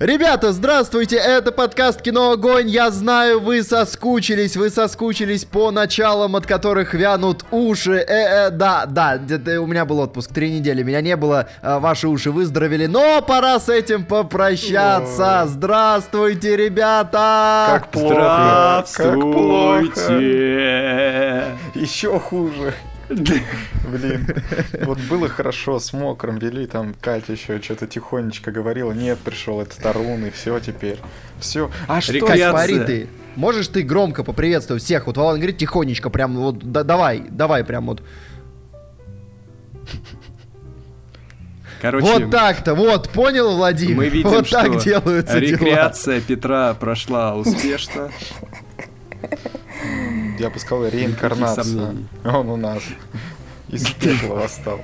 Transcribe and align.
Ребята, 0.00 0.54
здравствуйте, 0.54 1.16
это 1.16 1.52
подкаст 1.52 2.00
Кино 2.00 2.30
Огонь. 2.30 2.70
Я 2.70 2.90
знаю, 2.90 3.38
вы 3.38 3.62
соскучились, 3.62 4.56
вы 4.56 4.70
соскучились 4.70 5.44
по 5.44 5.70
началам, 5.70 6.36
от 6.36 6.46
которых 6.46 6.94
вянут 6.94 7.44
уши. 7.50 7.96
Э, 8.08 8.46
э, 8.46 8.50
да, 8.50 8.86
да, 8.86 9.20
у 9.60 9.66
меня 9.66 9.84
был 9.84 9.98
отпуск, 9.98 10.32
три 10.32 10.52
недели, 10.52 10.82
меня 10.82 11.02
не 11.02 11.16
было, 11.16 11.50
э, 11.60 11.78
ваши 11.80 12.08
уши 12.08 12.30
выздоровели, 12.30 12.86
но 12.86 13.20
пора 13.20 13.60
с 13.60 13.68
этим 13.68 14.06
попрощаться. 14.06 15.44
Здравствуйте, 15.46 16.56
ребята! 16.56 17.66
Как 17.68 17.90
плохо! 17.90 18.14
Здравствуйте! 18.88 19.04
Как 19.04 19.20
плохо! 19.20 20.18
Еще 21.74 22.18
хуже. 22.18 22.72
Блин, 23.10 24.26
вот 24.84 24.98
было 25.00 25.28
хорошо, 25.28 25.80
с 25.80 25.92
мокрым 25.92 26.38
вели, 26.38 26.66
там 26.66 26.94
Катя 27.00 27.32
еще 27.32 27.60
что-то 27.60 27.88
тихонечко 27.88 28.52
говорила, 28.52 28.92
нет, 28.92 29.18
пришел 29.18 29.60
этот 29.60 29.78
Тарун, 29.78 30.26
и 30.26 30.30
все 30.30 30.60
теперь. 30.60 30.98
Все. 31.40 31.70
А 31.88 32.00
что, 32.00 32.24
смотри 32.26 32.78
ты, 32.78 33.08
можешь 33.34 33.66
ты 33.68 33.82
громко 33.82 34.22
поприветствовать 34.22 34.84
всех? 34.84 35.06
Вот 35.08 35.16
Валан 35.16 35.36
говорит 35.36 35.58
тихонечко, 35.58 36.08
прям 36.08 36.36
вот, 36.36 36.58
да, 36.58 36.84
давай, 36.84 37.24
давай, 37.28 37.64
прям 37.64 37.86
вот. 37.86 38.02
Короче, 41.80 42.06
вот 42.06 42.30
так-то, 42.30 42.74
вот, 42.74 43.08
понял, 43.08 43.56
Владимир? 43.56 43.96
Мы 43.96 44.08
видим, 44.08 44.28
вот 44.28 44.48
так 44.48 44.74
что 44.74 44.84
делаются 44.84 45.38
рекреация 45.38 46.20
дела. 46.20 46.26
Петра 46.28 46.74
прошла 46.74 47.34
успешно. 47.34 48.10
Я 50.38 50.50
бы 50.50 50.58
сказал, 50.58 50.86
реинкарнация. 50.86 51.94
Он 52.24 52.48
у 52.48 52.56
нас 52.56 52.82
из 53.68 53.88
пепла 54.00 54.34
восстал. 54.34 54.80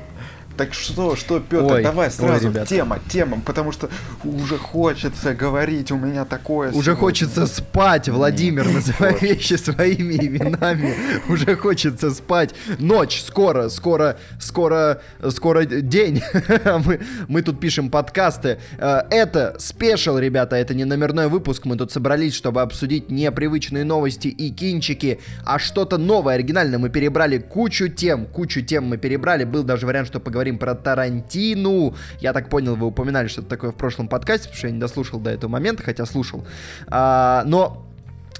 Так 0.56 0.72
что, 0.72 1.16
что, 1.16 1.40
Петр, 1.40 1.64
ой, 1.64 1.82
давай 1.82 2.10
сразу 2.10 2.48
ой, 2.48 2.66
тема, 2.66 2.98
тема, 3.08 3.40
потому 3.44 3.72
что 3.72 3.90
уже 4.24 4.56
хочется 4.56 5.34
говорить, 5.34 5.90
у 5.90 5.96
меня 5.96 6.24
такое. 6.24 6.70
Уже 6.70 6.92
сегодня. 6.92 7.00
хочется 7.00 7.46
спать, 7.46 8.08
Владимир, 8.08 8.66
называй 8.66 9.18
вещи 9.20 9.54
своими 9.54 10.14
именами. 10.14 10.94
Уже 11.28 11.56
хочется 11.56 12.10
спать. 12.10 12.54
Ночь, 12.78 13.22
скоро, 13.22 13.68
скоро, 13.68 14.16
скоро, 14.40 15.02
скоро 15.28 15.64
день. 15.64 16.22
мы, 16.86 17.00
мы 17.28 17.42
тут 17.42 17.60
пишем 17.60 17.90
подкасты. 17.90 18.58
Э, 18.78 19.02
это 19.10 19.56
спешл, 19.58 20.16
ребята, 20.16 20.56
это 20.56 20.74
не 20.74 20.84
номерной 20.84 21.28
выпуск. 21.28 21.66
Мы 21.66 21.76
тут 21.76 21.92
собрались, 21.92 22.34
чтобы 22.34 22.62
обсудить 22.62 23.10
непривычные 23.10 23.84
новости 23.84 24.28
и 24.28 24.50
кинчики, 24.50 25.20
а 25.44 25.58
что-то 25.58 25.98
новое, 25.98 26.34
оригинальное. 26.34 26.78
Мы 26.78 26.88
перебрали 26.88 27.38
кучу 27.38 27.88
тем, 27.88 28.24
кучу 28.24 28.62
тем 28.62 28.84
мы 28.84 28.96
перебрали. 28.96 29.44
Был 29.44 29.62
даже 29.62 29.86
вариант, 29.86 30.08
что 30.08 30.18
поговорить 30.18 30.45
поговорим 30.46 30.58
про 30.58 30.74
Тарантину. 30.74 31.94
Я 32.20 32.32
так 32.32 32.48
понял, 32.48 32.76
вы 32.76 32.86
упоминали 32.86 33.28
что-то 33.28 33.48
такое 33.48 33.70
в 33.70 33.76
прошлом 33.76 34.08
подкасте, 34.08 34.48
потому 34.48 34.58
что 34.58 34.66
я 34.68 34.72
не 34.72 34.80
дослушал 34.80 35.20
до 35.20 35.30
этого 35.30 35.50
момента, 35.50 35.82
хотя 35.82 36.06
слушал. 36.06 36.46
А, 36.88 37.42
но 37.46 37.82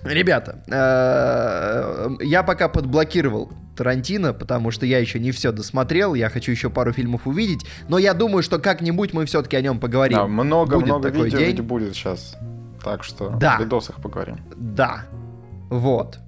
Ребята, 0.05 0.62
э, 0.69 2.25
я 2.25 2.45
пока 2.45 2.69
подблокировал 2.69 3.51
Тарантино, 3.75 4.34
потому 4.34 4.71
что 4.71 4.87
я 4.87 4.99
еще 5.01 5.19
не 5.19 5.33
все 5.33 5.51
досмотрел, 5.51 6.15
я 6.15 6.29
хочу 6.29 6.53
еще 6.53 6.71
пару 6.71 6.93
фильмов 6.93 7.27
увидеть, 7.27 7.67
но 7.89 7.99
я 7.99 8.15
думаю, 8.15 8.45
что 8.45 8.61
как-нибудь 8.61 9.12
мы 9.15 9.25
все-таки 9.25 9.57
о 9.57 9.61
нем 9.62 9.81
поговорим. 9.81 10.19
Да, 10.19 10.27
много-много 10.29 11.09
видео 11.09 11.39
день. 11.39 11.61
будет 11.62 11.95
сейчас, 11.95 12.37
так 12.84 13.03
что 13.03 13.31
да. 13.31 13.57
в 13.57 13.62
видосах 13.62 13.97
поговорим. 14.01 14.37
Да, 14.55 15.07
вот. 15.71 16.21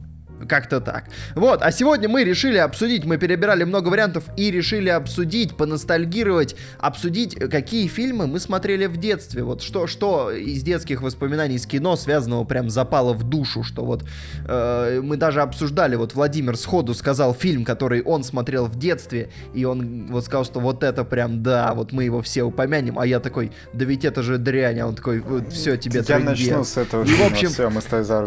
Как-то 0.46 0.80
так. 0.80 1.04
Вот, 1.34 1.62
а 1.62 1.72
сегодня 1.72 2.08
мы 2.08 2.24
решили 2.24 2.58
обсудить, 2.58 3.04
мы 3.04 3.18
перебирали 3.18 3.64
много 3.64 3.88
вариантов 3.88 4.24
и 4.36 4.50
решили 4.50 4.88
обсудить, 4.88 5.56
поностальгировать, 5.56 6.54
обсудить, 6.78 7.34
какие 7.34 7.88
фильмы 7.88 8.26
мы 8.26 8.38
смотрели 8.38 8.86
в 8.86 8.96
детстве. 8.96 9.42
Вот 9.42 9.62
что, 9.62 9.86
что 9.86 10.30
из 10.30 10.62
детских 10.62 11.02
воспоминаний 11.02 11.58
с 11.58 11.66
кино 11.66 11.96
связанного 11.96 12.44
прям 12.44 12.70
запало 12.70 13.14
в 13.14 13.24
душу, 13.24 13.62
что 13.62 13.84
вот 13.84 14.04
э, 14.46 15.00
мы 15.02 15.16
даже 15.16 15.40
обсуждали, 15.40 15.96
вот 15.96 16.14
Владимир 16.14 16.56
сходу 16.56 16.94
сказал 16.94 17.34
фильм, 17.34 17.64
который 17.64 18.02
он 18.02 18.22
смотрел 18.22 18.66
в 18.66 18.78
детстве, 18.78 19.30
и 19.54 19.64
он 19.64 20.08
вот 20.10 20.24
сказал, 20.24 20.44
что 20.44 20.60
вот 20.60 20.84
это 20.84 21.04
прям, 21.04 21.42
да, 21.42 21.74
вот 21.74 21.92
мы 21.92 22.04
его 22.04 22.22
все 22.22 22.44
упомянем, 22.44 22.98
а 22.98 23.06
я 23.06 23.20
такой, 23.20 23.50
да 23.72 23.84
ведь 23.84 24.04
это 24.04 24.22
же 24.22 24.38
дрянь, 24.38 24.78
а 24.80 24.86
он 24.86 24.94
такой, 24.94 25.20
вот, 25.20 25.52
все, 25.52 25.76
тебе 25.76 26.02
Я 26.06 26.18
начну 26.20 26.64
с 26.64 26.76
этого 26.76 27.04
и, 27.04 27.08
в 27.08 27.26
общем, 27.26 27.48
все, 27.48 27.70
мы 27.70 27.80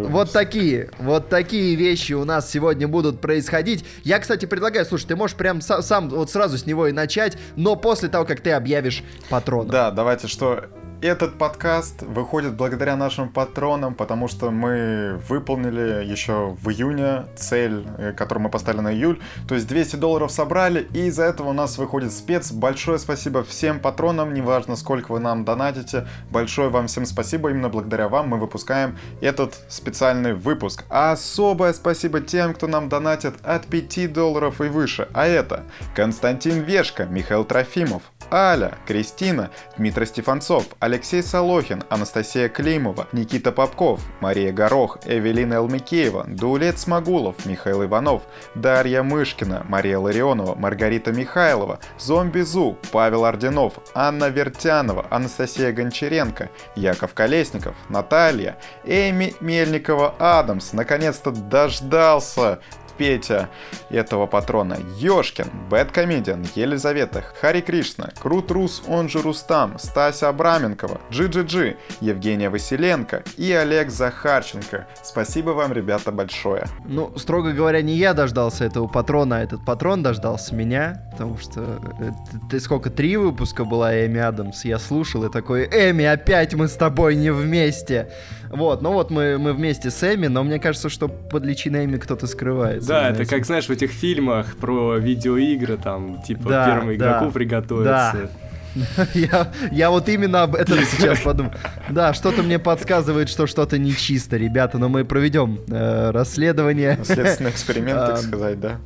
Вот 0.08 0.32
такие, 0.32 0.90
вот 1.00 1.30
такие 1.30 1.76
вещи 1.76 2.01
вещи 2.02 2.14
у 2.14 2.26
нас 2.26 2.50
сегодня 2.50 2.88
будут 2.88 3.22
происходить. 3.22 3.86
Я, 4.04 4.20
кстати, 4.20 4.46
предлагаю, 4.46 4.86
слушай, 4.86 5.06
ты 5.06 5.16
можешь 5.16 5.38
прям 5.38 5.62
сам 5.62 6.10
вот 6.10 6.32
сразу 6.32 6.58
с 6.58 6.66
него 6.66 6.88
и 6.88 6.92
начать, 6.92 7.38
но 7.56 7.76
после 7.76 8.10
того, 8.10 8.26
как 8.26 8.42
ты 8.42 8.52
объявишь 8.52 9.04
патрона. 9.30 9.70
Да, 9.70 9.92
давайте, 9.92 10.28
что 10.28 10.66
этот 11.02 11.40
подкаст 11.40 12.04
выходит 12.04 12.54
благодаря 12.54 12.96
нашим 12.96 13.30
патронам, 13.30 13.96
потому 13.96 14.28
что 14.28 14.52
мы 14.52 15.20
выполнили 15.28 16.06
еще 16.06 16.56
в 16.62 16.70
июне 16.70 17.26
цель, 17.36 17.86
э, 17.98 18.14
которую 18.14 18.44
мы 18.44 18.50
поставили 18.50 18.82
на 18.82 18.94
июль. 18.94 19.20
То 19.48 19.56
есть 19.56 19.68
200 19.68 19.96
долларов 19.96 20.32
собрали, 20.32 20.88
и 20.94 21.08
из-за 21.08 21.24
этого 21.24 21.50
у 21.50 21.54
нас 21.54 21.80
выходит 21.80 22.14
спец. 22.14 22.52
Большое 22.52 23.00
спасибо 23.00 23.44
всем 23.44 23.80
патронам, 23.80 24.34
неважно 24.34 24.76
сколько 24.76 25.12
вы 25.12 25.20
нам 25.20 25.44
донатите. 25.44 26.08
Большое 26.30 26.70
вам 26.70 26.86
всем 26.86 27.06
спасибо, 27.06 27.50
именно 27.50 27.70
благодаря 27.70 28.08
вам 28.08 28.30
мы 28.30 28.38
выпускаем 28.38 28.98
этот 29.22 29.56
специальный 29.70 30.34
выпуск. 30.34 30.84
Особое 30.90 31.74
спасибо 31.74 32.22
тем, 32.22 32.54
кто 32.54 32.68
нам 32.68 32.90
донатит 32.90 33.36
от 33.44 33.66
5 33.66 34.14
долларов 34.14 34.62
и 34.62 34.66
выше. 34.66 35.08
А 35.14 35.26
это 35.26 35.64
Константин 35.96 36.62
Вешка, 36.62 37.06
Михаил 37.06 37.44
Трофимов, 37.44 38.04
Аля, 38.32 38.76
Кристина, 38.86 39.50
Дмитрий 39.78 40.06
Стефанцов, 40.06 40.68
Алексей 40.92 41.24
Солохин, 41.24 41.86
Анастасия 41.88 42.50
Климова, 42.50 43.08
Никита 43.14 43.54
Попков, 43.54 44.02
Мария 44.20 44.52
Горох, 44.52 44.98
Эвелина 45.06 45.54
Элмикеева, 45.54 46.26
Дулет 46.28 46.80
Смогулов, 46.80 47.46
Михаил 47.46 47.86
Иванов, 47.86 48.24
Дарья 48.56 49.02
Мышкина, 49.02 49.66
Мария 49.70 49.98
Ларионова, 49.98 50.54
Маргарита 50.56 51.14
Михайлова, 51.14 51.80
Зомби 51.98 52.42
Зу, 52.42 52.78
Павел 52.92 53.24
Орденов, 53.24 53.76
Анна 53.94 54.28
Вертянова, 54.28 55.08
Анастасия 55.10 55.72
Гончаренко, 55.72 56.50
Яков 56.76 57.14
Колесников, 57.14 57.76
Наталья, 57.88 58.58
Эми 58.84 59.34
Мельникова 59.40 60.16
Адамс, 60.20 60.74
наконец-то 60.74 61.32
дождался, 61.32 62.60
Петя 63.02 63.50
этого 63.90 64.28
патрона, 64.28 64.78
Ёшкин, 65.00 65.48
BadComedian, 65.72 66.46
Елизавета, 66.54 67.24
Хари 67.42 67.62
Кришна, 67.62 68.12
Крут 68.22 68.52
Рус, 68.52 68.84
он 68.88 69.10
же 69.10 69.24
Рустам, 69.24 69.80
Стася 69.80 70.30
Абраменкова, 70.30 71.02
Джи-Джи-Джи, 71.10 71.78
Евгения 72.00 72.52
Василенко 72.52 73.24
и 73.38 73.52
Олег 73.54 73.90
Захарченко. 73.90 74.88
Спасибо 75.02 75.50
вам, 75.50 75.74
ребята, 75.74 76.12
большое. 76.12 76.68
Ну, 76.86 77.12
строго 77.18 77.54
говоря, 77.54 77.82
не 77.82 77.96
я 77.96 78.14
дождался 78.14 78.66
этого 78.66 78.86
патрона, 78.86 79.38
а 79.38 79.40
этот 79.40 79.66
патрон 79.66 80.04
дождался 80.04 80.54
меня, 80.54 81.10
потому 81.12 81.40
что 81.40 81.82
э, 82.00 82.12
ты 82.52 82.60
сколько, 82.60 82.92
три 82.92 83.18
выпуска 83.18 83.66
была 83.66 84.06
Эми 84.06 84.20
Адамс, 84.20 84.64
я 84.64 84.78
слушал 84.78 85.24
и 85.24 85.32
такой, 85.32 85.66
Эми, 85.66 86.06
опять 86.06 86.54
мы 86.54 86.68
с 86.68 86.76
тобой 86.76 87.16
не 87.16 87.32
вместе. 87.32 88.12
Вот, 88.52 88.82
ну 88.82 88.92
вот 88.92 89.12
мы, 89.12 89.38
мы 89.38 89.54
вместе 89.54 89.90
с 89.90 90.04
Эми, 90.04 90.28
но 90.28 90.44
мне 90.44 90.60
кажется, 90.60 90.90
что 90.90 91.08
под 91.08 91.46
личиной 91.46 91.86
Эми 91.86 91.98
кто-то 91.98 92.28
скрывается. 92.28 92.88
Да, 92.90 93.10
это 93.10 93.26
как, 93.26 93.46
знаешь, 93.46 93.68
в 93.68 93.72
этих 93.72 93.92
фильмах 93.92 94.56
про 94.58 94.98
видеоигры, 94.98 95.78
там, 95.78 96.22
типа, 96.22 96.50
да, 96.50 96.66
первому 96.66 96.94
игроку 96.96 97.26
да, 97.26 97.32
приготовиться. 97.32 98.14
Да. 98.14 98.30
Я, 99.14 99.52
я 99.70 99.90
вот 99.90 100.08
именно 100.08 100.44
об 100.44 100.56
этом 100.56 100.80
сейчас 100.92 101.20
подумал. 101.20 101.52
Да, 101.90 102.14
что-то 102.14 102.42
мне 102.42 102.58
подсказывает, 102.58 103.28
что 103.28 103.46
что-то 103.46 103.78
нечисто, 103.78 104.38
ребята, 104.38 104.78
но 104.78 104.88
мы 104.88 105.04
проведем 105.04 105.60
э, 105.68 106.12
расследование. 106.12 106.98
Следственный 107.04 107.52
эксперимент, 107.52 108.00
так 108.00 108.18
сказать, 108.22 108.62
да? 108.62 108.78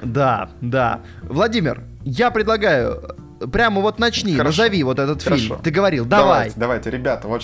Да, 0.00 0.50
да. 0.60 1.00
Владимир, 1.22 1.82
я 2.04 2.30
предлагаю 2.30 3.16
прямо 3.52 3.80
вот 3.80 3.98
начни, 3.98 4.36
Хорошо. 4.36 4.62
назови 4.62 4.82
вот 4.82 4.98
этот 4.98 5.22
Хорошо. 5.22 5.42
фильм. 5.42 5.58
Ты 5.62 5.70
говорил, 5.70 6.04
давай. 6.04 6.26
Давайте, 6.26 6.54
давайте, 6.56 6.90
ребята, 6.90 7.28
вот 7.28 7.42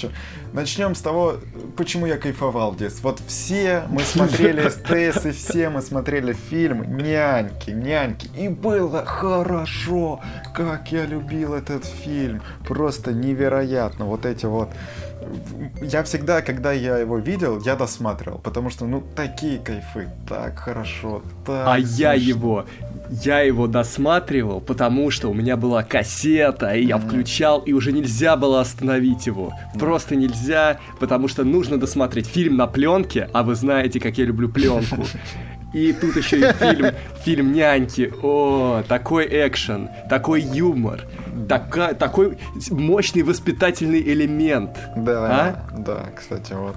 начнем 0.52 0.94
с 0.94 1.00
того, 1.00 1.36
почему 1.76 2.06
я 2.06 2.16
кайфовал 2.16 2.72
в 2.72 2.76
детстве. 2.76 3.02
Вот 3.02 3.20
все 3.26 3.84
мы 3.88 4.00
смотрели 4.04 4.68
СТС, 4.68 5.26
и 5.26 5.30
все 5.32 5.68
мы 5.68 5.82
смотрели 5.82 6.32
фильм 6.32 6.96
«Няньки», 6.96 7.70
«Няньки», 7.70 8.28
и 8.36 8.48
было 8.48 9.04
хорошо, 9.04 10.20
как 10.54 10.92
я 10.92 11.06
любил 11.06 11.54
этот 11.54 11.84
фильм. 11.84 12.42
Просто 12.66 13.12
невероятно, 13.12 14.06
вот 14.06 14.26
эти 14.26 14.46
вот 14.46 14.70
я 15.80 16.02
всегда, 16.02 16.42
когда 16.42 16.72
я 16.72 16.98
его 16.98 17.18
видел, 17.18 17.60
я 17.60 17.76
досматривал, 17.76 18.38
потому 18.38 18.70
что, 18.70 18.86
ну, 18.86 19.02
такие 19.14 19.58
кайфы, 19.58 20.08
так 20.28 20.58
хорошо, 20.58 21.22
так 21.46 21.66
А 21.68 21.78
смешно. 21.78 21.96
я 21.98 22.12
его, 22.14 22.66
я 23.10 23.40
его 23.40 23.66
досматривал, 23.66 24.60
потому 24.60 25.10
что 25.10 25.28
у 25.28 25.34
меня 25.34 25.56
была 25.56 25.82
кассета, 25.82 26.74
и 26.74 26.84
я 26.84 26.98
включал, 26.98 27.60
и 27.60 27.72
уже 27.72 27.92
нельзя 27.92 28.36
было 28.36 28.60
остановить 28.60 29.26
его. 29.26 29.52
Просто 29.78 30.16
нельзя, 30.16 30.78
потому 31.00 31.28
что 31.28 31.44
нужно 31.44 31.78
досмотреть 31.78 32.26
фильм 32.26 32.56
на 32.56 32.66
пленке, 32.66 33.28
а 33.32 33.42
вы 33.42 33.54
знаете, 33.54 34.00
как 34.00 34.18
я 34.18 34.24
люблю 34.24 34.48
пленку. 34.48 35.04
И 35.72 35.92
тут 35.92 36.16
еще 36.16 36.38
и 36.38 36.52
фильм, 36.52 36.86
фильм 37.24 37.52
«Няньки». 37.52 38.12
О, 38.22 38.82
такой 38.86 39.26
экшен, 39.26 39.88
такой 40.10 40.42
юмор, 40.42 41.02
така, 41.48 41.94
такой 41.94 42.38
мощный 42.70 43.22
воспитательный 43.22 44.02
элемент. 44.02 44.78
Да, 44.96 45.28
а? 45.28 45.78
да, 45.78 46.10
кстати, 46.14 46.52
вот. 46.52 46.76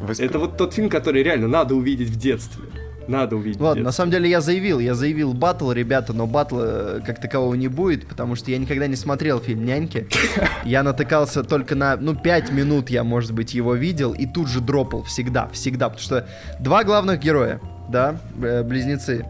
Восп... 0.00 0.20
Это 0.20 0.38
вот 0.38 0.56
тот 0.56 0.74
фильм, 0.74 0.88
который 0.88 1.22
реально 1.22 1.48
надо 1.48 1.74
увидеть 1.74 2.08
в 2.08 2.16
детстве. 2.16 2.64
Надо 3.06 3.36
увидеть. 3.36 3.58
Ладно, 3.58 3.84
на 3.84 3.92
самом 3.92 4.10
деле 4.10 4.28
я 4.28 4.42
заявил, 4.42 4.80
я 4.80 4.94
заявил 4.94 5.32
батл, 5.32 5.72
ребята, 5.72 6.12
но 6.12 6.26
батла 6.26 6.62
э, 6.62 7.00
как 7.06 7.20
такового 7.20 7.54
не 7.54 7.68
будет, 7.68 8.06
потому 8.06 8.36
что 8.36 8.50
я 8.50 8.58
никогда 8.58 8.86
не 8.86 8.96
смотрел 8.96 9.40
фильм 9.40 9.64
«Няньки». 9.64 10.06
Я 10.64 10.82
натыкался 10.82 11.42
только 11.42 11.74
на, 11.74 11.96
ну, 11.96 12.14
5 12.14 12.52
минут 12.52 12.90
я, 12.90 13.04
может 13.04 13.32
быть, 13.32 13.54
его 13.54 13.74
видел, 13.74 14.12
и 14.12 14.26
тут 14.26 14.48
же 14.48 14.60
дропал 14.60 15.02
всегда, 15.04 15.48
всегда, 15.48 15.88
потому 15.88 16.04
что 16.04 16.28
два 16.60 16.84
главных 16.84 17.18
героя, 17.20 17.60
да, 17.88 18.16
э, 18.42 18.62
близнецы, 18.62 19.26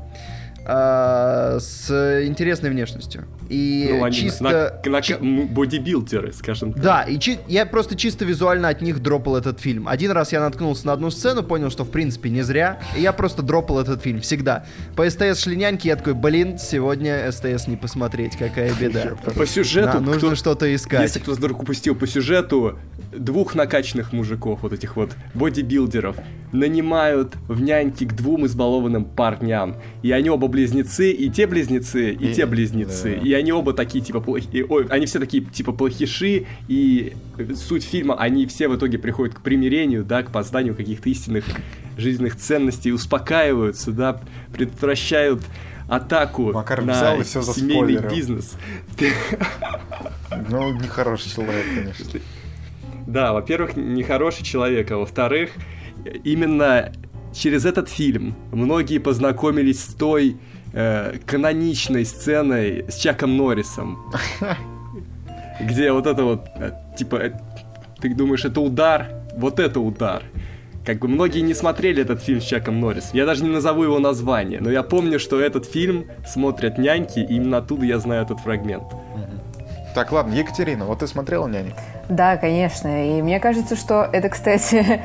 а, 0.65 1.59
с 1.61 1.91
интересной 2.25 2.71
внешностью. 2.71 3.25
И 3.49 3.89
ну, 3.99 4.11
чисто... 4.11 4.45
На, 4.85 4.91
на, 4.91 5.01
на, 5.01 5.47
бодибилдеры, 5.47 6.33
скажем 6.33 6.73
так. 6.73 6.83
Да, 6.83 7.03
и 7.03 7.19
чи... 7.19 7.39
я 7.49 7.65
просто 7.65 7.97
чисто 7.97 8.25
визуально 8.25 8.69
от 8.69 8.83
них 8.83 9.01
дропал 9.01 9.37
этот 9.37 9.61
фильм. 9.61 9.89
Один 9.89 10.11
раз 10.11 10.33
я 10.33 10.41
наткнулся 10.41 10.87
на 10.87 10.93
одну 10.93 11.11
сцену, 11.11 11.43
понял, 11.43 11.71
что 11.71 11.85
в 11.85 11.91
принципе 11.91 12.29
не 12.31 12.43
зря, 12.43 12.81
и 12.97 13.01
я 13.01 13.13
просто 13.13 13.43
дропал 13.43 13.81
этот 13.81 14.03
фильм 14.03 14.21
всегда. 14.21 14.67
По 14.97 15.09
СТС 15.09 15.43
шли 15.43 15.57
няньки, 15.57 15.89
я 15.89 15.97
такой, 15.97 16.15
блин, 16.15 16.59
сегодня 16.59 17.31
СТС 17.33 17.67
не 17.67 17.77
посмотреть, 17.77 18.37
какая 18.37 18.73
беда. 18.75 19.17
По 19.35 19.47
сюжету... 19.47 19.93
Да, 19.95 20.01
нужно 20.01 20.37
что-то 20.37 20.75
искать. 20.75 21.03
Если 21.03 21.21
кто-то 21.21 21.39
вдруг 21.39 21.63
упустил 21.63 21.95
по 21.95 22.07
сюжету, 22.07 22.79
двух 23.13 23.55
накачанных 23.55 24.13
мужиков, 24.13 24.61
вот 24.63 24.73
этих 24.73 24.97
вот 24.97 25.13
бодибилдеров, 25.35 26.17
нанимают 26.53 27.35
в 27.47 27.61
няньки 27.61 28.05
к 28.05 28.15
двум 28.15 28.47
избалованным 28.47 29.05
парням. 29.05 29.77
И 30.03 30.11
они 30.13 30.31
оба 30.31 30.49
близнецы, 30.49 31.11
и 31.11 31.31
те 31.31 31.47
близнецы, 31.47 32.13
и, 32.13 32.31
и 32.31 32.35
те 32.35 32.47
близнецы. 32.47 33.17
Да. 33.17 33.27
И 33.27 33.33
они 33.39 33.53
оба 33.53 33.73
такие, 33.73 34.05
типа, 34.05 34.21
плохие. 34.21 34.65
Ой, 34.69 34.87
они 34.89 35.07
все 35.07 35.19
такие, 35.19 35.45
типа, 35.45 35.73
плохиши. 35.73 36.47
И 36.69 37.15
суть 37.55 37.85
фильма, 37.85 38.17
они 38.17 38.47
все 38.47 38.69
в 38.69 38.77
итоге 38.77 38.99
приходят 38.99 39.35
к 39.35 39.41
примирению, 39.41 40.05
да, 40.05 40.23
к 40.23 40.31
позданию 40.31 40.75
каких-то 40.75 41.09
истинных 41.09 41.45
жизненных 41.97 42.37
ценностей, 42.37 42.93
успокаиваются, 42.93 43.91
да, 43.93 44.21
предотвращают 44.53 45.43
атаку 45.89 46.53
Макар 46.53 46.85
на 46.85 46.93
взял 46.93 47.21
и 47.21 47.23
все 47.25 47.43
семейный 47.43 47.99
бизнес. 48.09 48.57
Ну, 50.49 50.73
нехороший 50.75 51.31
человек, 51.31 51.65
конечно. 51.75 52.21
Да, 53.07 53.33
во-первых, 53.33 53.77
нехороший 53.77 54.45
человек, 54.45 54.91
а 54.91 54.99
во-вторых, 54.99 55.53
именно 56.25 56.93
через 57.35 57.65
этот 57.65 57.89
фильм 57.89 58.35
многие 58.53 58.99
познакомились 58.99 59.83
с 59.83 59.95
той 59.95 60.37
э, 60.73 61.19
каноничной 61.27 62.05
сценой 62.05 62.85
с 62.89 62.97
Чаком 62.97 63.37
Норрисом. 63.37 63.99
Где 65.61 65.93
вот 65.93 66.07
это 66.07 66.25
вот, 66.25 66.47
э, 66.57 66.73
типа, 66.97 67.17
э, 67.17 67.33
ты 68.01 68.15
думаешь, 68.15 68.45
это 68.45 68.61
удар? 68.61 69.09
Вот 69.37 69.61
это 69.61 69.81
удар. 69.81 70.23
Как 70.85 71.01
бы 71.01 71.09
многие 71.09 71.41
не 71.41 71.55
смотрели 71.55 72.03
этот 72.03 72.23
фильм 72.23 72.41
с 72.41 72.45
Чаком 72.45 72.81
Норрисом. 72.81 73.11
Я 73.13 73.27
даже 73.27 73.45
не 73.45 73.51
назову 73.51 73.83
его 73.83 73.99
название, 73.99 74.61
но 74.61 74.71
я 74.71 74.83
помню, 74.83 75.19
что 75.19 75.41
этот 75.41 75.67
фильм 75.67 76.07
смотрят 76.27 76.79
няньки, 76.79 77.19
и 77.19 77.35
именно 77.35 77.59
оттуда 77.59 77.85
я 77.85 77.99
знаю 77.99 78.23
этот 78.23 78.41
фрагмент. 78.41 78.85
Так, 79.95 80.13
ладно, 80.13 80.33
Екатерина, 80.35 80.85
вот 80.85 81.01
ты 81.01 81.07
смотрела 81.07 81.49
«Нянек»? 81.49 81.75
Да, 82.09 82.37
конечно. 82.37 83.19
И 83.19 83.23
мне 83.23 83.41
кажется, 83.41 83.75
что 83.75 84.09
это, 84.13 84.29
кстати, 84.29 85.01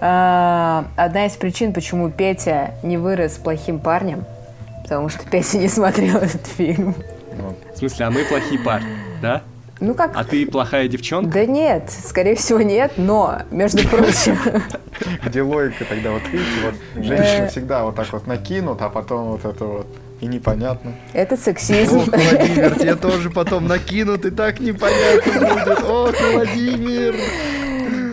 одна 0.00 1.26
из 1.26 1.32
причин, 1.32 1.72
почему 1.72 2.10
Петя 2.10 2.72
не 2.82 2.98
вырос 2.98 3.38
плохим 3.38 3.78
парнем. 3.78 4.24
Потому 4.84 5.08
что 5.08 5.28
Петя 5.28 5.58
не 5.58 5.68
смотрел 5.68 6.18
этот 6.18 6.46
фильм. 6.46 6.94
В 7.74 7.78
смысле, 7.78 8.06
а 8.06 8.10
мы 8.10 8.24
плохие 8.24 8.60
парни, 8.60 8.86
да? 9.20 9.42
Ну 9.80 9.94
как? 9.94 10.12
А 10.14 10.22
ты 10.22 10.46
плохая 10.46 10.86
девчонка? 10.86 11.32
Да 11.32 11.46
нет, 11.46 11.90
скорее 11.90 12.36
всего 12.36 12.60
нет, 12.60 12.92
но, 12.96 13.40
между 13.50 13.86
прочим... 13.88 14.38
Где 15.24 15.42
логика 15.42 15.84
тогда? 15.84 16.12
Вот 16.12 16.22
видите, 16.30 16.50
вот 16.64 17.04
женщины 17.04 17.48
всегда 17.48 17.84
вот 17.84 17.96
так 17.96 18.12
вот 18.12 18.26
накинут, 18.28 18.80
а 18.82 18.88
потом 18.88 19.32
вот 19.32 19.44
это 19.44 19.64
вот 19.64 19.86
и 20.20 20.26
непонятно. 20.26 20.92
Это 21.12 21.36
сексизм. 21.36 21.98
Ох, 21.98 22.06
Владимир, 22.06 22.78
тебе 22.78 22.94
тоже 22.94 23.30
потом 23.30 23.66
накинут, 23.66 24.24
и 24.24 24.30
так 24.30 24.60
непонятно 24.60 25.32
будет. 25.32 25.84
Ох, 25.84 26.14
Владимир. 26.32 27.16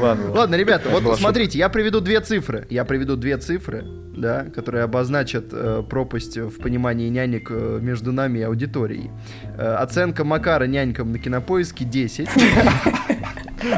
Ладно, 0.01 0.31
ладно, 0.31 0.55
ребята, 0.55 0.89
вот 0.89 1.17
смотрите, 1.17 1.57
я 1.57 1.69
приведу 1.69 2.01
две 2.01 2.19
цифры. 2.21 2.65
Я 2.69 2.85
приведу 2.85 3.15
две 3.15 3.37
цифры, 3.37 3.85
да, 4.15 4.45
которые 4.53 4.83
обозначат 4.83 5.45
э, 5.51 5.83
пропасть 5.87 6.37
в 6.37 6.59
понимании 6.59 7.09
нянек 7.09 7.49
э, 7.51 7.79
между 7.81 8.11
нами 8.11 8.39
и 8.39 8.41
аудиторией. 8.43 9.11
Э, 9.57 9.75
оценка 9.75 10.23
Макара 10.23 10.65
нянькам 10.65 11.11
на 11.11 11.19
кинопоиске 11.19 11.85
10. 11.85 12.29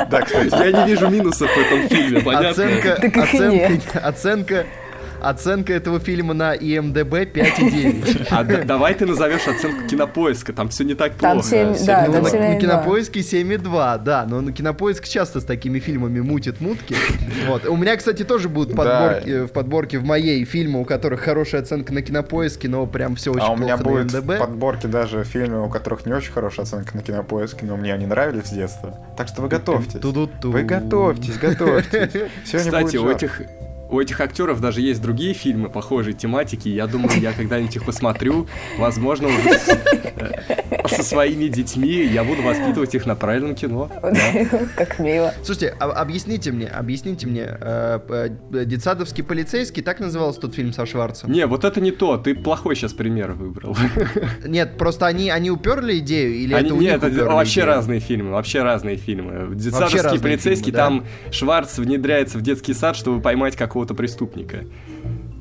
Да, 0.09 0.21
кстати, 0.21 0.55
я 0.55 0.85
не 0.85 0.91
вижу 0.91 1.09
минусов 1.09 1.49
в 1.49 1.57
этом 1.57 1.89
фильме, 1.89 2.21
понятно? 2.21 2.49
Оценка, 2.49 2.93
оценка, 2.93 3.99
оценка 3.99 4.65
Оценка 5.23 5.73
этого 5.73 5.99
фильма 6.01 6.33
на 6.33 6.53
IMDB 6.53 7.31
5,9. 7.31 8.27
А 8.29 8.43
давай 8.43 8.93
ты 8.93 9.05
назовешь 9.05 9.47
оценку 9.47 9.87
кинопоиска, 9.87 10.51
там 10.51 10.67
все 10.67 10.83
не 10.83 10.95
так 10.95 11.13
плохо. 11.13 11.35
Там 11.35 11.41
7, 11.41 11.85
да, 11.85 12.05
ну, 12.07 12.21
на, 12.21 12.21
на 12.21 12.59
кинопоиске 12.59 13.21
7,2, 13.21 14.03
да, 14.03 14.25
но 14.27 14.41
на 14.41 14.51
кинопоиск 14.51 15.07
часто 15.07 15.39
с 15.39 15.45
такими 15.45 15.79
фильмами 15.79 16.19
мутит 16.19 16.59
мутки. 16.59 16.95
Вот. 17.47 17.65
У 17.65 17.77
меня, 17.77 17.95
кстати, 17.95 18.23
тоже 18.23 18.49
будут 18.49 18.75
подборки, 18.75 19.39
да. 19.39 19.47
в 19.47 19.51
подборке 19.51 19.97
в 19.97 20.03
моей 20.03 20.43
фильмы, 20.43 20.81
у 20.81 20.85
которых 20.85 21.21
хорошая 21.21 21.61
оценка 21.61 21.93
на 21.93 22.01
кинопоиске, 22.01 22.67
но 22.67 22.85
прям 22.85 23.15
все 23.15 23.31
очень 23.31 23.43
а 23.43 23.47
плохо 23.47 23.61
у 23.61 23.63
меня 23.63 23.77
будет 23.77 24.13
IMDb. 24.13 24.35
в 24.35 24.39
подборке 24.39 24.87
даже 24.89 25.23
фильмы, 25.23 25.65
у 25.65 25.69
которых 25.69 26.05
не 26.05 26.13
очень 26.13 26.33
хорошая 26.33 26.65
оценка 26.65 26.97
на 26.97 27.01
кинопоиске, 27.01 27.65
но 27.65 27.77
мне 27.77 27.93
они 27.93 28.05
нравились 28.05 28.47
с 28.47 28.51
детства. 28.51 28.99
Так 29.15 29.29
что 29.29 29.41
вы 29.41 29.47
готовьтесь. 29.47 30.01
Вы 30.03 30.63
готовьтесь, 30.63 31.37
готовьтесь. 31.37 32.11
Кстати, 32.51 32.97
у 32.97 33.09
этих 33.09 33.41
у 33.94 34.01
этих 34.01 34.19
актеров 34.22 34.60
даже 34.60 34.81
есть 34.81 35.01
другие 35.01 35.34
фильмы 35.34 35.69
похожей 35.69 36.13
тематики. 36.13 36.68
Я 36.68 36.88
думаю, 36.88 37.19
я 37.22 37.31
когда-нибудь 37.31 37.75
их 37.75 37.86
посмотрю. 37.86 38.48
Возможно, 38.80 39.28
уже 39.28 39.60
э, 40.16 40.88
со 40.88 41.04
своими 41.04 41.48
детьми 41.48 42.04
я 42.04 42.24
буду 42.24 42.42
воспитывать 42.42 42.95
их 42.95 43.06
на 43.06 43.16
правильном 43.16 43.54
кино. 43.54 43.92
Как 44.75 44.98
мило. 44.98 45.34
Слушайте, 45.44 45.75
а, 45.80 45.92
объясните 45.92 46.51
мне, 46.51 46.68
объясните 46.68 47.28
мне, 47.28 47.45
э, 47.48 48.00
э, 48.51 48.66
детсадовский 48.66 49.24
полицейский, 49.24 49.84
так 49.84 50.00
назывался 50.00 50.42
тот 50.42 50.56
фильм 50.56 50.74
со 50.74 50.88
Шварцем? 50.88 51.31
Не, 51.31 51.45
вот 51.45 51.63
это 51.63 51.80
не 51.80 51.92
то. 51.92 52.18
Ты 52.18 52.34
плохой 52.34 52.75
сейчас 52.75 52.94
пример 52.94 53.34
выбрал. 53.34 53.78
Нет, 54.45 54.78
просто 54.80 55.06
они, 55.06 55.30
они 55.30 55.51
уперли 55.51 56.00
идею 56.00 56.34
или 56.34 56.56
они, 56.56 56.69
это 56.69 56.75
у 56.75 56.81
Нет, 56.81 57.04
это 57.04 57.25
вообще 57.25 57.62
идею? 57.62 57.68
разные 57.68 58.00
фильмы, 58.00 58.31
вообще 58.31 58.63
разные 58.63 58.98
фильмы. 58.98 59.56
Детсадовский 59.56 60.19
полицейский, 60.19 60.72
фильмы, 60.72 60.78
да. 60.78 60.86
там 60.86 61.06
Шварц 61.31 61.78
внедряется 61.78 62.40
в 62.40 62.42
детский 62.42 62.74
сад, 62.74 62.95
чтобы 62.95 63.21
поймать 63.21 63.56
какого 63.56 63.82
какого-то 63.83 63.94
преступника. 63.94 64.66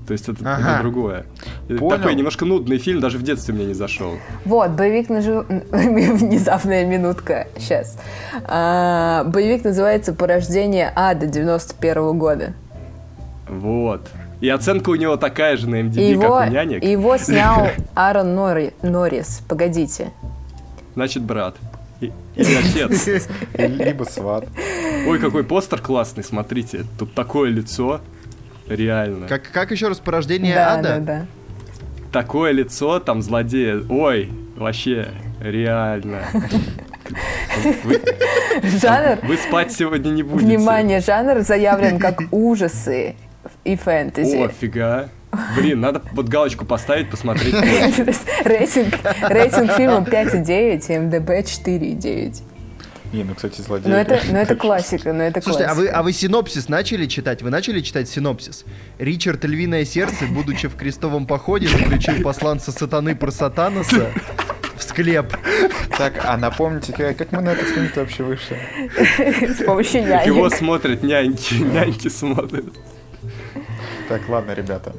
То 0.06 0.12
есть 0.12 0.28
это, 0.28 0.40
ага. 0.42 0.74
это 0.74 0.82
другое. 0.82 1.24
Понял. 1.68 1.90
Такой 1.90 2.14
немножко 2.16 2.44
нудный 2.44 2.78
фильм, 2.78 3.00
даже 3.00 3.18
в 3.18 3.22
детстве 3.22 3.54
мне 3.54 3.66
не 3.66 3.74
зашел. 3.74 4.14
Вот, 4.44 4.70
боевик 4.72 5.08
на 5.08 5.20
жив... 5.20 5.46
Внезапная 5.70 6.84
минутка, 6.84 7.46
сейчас. 7.56 7.98
А, 8.44 9.24
боевик 9.24 9.64
называется 9.64 10.12
«Порождение 10.12 10.92
ада» 10.96 11.26
91 11.26 11.94
-го 11.94 12.14
года. 12.14 12.54
Вот. 13.48 14.00
И 14.40 14.48
оценка 14.48 14.90
у 14.90 14.96
него 14.96 15.16
такая 15.16 15.56
же 15.56 15.68
на 15.68 15.80
MDB, 15.80 16.10
его, 16.10 16.38
как 16.38 16.48
у 16.48 16.52
нянек. 16.52 16.82
Его 16.82 17.16
снял 17.18 17.68
Аарон 17.94 18.34
Нори... 18.34 18.72
Норрис. 18.82 19.42
Погодите. 19.48 20.10
Значит, 20.94 21.22
брат. 21.22 21.54
Или 22.34 22.54
отец. 22.56 23.28
Либо 23.54 24.02
сват. 24.04 24.48
Ой, 25.06 25.18
какой 25.20 25.44
постер 25.44 25.80
классный, 25.80 26.24
смотрите. 26.24 26.84
Тут 26.98 27.14
такое 27.14 27.50
лицо. 27.50 28.00
Реально. 28.68 29.28
Как, 29.28 29.50
как 29.50 29.70
еще 29.70 29.88
раз 29.88 29.98
порождение 29.98 30.54
да, 30.54 30.74
ада? 30.74 30.82
Да, 30.82 30.98
да. 31.00 31.26
Такое 32.12 32.52
лицо, 32.52 33.00
там 33.00 33.22
злодея. 33.22 33.82
Ой, 33.88 34.30
вообще, 34.56 35.08
реально. 35.40 36.22
Вы, 37.84 38.00
жанр... 38.62 39.18
Вы 39.22 39.36
спать 39.36 39.72
сегодня 39.72 40.10
не 40.10 40.22
будете. 40.22 40.46
Внимание, 40.46 41.00
жанр 41.00 41.40
заявлен 41.40 41.98
как 41.98 42.22
ужасы 42.30 43.16
и 43.64 43.76
фэнтези. 43.76 44.36
О, 44.36 44.48
фига. 44.48 45.08
Блин, 45.56 45.80
надо 45.80 46.02
вот 46.12 46.28
галочку 46.28 46.64
поставить, 46.64 47.10
посмотреть. 47.10 47.54
рейтинг, 48.44 48.94
рейтинг 49.28 49.72
фильма 49.72 50.00
5,9, 50.00 51.00
МДБ 51.00 51.30
4,9. 51.40 52.42
Не, 53.12 53.24
ну, 53.24 53.34
кстати, 53.34 53.60
злодей. 53.60 53.90
Но 53.90 53.96
это, 53.96 54.20
но 54.30 54.38
это 54.38 54.56
классика, 54.56 55.12
но 55.12 55.24
это 55.24 55.42
Слушайте, 55.42 55.66
классика. 55.66 55.90
а 55.90 55.92
вы, 55.92 55.98
а 55.98 56.02
вы 56.02 56.12
синопсис 56.12 56.68
начали 56.68 57.06
читать? 57.06 57.42
Вы 57.42 57.50
начали 57.50 57.80
читать 57.80 58.08
синопсис? 58.08 58.64
Ричард 58.98 59.44
Львиное 59.44 59.84
Сердце, 59.84 60.24
будучи 60.26 60.66
в 60.68 60.76
крестовом 60.76 61.26
походе, 61.26 61.68
заключил 61.68 62.22
посланца 62.22 62.72
сатаны 62.72 63.14
про 63.14 63.30
сатаноса 63.30 64.10
в 64.76 64.82
склеп. 64.82 65.36
Так, 65.98 66.24
а 66.24 66.38
напомните, 66.38 66.92
как 66.92 67.32
мы 67.32 67.42
на 67.42 67.50
этот 67.50 67.68
фильм 67.68 67.90
вообще 67.94 68.22
вышли? 68.22 68.58
С 69.58 69.62
помощью 69.62 70.02
нянек. 70.02 70.26
Его 70.26 70.48
смотрят 70.48 71.02
няньки, 71.02 71.54
няньки 71.54 72.08
смотрят. 72.08 72.64
Так, 74.08 74.26
ладно, 74.28 74.52
ребята. 74.52 74.94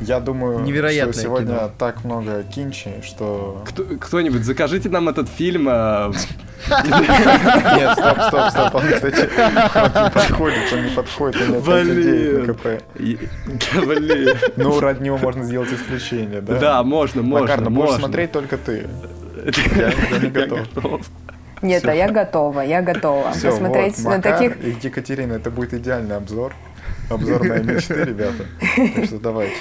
Я 0.00 0.20
думаю, 0.20 0.60
Невероятное 0.60 1.12
что 1.12 1.22
сегодня 1.22 1.46
кино. 1.56 1.70
так 1.78 2.04
много 2.04 2.42
кинчи, 2.42 2.90
что... 3.02 3.62
Кто- 3.66 3.84
Кто-нибудь, 3.84 4.44
закажите 4.44 4.88
нам 4.90 5.08
этот 5.08 5.28
фильм. 5.28 5.66
а, 5.70 6.12
Нет, 6.68 7.92
стоп, 7.92 8.18
стоп, 8.28 8.50
стоп, 8.50 8.74
он, 8.74 8.82
кстати, 8.92 9.20
не 10.04 10.10
подходит, 10.10 10.72
он 10.72 10.84
не 10.84 10.90
подходит, 10.90 11.62
Блин. 11.64 12.46
КП. 12.54 12.66
блин. 13.86 14.36
Ну, 14.56 14.80
ради 14.80 15.02
него 15.02 15.18
можно 15.18 15.44
сделать 15.44 15.72
исключение, 15.72 16.40
да? 16.40 16.58
Да, 16.58 16.82
можно, 16.82 17.22
можно, 17.22 17.56
Макар, 17.56 17.70
можно. 17.70 17.98
смотреть 17.98 18.32
только 18.32 18.58
ты. 18.58 18.86
Я, 19.76 20.18
не 20.18 20.28
готов. 20.28 21.06
Нет, 21.62 21.82
Всё. 21.82 21.90
а 21.90 21.94
я 21.94 22.10
готова, 22.10 22.60
я 22.60 22.82
готова. 22.82 23.32
Посмотреть 23.42 23.98
вот, 24.00 24.10
на 24.16 24.20
таких... 24.22 24.62
и 24.62 24.76
Екатерина, 24.82 25.34
это 25.34 25.50
будет 25.50 25.72
идеальный 25.74 26.16
обзор. 26.16 26.52
Обзор 27.08 27.44
моей 27.46 27.62
мечты, 27.62 27.94
ребята. 28.04 28.46
Так 28.94 29.04
что 29.04 29.18
давайте. 29.18 29.54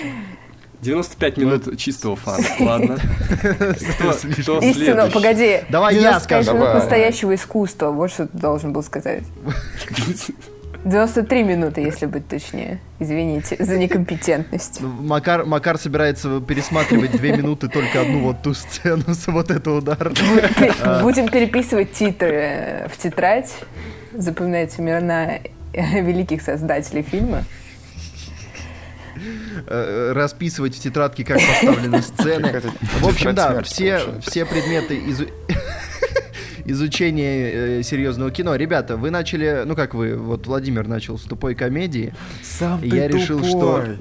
95 0.81 1.37
минут 1.37 1.77
чистого 1.77 2.15
фана. 2.15 2.43
Ладно. 2.59 2.97
Кто, 3.41 4.11
кто 4.13 4.59
Истину, 4.59 4.73
следующий? 4.73 5.13
погоди. 5.13 5.59
Давай 5.69 5.95
я 5.95 6.01
95 6.01 6.23
скажу. 6.23 6.51
минут 6.51 6.67
Давай. 6.67 6.81
настоящего 6.81 7.35
искусства. 7.35 7.89
Вот 7.91 8.11
что 8.11 8.27
ты 8.27 8.37
должен 8.37 8.71
был 8.71 8.83
сказать. 8.83 9.23
93 10.85 11.43
минуты, 11.43 11.81
если 11.81 12.05
быть 12.05 12.27
точнее. 12.27 12.79
Извините 12.99 13.55
за 13.59 13.75
некомпетентность. 13.77 14.77
Ну, 14.81 14.89
Макар, 14.89 15.43
Макар 15.43 15.79
собирается 15.79 16.39
пересматривать 16.41 17.11
две 17.11 17.35
минуты 17.35 17.67
только 17.69 18.01
одну 18.01 18.19
вот 18.19 18.43
ту 18.43 18.53
сцену 18.53 19.03
с 19.07 19.25
вот 19.25 19.49
этого 19.49 19.79
удара. 19.79 20.11
А. 20.83 21.01
Будем 21.01 21.27
переписывать 21.27 21.93
титры 21.93 22.29
э, 22.31 22.87
в 22.89 22.97
тетрадь. 22.97 23.51
Запоминайте 24.13 24.79
имена 24.81 25.39
великих 26.01 26.41
создателей 26.41 27.01
фильма. 27.03 27.43
Э, 29.67 30.11
Расписывать 30.13 30.75
в 30.75 30.81
тетрадке, 30.81 31.23
как 31.23 31.37
поставлены 31.39 32.01
сцены. 32.01 32.61
В 32.99 33.07
общем, 33.07 33.33
да, 33.33 33.61
все, 33.63 34.01
все 34.21 34.45
предметы 34.45 34.97
изу- 34.97 35.31
изучения 36.65 37.79
э, 37.79 37.83
серьезного 37.83 38.31
кино. 38.31 38.55
Ребята, 38.55 38.97
вы 38.97 39.11
начали, 39.11 39.63
ну 39.65 39.75
как 39.75 39.93
вы, 39.93 40.15
вот 40.15 40.47
Владимир 40.47 40.87
начал 40.87 41.17
с 41.17 41.23
тупой 41.23 41.55
комедии, 41.55 42.13
Сам 42.43 42.81
И 42.81 42.89
ты 42.89 42.95
я 42.97 43.07
решил, 43.07 43.43
что- 43.43 43.81
тупой. 43.81 43.97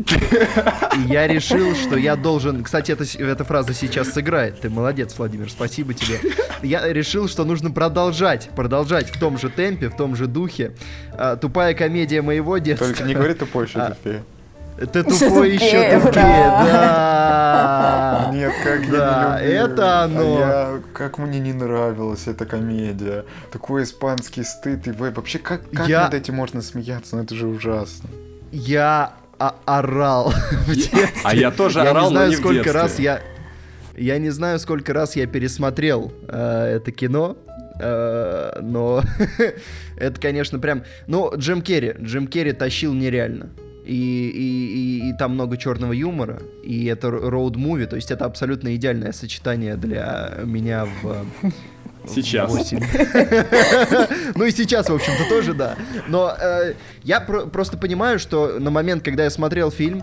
и 0.99 1.13
я 1.13 1.27
решил, 1.27 1.75
что 1.75 1.97
я 1.97 2.17
должен... 2.17 2.63
Кстати, 2.65 2.93
эта, 2.93 3.05
эта 3.23 3.45
фраза 3.45 3.75
сейчас 3.75 4.13
сыграет. 4.13 4.61
Ты 4.61 4.71
молодец, 4.71 5.15
Владимир, 5.17 5.51
спасибо 5.51 5.95
тебе. 5.95 6.19
Я 6.63 6.91
решил, 6.93 7.29
что 7.29 7.45
нужно 7.45 7.71
продолжать, 7.71 8.49
продолжать 8.57 9.11
в 9.11 9.19
том 9.19 9.39
же 9.39 9.51
темпе, 9.51 9.89
в 9.89 9.97
том 9.97 10.17
же 10.17 10.27
духе. 10.27 10.73
А, 11.13 11.37
тупая 11.37 11.75
комедия 11.75 12.23
моего 12.23 12.59
детства. 12.59 12.89
Только 12.89 13.05
не 13.05 13.15
говори 13.15 13.35
тупой, 13.35 13.67
еще 13.67 13.79
А. 13.79 13.91
тупее. 13.91 14.25
Ты 14.77 15.03
тупой 15.05 15.53
еще 15.55 16.01
тупее, 16.01 16.13
да. 16.15 18.31
Нет, 18.33 18.53
как 18.65 18.91
да, 18.91 19.39
я 19.41 19.47
не 19.47 19.53
любил. 19.53 19.67
это 19.75 20.03
оно. 20.03 20.37
А 20.37 20.39
я, 20.39 20.81
как 20.93 21.19
мне 21.19 21.39
не 21.39 21.53
нравилась 21.53 22.27
эта 22.27 22.45
комедия. 22.47 23.25
Такой 23.53 23.85
испанский 23.85 24.43
стыд. 24.43 24.87
И 24.89 24.91
вообще, 24.91 25.39
как, 25.39 25.69
как 25.71 25.89
Я- 25.89 26.05
над 26.05 26.15
этим 26.15 26.35
можно 26.35 26.63
смеяться? 26.63 27.17
Ну 27.17 27.23
это 27.23 27.35
же 27.35 27.47
ужасно. 27.47 28.09
Я 28.51 29.13
о- 29.39 29.55
орал 29.65 30.33
в 30.67 30.75
детстве. 30.75 31.09
А 31.23 31.35
я 31.35 31.51
тоже 31.51 31.81
Я 31.81 31.91
орал, 31.91 32.11
не 32.11 32.11
знаю, 32.11 32.27
но 32.27 32.31
не 32.31 32.37
в 32.37 32.39
сколько 32.41 32.73
раз 32.73 32.99
я... 32.99 33.21
Я 33.97 34.19
не 34.19 34.31
знаю, 34.31 34.59
сколько 34.59 34.93
раз 34.93 35.15
я 35.15 35.27
пересмотрел 35.29 36.13
э, 36.29 36.77
это 36.79 36.91
кино, 36.91 37.37
э, 37.81 38.59
но 38.61 39.03
это, 39.97 40.21
конечно, 40.21 40.59
прям... 40.59 40.83
Ну, 41.07 41.33
Джим 41.37 41.63
Керри. 41.63 41.95
Джим 42.01 42.27
Керри 42.27 42.53
тащил 42.53 42.93
нереально. 42.93 43.51
И, 43.85 43.93
и, 43.93 45.07
и, 45.07 45.11
и 45.11 45.13
там 45.13 45.35
много 45.35 45.59
черного 45.59 45.93
юмора, 45.93 46.41
и 46.63 46.87
это 46.87 47.09
роуд-муви, 47.09 47.87
то 47.87 47.97
есть 47.97 48.11
это 48.11 48.25
абсолютно 48.25 48.75
идеальное 48.77 49.13
сочетание 49.13 49.77
для 49.77 50.39
меня 50.43 50.87
в... 51.03 51.27
Сейчас. 52.07 52.51
восемь. 52.51 52.81
Ну 54.35 54.45
и 54.45 54.51
сейчас, 54.51 54.89
в 54.89 54.95
общем-то, 54.95 55.29
тоже, 55.29 55.55
да. 55.55 55.77
Но 56.09 56.35
э, 56.39 56.75
я 57.03 57.21
про- 57.21 57.47
просто 57.47 57.77
понимаю, 57.77 58.19
что 58.19 58.59
на 58.59 58.71
момент, 58.71 59.03
когда 59.03 59.25
я 59.25 59.31
смотрел 59.31 59.71
фильм, 59.71 60.03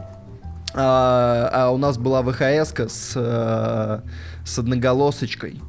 а, 0.73 1.49
а 1.51 1.69
у 1.71 1.77
нас 1.77 1.97
была 1.97 2.21
ВХС 2.23 2.73
с, 2.75 3.13
э, 3.15 3.99
с 4.45 4.59
одноголосочкой, 4.59 5.61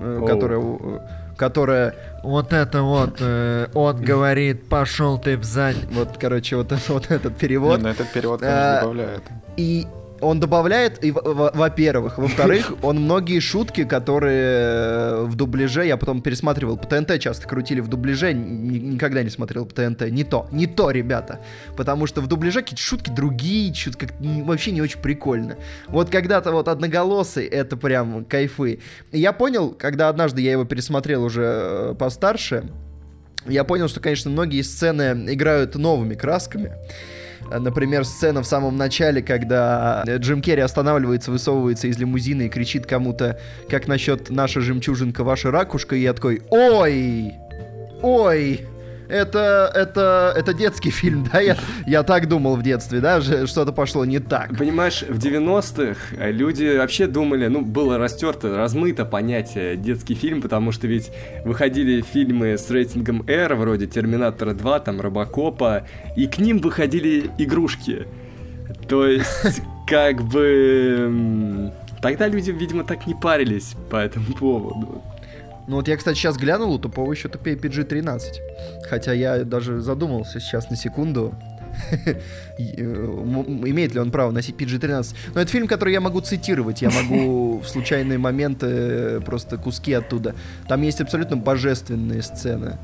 э, 0.00 0.18
Оу. 0.18 0.26
которая, 0.26 1.00
которая 1.36 1.94
вот 2.26 2.52
это 2.52 2.82
вот, 2.82 3.16
э, 3.20 3.68
он 3.74 3.96
говорит, 4.02 4.68
пошел 4.68 5.18
ты 5.18 5.36
в 5.36 5.44
зад... 5.44 5.76
Вот, 5.92 6.18
короче, 6.18 6.56
вот, 6.56 6.72
вот 6.88 7.10
этот 7.10 7.36
перевод. 7.36 7.78
Не, 7.78 7.84
ну 7.84 7.88
этот 7.90 8.12
перевод, 8.12 8.40
А, 8.42 8.46
конечно, 8.46 8.80
добавляет. 8.80 9.22
И 9.56 9.86
он 10.20 10.40
добавляет, 10.40 11.04
и, 11.04 11.10
во- 11.12 11.22
во- 11.22 11.50
во-первых. 11.54 12.18
Во-вторых, 12.18 12.72
он 12.82 13.00
многие 13.00 13.40
шутки, 13.40 13.84
которые 13.84 14.42
э, 14.44 15.24
в 15.24 15.34
дубляже, 15.34 15.86
я 15.86 15.96
потом 15.96 16.22
пересматривал, 16.22 16.76
по 16.76 16.86
ТНТ 16.86 17.18
часто 17.20 17.46
крутили 17.46 17.80
в 17.80 17.88
дубляже, 17.88 18.32
ни- 18.32 18.78
никогда 18.78 19.22
не 19.22 19.30
смотрел 19.30 19.66
по 19.66 19.74
ТНТ. 19.74 20.10
Не 20.10 20.24
то, 20.24 20.48
не 20.52 20.66
то, 20.66 20.90
ребята. 20.90 21.40
Потому 21.76 22.06
что 22.06 22.20
в 22.20 22.26
дубляже 22.26 22.62
какие-то 22.62 22.82
шутки 22.82 23.10
другие, 23.10 23.72
что-то 23.74 23.98
как 24.06 24.14
вообще 24.20 24.70
не 24.72 24.82
очень 24.82 25.00
прикольно. 25.00 25.56
Вот 25.88 26.10
когда-то 26.10 26.52
вот 26.52 26.68
одноголосый, 26.68 27.44
это 27.46 27.76
прям 27.76 28.24
кайфы. 28.24 28.80
Я 29.12 29.32
понял, 29.32 29.70
когда 29.70 30.08
однажды 30.08 30.40
я 30.42 30.52
его 30.52 30.64
пересмотрел 30.64 31.24
уже 31.24 31.42
э, 31.44 31.94
постарше, 31.98 32.70
я 33.48 33.62
понял, 33.64 33.88
что, 33.88 34.00
конечно, 34.00 34.30
многие 34.30 34.62
сцены 34.62 35.32
играют 35.32 35.76
новыми 35.76 36.14
красками. 36.14 36.72
Э, 37.50 37.58
Например, 37.58 38.04
сцена 38.04 38.42
в 38.42 38.46
самом 38.46 38.76
начале, 38.76 39.22
когда 39.22 40.02
э, 40.06 40.18
Джим 40.18 40.42
Керри 40.42 40.62
останавливается, 40.62 41.30
высовывается 41.30 41.88
из 41.88 41.98
лимузина 41.98 42.42
и 42.42 42.48
кричит 42.48 42.86
кому-то, 42.86 43.38
как 43.68 43.88
насчет 43.88 44.30
наша 44.30 44.60
жемчужинка, 44.60 45.24
ваша 45.24 45.50
ракушка, 45.50 45.96
и 45.96 46.00
я 46.00 46.12
такой, 46.12 46.42
ой, 46.50 47.34
ой, 48.02 48.66
это, 49.08 49.70
это, 49.74 50.32
это 50.36 50.54
детский 50.54 50.90
фильм, 50.90 51.26
да, 51.32 51.40
я, 51.40 51.56
я 51.86 52.02
так 52.02 52.28
думал 52.28 52.56
в 52.56 52.62
детстве, 52.62 53.00
да, 53.00 53.20
что-то 53.20 53.72
пошло 53.72 54.04
не 54.04 54.18
так. 54.18 54.56
Понимаешь, 54.56 55.02
в 55.02 55.18
90-х 55.18 56.30
люди 56.30 56.76
вообще 56.76 57.06
думали, 57.06 57.46
ну, 57.46 57.62
было 57.62 57.98
растерто, 57.98 58.56
размыто 58.56 59.04
понятие 59.04 59.76
детский 59.76 60.14
фильм, 60.14 60.42
потому 60.42 60.72
что 60.72 60.86
ведь 60.86 61.10
выходили 61.44 62.02
фильмы 62.02 62.58
с 62.58 62.70
рейтингом 62.70 63.24
R, 63.28 63.54
вроде 63.54 63.86
Терминатора 63.86 64.52
2, 64.52 64.80
там, 64.80 65.00
Робокопа, 65.00 65.86
и 66.16 66.26
к 66.26 66.38
ним 66.38 66.58
выходили 66.58 67.30
игрушки. 67.38 68.06
То 68.88 69.06
есть, 69.06 69.62
как 69.86 70.22
бы... 70.22 71.72
Тогда 72.02 72.28
люди, 72.28 72.50
видимо, 72.50 72.84
так 72.84 73.06
не 73.06 73.14
парились 73.14 73.74
по 73.90 73.96
этому 73.96 74.32
поводу. 74.34 75.02
Ну 75.68 75.76
вот 75.76 75.88
я, 75.88 75.96
кстати, 75.96 76.16
сейчас 76.16 76.36
глянул, 76.36 76.72
у 76.72 76.78
тупого 76.78 77.12
еще 77.12 77.28
тупее 77.28 77.56
PG-13. 77.56 78.20
Хотя 78.88 79.12
я 79.12 79.44
даже 79.44 79.80
задумался 79.80 80.38
сейчас 80.38 80.70
на 80.70 80.76
секунду, 80.76 81.34
э, 81.96 82.12
имеет 82.58 83.94
ли 83.94 84.00
он 84.00 84.10
право 84.10 84.30
носить 84.30 84.56
PG-13. 84.56 85.14
Но 85.34 85.40
это 85.40 85.50
фильм, 85.50 85.66
который 85.66 85.92
я 85.92 86.00
могу 86.00 86.20
цитировать, 86.20 86.82
я 86.82 86.90
могу 86.90 87.58
в 87.64 87.68
случайные 87.68 88.18
моменты 88.18 88.66
э, 88.68 89.20
просто 89.24 89.58
куски 89.58 89.92
оттуда. 89.92 90.34
Там 90.68 90.82
есть 90.82 91.00
абсолютно 91.00 91.36
божественные 91.36 92.22
сцены. 92.22 92.78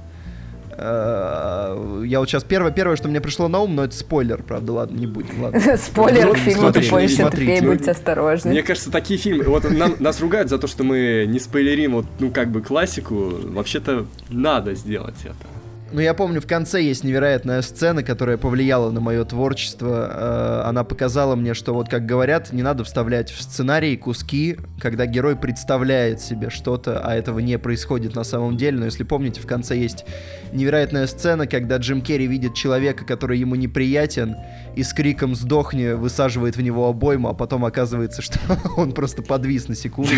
Э, 0.76 2.02
Я 2.07 2.21
вот 2.21 2.29
сейчас 2.29 2.45
первое, 2.45 2.71
первое, 2.73 2.97
что 2.97 3.09
мне 3.09 3.21
пришло 3.21 3.49
на 3.49 3.61
ум, 3.61 3.75
но 3.75 3.85
это 3.85 3.95
спойлер, 3.95 4.43
правда, 4.43 4.73
ладно, 4.73 4.97
не 4.99 5.07
будем, 5.07 5.43
ладно. 5.43 5.61
Спойлер 5.76 6.33
к 6.33 6.38
фильму 6.38 6.73
«Тупой 6.73 7.09
тупее», 7.09 7.62
будьте 7.62 7.91
осторожны. 7.91 8.50
Мне 8.50 8.62
кажется, 8.62 8.91
такие 8.91 9.19
фильмы... 9.19 9.45
Вот 9.45 9.71
нам- 9.71 9.97
нас 9.99 10.21
ругают 10.21 10.49
за 10.49 10.59
то, 10.59 10.67
что 10.67 10.85
мы 10.85 11.26
не 11.29 11.38
спойлерим, 11.38 11.93
вот, 11.93 12.07
ну, 12.19 12.31
как 12.31 12.49
бы, 12.50 12.62
классику. 12.62 13.33
Вообще-то 13.45 14.07
надо 14.31 14.75
сделать 14.75 15.17
это. 15.25 15.62
Ну, 15.94 16.00
я 16.00 16.14
помню, 16.14 16.40
в 16.40 16.46
конце 16.46 16.80
есть 16.82 17.04
невероятная 17.04 17.61
сцена, 17.61 18.02
которая 18.02 18.38
повлияла 18.38 18.90
на 18.90 19.00
мое 19.00 19.26
творчество. 19.26 20.62
Э, 20.64 20.68
Она 20.68 20.84
показала 20.84 21.37
мне, 21.37 21.52
что 21.52 21.75
вот 21.75 21.90
как 21.90 22.06
говорят, 22.06 22.50
не 22.50 22.62
надо 22.62 22.82
вставлять 22.82 23.30
в 23.30 23.42
сценарий 23.42 23.99
куски, 23.99 24.56
когда 24.80 25.04
герой 25.04 25.37
представляет 25.37 26.22
себе 26.22 26.49
что-то, 26.49 27.00
а 27.04 27.14
этого 27.14 27.40
не 27.40 27.58
происходит 27.58 28.14
на 28.14 28.25
самом 28.25 28.56
деле. 28.56 28.78
Но 28.78 28.87
если 28.87 29.04
помните, 29.04 29.42
в 29.42 29.46
конце 29.46 29.76
есть 29.76 30.06
невероятная 30.52 31.06
сцена, 31.06 31.46
когда 31.46 31.76
Джим 31.76 32.00
Керри 32.00 32.26
видит 32.26 32.54
человека, 32.54 33.04
который 33.04 33.38
ему 33.38 33.54
неприятен, 33.54 34.37
и 34.75 34.82
с 34.84 34.94
криком 34.94 35.34
«Сдохни!» 35.34 35.88
высаживает 35.92 36.56
в 36.56 36.62
него 36.62 36.88
обойму, 36.88 37.28
а 37.28 37.34
потом 37.34 37.66
оказывается, 37.66 38.22
что 38.22 38.38
он 38.78 38.92
просто 38.92 39.20
подвис 39.20 39.68
на 39.68 39.75
секунду. 39.75 40.12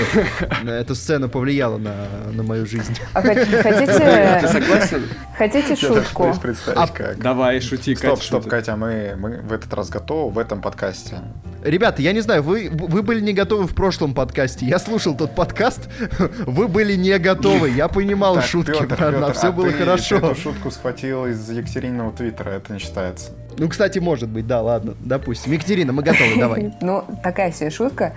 Эта 0.64 0.94
сцена 0.94 1.28
повлияла 1.28 1.78
на, 1.78 1.94
на 2.32 2.44
мою 2.44 2.64
жизнь. 2.64 2.94
А 3.12 3.20
хот- 3.20 3.44
Ты 3.44 3.60
хотите, 3.60 4.46
согласен? 4.46 5.02
хотите 5.36 5.63
Даже 5.68 5.76
шутку? 6.04 6.35
представить, 6.40 6.78
А- 6.78 6.87
как. 6.87 7.18
Давай, 7.18 7.61
шути, 7.61 7.94
Стоп, 7.94 8.11
Катя, 8.11 8.23
стоп, 8.23 8.47
Катя, 8.47 8.76
мы, 8.76 9.14
мы 9.18 9.40
в 9.42 9.52
этот 9.52 9.73
раз 9.75 9.88
готовы 9.90 10.33
в 10.33 10.38
этом 10.38 10.61
подкасте. 10.61 11.16
Ребята, 11.62 12.02
я 12.02 12.12
не 12.12 12.21
знаю, 12.21 12.42
вы, 12.42 12.68
вы 12.71 13.02
были 13.02 13.21
не 13.21 13.33
готовы 13.33 13.66
в 13.66 13.75
прошлом 13.75 14.12
подкасте. 14.14 14.66
Я 14.66 14.78
слушал 14.78 15.16
тот 15.16 15.35
подкаст, 15.35 15.88
вы 16.47 16.68
были 16.68 16.94
не 16.94 17.18
готовы. 17.18 17.71
Я 17.71 17.88
понимал 17.88 18.40
шутки, 18.42 18.73
все 18.73 19.49
а 19.49 19.52
было 19.52 19.73
хорошо. 19.73 20.16
эту 20.16 20.35
шутку 20.35 20.71
схватил 20.71 21.26
из 21.26 21.49
Екатерининого 21.50 22.12
твиттера, 22.12 22.50
это 22.50 22.73
не 22.73 22.78
считается. 22.78 23.30
Ну, 23.58 23.68
кстати, 23.68 23.99
может 23.99 24.28
быть, 24.28 24.46
да, 24.46 24.62
ладно, 24.62 24.94
допустим. 25.00 25.52
Екатерина, 25.52 25.92
мы 25.92 26.02
готовы, 26.02 26.37
давай. 26.38 26.73
Ну, 26.80 27.04
такая 27.23 27.52
себе 27.52 27.70
шутка. 27.70 28.12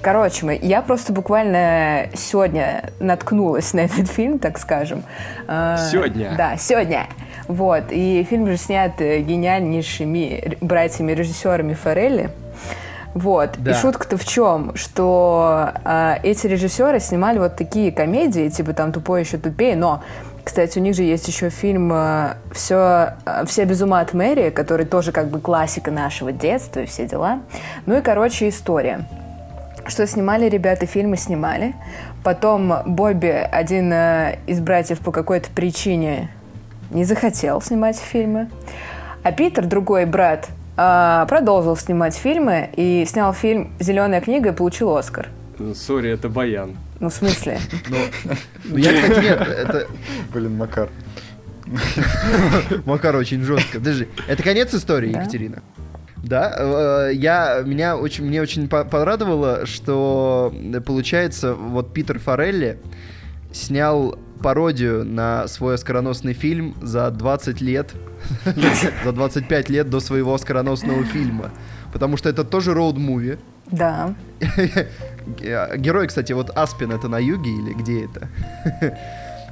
Короче, 0.00 0.46
мы, 0.46 0.58
я 0.60 0.82
просто 0.82 1.12
буквально 1.12 2.08
сегодня 2.14 2.90
наткнулась 3.00 3.72
на 3.72 3.80
этот 3.80 4.08
фильм, 4.08 4.38
так 4.38 4.58
скажем. 4.58 5.04
А, 5.46 5.76
Сегодня? 5.90 6.34
Да, 6.36 6.56
сегодня. 6.56 7.06
Вот, 7.48 7.84
и 7.90 8.26
фильм 8.28 8.46
же 8.46 8.56
снят 8.56 8.92
э, 9.00 9.20
гениальнейшими 9.20 10.56
братьями-режиссерами 10.60 11.74
Форелли. 11.74 12.30
Вот. 13.14 13.50
Да. 13.58 13.72
И 13.72 13.74
шутка-то 13.74 14.16
в 14.16 14.24
чем? 14.24 14.74
Что 14.74 15.70
э, 15.84 16.16
эти 16.22 16.46
режиссеры 16.46 16.98
снимали 17.00 17.38
вот 17.38 17.56
такие 17.56 17.92
комедии, 17.92 18.48
типа 18.48 18.72
там 18.72 18.92
«Тупой 18.92 19.22
еще 19.22 19.38
тупее», 19.38 19.76
но 19.76 20.02
кстати, 20.44 20.78
у 20.78 20.82
них 20.82 20.94
же 20.94 21.02
есть 21.02 21.28
еще 21.28 21.50
фильм 21.50 21.92
э, 21.92 22.34
«Все, 22.52 23.14
э, 23.24 23.44
«Все 23.46 23.64
без 23.64 23.80
ума 23.80 24.00
от 24.00 24.12
Мэри», 24.12 24.50
который 24.50 24.86
тоже 24.86 25.12
как 25.12 25.28
бы 25.28 25.40
классика 25.40 25.90
нашего 25.90 26.32
детства 26.32 26.80
и 26.80 26.86
все 26.86 27.06
дела. 27.06 27.40
Ну 27.86 27.96
и, 27.96 28.02
короче, 28.02 28.48
история. 28.48 29.06
Что 29.86 30.06
снимали 30.06 30.48
ребята, 30.48 30.86
фильмы 30.86 31.16
снимали. 31.16 31.74
Потом 32.24 32.72
Бобби, 32.86 33.28
один 33.28 33.92
э, 33.92 34.38
из 34.46 34.60
братьев 34.60 34.98
по 34.98 35.12
какой-то 35.12 35.48
причине 35.50 36.30
не 36.90 37.04
захотел 37.04 37.60
снимать 37.60 37.96
фильмы. 37.96 38.50
А 39.22 39.30
Питер, 39.30 39.66
другой 39.66 40.04
брат, 40.04 40.48
продолжил 40.74 41.76
снимать 41.76 42.14
фильмы 42.16 42.70
и 42.74 43.04
снял 43.06 43.32
фильм 43.32 43.72
«Зеленая 43.78 44.20
книга» 44.20 44.50
и 44.50 44.52
получил 44.52 44.96
Оскар. 44.96 45.28
Сори, 45.74 46.10
это 46.10 46.28
Баян. 46.28 46.76
Ну, 47.02 47.08
в 47.08 47.14
смысле? 47.14 47.58
Ну, 47.90 47.96
ну, 48.62 48.76
я, 48.76 48.92
кстати, 48.94 49.24
нет, 49.24 49.40
это... 49.40 49.88
Блин, 50.32 50.56
Макар. 50.56 50.88
Макар 52.86 53.16
очень 53.16 53.42
жестко. 53.42 53.78
Подожди, 53.78 54.06
это 54.28 54.40
конец 54.44 54.72
истории. 54.72 55.10
Екатерина? 55.10 55.64
Да, 56.18 56.54
э, 56.56 57.10
я, 57.14 57.62
меня 57.66 57.96
очень, 57.96 58.24
мне 58.24 58.40
очень 58.40 58.68
по- 58.68 58.84
порадовало, 58.84 59.66
что, 59.66 60.54
э, 60.54 60.80
получается, 60.80 61.54
вот 61.54 61.92
Питер 61.92 62.20
Форелли 62.20 62.78
снял 63.50 64.16
пародию 64.40 65.04
на 65.04 65.48
свой 65.48 65.74
оскароносный 65.74 66.34
фильм 66.34 66.76
за 66.80 67.10
20 67.10 67.60
лет, 67.60 67.94
за 69.04 69.10
25 69.10 69.68
лет 69.70 69.90
до 69.90 69.98
своего 69.98 70.34
оскароносного 70.34 71.02
фильма. 71.02 71.50
Потому 71.92 72.16
что 72.16 72.28
это 72.28 72.44
тоже 72.44 72.70
роуд-муви. 72.74 73.40
Да. 73.72 74.14
Герой, 75.26 76.06
кстати, 76.06 76.32
вот 76.32 76.50
Аспин 76.50 76.92
это 76.92 77.08
на 77.08 77.18
юге 77.18 77.50
или 77.50 77.72
где 77.72 78.04
это? 78.04 78.28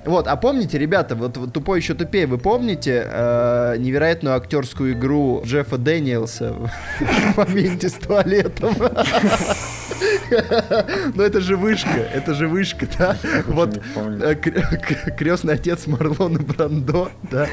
Вот, 0.07 0.29
а 0.29 0.37
помните, 0.37 0.79
ребята, 0.79 1.15
вот, 1.15 1.37
вот 1.37 1.53
тупой 1.53 1.81
еще 1.81 1.93
тупее, 1.93 2.27
вы 2.27 2.39
помните 2.39 3.07
э, 3.07 3.77
невероятную 3.77 4.35
актерскую 4.35 4.95
игру 4.95 5.43
Джеффа 5.45 5.77
Дэниелса 5.77 6.55
в 6.55 7.37
моменте 7.37 7.91
с 7.91 7.95
туалетом? 7.95 8.75
Ну 11.15 11.23
это 11.23 11.41
же 11.41 11.57
вышка, 11.57 11.91
это 11.91 12.35
же 12.35 12.49
вышка, 12.49 12.87
да? 12.99 13.17
Вот 13.47 13.81
э, 13.97 14.35
крестный 15.17 15.55
отец 15.55 15.87
Марлона 15.87 16.39
Брандо, 16.39 17.11
да? 17.31 17.47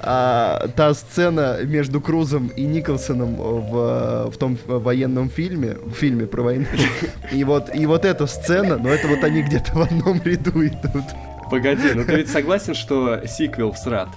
А, 0.00 0.68
та 0.76 0.94
сцена 0.94 1.58
между 1.64 2.00
Крузом 2.00 2.48
и 2.48 2.62
Николсоном 2.62 3.36
в, 3.36 4.30
в 4.30 4.36
том 4.38 4.58
военном 4.66 5.28
фильме, 5.30 5.76
в 5.84 5.92
фильме 5.92 6.26
про 6.26 6.42
войну. 6.42 6.66
И 7.32 7.44
вот, 7.44 7.74
и 7.74 7.84
вот 7.86 8.04
эта 8.04 8.26
сцена, 8.26 8.78
но 8.78 8.88
это 8.88 9.06
вот 9.08 9.22
они 9.22 9.42
где-то 9.42 9.72
в 9.72 9.82
одном 9.82 10.20
ряду 10.24 10.66
идут. 10.66 11.04
Погоди, 11.50 11.92
ну 11.94 12.04
ты 12.04 12.16
ведь 12.16 12.30
согласен, 12.30 12.74
что 12.74 13.26
сиквел 13.26 13.72
всрат? 13.72 14.08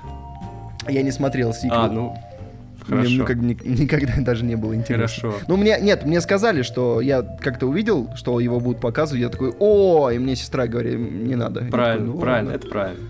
Я 0.88 1.02
не 1.04 1.12
смотрел 1.12 1.54
сиквел. 1.54 1.74
А, 1.74 1.88
ну, 1.88 2.18
Мне, 2.92 3.00
хорошо. 3.04 3.18
ну, 3.18 3.26
как 3.26 3.38
ни- 3.38 3.82
никогда 3.82 4.14
даже 4.20 4.46
не 4.46 4.56
было 4.56 4.76
интересно. 4.76 5.22
Хорошо. 5.32 5.44
Ну, 5.48 5.58
мне, 5.58 5.78
нет, 5.82 6.06
мне 6.06 6.22
сказали, 6.22 6.62
что 6.62 7.02
я 7.02 7.22
как-то 7.22 7.68
увидел, 7.68 8.10
что 8.16 8.40
его 8.40 8.60
будут 8.60 8.82
показывать, 8.82 9.22
я 9.22 9.30
такой, 9.30 9.54
о, 9.60 10.10
и 10.12 10.20
мне 10.20 10.36
сестра 10.36 10.68
говорит, 10.68 11.00
не 11.00 11.36
надо. 11.36 11.66
Правильно, 11.72 12.06
такой, 12.08 12.16
«Ну, 12.16 12.20
правильно, 12.22 12.52
ладно». 12.52 12.60
это 12.64 12.68
правильно. 12.70 13.04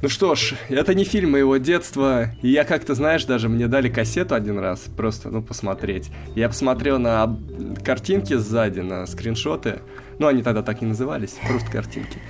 Ну 0.00 0.08
что 0.08 0.36
ж, 0.36 0.54
это 0.68 0.94
не 0.94 1.02
фильм 1.02 1.32
моего 1.32 1.56
детства, 1.56 2.30
и 2.40 2.50
я 2.50 2.62
как-то, 2.64 2.94
знаешь, 2.94 3.24
даже 3.24 3.48
мне 3.48 3.66
дали 3.66 3.88
кассету 3.88 4.36
один 4.36 4.60
раз, 4.60 4.86
просто, 4.96 5.28
ну, 5.28 5.42
посмотреть. 5.42 6.10
Я 6.36 6.48
посмотрел 6.48 7.00
на 7.00 7.36
картинки 7.84 8.34
сзади, 8.34 8.78
на 8.78 9.06
скриншоты, 9.06 9.80
ну, 10.20 10.28
они 10.28 10.42
тогда 10.44 10.62
так 10.62 10.80
не 10.82 10.86
назывались, 10.86 11.34
просто 11.48 11.68
картинки. 11.72 12.20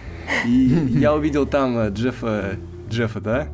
И 0.47 0.51
я 0.99 1.15
увидел 1.15 1.47
там 1.47 1.79
э, 1.79 1.91
Джеффа, 1.91 2.53
Джеффа, 2.89 3.21
да? 3.21 3.49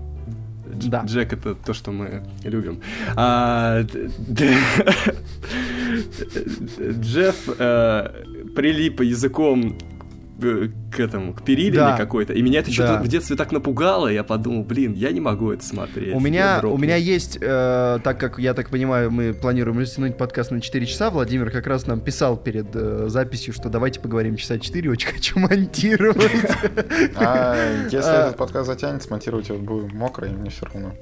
Да. 0.75 1.05
Джек 1.05 1.33
это 1.33 1.55
то, 1.55 1.73
что 1.73 1.93
мы 1.93 2.23
любим. 2.45 2.81
А, 3.17 3.83
Джефф 7.01 7.49
э, 7.59 8.25
прилип 8.55 9.01
языком 9.01 9.79
э, 9.81 9.94
к 10.41 10.99
этому, 11.01 11.33
к 11.33 11.43
перилине 11.45 11.77
Да. 11.77 11.97
какой-то. 11.97 12.33
И 12.33 12.43
меня 12.43 12.61
это 12.61 12.73
что-то 12.73 12.95
Да. 12.95 13.03
в 13.03 13.09
детстве 13.09 13.37
так 13.37 13.53
напугало, 13.53 14.09
я 14.09 14.25
подумал, 14.25 14.65
блин, 14.65 14.93
я 14.95 15.13
не 15.13 15.21
могу 15.21 15.53
это 15.53 15.65
смотреть. 15.65 16.15
У 16.15 16.21
меня, 16.21 16.61
у 16.63 16.77
меня 16.77 16.97
есть, 16.97 17.39
э, 17.41 17.99
так 18.03 18.19
как, 18.19 18.39
я 18.39 18.53
так 18.55 18.69
понимаю, 18.71 19.11
мы 19.11 19.33
планируем 19.33 19.79
растянуть 19.79 20.17
подкаст 20.17 20.51
на 20.51 20.61
4 20.61 20.87
часа, 20.87 21.11
Владимир 21.11 21.51
как 21.51 21.67
раз 21.67 21.87
нам 21.87 22.01
писал 22.01 22.37
перед 22.37 22.67
э, 22.75 23.05
записью, 23.09 23.55
что 23.55 23.69
давайте 23.69 24.01
поговорим 24.01 24.37
часа 24.37 24.59
4, 24.59 24.91
очень 24.91 25.09
хочу 25.09 25.39
монтировать. 25.39 26.33
А 27.17 27.57
если 27.85 27.99
А. 28.11 28.23
этот 28.27 28.37
подкаст 28.37 28.67
затянет, 28.67 29.03
смонтировать 29.03 29.49
его 29.49 29.59
будет 29.59 29.93
мокро, 29.93 30.27
и 30.27 30.31
мне 30.33 30.51
все 30.51 30.67
равно. 30.67 30.95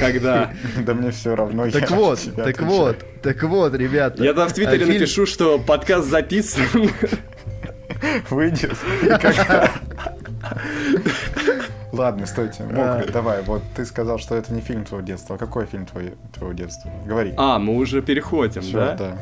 Когда? 0.00 0.52
Да 0.86 0.94
мне 0.94 1.10
все 1.10 1.34
равно. 1.34 1.68
Так 1.70 1.90
вот, 1.90 2.20
так 2.36 2.62
вот, 2.62 2.96
так 3.22 3.42
вот, 3.42 3.74
ребята. 3.74 4.22
Я 4.24 4.32
там 4.32 4.48
в 4.48 4.52
Твиттере 4.52 4.84
А, 4.84 4.88
напишу, 4.88 5.26
что 5.26 5.58
подкаст 5.58 6.08
записан. 6.08 6.62
Выйдет. 8.30 8.76
Ладно, 11.92 12.26
стойте. 12.26 12.62
Мокрый, 12.64 13.04
А. 13.08 13.12
давай. 13.12 13.42
Вот 13.42 13.62
ты 13.74 13.84
сказал, 13.84 14.18
что 14.18 14.34
это 14.34 14.52
не 14.52 14.60
фильм 14.60 14.84
твоего 14.84 15.06
детства. 15.06 15.36
А 15.36 15.38
какой 15.38 15.66
фильм 15.66 15.86
твоего 15.86 16.52
детства? 16.52 16.90
Говори. 17.06 17.32
А, 17.36 17.58
мы 17.58 17.76
уже 17.76 18.02
переходим, 18.02 18.62
да? 18.72 18.94
да. 18.94 19.18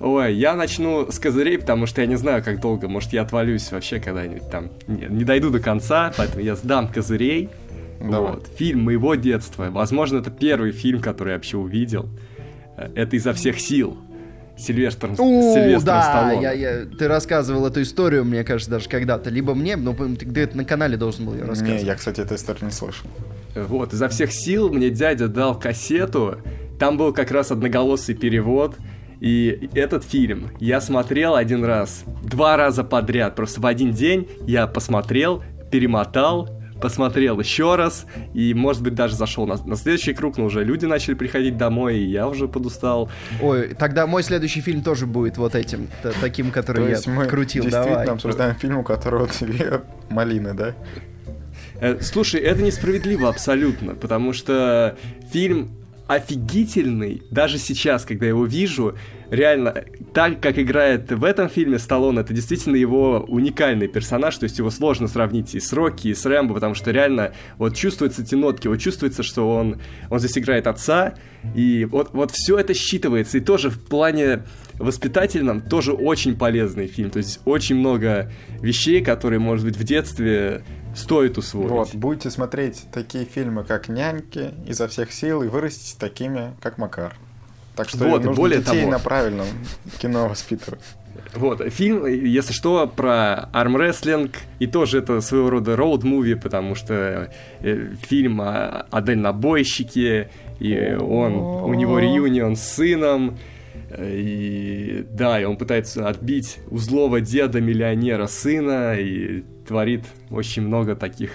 Ой, 0.00 0.34
я 0.34 0.54
начну 0.54 1.10
с 1.10 1.18
козырей, 1.18 1.58
потому 1.58 1.86
что 1.86 2.02
я 2.02 2.06
не 2.06 2.16
знаю, 2.16 2.44
как 2.44 2.60
долго. 2.60 2.86
Может, 2.88 3.14
я 3.14 3.22
отвалюсь 3.22 3.72
вообще 3.72 3.98
когда-нибудь 3.98 4.50
там. 4.50 4.68
Не, 4.86 5.06
не 5.08 5.24
дойду 5.24 5.48
до 5.50 5.58
конца, 5.58 6.12
поэтому 6.16 6.42
я 6.42 6.54
сдам 6.56 6.88
козырей. 6.88 7.48
Давай. 8.00 8.32
Вот. 8.32 8.48
Фильм 8.58 8.82
моего 8.84 9.14
детства. 9.14 9.68
Возможно, 9.70 10.18
это 10.18 10.30
первый 10.30 10.72
фильм, 10.72 11.00
который 11.00 11.30
я 11.30 11.36
вообще 11.36 11.56
увидел. 11.56 12.06
Э, 12.76 12.90
Это 12.94 13.16
изо 13.16 13.32
всех 13.32 13.58
сил. 13.58 13.96
Сильвестр, 14.58 15.14
Сильвестр 15.16 15.86
да, 15.86 16.02
Сталлоне. 16.02 16.42
я, 16.42 16.52
я- 16.52 16.84
ты 16.86 17.08
рассказывал 17.08 17.66
эту 17.66 17.82
историю, 17.82 18.24
мне 18.24 18.42
кажется, 18.44 18.70
даже 18.70 18.88
когда-то. 18.88 19.28
Либо 19.30 19.54
мне, 19.54 19.76
но 19.76 19.92
ты 19.94 20.24
где-то 20.24 20.56
на 20.56 20.64
канале 20.64 20.96
должен 20.96 21.26
был 21.26 21.34
ее 21.34 21.42
Не, 21.42 21.48
рассказывать. 21.48 21.82
я, 21.82 21.94
кстати, 21.94 22.20
эту 22.20 22.34
историю 22.36 22.64
не 22.64 22.70
слышал. 22.70 23.06
Вот, 23.54 23.92
изо 23.92 24.08
всех 24.08 24.32
сил 24.32 24.70
мне 24.72 24.90
дядя 24.90 25.28
дал 25.28 25.58
кассету. 25.58 26.36
Там 26.78 26.96
был 26.96 27.12
как 27.12 27.30
раз 27.30 27.50
одноголосый 27.50 28.14
перевод. 28.14 28.76
И 29.20 29.70
этот 29.74 30.04
фильм 30.04 30.50
я 30.60 30.80
смотрел 30.82 31.36
один 31.36 31.64
раз, 31.64 32.04
два 32.22 32.56
раза 32.58 32.84
подряд. 32.84 33.34
Просто 33.34 33.62
в 33.62 33.66
один 33.66 33.92
день 33.92 34.28
я 34.46 34.66
посмотрел, 34.66 35.42
перемотал, 35.72 36.55
посмотрел 36.80 37.38
еще 37.40 37.74
раз. 37.76 38.06
И, 38.34 38.54
может 38.54 38.82
быть, 38.82 38.94
даже 38.94 39.14
зашел 39.14 39.46
на, 39.46 39.56
на 39.64 39.76
следующий 39.76 40.14
круг, 40.14 40.36
но 40.38 40.44
уже 40.44 40.64
люди 40.64 40.86
начали 40.86 41.14
приходить 41.14 41.56
домой, 41.56 41.98
и 41.98 42.04
я 42.04 42.28
уже 42.28 42.48
подустал. 42.48 43.10
Ой, 43.40 43.74
тогда 43.74 44.06
мой 44.06 44.22
следующий 44.22 44.60
фильм 44.60 44.82
тоже 44.82 45.06
будет 45.06 45.36
вот 45.38 45.54
этим, 45.54 45.88
таким, 46.20 46.48
То 46.48 46.52
который 46.54 46.90
есть 46.90 47.06
я 47.06 47.12
мы 47.12 47.26
крутил. 47.26 47.64
действительно 47.64 47.98
Давай. 48.00 48.14
обсуждаем 48.14 48.54
фильм, 48.56 48.78
у 48.78 48.82
которого 48.82 49.28
две 49.40 49.82
малины, 50.10 50.54
да? 50.54 50.74
Э, 51.80 51.98
слушай, 52.00 52.40
это 52.40 52.62
несправедливо 52.62 53.28
абсолютно, 53.28 53.94
потому 53.94 54.32
что 54.32 54.96
фильм 55.30 55.70
офигительный, 56.06 57.22
даже 57.30 57.58
сейчас, 57.58 58.04
когда 58.04 58.26
его 58.26 58.44
вижу, 58.44 58.96
реально, 59.30 59.84
так 60.14 60.40
как 60.40 60.58
играет 60.58 61.10
в 61.10 61.24
этом 61.24 61.48
фильме 61.48 61.78
Сталлоне, 61.78 62.20
это 62.20 62.32
действительно 62.32 62.76
его 62.76 63.24
уникальный 63.26 63.88
персонаж, 63.88 64.36
то 64.36 64.44
есть 64.44 64.58
его 64.58 64.70
сложно 64.70 65.08
сравнить 65.08 65.54
и 65.54 65.60
с 65.60 65.72
Рокки, 65.72 66.08
и 66.08 66.14
с 66.14 66.24
Рэмбо, 66.24 66.54
потому 66.54 66.74
что 66.74 66.92
реально 66.92 67.32
вот 67.58 67.74
чувствуются 67.74 68.24
те 68.24 68.36
нотки, 68.36 68.68
вот 68.68 68.76
чувствуется, 68.76 69.22
что 69.22 69.52
он, 69.52 69.80
он 70.08 70.20
здесь 70.20 70.38
играет 70.38 70.68
отца, 70.68 71.14
и 71.54 71.84
вот, 71.84 72.10
вот 72.12 72.30
все 72.30 72.56
это 72.58 72.72
считывается, 72.72 73.38
и 73.38 73.40
тоже 73.40 73.70
в 73.70 73.80
плане 73.80 74.44
воспитательном 74.74 75.60
тоже 75.60 75.92
очень 75.92 76.36
полезный 76.36 76.86
фильм, 76.86 77.10
то 77.10 77.18
есть 77.18 77.40
очень 77.44 77.76
много 77.76 78.30
вещей, 78.60 79.02
которые, 79.02 79.40
может 79.40 79.64
быть, 79.64 79.76
в 79.76 79.82
детстве 79.82 80.62
стоит 80.96 81.38
усвоить. 81.38 81.70
Вот, 81.70 81.94
будете 81.94 82.30
смотреть 82.30 82.84
такие 82.92 83.24
фильмы, 83.24 83.64
как 83.64 83.88
«Няньки» 83.88 84.54
изо 84.66 84.88
всех 84.88 85.12
сил 85.12 85.42
и 85.42 85.48
вырастите 85.48 85.96
такими, 85.98 86.54
как 86.60 86.78
Макар. 86.78 87.14
Так 87.76 87.88
что 87.88 87.98
Вот, 88.08 88.24
нужно 88.24 88.32
более 88.32 88.60
детей 88.60 88.80
того- 88.80 88.90
на 88.92 88.98
правильном 88.98 89.46
кино 89.98 90.28
воспитывать. 90.28 90.80
Вот, 91.34 91.62
фильм, 91.72 92.06
если 92.06 92.52
что, 92.52 92.86
про 92.86 93.48
армрестлинг, 93.52 94.32
и 94.58 94.66
тоже 94.66 94.98
это 94.98 95.20
своего 95.20 95.50
рода 95.50 95.74
роуд-муви, 95.74 96.34
потому 96.36 96.74
что 96.74 97.30
э, 97.60 97.94
фильм 98.00 98.40
о, 98.40 98.86
о 98.90 99.00
дальнобойщике, 99.00 100.30
и 100.58 100.94
он, 100.98 101.34
у 101.34 101.74
него 101.74 101.98
реюнион 101.98 102.56
с 102.56 102.62
сыном, 102.62 103.38
э, 103.90 104.10
и 104.14 105.06
да, 105.10 105.40
и 105.40 105.44
он 105.44 105.56
пытается 105.56 106.08
отбить 106.08 106.58
у 106.70 106.78
злого 106.78 107.20
деда 107.20 107.60
миллионера 107.60 108.26
сына, 108.26 108.94
и 108.98 109.44
творит 109.66 110.04
очень 110.30 110.62
много 110.62 110.96
таких 110.96 111.32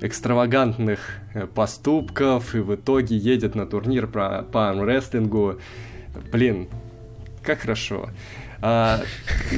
экстравагантных 0.00 0.98
э, 1.34 1.46
поступков, 1.46 2.54
и 2.54 2.58
в 2.58 2.74
итоге 2.74 3.16
едет 3.16 3.54
на 3.54 3.66
турнир 3.66 4.06
про, 4.06 4.42
по 4.42 4.68
армрестлингу. 4.68 5.60
Блин, 6.32 6.68
как 7.42 7.60
хорошо. 7.60 8.10
А, 8.60 9.00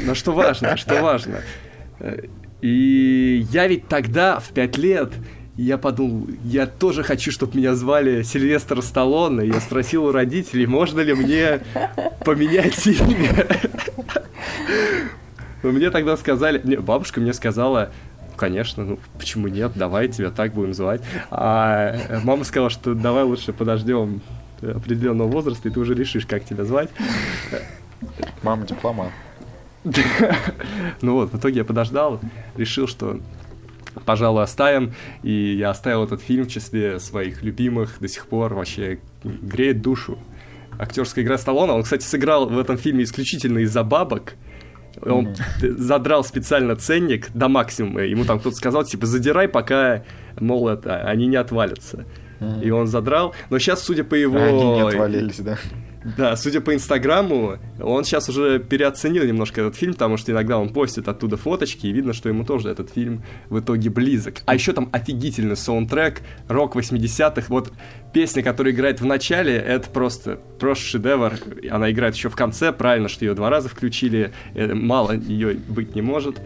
но 0.04 0.14
что 0.14 0.32
важно, 0.32 0.76
что 0.76 1.02
важно. 1.02 1.40
И 2.60 3.46
я 3.50 3.66
ведь 3.66 3.88
тогда, 3.88 4.38
в 4.38 4.48
пять 4.50 4.78
лет, 4.78 5.12
я 5.56 5.78
подумал, 5.78 6.26
я 6.44 6.66
тоже 6.66 7.02
хочу, 7.02 7.30
чтобы 7.30 7.58
меня 7.58 7.74
звали 7.74 8.22
Сильвестр 8.22 8.82
Сталлоне. 8.82 9.46
Я 9.46 9.60
спросил 9.60 10.06
у 10.06 10.12
родителей, 10.12 10.66
можно 10.66 11.00
ли 11.00 11.14
мне 11.14 11.60
поменять 12.24 12.86
имя. 12.86 13.46
Мне 15.72 15.90
тогда 15.90 16.16
сказали, 16.16 16.60
не, 16.64 16.76
бабушка 16.76 17.20
мне 17.20 17.32
сказала, 17.32 17.90
конечно, 18.36 18.84
ну 18.84 18.98
почему 19.18 19.48
нет, 19.48 19.72
давай 19.74 20.08
тебя 20.08 20.30
так 20.30 20.52
будем 20.52 20.74
звать. 20.74 21.02
А 21.30 21.96
мама 22.24 22.44
сказала, 22.44 22.70
что 22.70 22.94
давай 22.94 23.24
лучше 23.24 23.52
подождем 23.52 24.20
определенного 24.60 25.28
возраста, 25.28 25.68
и 25.68 25.72
ты 25.72 25.80
уже 25.80 25.94
решишь, 25.94 26.26
как 26.26 26.44
тебя 26.44 26.64
звать. 26.64 26.90
Мама 28.42 28.66
дипломат. 28.66 29.10
Ну 31.02 31.14
вот, 31.14 31.32
в 31.32 31.38
итоге 31.38 31.58
я 31.58 31.64
подождал, 31.64 32.20
решил, 32.56 32.86
что 32.86 33.20
пожалуй, 34.04 34.42
оставим. 34.42 34.94
И 35.22 35.54
я 35.56 35.70
оставил 35.70 36.04
этот 36.04 36.20
фильм 36.20 36.44
в 36.44 36.50
числе 36.50 36.98
своих 36.98 37.42
любимых 37.42 37.98
до 38.00 38.08
сих 38.08 38.26
пор. 38.26 38.54
Вообще 38.54 38.98
греет 39.22 39.82
душу. 39.82 40.18
Актерская 40.78 41.24
игра 41.24 41.38
Сталлоне. 41.38 41.72
Он, 41.72 41.82
кстати, 41.82 42.02
сыграл 42.02 42.48
в 42.48 42.58
этом 42.58 42.76
фильме 42.76 43.04
исключительно 43.04 43.58
из-за 43.60 43.84
бабок. 43.84 44.34
Он 45.02 45.28
mm-hmm. 45.28 45.76
задрал 45.78 46.24
специально 46.24 46.76
ценник 46.76 47.30
до 47.32 47.48
максимума. 47.48 48.02
Ему 48.02 48.24
там 48.24 48.38
кто-то 48.38 48.56
сказал, 48.56 48.84
типа, 48.84 49.06
задирай, 49.06 49.48
пока, 49.48 50.04
мол, 50.38 50.68
это, 50.68 51.02
они 51.02 51.26
не 51.26 51.36
отвалятся. 51.36 52.04
Mm-hmm. 52.40 52.64
И 52.64 52.70
он 52.70 52.86
задрал. 52.86 53.34
Но 53.50 53.58
сейчас, 53.58 53.82
судя 53.82 54.04
по 54.04 54.14
его... 54.14 54.38
Они 54.38 54.64
не 54.64 54.80
отвалились, 54.82 55.40
да. 55.40 55.58
Да, 56.04 56.36
судя 56.36 56.60
по 56.60 56.74
Инстаграму, 56.74 57.58
он 57.80 58.04
сейчас 58.04 58.28
уже 58.28 58.58
переоценил 58.58 59.24
немножко 59.24 59.62
этот 59.62 59.74
фильм, 59.74 59.94
потому 59.94 60.18
что 60.18 60.32
иногда 60.32 60.58
он 60.58 60.68
постит 60.68 61.08
оттуда 61.08 61.38
фоточки, 61.38 61.86
и 61.86 61.92
видно, 61.92 62.12
что 62.12 62.28
ему 62.28 62.44
тоже 62.44 62.68
этот 62.68 62.90
фильм 62.90 63.22
в 63.48 63.58
итоге 63.58 63.88
близок. 63.88 64.42
А 64.44 64.54
еще 64.54 64.74
там 64.74 64.90
офигительный 64.92 65.56
саундтрек, 65.56 66.20
рок 66.46 66.76
80-х. 66.76 67.46
Вот 67.48 67.72
песня, 68.12 68.42
которая 68.42 68.74
играет 68.74 69.00
в 69.00 69.06
начале, 69.06 69.56
это 69.56 69.88
просто, 69.88 70.38
просто 70.58 70.84
шедевр. 70.84 71.34
Она 71.70 71.90
играет 71.90 72.14
еще 72.14 72.28
в 72.28 72.36
конце, 72.36 72.72
правильно, 72.72 73.08
что 73.08 73.24
ее 73.24 73.34
два 73.34 73.48
раза 73.48 73.70
включили. 73.70 74.32
Э, 74.54 74.74
мало 74.74 75.12
ее 75.12 75.54
быть 75.54 75.94
не 75.94 76.02
может. 76.02 76.38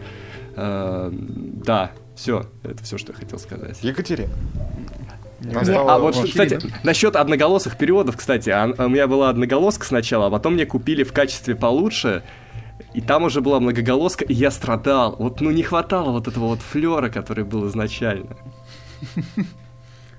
Э, 0.55 1.11
да, 1.11 1.91
все, 2.15 2.45
это 2.63 2.81
все, 2.83 2.97
что 2.97 3.11
я 3.11 3.17
хотел 3.17 3.39
сказать. 3.39 3.77
Екатерина. 3.83 4.33
Настало... 5.41 5.95
А 5.95 5.99
вот, 5.99 6.15
кстати, 6.15 6.59
насчет 6.83 7.15
одноголосых 7.15 7.77
переводов, 7.77 8.17
кстати, 8.17 8.49
а, 8.49 8.65
у 8.77 8.89
меня 8.89 9.07
была 9.07 9.29
одноголоска 9.29 9.85
сначала, 9.85 10.27
а 10.27 10.29
потом 10.29 10.53
мне 10.55 10.65
купили 10.65 11.03
в 11.03 11.13
качестве 11.13 11.55
получше, 11.55 12.23
и 12.93 13.01
там 13.01 13.23
уже 13.23 13.41
была 13.41 13.59
многоголоска, 13.59 14.25
и 14.25 14.33
я 14.33 14.51
страдал. 14.51 15.15
Вот, 15.17 15.41
ну, 15.41 15.51
не 15.51 15.63
хватало 15.63 16.11
вот 16.11 16.27
этого 16.27 16.47
вот 16.47 16.59
флера, 16.59 17.09
который 17.09 17.43
был 17.43 17.67
изначально. 17.67 18.35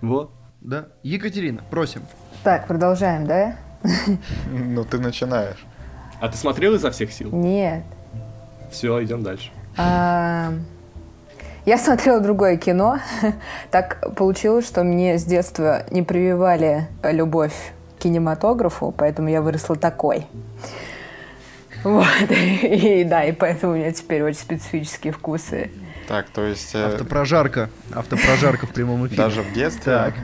Вот. 0.01 0.31
Да. 0.63 0.87
Екатерина, 1.03 1.63
просим. 1.71 2.01
Так, 2.43 2.67
продолжаем, 2.67 3.27
да? 3.27 3.57
Ну, 4.51 4.83
ты 4.85 4.99
начинаешь. 4.99 5.59
А 6.21 6.29
ты 6.29 6.39
смотрел 6.39 6.75
изо 6.75 6.91
всех 6.91 7.13
сил? 7.13 7.31
Нет. 7.33 7.85
Все, 8.71 9.03
идем 9.05 9.23
дальше. 9.23 9.51
Я 11.67 11.79
смотрела 11.79 12.21
другое 12.21 12.57
кино. 12.57 12.99
так 13.71 14.15
получилось, 14.17 14.67
что 14.67 14.83
мне 14.83 15.19
с 15.19 15.25
детства 15.25 15.85
не 15.91 16.03
прививали 16.03 16.89
любовь 17.03 17.55
к 17.99 18.03
кинематографу, 18.03 18.95
поэтому 18.97 19.29
я 19.29 19.43
выросла 19.43 19.77
такой. 19.77 20.27
Вот. 21.85 22.07
И 22.31 23.05
да, 23.05 23.25
и 23.25 23.33
поэтому 23.33 23.73
у 23.73 23.77
меня 23.77 23.91
теперь 23.93 24.23
очень 24.23 24.41
специфические 24.41 25.13
вкусы. 25.13 25.71
Так, 26.09 26.29
то 26.29 26.45
есть... 26.45 26.75
Э... 26.75 26.87
Автопрожарка. 26.87 27.71
Автопрожарка 27.95 28.67
в 28.67 28.71
прямом 28.71 29.07
эфире. 29.07 29.17
Даже 29.17 29.43
в 29.43 29.53
детстве? 29.53 29.93
Так. 29.93 30.15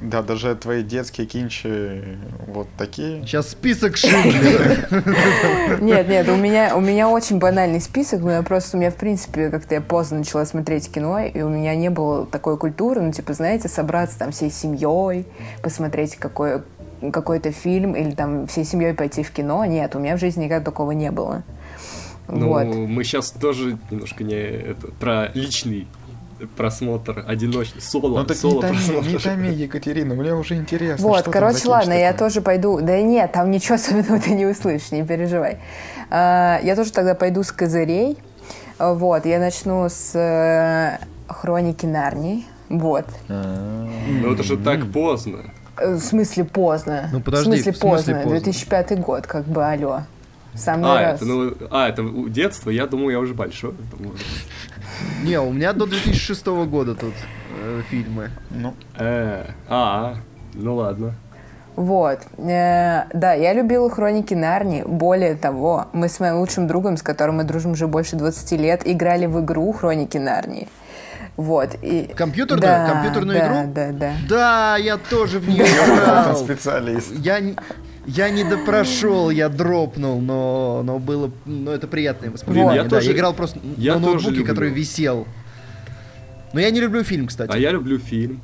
Да, 0.00 0.22
даже 0.22 0.54
твои 0.54 0.82
детские 0.82 1.26
кинчи 1.26 2.18
вот 2.46 2.68
такие. 2.78 3.22
Сейчас 3.22 3.50
список 3.50 3.96
Шиндлера. 3.96 5.80
Нет, 5.80 6.08
нет, 6.08 6.28
у 6.28 6.36
меня, 6.36 6.76
у 6.76 6.80
меня 6.80 7.08
очень 7.08 7.38
банальный 7.38 7.80
список, 7.80 8.20
но 8.20 8.32
я 8.32 8.42
просто, 8.42 8.76
у 8.76 8.80
меня, 8.80 8.90
в 8.90 8.96
принципе, 8.96 9.50
как-то 9.50 9.74
я 9.74 9.80
поздно 9.80 10.18
начала 10.18 10.44
смотреть 10.44 10.90
кино, 10.90 11.20
и 11.20 11.40
у 11.42 11.48
меня 11.48 11.74
не 11.74 11.90
было 11.90 12.26
такой 12.26 12.56
культуры, 12.56 13.00
ну, 13.00 13.12
типа, 13.12 13.32
знаете, 13.32 13.68
собраться 13.68 14.18
там 14.18 14.30
всей 14.30 14.50
семьей, 14.50 15.26
посмотреть 15.62 16.16
какой, 16.16 16.62
какой-то 17.12 17.50
фильм, 17.50 17.94
или 17.94 18.12
там 18.12 18.46
всей 18.46 18.64
семьей 18.64 18.94
пойти 18.94 19.22
в 19.22 19.30
кино. 19.30 19.64
Нет, 19.64 19.96
у 19.96 19.98
меня 19.98 20.16
в 20.16 20.20
жизни 20.20 20.44
никогда 20.44 20.64
такого 20.64 20.92
не 20.92 21.10
было. 21.10 21.42
Ну, 22.28 22.48
вот. 22.48 22.66
мы 22.66 23.04
сейчас 23.04 23.30
тоже 23.30 23.78
немножко 23.90 24.22
не 24.22 24.36
это, 24.36 24.88
про 25.00 25.30
личный 25.34 25.88
просмотр 26.56 27.24
одиночный, 27.26 27.80
соло, 27.80 28.20
ну, 28.20 28.24
так 28.24 28.36
соло 28.36 28.54
не 28.54 28.60
томи, 28.60 28.74
просмотр. 28.76 29.08
Не 29.08 29.18
томи, 29.18 29.52
Екатерина, 29.52 30.14
мне 30.14 30.34
уже 30.34 30.56
интересно. 30.56 31.06
Вот, 31.06 31.24
короче, 31.24 31.68
ладно, 31.68 31.92
я 31.92 32.12
тоже 32.12 32.40
пойду. 32.40 32.80
Да 32.80 33.00
нет, 33.00 33.32
там 33.32 33.50
ничего 33.50 33.74
особенного 33.76 34.20
ты 34.20 34.30
не 34.30 34.46
услышишь, 34.46 34.92
не 34.92 35.04
переживай. 35.04 35.58
А, 36.10 36.60
я 36.62 36.76
тоже 36.76 36.92
тогда 36.92 37.14
пойду 37.14 37.42
с 37.42 37.52
козырей. 37.52 38.18
Вот, 38.78 39.26
я 39.26 39.40
начну 39.40 39.88
с 39.88 40.14
э, 40.14 40.98
Хроники 41.26 41.84
Нарнии. 41.84 42.44
Вот. 42.68 43.06
Ну 43.28 44.32
это 44.32 44.42
же 44.42 44.56
так 44.56 44.90
поздно. 44.92 45.38
Э, 45.76 45.94
в 45.94 46.00
смысле 46.00 46.44
поздно? 46.44 47.08
Ну 47.12 47.20
подожди, 47.20 47.50
в 47.50 47.54
смысле, 47.54 47.72
поздно? 47.74 48.22
2005 48.24 49.00
год, 49.00 49.26
как 49.26 49.44
бы, 49.46 49.64
алло. 49.64 50.02
Самый 50.54 50.90
а, 50.90 51.00
раз. 51.00 51.16
Это, 51.16 51.24
ну, 51.24 51.54
а, 51.70 51.88
это 51.88 52.02
детство, 52.28 52.70
я 52.70 52.86
думаю, 52.86 53.10
я 53.12 53.20
уже 53.20 53.34
большой. 53.34 53.74
Не, 55.22 55.40
у 55.40 55.52
меня 55.52 55.72
до 55.72 55.86
2006 55.86 56.46
года 56.46 56.94
тут 56.94 57.14
э, 57.62 57.82
фильмы. 57.90 58.30
Ну. 58.50 58.74
Э, 58.96 59.46
а, 59.68 60.16
ну 60.54 60.76
ладно. 60.76 61.14
Вот. 61.76 62.20
Э, 62.38 63.04
да, 63.12 63.34
я 63.34 63.52
любила 63.52 63.88
хроники 63.88 64.34
Нарни. 64.34 64.82
Более 64.84 65.36
того, 65.36 65.86
мы 65.92 66.08
с 66.08 66.18
моим 66.18 66.38
лучшим 66.38 66.66
другом, 66.66 66.96
с 66.96 67.02
которым 67.02 67.36
мы 67.36 67.44
дружим 67.44 67.72
уже 67.72 67.86
больше 67.86 68.16
20 68.16 68.52
лет, 68.52 68.82
играли 68.84 69.26
в 69.26 69.40
игру 69.44 69.72
Хроники 69.72 70.18
Нарнии. 70.18 70.68
Вот. 71.36 71.76
И... 71.82 72.12
Компьютерную? 72.16 72.62
Да, 72.62 72.88
Компьютерную 72.88 73.38
да, 73.38 73.46
игру? 73.46 73.72
Да, 73.72 73.88
да, 73.92 74.12
Да, 74.28 74.76
я 74.76 74.96
тоже 74.96 75.38
в 75.38 75.48
нее 75.48 75.64
играл. 75.64 76.34
специалист. 76.36 77.12
Я, 77.12 77.40
я 78.08 78.30
не 78.30 78.42
допрошел, 78.42 79.28
я 79.28 79.48
дропнул, 79.50 80.20
но, 80.20 80.82
но 80.82 80.98
было, 80.98 81.30
но 81.44 81.72
это 81.72 81.86
приятное 81.86 82.30
воспоминание. 82.30 82.76
я 82.76 82.82
да, 82.84 82.88
тоже, 82.88 83.10
я 83.10 83.16
играл 83.16 83.34
просто 83.34 83.60
я 83.76 83.94
на 83.94 84.00
ноутбуке, 84.00 84.44
который 84.44 84.70
висел. 84.70 85.26
Но 86.54 86.60
я 86.60 86.70
не 86.70 86.80
люблю 86.80 87.04
фильм, 87.04 87.26
кстати. 87.26 87.52
А 87.52 87.58
я 87.58 87.70
люблю 87.70 87.98
фильм. 87.98 88.40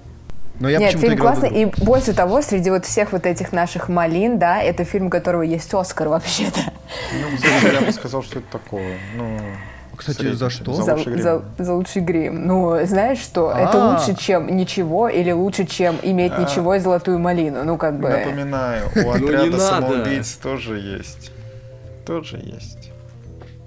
Но 0.60 0.68
я 0.68 0.78
Нет, 0.78 1.00
фильм 1.00 1.16
классный. 1.16 1.62
И 1.62 1.64
больше 1.82 2.12
того, 2.12 2.42
среди 2.42 2.70
вот 2.70 2.84
всех 2.84 3.12
вот 3.12 3.24
этих 3.24 3.52
наших 3.52 3.88
малин, 3.88 4.38
да, 4.38 4.60
это 4.60 4.84
фильм, 4.84 5.06
у 5.06 5.10
которого 5.10 5.42
есть 5.42 5.72
Оскар 5.72 6.08
вообще-то. 6.08 6.60
Ну, 7.12 7.70
я 7.72 7.80
бы 7.80 7.90
сказал, 7.90 8.22
что 8.22 8.40
это 8.40 8.48
такое. 8.52 8.98
Ну, 9.16 9.38
Кстати, 9.96 10.16
средний. 10.18 10.36
за 10.38 10.50
что? 10.50 10.72
За 10.74 10.82
За, 10.82 10.94
лучший 10.94 11.12
грим. 11.12 11.22
за- 11.22 11.42
за 11.58 11.72
лучший 11.74 12.02
грим. 12.02 12.46
Ну, 12.46 12.86
знаешь 12.86 13.18
что, 13.18 13.50
это 13.52 13.72
А. 13.72 13.90
лучше, 13.92 14.14
чем 14.20 14.56
ничего, 14.56 15.08
или 15.08 15.32
лучше, 15.32 15.64
чем 15.66 15.96
иметь 16.02 16.32
А. 16.36 16.42
ничего 16.42 16.74
и 16.74 16.78
золотую 16.80 17.18
малину. 17.18 17.64
Ну, 17.64 17.76
как 17.76 17.98
бы... 18.00 18.08
Напоминаю, 18.08 18.86
у 18.94 18.98
Ну, 19.00 19.10
отряда 19.12 19.58
самоубийц 19.58 20.34
тоже 20.34 20.78
есть. 20.78 21.30
Тоже 22.06 22.36
есть. 22.36 22.83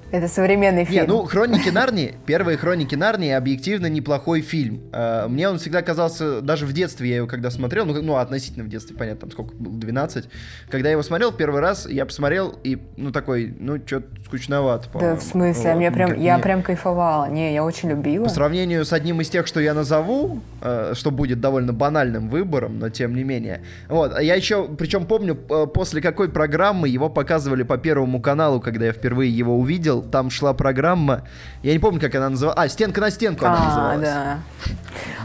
Это 0.10 0.30
современный 0.30 0.84
Не, 0.84 0.86
фильм. 0.86 1.06
ну, 1.08 1.24
«Хроники 1.26 1.68
Нарнии», 1.70 2.16
первые 2.26 2.58
«Хроники 2.58 2.96
Нарнии» 2.96 3.32
объективно 3.32 3.88
неплохой 3.88 4.40
фильм. 4.42 4.84
Э, 4.94 5.28
Мне 5.28 5.50
он 5.50 5.58
всегда 5.60 5.82
казался, 5.82 6.40
даже 6.42 6.66
в 6.66 6.72
детстве 6.72 7.10
я 7.10 7.16
его 7.18 7.28
когда 7.28 7.52
смотрел, 7.52 7.86
ну, 7.86 8.02
ну, 8.02 8.16
относительно 8.16 8.64
в 8.64 8.70
детстве, 8.70 8.96
понятно, 8.96 9.22
там 9.22 9.32
сколько 9.32 9.54
было, 9.56 9.74
12. 9.74 10.30
Когда 10.70 10.88
я 10.88 10.94
его 10.94 11.04
смотрел 11.04 11.34
первый 11.34 11.60
раз, 11.60 11.88
я 11.90 12.06
посмотрел 12.06 12.56
и, 12.64 12.78
ну, 12.96 13.12
такой, 13.12 13.54
ну, 13.60 13.78
что-то 13.86 14.08
скучновато, 14.26 14.86
Да, 14.86 14.90
по-моему. 14.92 15.18
в 15.18 15.24
смысле, 15.24 15.72
Вот, 15.72 15.78
мне 15.78 15.92
прям, 15.92 16.14
я 16.20 16.36
мне. 16.36 16.44
прям 16.44 16.64
кайфовала. 16.64 17.26
Не, 17.30 17.54
я 17.54 17.66
очень 17.66 17.90
любила. 17.90 18.24
По 18.24 18.30
сравнению 18.30 18.86
с 18.86 18.94
одним 18.94 19.20
из 19.20 19.30
тех, 19.30 19.46
что 19.46 19.60
я 19.60 19.74
назову, 19.74 20.40
э, 20.62 20.94
что 20.96 21.12
будет 21.12 21.42
довольно 21.42 21.74
банальным 21.74 22.30
выбором, 22.30 22.80
но 22.80 22.88
тем 22.90 23.14
не 23.14 23.26
менее. 23.26 23.62
Вот, 23.90 24.14
а 24.16 24.22
я 24.24 24.36
еще, 24.36 24.70
причем 24.70 25.06
помню, 25.06 25.38
э, 25.50 25.66
после 25.74 26.02
какой 26.02 26.30
программы 26.30 26.88
его 26.88 27.10
показывали 27.10 27.64
по 27.64 27.78
Первому 27.78 28.22
каналу, 28.22 28.62
когда 28.62 28.86
я 28.86 28.94
впервые 28.94 29.36
его 29.36 29.58
увидел, 29.58 29.97
смотрел, 29.98 30.12
там 30.12 30.30
шла 30.30 30.54
программа, 30.54 31.24
я 31.64 31.74
не 31.74 31.80
помню, 31.80 32.00
как 32.00 32.14
она 32.16 32.30
называлась. 32.30 32.58
А, 32.60 32.70
«Стенка 32.70 33.02
на 33.02 33.12
стенку» 33.12 33.46
она 33.46 33.58
А, 33.58 33.66
называлась. 33.66 34.02
да. 34.02 34.40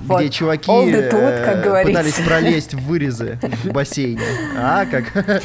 Где 0.00 0.08
Вот. 0.08 0.30
чуваки 0.32 0.70
All 0.70 0.86
the 0.92 1.44
как 1.44 1.66
э, 1.66 1.84
пытались 1.84 2.14
пролезть 2.14 2.74
в 2.74 2.80
вырезы 2.86 3.38
в 3.64 3.68
бассейне. 3.72 4.20
А, 4.56 4.84
как? 4.86 5.04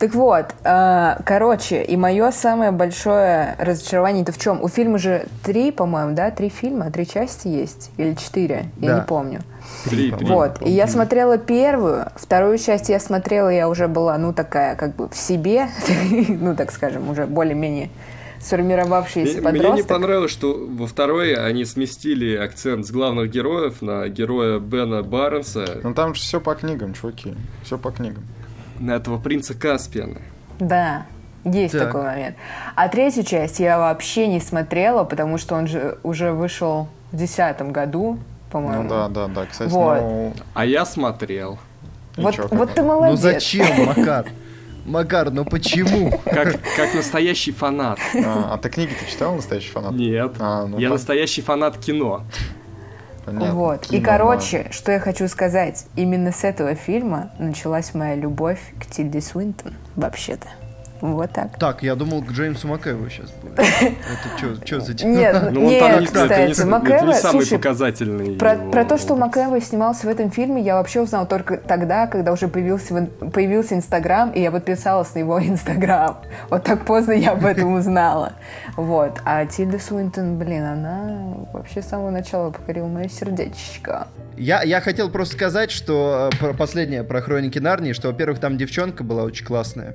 Так 0.00 0.14
вот, 0.14 0.46
э, 0.64 1.16
короче, 1.26 1.82
и 1.82 1.94
мое 1.96 2.30
самое 2.30 2.70
большое 2.72 3.54
разочарование 3.58 4.22
это 4.22 4.32
в 4.32 4.38
чем? 4.38 4.62
У 4.62 4.68
фильма 4.68 4.96
же 4.98 5.26
три, 5.44 5.70
по-моему, 5.70 6.14
да, 6.14 6.30
три 6.30 6.48
фильма, 6.48 6.90
три 6.90 7.06
части 7.06 7.48
есть 7.48 7.90
или 7.98 8.14
четыре, 8.14 8.70
я 8.80 8.88
Да. 8.88 9.00
не 9.00 9.06
помню. 9.06 9.40
Три, 9.84 10.10
по-моему. 10.10 10.18
три. 10.26 10.34
Вот, 10.34 10.62
и 10.66 10.70
я 10.70 10.86
смотрела 10.86 11.36
первую, 11.36 12.06
вторую 12.16 12.56
часть 12.56 12.88
я 12.88 12.98
смотрела, 12.98 13.50
я 13.50 13.68
уже 13.68 13.88
была, 13.88 14.16
ну, 14.16 14.32
такая, 14.32 14.74
как 14.74 14.96
бы 14.96 15.08
в 15.10 15.14
себе, 15.14 15.68
ну, 16.28 16.56
так 16.56 16.72
скажем, 16.72 17.10
уже 17.10 17.26
более-менее 17.26 17.90
сформировавшийся 18.40 19.42
Мне, 19.42 19.50
мне 19.50 19.52
не 19.52 19.58
подросток. 19.66 19.88
понравилось, 19.88 20.30
что 20.32 20.66
во 20.66 20.86
второй 20.86 21.34
они 21.34 21.66
сместили 21.66 22.34
акцент 22.36 22.86
с 22.86 22.90
главных 22.90 23.30
героев 23.30 23.82
на 23.82 24.08
героя 24.08 24.58
Бена 24.60 25.02
Барнса, 25.02 25.80
Ну 25.82 25.92
там 25.92 26.14
же 26.14 26.22
все 26.22 26.40
по 26.40 26.54
книгам, 26.54 26.94
чуваки. 26.94 27.34
Все 27.64 27.76
по 27.76 27.90
книгам. 27.90 28.24
На 28.80 28.92
этого 28.92 29.18
принца 29.18 29.54
Каспиана. 29.54 30.20
Да, 30.58 31.06
есть 31.44 31.72
Так. 31.72 31.82
такой 31.88 32.02
момент. 32.02 32.36
А 32.74 32.88
третью 32.88 33.22
часть 33.24 33.60
я 33.60 33.78
вообще 33.78 34.26
не 34.26 34.40
смотрела, 34.40 35.04
потому 35.04 35.38
что 35.38 35.54
он 35.54 35.66
же 35.68 35.98
уже 36.02 36.32
вышел 36.32 36.88
в 37.12 37.16
десятом 37.16 37.72
году, 37.72 38.18
по-моему. 38.50 38.82
Ну 38.84 38.88
да, 38.88 39.08
да, 39.08 39.26
да. 39.28 39.46
Кстати, 39.46 39.70
Вот. 39.70 40.00
ну... 40.00 40.32
А 40.54 40.64
я 40.66 40.84
смотрел. 40.84 41.58
и 42.16 42.20
Вот, 42.20 42.34
чё, 42.34 42.48
вот 42.50 42.74
ты 42.74 42.82
Ну 42.82 42.88
молодец. 42.88 43.20
зачем, 43.20 43.86
Макар? 43.96 44.26
Макар, 44.86 45.30
ну 45.30 45.44
почему? 45.44 46.10
Как, 46.24 46.56
как 46.76 46.94
настоящий 46.94 47.52
фанат. 47.52 47.98
А, 48.24 48.54
а 48.54 48.58
ты 48.58 48.70
книги 48.70 48.92
ты 48.98 49.08
читал, 49.10 49.34
настоящий 49.34 49.70
фанат? 49.70 49.92
Нет. 49.92 50.32
А, 50.40 50.66
ну, 50.66 50.78
я 50.78 50.88
пон- 50.88 50.92
настоящий 50.92 51.42
фанат 51.42 51.76
кино. 51.78 52.22
Понятно. 53.34 53.54
Вот. 53.54 53.86
И, 53.86 53.96
Кино, 53.96 54.04
короче, 54.04 54.66
что 54.70 54.92
я 54.92 55.00
хочу 55.00 55.28
сказать. 55.28 55.86
Именно 55.96 56.32
с 56.32 56.44
этого 56.44 56.74
фильма 56.74 57.30
началась 57.38 57.94
моя 57.94 58.14
любовь 58.14 58.60
к 58.80 58.86
Тильде 58.86 59.20
Свинтон, 59.20 59.74
вообще-то. 59.96 60.48
Вот 61.00 61.30
так. 61.32 61.58
Так, 61.58 61.82
я 61.82 61.94
думал, 61.94 62.22
к 62.22 62.30
Джеймсу 62.30 62.68
Макэву 62.68 63.08
сейчас 63.08 63.30
будет. 63.30 63.58
Это 63.58 64.64
что 64.66 64.80
за 64.80 64.94
тема? 64.94 65.12
Нет, 65.12 65.52
Ну, 65.52 65.62
нет, 65.62 65.80
там 65.80 66.00
не, 66.00 66.06
кстати, 66.06 66.32
это 66.32 66.42
не, 66.42 66.52
это 66.52 66.64
не 66.64 66.70
Макэва, 66.70 67.12
самый 67.12 67.42
слушай, 67.42 67.58
показательный. 67.58 68.36
Про, 68.36 68.52
его 68.52 68.70
про 68.70 68.84
то, 68.84 68.98
что. 68.98 69.16
Макэвой 69.16 69.60
снимался 69.60 70.06
в 70.06 70.10
этом 70.10 70.30
фильме, 70.30 70.62
я 70.62 70.76
вообще 70.76 71.00
узнала 71.00 71.26
только 71.26 71.58
тогда, 71.58 72.06
когда 72.06 72.32
уже 72.32 72.48
появился, 72.48 73.08
Инстаграм, 73.74 74.30
и 74.30 74.40
я 74.40 74.50
подписалась 74.50 75.14
на 75.14 75.18
его 75.20 75.40
Инстаграм. 75.40 76.18
Вот 76.48 76.64
так 76.64 76.84
поздно 76.84 77.12
я 77.12 77.32
об 77.32 77.44
этом 77.44 77.74
узнала. 77.74 78.32
Вот. 78.76 79.20
А 79.24 79.44
Тильда 79.46 79.78
Суинтон, 79.78 80.38
блин, 80.38 80.64
она 80.64 81.34
вообще 81.52 81.82
с 81.82 81.86
самого 81.86 82.10
начала 82.10 82.50
покорила 82.50 82.86
мое 82.86 83.08
сердечко. 83.08 84.06
Я, 84.36 84.62
я 84.62 84.80
хотел 84.80 85.10
просто 85.10 85.34
сказать, 85.34 85.70
что 85.70 86.30
э, 86.32 86.36
про 86.38 86.54
последнее 86.54 87.04
про 87.04 87.20
хроники 87.20 87.58
Нарнии, 87.58 87.92
что, 87.92 88.08
во-первых, 88.08 88.38
там 88.38 88.56
девчонка 88.56 89.04
была 89.04 89.24
очень 89.24 89.44
классная. 89.44 89.94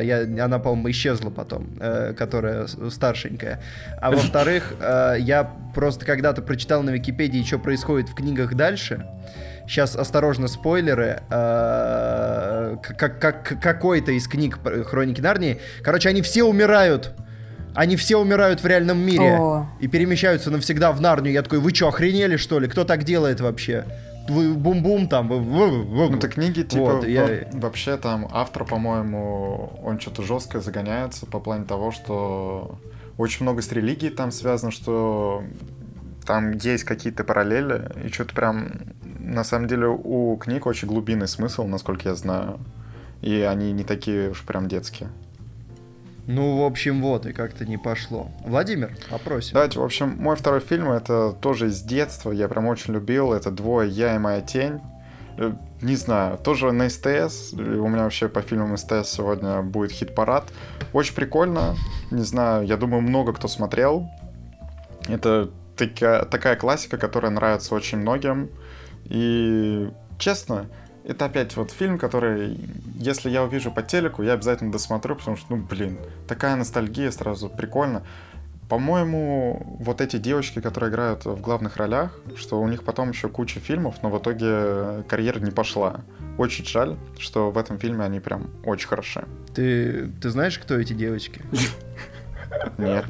Я, 0.00 0.22
она, 0.44 0.58
по-моему, 0.58 0.90
исчезла 0.90 1.30
потом, 1.30 1.68
э, 1.80 2.14
которая 2.16 2.66
старшенькая. 2.90 3.60
А 4.00 4.10
во-вторых, 4.10 4.74
э, 4.80 5.16
я 5.18 5.44
просто 5.74 6.04
когда-то 6.04 6.42
прочитал 6.42 6.82
на 6.82 6.90
Википедии, 6.90 7.42
что 7.42 7.58
происходит 7.58 8.08
в 8.08 8.14
книгах 8.14 8.54
дальше. 8.54 9.06
Сейчас 9.66 9.96
осторожно 9.96 10.48
спойлеры. 10.48 11.22
э, 11.30 12.76
как, 12.82 13.20
как, 13.20 13.60
какой-то 13.60 14.12
из 14.12 14.26
книг 14.26 14.58
Хроники 14.86 15.20
Нарнии. 15.20 15.60
Короче, 15.82 16.08
они 16.08 16.22
все 16.22 16.44
умирают. 16.44 17.12
Они 17.74 17.96
все 17.96 18.16
умирают 18.16 18.62
в 18.62 18.66
реальном 18.66 18.98
мире 18.98 19.36
О. 19.38 19.68
и 19.78 19.86
перемещаются 19.86 20.50
навсегда 20.50 20.90
в 20.92 21.00
Нарнию. 21.00 21.32
Я 21.32 21.42
такой, 21.42 21.60
вы 21.60 21.72
что, 21.72 21.88
охренели 21.88 22.36
что 22.36 22.58
ли? 22.58 22.68
Кто 22.68 22.84
так 22.84 23.04
делает 23.04 23.40
вообще? 23.40 23.84
Бум-бум 24.28 25.08
там. 25.08 25.28
Ну, 25.28 26.18
так 26.18 26.34
книги, 26.34 26.62
типа, 26.62 26.94
Вот, 26.94 27.06
я- 27.06 27.48
вообще 27.52 27.96
там 27.96 28.28
автор, 28.30 28.64
по-моему, 28.64 29.72
он 29.84 29.98
что-то 29.98 30.22
жесткое 30.22 30.62
загоняется 30.62 31.26
по 31.26 31.40
плане 31.40 31.64
того, 31.64 31.90
что 31.90 32.78
очень 33.18 33.42
много 33.44 33.60
с 33.62 33.72
религией 33.72 34.10
там 34.10 34.30
связано, 34.30 34.70
что 34.70 35.42
там 36.26 36.52
есть 36.52 36.84
какие-то 36.84 37.24
параллели, 37.24 37.90
и 38.04 38.08
что-то 38.08 38.34
прям, 38.34 38.68
на 39.18 39.42
самом 39.42 39.66
деле, 39.68 39.88
у 39.88 40.36
книг 40.36 40.66
очень 40.66 40.86
глубинный 40.86 41.26
смысл, 41.28 41.66
насколько 41.66 42.08
я 42.08 42.14
знаю, 42.14 42.60
и 43.22 43.40
они 43.40 43.72
не 43.72 43.82
такие 43.84 44.30
уж 44.30 44.44
прям 44.44 44.68
детские. 44.68 45.10
Ну, 46.32 46.58
в 46.58 46.64
общем, 46.64 47.02
вот, 47.02 47.26
и 47.26 47.32
как-то 47.32 47.66
не 47.66 47.76
пошло. 47.76 48.30
Владимир, 48.44 48.96
опросим. 49.10 49.54
Давайте, 49.54 49.80
в 49.80 49.82
общем, 49.82 50.16
мой 50.16 50.36
второй 50.36 50.60
фильм, 50.60 50.88
это 50.88 51.32
тоже 51.32 51.66
из 51.66 51.82
детства, 51.82 52.30
я 52.30 52.46
прям 52.46 52.66
очень 52.66 52.94
любил, 52.94 53.32
это 53.32 53.50
«Двое, 53.50 53.90
я 53.90 54.14
и 54.14 54.18
моя 54.18 54.40
тень». 54.40 54.80
Э, 55.38 55.52
Не 55.82 55.96
знаю, 55.96 56.38
тоже 56.38 56.70
на 56.70 56.88
СТС, 56.88 57.52
и 57.54 57.60
у 57.60 57.88
меня 57.88 58.04
вообще 58.04 58.28
по 58.28 58.42
фильмам 58.42 58.76
СТС 58.76 59.10
сегодня 59.10 59.62
будет 59.62 59.90
хит-парад. 59.90 60.44
Очень 60.92 61.14
прикольно, 61.16 61.74
не 62.12 62.22
знаю, 62.22 62.64
я 62.64 62.76
думаю, 62.76 63.00
много 63.02 63.32
кто 63.32 63.48
смотрел. 63.48 64.08
Это 65.08 65.50
такая, 65.76 66.26
такая 66.26 66.54
классика, 66.54 66.96
которая 66.96 67.32
нравится 67.32 67.74
очень 67.74 67.98
многим. 67.98 68.50
И, 69.06 69.90
честно, 70.18 70.66
это 71.10 71.24
опять 71.24 71.56
вот 71.56 71.72
фильм, 71.72 71.98
который, 71.98 72.56
если 72.94 73.30
я 73.30 73.42
увижу 73.42 73.72
по 73.72 73.82
телеку, 73.82 74.22
я 74.22 74.34
обязательно 74.34 74.70
досмотрю, 74.70 75.16
потому 75.16 75.36
что, 75.36 75.56
ну, 75.56 75.62
блин, 75.62 75.98
такая 76.28 76.54
ностальгия 76.54 77.10
сразу 77.10 77.48
прикольно. 77.48 78.04
По-моему, 78.68 79.76
вот 79.80 80.00
эти 80.00 80.18
девочки, 80.18 80.60
которые 80.60 80.90
играют 80.90 81.24
в 81.24 81.40
главных 81.40 81.78
ролях, 81.78 82.16
что 82.36 82.60
у 82.60 82.68
них 82.68 82.84
потом 82.84 83.10
еще 83.10 83.28
куча 83.28 83.58
фильмов, 83.58 83.96
но 84.04 84.10
в 84.10 84.18
итоге 84.18 85.02
карьера 85.08 85.40
не 85.40 85.50
пошла. 85.50 86.02
Очень 86.38 86.64
жаль, 86.64 86.96
что 87.18 87.50
в 87.50 87.58
этом 87.58 87.80
фильме 87.80 88.04
они 88.04 88.20
прям 88.20 88.48
очень 88.64 88.86
хороши. 88.86 89.24
Ты, 89.52 90.12
ты 90.22 90.30
знаешь, 90.30 90.60
кто 90.60 90.78
эти 90.78 90.92
девочки? 90.92 91.42
Нет. 92.78 93.04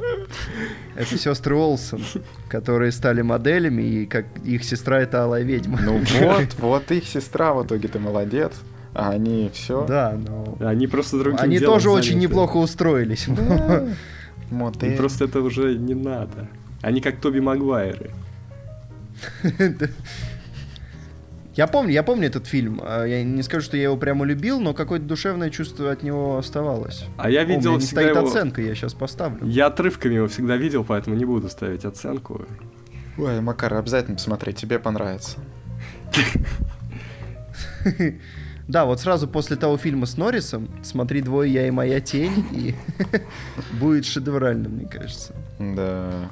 Это 0.97 1.19
сестры 1.19 1.57
Олсен, 1.57 2.03
которые 2.49 2.93
стали 2.93 3.23
моделями, 3.23 3.83
и 3.83 4.07
как 4.07 4.27
их 4.45 4.65
сестра 4.65 5.01
это 5.01 5.25
Алая 5.25 5.43
Ведьма. 5.43 5.81
Ну 5.83 5.99
вот, 6.21 6.55
вот 6.59 6.91
их 6.91 7.07
сестра 7.07 7.55
в 7.55 7.65
итоге, 7.65 7.89
ты 7.89 7.99
молодец. 7.99 8.53
А 8.93 9.11
они 9.11 9.51
все. 9.55 9.87
Да, 9.87 10.17
но... 10.17 10.57
Они 10.61 10.87
просто 10.89 11.19
другим 11.19 11.39
Они 11.41 11.59
делом 11.59 11.75
тоже 11.75 11.91
очень 11.91 12.13
заняты. 12.15 12.29
неплохо 12.29 12.57
устроились. 12.57 13.29
Им 13.29 13.37
Модель. 14.51 14.97
Просто 14.97 15.27
это 15.27 15.41
уже 15.41 15.77
не 15.77 15.95
надо. 15.95 16.49
Они 16.83 17.01
как 17.01 17.21
Тоби 17.21 17.39
Магуайры. 17.39 18.11
Я 21.61 21.67
помню, 21.67 21.93
я 21.93 22.03
помню 22.03 22.27
этот 22.27 22.47
фильм. 22.47 22.81
А, 22.83 23.05
Я 23.05 23.23
не 23.23 23.43
скажу, 23.43 23.67
что 23.67 23.77
я 23.77 23.83
его 23.83 23.97
прямо 23.99 24.25
любил, 24.25 24.63
но 24.63 24.73
какое-то 24.73 25.05
душевное 25.05 25.51
чувство 25.51 25.93
от 25.93 26.03
него 26.03 26.39
оставалось. 26.39 27.05
А 27.19 27.29
я 27.29 27.41
О, 27.41 27.45
у 27.45 27.49
меня 27.49 27.57
видел 27.59 27.73
не 27.75 27.81
всегда 27.81 28.01
стоит 28.01 28.17
его... 28.17 28.27
оценка, 28.27 28.63
я 28.63 28.75
сейчас 28.75 28.95
поставлю. 28.95 29.47
Я 29.47 29.67
отрывками 29.67 30.15
его 30.15 30.27
всегда 30.27 30.57
видел, 30.57 30.85
поэтому 30.85 31.17
не 31.17 31.27
буду 31.27 31.51
ставить 31.51 31.85
оценку. 31.85 32.47
Ой, 33.19 33.43
Макар, 33.43 33.75
обязательно 33.75 34.17
посмотри, 34.17 34.55
тебе 34.55 34.79
понравится. 34.79 35.39
Да, 38.67 38.85
вот 38.85 39.01
сразу 39.01 39.27
после 39.27 39.57
того 39.57 39.77
фильма 39.77 40.07
с 40.07 40.17
Норрисом 40.17 40.69
смотри 40.85 41.23
«Двое, 41.23 41.53
я 41.53 41.67
и 41.67 41.73
моя 41.73 42.01
тень» 42.01 42.47
и 42.53 42.77
будет 43.81 44.07
шедеврально, 44.07 44.69
мне 44.69 44.87
кажется. 44.87 45.35
Да. 45.59 46.31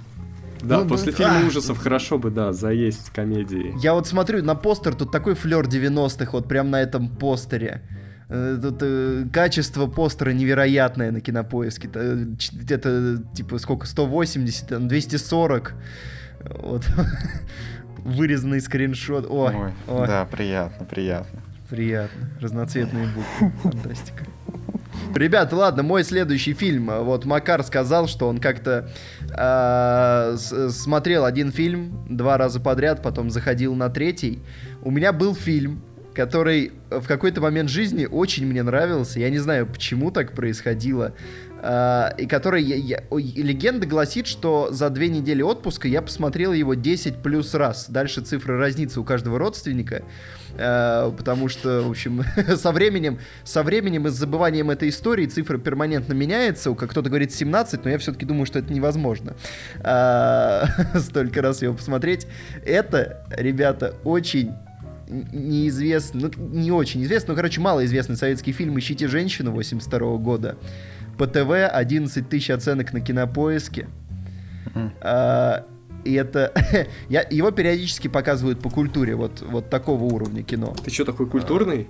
Да, 0.62 0.79
Ну, 0.81 0.88
после 0.88 1.12
ну, 1.12 1.18
фильма 1.18 1.40
а. 1.42 1.47
ужасов 1.47 1.79
хорошо 1.79 2.18
бы, 2.18 2.31
да, 2.31 2.53
заесть 2.53 3.11
комедии. 3.11 3.75
Я 3.83 3.94
вот 3.94 4.07
смотрю 4.07 4.42
на 4.42 4.55
постер, 4.55 4.94
тут 4.94 5.12
такой 5.12 5.35
флер 5.35 5.66
90-х, 5.66 6.31
вот 6.33 6.49
прям 6.49 6.71
на 6.71 6.81
этом 6.81 7.09
постере. 7.09 7.83
Э, 8.31 8.59
Тут 8.61 8.79
э, 8.83 9.25
качество 9.33 9.87
постера 9.87 10.31
невероятное 10.31 11.11
на 11.12 11.21
кинопоиске. 11.21 11.88
Ч- 12.38 12.53
Это 12.75 13.23
типа 13.35 13.59
сколько? 13.59 13.87
180, 13.87 14.68
там, 14.68 14.88
240. 14.88 15.75
Вот. 16.61 16.87
Вырезанный 18.05 18.61
скриншот. 18.61 19.27
Ой, 19.29 19.55
Ой, 19.55 19.73
ой, 19.88 20.07
да, 20.07 20.25
приятно, 20.27 20.87
приятно. 20.87 21.40
приятно. 21.71 22.29
Разноцветные 22.40 23.07
буквы. 23.07 23.53
Фантастика. 23.62 24.25
Ребята, 25.14 25.57
ладно, 25.57 25.83
мой 25.83 26.05
следующий 26.05 26.53
фильм. 26.53 26.87
Вот 26.87 27.25
Макар 27.25 27.62
сказал, 27.64 28.07
что 28.07 28.29
он 28.29 28.38
как-то 28.38 28.90
э, 29.31 30.37
смотрел 30.71 31.25
один 31.25 31.51
фильм 31.51 32.07
два 32.09 32.37
раза 32.37 32.61
подряд, 32.61 33.03
потом 33.03 33.31
заходил 33.31 33.75
на 33.75 33.88
третий. 33.88 34.40
У 34.83 34.90
меня 34.90 35.12
был 35.12 35.35
фильм, 35.35 35.83
который 36.14 36.73
в 36.90 37.07
какой-то 37.07 37.40
момент 37.40 37.71
жизни 37.71 38.07
очень 38.07 38.47
мне 38.47 38.62
нравился. 38.62 39.18
Я 39.21 39.31
не 39.31 39.38
знаю, 39.38 39.66
почему 39.66 40.11
так 40.11 40.33
происходило. 40.33 41.14
А, 41.61 42.14
и 42.16 42.27
который... 42.27 42.62
Я, 42.62 42.77
я, 42.77 43.03
легенда 43.11 43.87
гласит, 43.87 44.27
что 44.27 44.68
за 44.71 44.90
две 44.90 45.09
недели 45.09 45.42
отпуска 45.42 45.88
я 45.88 46.03
посмотрел 46.03 46.53
его 46.53 46.75
10 46.75 47.16
плюс 47.23 47.55
раз. 47.55 47.88
Дальше 47.88 48.21
цифры 48.21 48.59
разнится 48.59 49.01
у 49.01 49.05
каждого 49.05 49.38
родственника. 49.38 50.03
А, 50.57 51.11
потому 51.11 51.49
что, 51.49 51.83
в 51.83 51.90
общем, 51.90 52.25
со 52.57 52.73
временем, 52.73 53.18
со 53.44 53.62
временем 53.62 54.07
и 54.07 54.11
с 54.11 54.14
забыванием 54.14 54.71
этой 54.71 54.88
истории 54.88 55.27
цифра 55.27 55.59
перманентно 55.59 56.12
меняется. 56.12 56.73
Как 56.75 56.90
кто-то 56.90 57.09
говорит 57.09 57.33
17, 57.33 57.85
но 57.85 57.90
я 57.90 57.99
все-таки 57.99 58.25
думаю, 58.25 58.47
что 58.47 58.59
это 58.59 58.73
невозможно. 58.73 59.35
А, 59.81 60.66
столько 60.99 61.42
раз 61.42 61.62
его 61.62 61.75
посмотреть. 61.75 62.27
Это, 62.64 63.25
ребята, 63.31 63.94
очень 64.05 64.53
неизвестный, 65.09 66.21
ну, 66.23 66.31
не 66.38 66.71
очень 66.71 67.03
известный, 67.05 67.31
но, 67.31 67.37
короче, 67.37 67.61
малоизвестный 67.61 68.16
советский 68.16 68.53
фильм 68.53 68.79
«Ищите 68.79 69.09
женщину» 69.09 69.53
82 69.53 70.16
года. 70.18 70.57
По 71.18 71.26
ТВ 71.26 71.50
11 71.50 72.28
тысяч 72.28 72.50
оценок 72.50 72.92
на 72.92 73.00
кинопоиске. 73.00 73.88
А, 75.00 75.66
и 76.04 76.14
это... 76.14 76.52
я, 77.09 77.26
его 77.28 77.50
периодически 77.50 78.09
показывают 78.09 78.61
по 78.61 78.70
культуре, 78.70 79.14
вот, 79.14 79.42
вот 79.42 79.68
такого 79.68 80.04
уровня 80.04 80.42
кино. 80.42 80.74
Ты 80.85 80.90
что, 80.90 81.04
такой 81.04 81.26
культурный? 81.26 81.88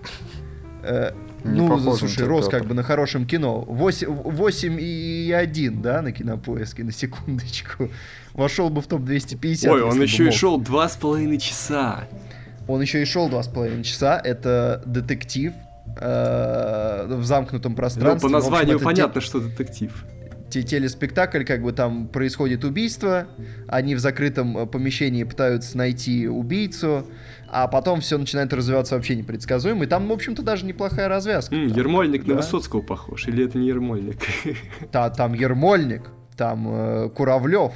А, 0.82 1.14
ну, 1.44 1.96
слушай, 1.96 2.26
рос 2.26 2.48
как 2.48 2.64
бы 2.66 2.74
на 2.74 2.82
хорошем 2.82 3.26
кино. 3.26 3.60
8, 3.60 4.08
8 4.08 4.78
и 4.80 5.32
1, 5.32 5.82
да, 5.82 6.02
на 6.02 6.12
кинопоиске, 6.12 6.84
на 6.84 6.92
секундочку. 6.92 7.90
Вошел 8.32 8.70
бы 8.70 8.80
в 8.80 8.86
топ-250. 8.86 9.68
Ой, 9.68 9.82
он 9.82 10.00
еще 10.00 10.28
и 10.28 10.30
шел 10.30 10.58
два 10.58 10.88
с 10.88 10.96
половиной 10.96 11.38
часа. 11.38 12.08
Он 12.66 12.80
еще 12.80 13.02
и 13.02 13.04
шел 13.04 13.28
два 13.28 13.42
с 13.42 13.48
половиной 13.48 13.84
часа. 13.84 14.20
Это 14.22 14.82
детектив 14.84 15.52
э, 16.00 17.06
в 17.08 17.24
замкнутом 17.24 17.74
пространстве. 17.74 18.28
Ну, 18.28 18.32
по 18.34 18.40
названию 18.40 18.76
общем, 18.76 18.84
понятно, 18.84 19.20
те... 19.20 19.26
что 19.26 19.40
детектив. 19.40 19.92
Телеспектакль, 20.50 21.44
как 21.44 21.62
бы 21.62 21.72
там 21.72 22.08
происходит 22.08 22.64
убийство, 22.64 23.26
они 23.66 23.94
в 23.94 23.98
закрытом 23.98 24.56
э, 24.56 24.66
помещении 24.66 25.24
пытаются 25.24 25.76
найти 25.76 26.26
убийцу, 26.26 27.06
а 27.50 27.68
потом 27.68 28.00
все 28.00 28.16
начинает 28.16 28.52
развиваться 28.52 28.94
вообще 28.94 29.14
непредсказуемо. 29.14 29.84
И 29.84 29.86
там, 29.86 30.08
в 30.08 30.12
общем-то, 30.12 30.42
даже 30.42 30.64
неплохая 30.64 31.08
развязка. 31.08 31.54
Mm, 31.54 31.68
там, 31.68 31.76
Ермольник 31.76 32.24
да? 32.24 32.32
на 32.32 32.36
Высоцкого 32.38 32.80
похож, 32.80 33.28
или 33.28 33.44
это 33.44 33.58
не 33.58 33.68
Ермольник? 33.68 34.16
Да, 34.92 35.10
там 35.10 35.34
Ермольник, 35.34 36.10
там 36.36 36.66
э, 36.68 37.08
Куравлев, 37.10 37.72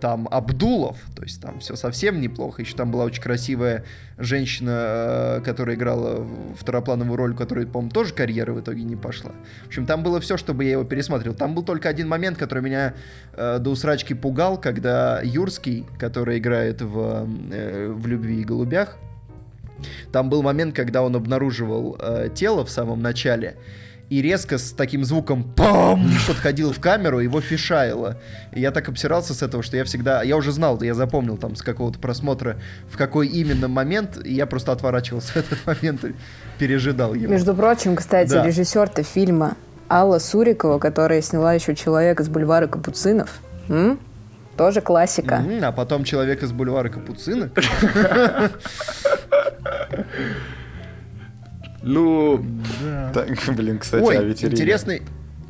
там 0.00 0.28
Абдулов, 0.30 0.98
то 1.14 1.22
есть 1.22 1.40
там 1.40 1.60
все 1.60 1.76
совсем 1.76 2.20
неплохо. 2.20 2.62
Еще 2.62 2.76
там 2.76 2.90
была 2.90 3.04
очень 3.04 3.22
красивая 3.22 3.84
женщина, 4.18 5.38
э, 5.38 5.40
которая 5.44 5.76
играла 5.76 6.26
второплановую 6.58 7.16
роль, 7.16 7.34
которая, 7.34 7.66
по-моему, 7.66 7.90
тоже 7.90 8.12
карьера 8.12 8.52
в 8.52 8.60
итоге 8.60 8.82
не 8.82 8.96
пошла. 8.96 9.32
В 9.64 9.68
общем, 9.68 9.86
там 9.86 10.02
было 10.02 10.20
все, 10.20 10.36
чтобы 10.36 10.64
я 10.64 10.72
его 10.72 10.84
пересмотрел. 10.84 11.34
Там 11.34 11.54
был 11.54 11.62
только 11.62 11.88
один 11.88 12.08
момент, 12.08 12.36
который 12.38 12.62
меня 12.62 12.94
э, 13.32 13.58
до 13.58 13.70
усрачки 13.70 14.14
пугал, 14.14 14.60
когда 14.60 15.20
Юрский, 15.22 15.86
который 15.98 16.38
играет 16.38 16.82
в, 16.82 17.26
э, 17.52 17.88
в 17.88 18.06
«Любви 18.06 18.40
и 18.40 18.44
голубях», 18.44 18.98
там 20.12 20.30
был 20.30 20.42
момент, 20.42 20.74
когда 20.74 21.02
он 21.02 21.16
обнаруживал 21.16 21.96
э, 21.98 22.28
тело 22.34 22.64
в 22.64 22.70
самом 22.70 23.02
начале, 23.02 23.56
и 24.10 24.22
резко 24.22 24.58
с 24.58 24.72
таким 24.72 25.04
звуком 25.04 25.44
пам 25.44 26.10
подходил 26.26 26.72
в 26.72 26.80
камеру, 26.80 27.20
его 27.20 27.40
фишаило. 27.40 28.18
И 28.52 28.60
я 28.60 28.70
так 28.70 28.88
обсирался 28.88 29.34
с 29.34 29.42
этого, 29.42 29.62
что 29.62 29.76
я 29.76 29.84
всегда... 29.84 30.22
Я 30.22 30.36
уже 30.36 30.52
знал, 30.52 30.80
я 30.82 30.94
запомнил 30.94 31.36
там 31.36 31.56
с 31.56 31.62
какого-то 31.62 31.98
просмотра, 31.98 32.56
в 32.88 32.96
какой 32.96 33.26
именно 33.28 33.68
момент, 33.68 34.18
и 34.24 34.34
я 34.34 34.46
просто 34.46 34.72
отворачивался 34.72 35.32
в 35.32 35.36
этот 35.36 35.66
момент 35.66 36.04
и 36.04 36.14
пережидал 36.58 37.14
его. 37.14 37.32
Между 37.32 37.54
прочим, 37.54 37.96
кстати, 37.96 38.30
да. 38.30 38.46
режиссер-то 38.46 39.02
фильма 39.02 39.56
Алла 39.88 40.18
Сурикова, 40.18 40.78
которая 40.78 41.22
сняла 41.22 41.54
еще 41.54 41.74
«Человек 41.74 42.20
из 42.20 42.28
бульвара 42.28 42.66
Капуцинов». 42.66 43.40
М? 43.68 43.98
Тоже 44.56 44.80
классика. 44.80 45.42
Mm-hmm, 45.44 45.64
а 45.64 45.72
потом 45.72 46.04
«Человек 46.04 46.42
из 46.42 46.52
бульвара 46.52 46.88
Капуцина». 46.88 47.50
Ну, 51.84 52.44
да. 52.82 53.12
Так, 53.12 53.28
блин, 53.56 53.78
кстати, 53.78 54.02
Ой, 54.02 54.18
о 54.18 54.22
ветерине. 54.22 54.54
интересный, 54.54 55.02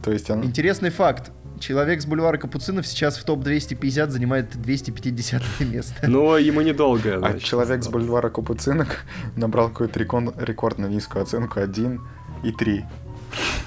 То 0.02 0.12
есть 0.12 0.28
он... 0.30 0.44
интересный 0.44 0.90
факт. 0.90 1.30
Человек 1.60 2.02
с 2.02 2.06
бульвара 2.06 2.36
Капуцинов 2.36 2.86
сейчас 2.86 3.16
в 3.16 3.24
топ-250 3.24 4.10
занимает 4.10 4.60
250 4.60 5.42
место. 5.60 6.08
Но 6.08 6.36
ему 6.36 6.60
недолго. 6.60 7.20
А 7.22 7.38
человек 7.38 7.84
с 7.84 7.88
бульвара 7.88 8.28
Капуцинок 8.28 9.04
набрал 9.36 9.68
какую-то 9.68 9.98
рекордно 10.00 10.86
низкую 10.86 11.22
оценку 11.22 11.60
1 11.60 12.00
и 12.42 12.52
3. 12.52 12.84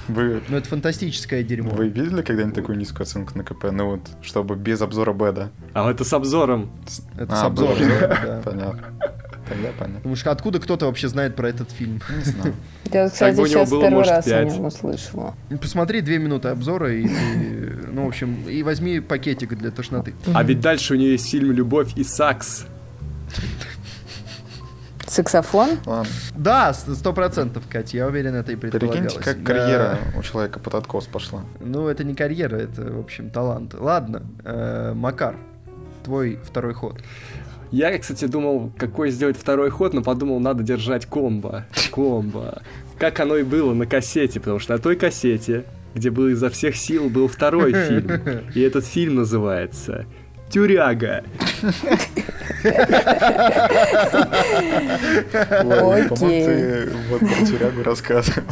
Вы... 0.08 0.42
Ну, 0.48 0.56
это 0.56 0.68
фантастическое 0.68 1.42
дерьмо. 1.42 1.70
Вы 1.70 1.88
видели 1.88 2.22
когда-нибудь 2.22 2.54
такую 2.54 2.78
низкую 2.78 3.02
оценку 3.02 3.36
на 3.36 3.44
КП? 3.44 3.64
Ну 3.70 3.90
вот, 3.90 4.00
чтобы 4.22 4.56
без 4.56 4.80
обзора 4.80 5.12
беда. 5.12 5.50
А 5.74 5.90
это 5.90 6.04
с 6.04 6.12
обзором. 6.12 6.70
Это 7.16 7.34
а, 7.34 7.36
с 7.36 7.42
обзором, 7.44 7.78
да. 7.78 8.42
Понятно. 8.44 8.94
Тогда 9.48 9.68
понятно. 9.78 9.96
Потому 9.96 10.16
что 10.16 10.30
откуда 10.30 10.58
кто-то 10.60 10.86
вообще 10.86 11.08
знает 11.08 11.36
про 11.36 11.48
этот 11.48 11.70
фильм? 11.70 12.00
Не 12.16 12.24
знаю. 12.24 12.54
Я, 12.92 13.08
кстати, 13.08 13.36
сейчас 13.36 13.70
было, 13.70 13.82
первый 13.82 13.96
может, 13.96 14.12
раз 14.12 14.24
5. 14.24 14.34
о 14.34 14.44
нем 14.44 14.64
услышала. 14.64 15.34
Посмотри 15.60 16.00
две 16.00 16.18
минуты 16.18 16.48
обзора 16.48 16.92
и, 16.92 17.06
и, 17.06 17.08
ну, 17.90 18.04
в 18.04 18.08
общем, 18.08 18.48
и 18.48 18.62
возьми 18.62 19.00
пакетик 19.00 19.56
для 19.56 19.70
тошноты. 19.70 20.14
А 20.32 20.42
ведь 20.42 20.60
дальше 20.60 20.94
у 20.94 20.96
нее 20.96 21.12
есть 21.12 21.30
фильм 21.30 21.52
«Любовь 21.52 21.92
и 21.96 22.04
сакс». 22.04 22.66
Саксофон? 25.06 25.70
Ладно. 25.86 26.12
Да, 26.36 26.74
сто 26.74 27.12
процентов, 27.12 27.64
Катя, 27.68 27.96
я 27.96 28.06
уверен, 28.06 28.34
это 28.34 28.52
и 28.52 28.56
предполагалось. 28.56 29.14
Прикиньте, 29.14 29.24
как 29.24 29.42
карьера 29.42 29.98
у 30.16 30.22
человека 30.22 30.60
под 30.60 30.74
откос 30.74 31.06
пошла. 31.06 31.44
Ну, 31.60 31.88
это 31.88 32.04
не 32.04 32.14
карьера, 32.14 32.56
это, 32.56 32.92
в 32.92 33.00
общем, 33.00 33.30
талант. 33.30 33.74
Ладно, 33.74 34.22
э, 34.44 34.92
Макар, 34.94 35.36
твой 36.04 36.38
второй 36.44 36.74
ход. 36.74 37.00
Я, 37.70 37.96
кстати, 37.98 38.24
думал, 38.24 38.72
какой 38.76 39.10
сделать 39.10 39.36
второй 39.36 39.70
ход, 39.70 39.92
но 39.92 40.02
подумал, 40.02 40.40
надо 40.40 40.62
держать 40.62 41.06
комбо. 41.06 41.66
Комбо. 41.90 42.62
Как 42.98 43.20
оно 43.20 43.36
и 43.36 43.42
было 43.42 43.74
на 43.74 43.86
кассете, 43.86 44.40
потому 44.40 44.58
что 44.58 44.72
на 44.74 44.78
той 44.78 44.96
кассете, 44.96 45.64
где 45.94 46.10
был 46.10 46.28
изо 46.28 46.50
всех 46.50 46.76
сил, 46.76 47.08
был 47.08 47.28
второй 47.28 47.72
фильм. 47.72 48.10
И 48.54 48.60
этот 48.60 48.86
фильм 48.86 49.16
называется 49.16 50.06
Тюряга. 50.50 51.24
Ой, 55.64 56.02
ты 56.08 56.88
вот 57.10 57.20
про 57.20 57.46
тюрягу 57.46 57.82
рассказывал. 57.82 58.44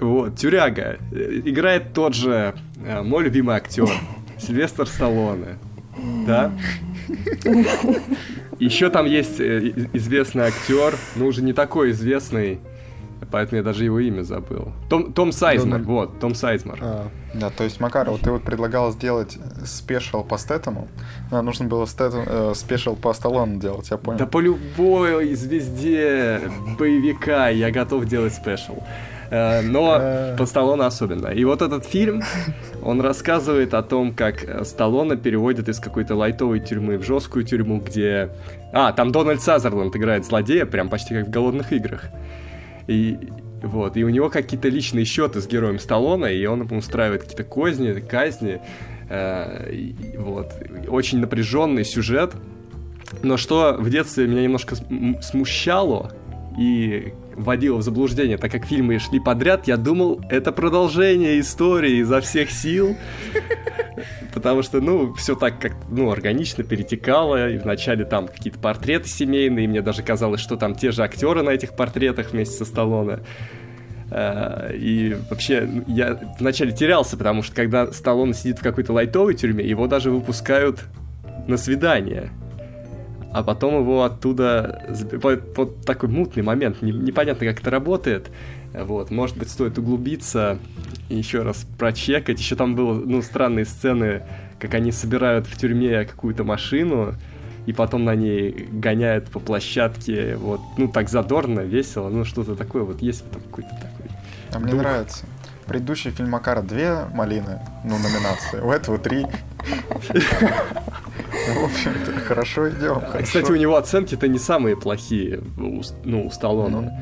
Вот, 0.00 0.36
Тюряга. 0.36 0.96
Играет 1.12 1.92
тот 1.92 2.14
же 2.14 2.54
э, 2.84 3.02
мой 3.02 3.24
любимый 3.24 3.56
актер, 3.56 3.88
Сильвестр 4.38 4.86
Сталлоне. 4.86 5.58
Да? 6.26 6.52
Еще 8.58 8.88
там 8.90 9.06
есть 9.06 9.38
э, 9.38 9.88
известный 9.92 10.44
актер, 10.44 10.94
ну 11.14 11.26
уже 11.26 11.42
не 11.42 11.52
такой 11.52 11.90
известный, 11.90 12.58
поэтому 13.30 13.58
я 13.58 13.62
даже 13.62 13.84
его 13.84 14.00
имя 14.00 14.22
забыл. 14.22 14.72
Том, 14.88 15.12
Том 15.12 15.30
Сайзмор, 15.30 15.80
Дональд. 15.80 15.86
вот, 15.86 16.20
Том 16.20 16.34
Сайзмор. 16.34 16.78
А. 16.80 17.08
Да, 17.34 17.50
то 17.50 17.64
есть, 17.64 17.80
Макаров, 17.80 18.18
ты 18.20 18.30
вот 18.30 18.42
предлагал 18.44 18.92
сделать 18.92 19.38
special 19.66 20.24
по 20.24 20.38
Стэтхэму, 20.38 20.88
а 21.30 21.42
нужно 21.42 21.66
было 21.66 21.86
стету, 21.86 22.22
э, 22.24 22.52
special 22.54 22.96
по 22.96 23.12
Сталлоне 23.12 23.58
делать, 23.58 23.90
я 23.90 23.98
понял. 23.98 24.18
Да 24.18 24.26
по 24.26 24.40
любой 24.40 25.34
звезде 25.34 26.40
боевика 26.78 27.48
я 27.50 27.70
готов 27.70 28.06
делать 28.06 28.32
special. 28.32 28.82
Э, 29.30 29.60
но 29.62 29.98
э. 30.00 30.36
по 30.36 30.46
Сталлоне 30.46 30.84
особенно. 30.84 31.28
И 31.28 31.44
вот 31.44 31.62
этот 31.62 31.84
фильм, 31.84 32.22
он 32.82 33.00
рассказывает 33.00 33.74
о 33.74 33.82
том, 33.82 34.14
как 34.14 34.64
Сталлоне 34.64 35.16
переводят 35.16 35.68
из 35.68 35.80
какой-то 35.80 36.14
лайтовой 36.14 36.60
тюрьмы 36.60 36.98
в 36.98 37.04
жесткую 37.04 37.44
тюрьму, 37.44 37.80
где... 37.80 38.30
А, 38.72 38.92
там 38.92 39.12
Дональд 39.12 39.40
Сазерленд 39.40 39.94
играет 39.96 40.24
злодея, 40.24 40.66
прям 40.66 40.88
почти 40.88 41.14
как 41.14 41.26
в 41.26 41.30
«Голодных 41.30 41.72
играх». 41.72 42.04
И 42.86 43.18
вот, 43.62 43.96
и 43.96 44.04
у 44.04 44.08
него 44.08 44.28
какие-то 44.28 44.68
личные 44.68 45.04
счеты 45.04 45.40
с 45.40 45.46
героем 45.46 45.78
Сталлоне, 45.78 46.34
и 46.34 46.46
он 46.46 46.70
устраивает 46.70 47.22
какие-то 47.22 47.44
козни, 47.44 47.92
казни. 48.00 48.60
Э, 49.08 49.70
и, 49.72 49.94
вот, 50.16 50.52
очень 50.88 51.20
напряженный 51.20 51.84
сюжет. 51.84 52.34
Но 53.22 53.36
что 53.36 53.76
в 53.78 53.88
детстве 53.88 54.26
меня 54.26 54.42
немножко 54.42 54.76
смущало, 55.22 56.12
и 56.58 57.12
вводило 57.36 57.76
в 57.76 57.82
заблуждение, 57.82 58.38
так 58.38 58.50
как 58.50 58.66
фильмы 58.66 58.98
шли 58.98 59.20
подряд, 59.20 59.68
я 59.68 59.76
думал, 59.76 60.20
это 60.30 60.52
продолжение 60.52 61.40
истории 61.40 62.00
изо 62.00 62.20
всех 62.20 62.50
сил. 62.50 62.96
Потому 64.34 64.62
что, 64.62 64.80
ну, 64.80 65.14
все 65.14 65.34
так 65.34 65.58
как 65.58 65.72
ну, 65.88 66.10
органично 66.10 66.62
перетекало, 66.62 67.50
и 67.50 67.56
вначале 67.56 68.04
там 68.04 68.28
какие-то 68.28 68.58
портреты 68.58 69.08
семейные, 69.08 69.64
и 69.64 69.68
мне 69.68 69.80
даже 69.80 70.02
казалось, 70.02 70.40
что 70.40 70.56
там 70.56 70.74
те 70.74 70.90
же 70.90 71.02
актеры 71.02 71.42
на 71.42 71.50
этих 71.50 71.74
портретах 71.74 72.32
вместе 72.32 72.56
со 72.56 72.64
Сталлоне. 72.66 73.20
А, 74.10 74.70
и 74.72 75.16
вообще, 75.30 75.62
ну, 75.62 75.84
я 75.86 76.20
вначале 76.38 76.72
терялся, 76.72 77.16
потому 77.16 77.42
что 77.42 77.54
когда 77.54 77.90
Сталлоне 77.92 78.34
сидит 78.34 78.58
в 78.58 78.62
какой-то 78.62 78.92
лайтовой 78.92 79.34
тюрьме, 79.34 79.64
его 79.66 79.86
даже 79.86 80.10
выпускают 80.10 80.84
на 81.46 81.56
свидание. 81.56 82.30
А 83.36 83.42
потом 83.42 83.80
его 83.80 84.02
оттуда... 84.02 84.82
Вот, 85.12 85.84
такой 85.84 86.08
мутный 86.08 86.42
момент, 86.42 86.80
не- 86.80 86.90
непонятно, 86.90 87.46
как 87.46 87.60
это 87.60 87.70
работает. 87.70 88.30
Вот, 88.72 89.10
может 89.10 89.36
быть, 89.36 89.50
стоит 89.50 89.76
углубиться 89.76 90.58
и 91.10 91.16
еще 91.16 91.42
раз 91.42 91.66
прочекать. 91.76 92.38
Еще 92.38 92.56
там 92.56 92.74
было, 92.74 92.94
ну, 92.94 93.20
странные 93.20 93.66
сцены, 93.66 94.22
как 94.58 94.72
они 94.72 94.90
собирают 94.90 95.46
в 95.46 95.54
тюрьме 95.58 96.06
какую-то 96.06 96.44
машину, 96.44 97.12
и 97.66 97.74
потом 97.74 98.04
на 98.04 98.14
ней 98.14 98.68
гоняют 98.72 99.28
по 99.28 99.38
площадке, 99.38 100.36
вот, 100.36 100.62
ну, 100.78 100.88
так 100.88 101.10
задорно, 101.10 101.60
весело, 101.60 102.08
ну, 102.08 102.24
что-то 102.24 102.56
такое, 102.56 102.84
вот 102.84 103.02
есть 103.02 103.22
этом 103.28 103.42
какой-то 103.42 103.68
такой... 103.68 104.10
А 104.50 104.58
мне 104.58 104.72
Дух. 104.72 104.80
нравится. 104.80 105.26
Предыдущий 105.66 106.10
фильм 106.10 106.30
Макара 106.30 106.62
две 106.62 107.04
малины, 107.12 107.60
ну, 107.84 107.98
номинации. 107.98 108.60
У 108.60 108.70
этого 108.70 108.96
три. 108.96 109.26
Ну, 111.48 111.60
В 111.60 111.64
общем-то, 111.64 112.20
хорошо 112.20 112.68
идем. 112.70 113.02
А, 113.12 113.22
Кстати, 113.22 113.50
у 113.50 113.56
него 113.56 113.76
оценки-то 113.76 114.28
не 114.28 114.38
самые 114.38 114.76
плохие, 114.76 115.40
ну, 115.56 116.26
у 116.26 116.30
Сталлоне. 116.30 116.92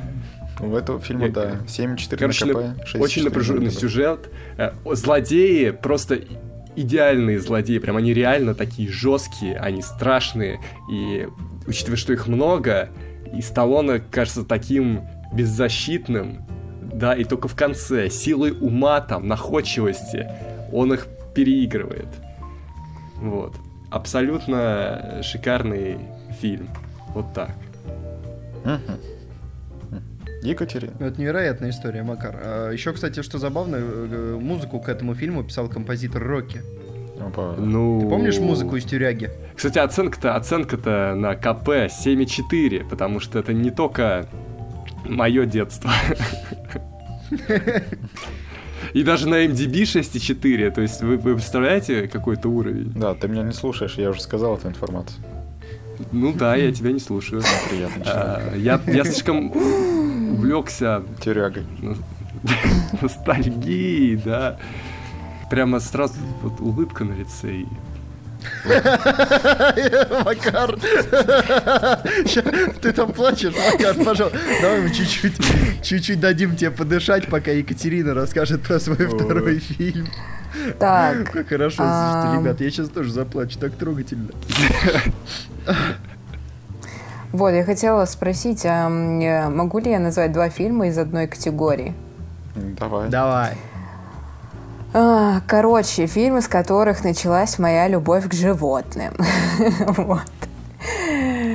У 0.61 0.75
этого 0.75 1.01
фильма, 1.01 1.29
да, 1.31 1.59
7,4 1.67 2.17
Короче, 2.17 2.45
на 2.45 2.53
КП, 2.53 2.59
6,4 2.95 3.01
очень 3.01 3.23
на 3.23 3.29
напряженный 3.31 3.71
сюжет. 3.71 4.31
Э, 4.57 4.71
Злодеи 4.85 5.71
просто 5.71 6.21
идеальные 6.77 7.41
злодеи, 7.41 7.79
прям 7.79 7.97
они 7.97 8.15
реально 8.15 8.55
такие 8.55 8.89
жесткие, 8.89 9.57
они 9.57 9.83
страшные. 9.83 10.61
И 10.91 11.29
учитывая, 11.67 11.97
что 11.97 12.13
их 12.13 12.27
много, 12.27 12.89
и 13.37 13.43
Сталлоне 13.43 14.01
кажется 14.11 14.45
таким 14.45 15.03
беззащитным, 15.33 16.47
да, 16.81 17.15
и 17.15 17.25
только 17.25 17.49
в 17.49 17.55
конце, 17.55 18.09
силой 18.09 18.53
ума, 18.53 19.01
там, 19.01 19.27
находчивости, 19.27 20.29
он 20.73 20.95
их 20.95 21.09
переигрывает. 21.35 22.09
Вот. 23.17 23.55
Абсолютно 23.95 25.21
шикарный 25.23 25.99
фильм. 26.41 26.69
Вот 27.15 27.33
так. 27.33 27.53
Екатерина. 30.43 30.93
Ну, 30.99 31.07
Это 31.07 31.21
невероятная 31.21 31.71
история, 31.71 32.03
Макар. 32.03 32.37
А 32.43 32.71
еще, 32.73 32.93
кстати, 32.93 33.23
что 33.23 33.39
забавно, 33.39 33.77
э, 33.79 34.39
музыку 34.41 34.81
к 34.81 34.89
этому 34.89 35.15
фильму 35.15 35.45
писал 35.45 35.69
композитор 35.69 36.25
Рокки. 36.25 36.61
Опа. 37.21 37.55
Ну... 37.57 38.01
Ты 38.01 38.09
помнишь 38.09 38.39
музыку 38.39 38.75
из 38.77 38.85
тюряги? 38.85 39.31
Кстати, 39.55 39.79
оценка-то, 39.79 40.35
оценка-то 40.35 41.15
на 41.15 41.37
КП 41.37 41.69
7,4, 41.87 42.89
потому 42.89 43.21
что 43.21 43.39
это 43.39 43.53
не 43.53 43.71
только 43.71 44.27
мое 45.05 45.47
детство. 45.47 45.93
И 48.93 49.03
даже 49.03 49.29
на 49.29 49.45
MDB 49.47 49.83
6,4, 49.83 50.71
то 50.71 50.81
есть 50.83 51.03
вы, 51.03 51.17
вы 51.17 51.35
представляете 51.35 52.09
какой-то 52.09 52.49
уровень? 52.49 52.93
Да, 52.95 53.15
ты 53.15 53.29
меня 53.29 53.43
не 53.43 53.53
слушаешь, 53.53 53.95
я 53.97 54.11
уже 54.11 54.21
сказал 54.21 54.57
эту 54.57 54.69
информацию. 54.69 55.19
Ну 56.13 56.33
да, 56.33 56.57
я 56.57 56.73
тебя 56.73 56.93
не 56.93 56.99
слушаю. 57.01 57.43
Приятно. 57.71 58.03
А, 58.07 58.57
Я, 58.57 58.81
я 58.87 59.05
слишком 59.05 59.53
увлекся 59.53 61.03
Тюрягой. 61.23 61.65
ностальгией, 63.03 64.17
да. 64.17 64.59
Прямо 65.51 65.81
сразу 65.81 66.15
вот 66.43 66.61
улыбка 66.61 67.05
на 67.05 67.13
лице 67.13 67.53
и 67.53 67.67
Макар! 70.25 70.77
Ты 72.81 72.93
там 72.93 73.13
плачешь, 73.13 73.55
Макар, 73.55 73.95
пожалуйста. 74.05 74.39
Давай 74.63 74.81
мы 74.83 74.91
чуть-чуть, 74.91 75.35
чуть-чуть 75.83 76.21
дадим 76.21 76.57
тебе 76.57 76.71
подышать, 76.71 77.29
пока 77.29 77.51
Екатерина 77.51 78.15
расскажет 78.15 78.63
про 78.63 78.79
свой 78.81 79.07
Ой. 79.07 79.19
второй 79.19 79.59
фильм. 79.59 80.09
Так, 80.79 81.31
Как 81.33 81.49
хорошо, 81.49 81.77
слушайте, 81.77 82.41
ребят, 82.41 82.61
я 82.61 82.71
сейчас 82.71 82.89
тоже 82.89 83.11
заплачу, 83.13 83.59
так 83.59 83.73
трогательно. 83.73 84.29
вот, 87.33 87.51
я 87.51 87.65
хотела 87.65 88.05
спросить, 88.05 88.65
а 88.65 88.89
могу 88.89 89.79
ли 89.81 89.91
я 89.91 89.99
назвать 89.99 90.33
два 90.33 90.49
фильма 90.51 90.89
из 90.89 90.97
одной 90.99 91.27
категории? 91.27 91.93
Давай. 92.55 93.09
Давай. 93.09 93.57
А, 94.97 95.41
Короче, 95.49 96.07
фильмы, 96.07 96.41
с 96.41 96.47
которых 96.47 97.03
началась 97.03 97.59
моя 97.59 97.89
любовь 97.89 98.29
к 98.29 98.33
животным. 98.33 99.15
Вот. 99.97 100.21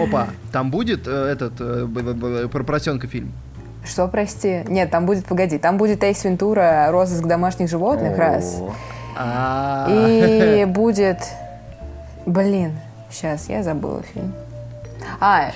Опа, 0.02 0.28
там 0.52 0.72
будет 0.72 1.08
э, 1.08 1.12
этот 1.12 1.54
э, 1.60 2.48
про 2.52 2.64
поросенка 2.64 3.08
фильм? 3.08 3.32
Что, 3.86 4.08
прости? 4.08 4.64
Нет, 4.68 4.92
там 4.92 5.06
будет, 5.06 5.26
погоди, 5.26 5.58
там 5.58 5.78
будет 5.78 6.04
Эйс 6.04 6.24
Вентура, 6.24 6.88
розыск 6.90 7.26
домашних 7.26 7.70
животных, 7.70 8.18
раз. 8.18 8.62
А, 9.16 9.88
И 9.90 10.66
будет... 10.68 11.20
Блин, 12.26 12.78
сейчас, 13.10 13.50
я 13.50 13.64
забыла 13.64 14.02
фильм. 14.14 14.34
А, 15.20 15.52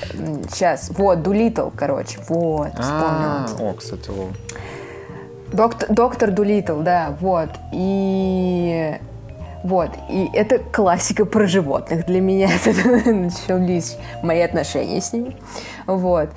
сейчас, 0.51 0.89
вот, 0.97 1.21
Дулитл, 1.21 1.69
короче, 1.75 2.19
вот, 2.29 2.71
а, 2.77 3.45
вспомнила. 3.47 3.69
О, 3.69 3.73
кстати. 3.73 4.11
Доктор, 5.53 5.89
доктор 5.89 6.31
Дулитл, 6.31 6.81
да, 6.81 7.15
вот. 7.19 7.49
И 7.71 8.97
вот, 9.63 9.91
и 10.09 10.29
это 10.33 10.59
классика 10.59 11.25
про 11.25 11.47
животных 11.47 12.05
для 12.05 12.19
меня. 12.19 12.49
Начались 13.05 13.97
мои 14.21 14.41
отношения 14.41 14.99
с 14.99 15.13
ними. 15.13 15.37
Вот. 15.87 16.29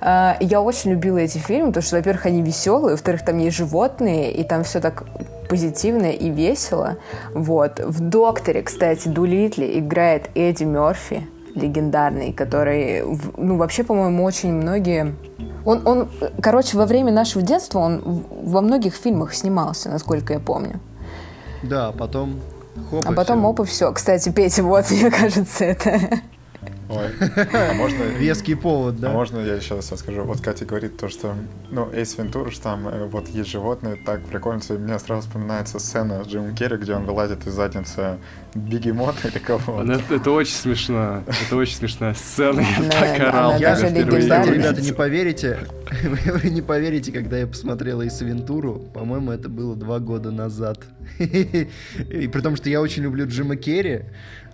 А, 0.00 0.36
Я 0.40 0.60
очень 0.60 0.90
любила 0.90 1.18
эти 1.18 1.38
фильмы, 1.38 1.68
потому 1.68 1.82
что, 1.82 1.96
во-первых, 1.96 2.26
они 2.26 2.42
веселые, 2.42 2.92
во-вторых, 2.92 3.24
там 3.24 3.38
есть 3.38 3.56
животные, 3.56 4.32
и 4.32 4.44
там 4.44 4.64
все 4.64 4.80
так 4.80 5.04
позитивно 5.48 6.10
и 6.10 6.28
весело. 6.28 6.98
Вот. 7.32 7.80
В 7.80 8.00
«Докторе», 8.00 8.62
кстати, 8.62 9.08
Дулитле 9.08 9.78
играет 9.78 10.28
Эдди 10.34 10.64
Мерфи, 10.64 11.26
легендарный, 11.54 12.32
который, 12.32 13.02
ну, 13.36 13.56
вообще, 13.56 13.84
по-моему, 13.84 14.24
очень 14.24 14.52
многие... 14.52 15.14
Он, 15.64 15.86
он, 15.86 16.08
короче, 16.42 16.76
во 16.76 16.84
время 16.86 17.12
нашего 17.12 17.42
детства 17.42 17.78
он 17.78 18.24
во 18.30 18.60
многих 18.60 18.94
фильмах 18.94 19.34
снимался, 19.34 19.88
насколько 19.88 20.32
я 20.34 20.40
помню. 20.40 20.80
Да, 21.62 21.92
потом... 21.92 22.40
Хопа, 22.90 23.08
А 23.08 23.12
потом 23.12 23.38
всё. 23.38 23.48
опа, 23.48 23.64
все. 23.64 23.92
Кстати, 23.92 24.30
Петя, 24.30 24.62
вот, 24.62 24.84
мне 24.90 25.10
кажется, 25.10 25.64
это... 25.64 26.00
Ой. 26.96 27.08
А 27.52 27.72
можно... 27.74 28.02
Веский 28.02 28.54
повод, 28.54 28.96
А 28.96 29.02
да? 29.02 29.10
можно 29.10 29.38
я 29.40 29.60
сейчас 29.60 29.90
расскажу? 29.92 30.22
Вот 30.24 30.40
Катя 30.40 30.64
говорит 30.64 30.96
то, 30.96 31.08
что, 31.08 31.34
ну, 31.70 31.90
Эйс 31.92 32.16
Вентура, 32.18 32.50
что 32.50 32.62
там 32.62 32.88
э, 32.88 33.06
вот 33.06 33.28
есть 33.28 33.50
животные, 33.50 33.96
так 33.96 34.24
прикольно, 34.26 34.60
и 34.68 34.72
мне 34.72 34.98
сразу 34.98 35.26
вспоминается 35.26 35.78
сцена 35.78 36.24
с 36.24 36.28
Джимом 36.28 36.54
Керри, 36.54 36.76
где 36.76 36.94
он 36.94 37.04
вылазит 37.04 37.46
из 37.46 37.52
задницы 37.54 38.18
бегемота 38.54 39.28
или 39.28 39.38
кого 39.38 39.82
Ну, 39.82 39.94
Это, 39.94 40.14
это 40.14 40.30
очень 40.30 40.54
смешно. 40.54 41.22
Это 41.26 41.56
очень 41.56 41.74
смешная 41.76 42.14
сцена. 42.14 42.60
Я 42.60 42.90
так 42.90 43.20
орал, 43.20 43.58
Я, 43.58 43.74
легендарная. 43.76 44.42
увидел. 44.42 44.52
ребята, 44.54 44.80
не 44.80 44.92
поверите, 44.92 45.58
вы, 46.04 46.32
вы 46.38 46.50
не 46.50 46.62
поверите, 46.62 47.10
когда 47.12 47.38
я 47.38 47.46
посмотрел 47.46 48.00
Эйс 48.02 48.20
Вентуру, 48.20 48.74
по-моему, 48.94 49.32
это 49.32 49.48
было 49.48 49.74
два 49.74 49.98
года 49.98 50.30
назад. 50.30 50.78
И 51.18 52.28
при 52.28 52.40
том, 52.40 52.56
что 52.56 52.68
я 52.70 52.80
очень 52.80 53.02
люблю 53.02 53.26
Джима 53.26 53.56
Керри, 53.56 54.02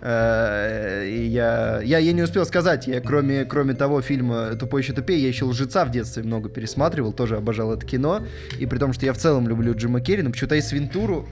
э, 0.01 1.05
и 1.07 1.25
я, 1.27 1.81
я, 1.83 1.97
я 1.99 2.11
не 2.11 2.21
успел 2.23 2.45
сказать, 2.45 2.87
я 2.87 3.01
кроме, 3.01 3.45
кроме 3.45 3.73
того 3.73 4.01
фильма 4.01 4.55
«Тупой 4.55 4.81
еще 4.81 4.93
тупее», 4.93 5.21
я 5.21 5.27
еще 5.27 5.45
«Лжеца» 5.45 5.85
в 5.85 5.91
детстве 5.91 6.23
много 6.23 6.49
пересматривал, 6.49 7.13
тоже 7.13 7.37
обожал 7.37 7.73
это 7.73 7.85
кино, 7.85 8.21
и 8.59 8.65
при 8.65 8.77
том, 8.77 8.93
что 8.93 9.05
я 9.05 9.13
в 9.13 9.17
целом 9.17 9.47
люблю 9.47 9.75
Джима 9.75 10.01
Керри, 10.01 10.23
но 10.23 10.31
почему-то 10.31 10.55
Эйс 10.55 10.71
Вентуру 10.71 11.27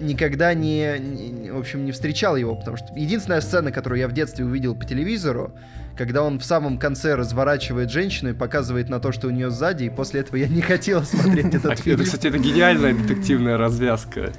никогда 0.00 0.54
не, 0.54 0.98
не- 0.98 1.50
в 1.50 1.58
общем, 1.58 1.84
не 1.84 1.92
встречал 1.92 2.36
его, 2.36 2.54
потому 2.54 2.76
что 2.76 2.86
единственная 2.96 3.40
сцена, 3.40 3.72
которую 3.72 3.98
я 4.00 4.08
в 4.08 4.12
детстве 4.12 4.44
увидел 4.44 4.74
по 4.74 4.84
телевизору, 4.84 5.52
когда 5.96 6.22
он 6.22 6.38
в 6.38 6.44
самом 6.44 6.78
конце 6.78 7.14
разворачивает 7.14 7.90
женщину 7.90 8.30
и 8.30 8.32
показывает 8.32 8.88
на 8.88 9.00
то, 9.00 9.12
что 9.12 9.26
у 9.26 9.30
нее 9.30 9.50
сзади, 9.50 9.84
и 9.84 9.90
после 9.90 10.20
этого 10.20 10.36
я 10.36 10.46
не 10.46 10.62
хотел 10.62 11.02
смотреть 11.04 11.54
А, 11.54 11.58
этот 11.58 11.78
фильм. 11.80 11.96
Это, 11.96 12.04
кстати, 12.04 12.28
это 12.28 12.38
гениальная 12.38 12.94
детективная 12.94 13.56
развязка. 13.58 14.32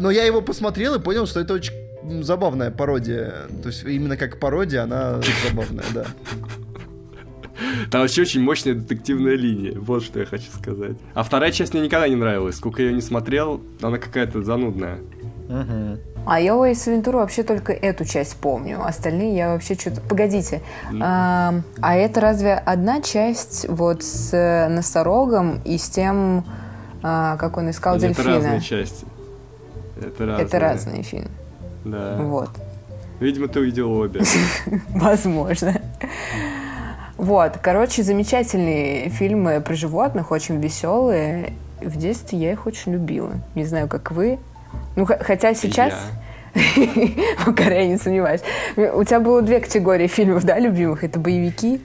Но 0.00 0.10
я 0.10 0.24
его 0.24 0.42
посмотрел 0.42 0.96
и 0.96 1.00
понял, 1.00 1.26
что 1.26 1.40
это 1.40 1.54
очень 1.54 1.72
забавная 2.02 2.70
пародия. 2.70 3.46
То 3.62 3.68
есть 3.68 3.84
именно 3.84 4.16
как 4.16 4.38
пародия 4.38 4.82
она 4.82 5.20
забавная, 5.48 5.84
да. 5.94 6.06
Там 7.90 8.02
вообще 8.02 8.22
очень 8.22 8.42
мощная 8.42 8.74
детективная 8.74 9.34
линия. 9.34 9.78
Вот 9.78 10.04
что 10.04 10.20
я 10.20 10.26
хочу 10.26 10.50
сказать. 10.56 10.96
А 11.14 11.22
вторая 11.22 11.50
часть 11.50 11.74
мне 11.74 11.82
никогда 11.82 12.08
не 12.08 12.16
нравилась. 12.16 12.56
Сколько 12.56 12.82
я 12.82 12.88
ее 12.88 12.94
не 12.94 13.02
смотрел, 13.02 13.60
она 13.82 13.98
какая-то 13.98 14.42
занудная. 14.42 14.98
А 16.26 16.40
я 16.40 16.54
у 16.56 16.64
Эйс 16.64 16.86
Вентура 16.86 17.18
вообще 17.18 17.42
только 17.42 17.72
эту 17.72 18.04
часть 18.04 18.36
помню. 18.36 18.84
Остальные 18.84 19.34
я 19.34 19.52
вообще 19.52 19.74
что-то... 19.74 20.02
Погодите. 20.02 20.60
А, 21.00 21.54
а 21.80 21.96
это 21.96 22.20
разве 22.20 22.52
одна 22.52 23.00
часть 23.00 23.66
вот 23.66 24.02
с 24.02 24.34
э, 24.34 24.68
носорогом 24.68 25.62
и 25.64 25.78
с 25.78 25.88
тем, 25.88 26.44
а, 27.02 27.38
как 27.38 27.56
он 27.56 27.70
искал 27.70 27.96
Это 27.96 28.08
дельфина? 28.08 28.34
разные 28.34 28.60
части. 28.60 29.06
Это 29.96 30.26
разные. 30.26 30.46
Это 30.46 30.58
разные 30.58 31.02
фильмы. 31.02 31.30
Да. 31.90 32.16
Вот. 32.20 32.50
Видимо, 33.20 33.48
ты 33.48 33.60
увидел 33.60 33.92
обе. 33.92 34.20
Возможно. 34.90 35.80
Вот, 37.16 37.58
короче, 37.60 38.02
замечательные 38.02 39.08
фильмы 39.10 39.60
про 39.60 39.74
животных, 39.74 40.30
очень 40.30 40.60
веселые. 40.60 41.52
В 41.80 41.96
детстве 41.96 42.38
я 42.38 42.52
их 42.52 42.66
очень 42.66 42.92
любила. 42.92 43.32
Не 43.54 43.64
знаю, 43.64 43.88
как 43.88 44.12
вы. 44.12 44.38
Ну, 44.96 45.04
хотя 45.06 45.54
сейчас... 45.54 45.94
Пока 47.44 47.64
я 47.64 47.86
не 47.86 47.98
сомневаюсь. 47.98 48.40
У 48.76 49.04
тебя 49.04 49.20
было 49.20 49.42
две 49.42 49.60
категории 49.60 50.06
фильмов, 50.06 50.44
да, 50.44 50.58
любимых? 50.58 51.04
Это 51.04 51.18
боевики 51.18 51.80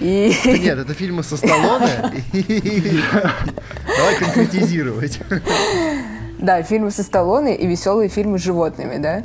и... 0.00 0.32
Да 0.44 0.58
нет, 0.58 0.78
это 0.78 0.94
фильмы 0.94 1.22
со 1.24 1.36
Сталлоне. 1.36 1.88
Давай 3.12 4.14
конкретизировать. 4.18 5.18
Да, 6.38 6.62
фильмы 6.62 6.90
со 6.90 7.02
Сталлоне 7.02 7.56
и 7.56 7.66
веселые 7.66 8.08
фильмы 8.08 8.38
с 8.38 8.42
животными, 8.42 8.98
да? 8.98 9.22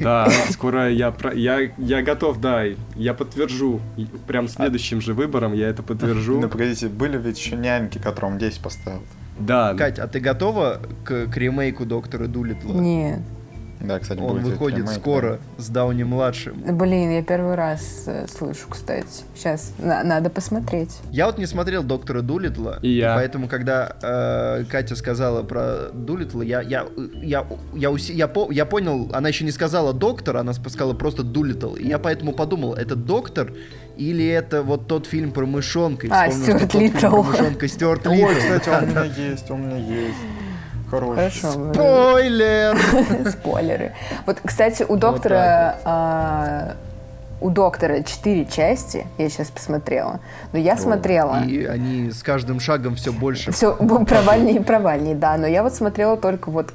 Да, 0.00 0.30
скоро 0.50 0.90
я, 0.90 1.10
про- 1.10 1.34
я, 1.34 1.70
я 1.78 2.02
готов, 2.02 2.40
да, 2.40 2.62
я 2.94 3.12
подтвержу. 3.14 3.80
Прям 4.26 4.48
следующим 4.48 5.00
же 5.00 5.12
выбором 5.14 5.52
я 5.52 5.68
это 5.68 5.82
подтвержу. 5.82 6.40
Ну, 6.40 6.48
погодите, 6.48 6.88
были 6.88 7.18
ведь 7.18 7.38
еще 7.38 7.56
няньки, 7.56 7.98
которым 7.98 8.38
10 8.38 8.62
поставил. 8.62 9.02
Да, 9.38 9.74
Кать, 9.74 9.98
а 9.98 10.06
ты 10.06 10.20
готова 10.20 10.80
к, 11.04 11.26
к 11.26 11.36
ремейку 11.36 11.84
Доктора 11.84 12.26
Дулитла? 12.26 12.72
Нет. 12.72 13.20
Да, 13.80 13.98
кстати, 13.98 14.18
Он 14.20 14.38
будет 14.40 14.44
выходит 14.52 14.78
ремейк, 14.80 14.98
скоро 14.98 15.38
с 15.58 15.68
Дауни-младшим. 15.68 16.76
Блин, 16.78 17.10
я 17.10 17.22
первый 17.22 17.54
раз 17.54 18.04
э, 18.06 18.26
слышу, 18.28 18.66
кстати. 18.68 19.24
Сейчас, 19.34 19.72
надо 19.78 20.30
посмотреть. 20.30 21.00
Я 21.10 21.26
вот 21.26 21.38
не 21.38 21.46
смотрел 21.46 21.82
Доктора 21.82 22.22
Дулитла, 22.22 22.78
И 22.82 22.88
я. 22.96 23.14
поэтому, 23.14 23.48
когда 23.48 23.96
э, 24.02 24.64
Катя 24.70 24.96
сказала 24.96 25.42
про 25.42 25.90
Дулитла, 25.92 26.42
я, 26.42 26.60
я, 26.62 26.86
я, 27.22 27.46
я, 27.74 27.90
уси- 27.90 28.12
я, 28.14 28.26
по- 28.28 28.50
я 28.50 28.64
понял, 28.64 29.10
она 29.12 29.28
еще 29.28 29.44
не 29.44 29.50
сказала 29.52 29.92
доктор, 29.92 30.38
она 30.38 30.52
сказала 30.54 30.94
просто 30.94 31.22
Дулитл. 31.22 31.74
И 31.74 31.86
я 31.86 31.98
поэтому 31.98 32.32
подумал, 32.32 32.74
это 32.74 32.96
доктор 32.96 33.52
или 33.96 34.26
это 34.26 34.62
вот 34.62 34.88
тот 34.88 35.06
фильм 35.06 35.30
про 35.32 35.46
мышонка? 35.46 36.06
И 36.06 36.10
А, 36.10 36.30
Стюарт 36.30 36.62
тот 36.62 36.72
фильм 36.72 36.82
Литтл. 36.84 36.98
про 36.98 37.22
мышонка 37.22 37.68
Стюарт 37.68 38.06
Ой, 38.06 38.16
Литтл. 38.16 38.38
кстати, 38.38 38.68
он 38.70 38.84
у 38.84 38.86
меня 38.86 39.04
есть, 39.30 39.50
он 39.50 39.60
у 39.60 39.64
меня 39.66 39.76
есть. 39.76 40.16
Хороший. 40.90 41.16
Хорошо. 41.16 41.72
Спойлер! 41.72 43.30
Спойлеры. 43.30 43.92
Вот, 44.26 44.38
кстати, 44.44 44.84
у 44.88 44.96
доктора... 44.96 45.78
а, 45.84 46.76
у 47.40 47.50
доктора 47.50 48.02
четыре 48.02 48.46
части, 48.46 49.06
я 49.18 49.28
сейчас 49.28 49.50
посмотрела. 49.50 50.20
Но 50.52 50.58
я 50.58 50.76
смотрела. 50.76 51.44
И 51.44 51.64
они 51.64 52.10
с 52.10 52.22
каждым 52.22 52.60
шагом 52.60 52.94
все 52.94 53.12
больше. 53.12 53.52
Все 53.52 53.74
провальнее 54.06 54.56
и 54.56 54.62
провальнее, 54.62 55.14
да. 55.14 55.36
Но 55.36 55.46
я 55.46 55.62
вот 55.62 55.74
смотрела 55.74 56.16
только 56.16 56.50
вот 56.50 56.72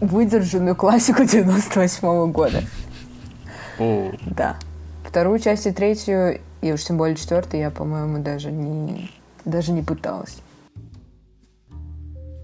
выдержанную 0.00 0.74
классику 0.74 1.24
98 1.24 2.32
года. 2.32 2.62
О, 3.78 4.10
Да. 4.26 4.56
Вторую 5.04 5.38
часть 5.38 5.66
и 5.66 5.72
третью, 5.72 6.40
и 6.62 6.72
уж 6.72 6.84
тем 6.84 6.96
более 6.96 7.16
четвертую, 7.16 7.60
я, 7.60 7.70
по-моему, 7.70 8.22
даже 8.22 8.50
не, 8.50 9.10
даже 9.44 9.72
не 9.72 9.82
пыталась. 9.82 10.38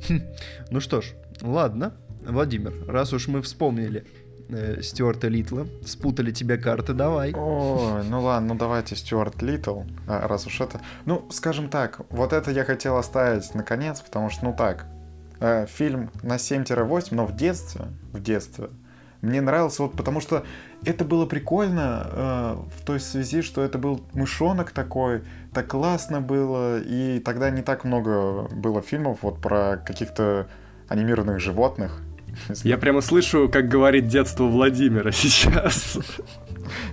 Ну 0.71 0.81
что 0.81 1.01
ж, 1.01 1.13
ладно. 1.43 1.95
Владимир, 2.23 2.75
раз 2.87 3.13
уж 3.13 3.29
мы 3.29 3.41
вспомнили 3.43 4.05
э, 4.49 4.83
Стюарта 4.83 5.29
Литла, 5.29 5.67
спутали 5.87 6.31
тебе 6.31 6.59
карты, 6.59 6.93
давай. 6.93 7.33
Ой, 7.33 8.05
ну 8.05 8.23
ладно, 8.23 8.55
ну 8.55 8.59
давайте 8.59 8.97
Стюарт 8.97 9.41
Литтл, 9.41 9.83
а, 10.07 10.27
раз 10.27 10.47
уж 10.47 10.61
это... 10.61 10.81
Ну, 11.07 11.27
скажем 11.31 11.69
так, 11.69 12.01
вот 12.11 12.33
это 12.33 12.51
я 12.51 12.65
хотел 12.65 12.97
оставить 12.97 13.55
наконец, 13.55 14.01
потому 14.01 14.31
что, 14.31 14.45
ну 14.47 14.55
так, 14.57 14.87
э, 15.41 15.67
фильм 15.67 16.11
на 16.23 16.37
7-8, 16.37 17.09
но 17.13 17.25
в 17.25 17.35
детстве, 17.35 17.87
в 18.13 18.21
детстве, 18.21 18.69
мне 19.21 19.41
нравился 19.41 19.83
вот 19.83 19.97
потому 19.97 20.21
что 20.21 20.45
это 20.85 21.05
было 21.05 21.27
прикольно 21.27 22.07
э, 22.11 22.57
в 22.77 22.85
той 22.85 23.01
связи, 23.01 23.43
что 23.43 23.63
это 23.63 23.79
был 23.79 24.01
мышонок 24.13 24.71
такой, 24.71 25.23
так 25.53 25.69
классно 25.69 26.21
было, 26.21 26.79
и 26.81 27.21
тогда 27.21 27.51
не 27.51 27.63
так 27.63 27.85
много 27.85 28.49
было 28.49 28.81
фильмов 28.81 29.19
вот 29.23 29.41
про 29.41 29.79
каких-то 29.85 30.49
анимированных 30.89 31.41
животных. 31.41 32.01
я 32.65 32.79
прямо 32.79 33.01
слышу, 33.01 33.49
как 33.49 33.69
говорит 33.69 34.09
детство 34.09 34.45
Владимира 34.45 35.13
сейчас. 35.13 35.99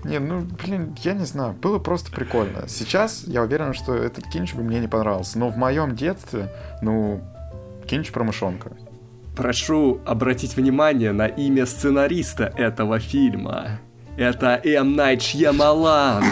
Не, 0.04 0.20
ну, 0.20 0.42
блин, 0.64 0.96
я 1.04 1.14
не 1.14 1.26
знаю, 1.26 1.54
было 1.54 1.80
просто 1.80 2.12
прикольно. 2.12 2.68
Сейчас 2.68 3.24
я 3.28 3.44
уверен, 3.44 3.74
что 3.74 3.94
этот 3.94 4.26
кинч 4.28 4.54
бы 4.54 4.64
мне 4.64 4.80
не 4.80 4.88
понравился, 4.88 5.38
но 5.38 5.50
в 5.50 5.58
моем 5.58 5.96
детстве, 5.96 6.52
ну, 6.82 7.22
кинч 7.88 8.12
про 8.12 8.24
мышонка. 8.24 8.72
Прошу 9.36 10.00
обратить 10.06 10.56
внимание 10.56 11.12
на 11.12 11.28
имя 11.28 11.66
сценариста 11.66 12.54
этого 12.58 13.00
фильма. 13.00 13.80
Это 14.18 14.60
М. 14.64 14.96
Найт 14.96 15.22
Шьямалан. 15.22 16.24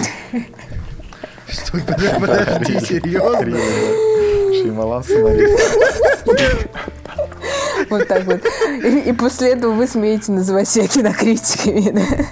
Что, 1.49 1.77
подожди, 2.19 2.79
серьезно? 2.79 3.57
Шеймалан 4.53 5.03
сценарист. 5.03 5.77
Вот 7.89 8.07
так 8.07 8.23
вот. 8.25 8.41
И, 8.83 9.09
и 9.09 9.13
после 9.13 9.51
этого 9.51 9.73
вы 9.73 9.85
смеете 9.87 10.31
называть 10.31 10.69
себя 10.69 10.87
кинокритиками, 10.87 11.89
да? 11.91 12.25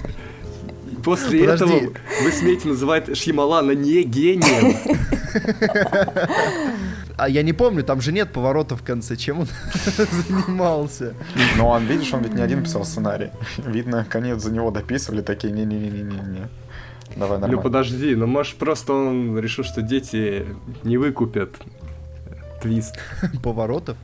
После 1.04 1.40
Подожди. 1.40 1.64
этого 1.74 1.92
вы 2.22 2.32
смеете 2.32 2.68
называть 2.68 3.16
Шьямалана 3.16 3.72
не 3.72 4.02
гением. 4.04 4.76
А 7.16 7.28
я 7.28 7.42
не 7.42 7.52
помню, 7.52 7.84
там 7.84 8.00
же 8.00 8.12
нет 8.12 8.32
поворота 8.32 8.76
в 8.76 8.82
конце. 8.82 9.16
Чем 9.16 9.40
он 9.40 9.46
занимался? 10.28 11.14
Но 11.56 11.68
он, 11.68 11.84
видишь, 11.84 12.12
он 12.14 12.22
ведь 12.22 12.34
не 12.34 12.42
один 12.42 12.62
писал 12.62 12.84
сценарий. 12.84 13.30
Видно, 13.58 14.04
конец 14.08 14.42
за 14.42 14.52
него 14.52 14.70
дописывали, 14.70 15.20
такие, 15.22 15.52
не-не-не-не-не. 15.52 16.48
Давай 17.16 17.36
Ну 17.36 17.40
нормально. 17.42 17.62
подожди, 17.62 18.14
ну 18.14 18.26
может 18.26 18.56
просто 18.56 18.94
он 18.94 19.38
решил, 19.38 19.64
что 19.64 19.82
дети 19.82 20.46
не 20.82 20.96
выкупят 20.96 21.56
твист. 22.62 22.98
Поворотов? 23.42 23.96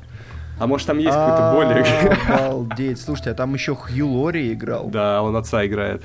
А 0.59 0.67
может 0.67 0.87
там 0.89 0.99
есть 0.99 1.15
какой-то 1.15 1.53
более... 1.55 1.85
Обалдеть. 2.29 3.01
Слушайте, 3.05 3.31
а 3.31 3.35
там 3.35 3.55
еще 3.55 3.75
Хью 3.75 4.09
Лори 4.09 4.53
играл. 4.53 4.89
Да, 4.89 5.23
он 5.23 5.35
отца 5.37 5.65
играет. 5.65 6.03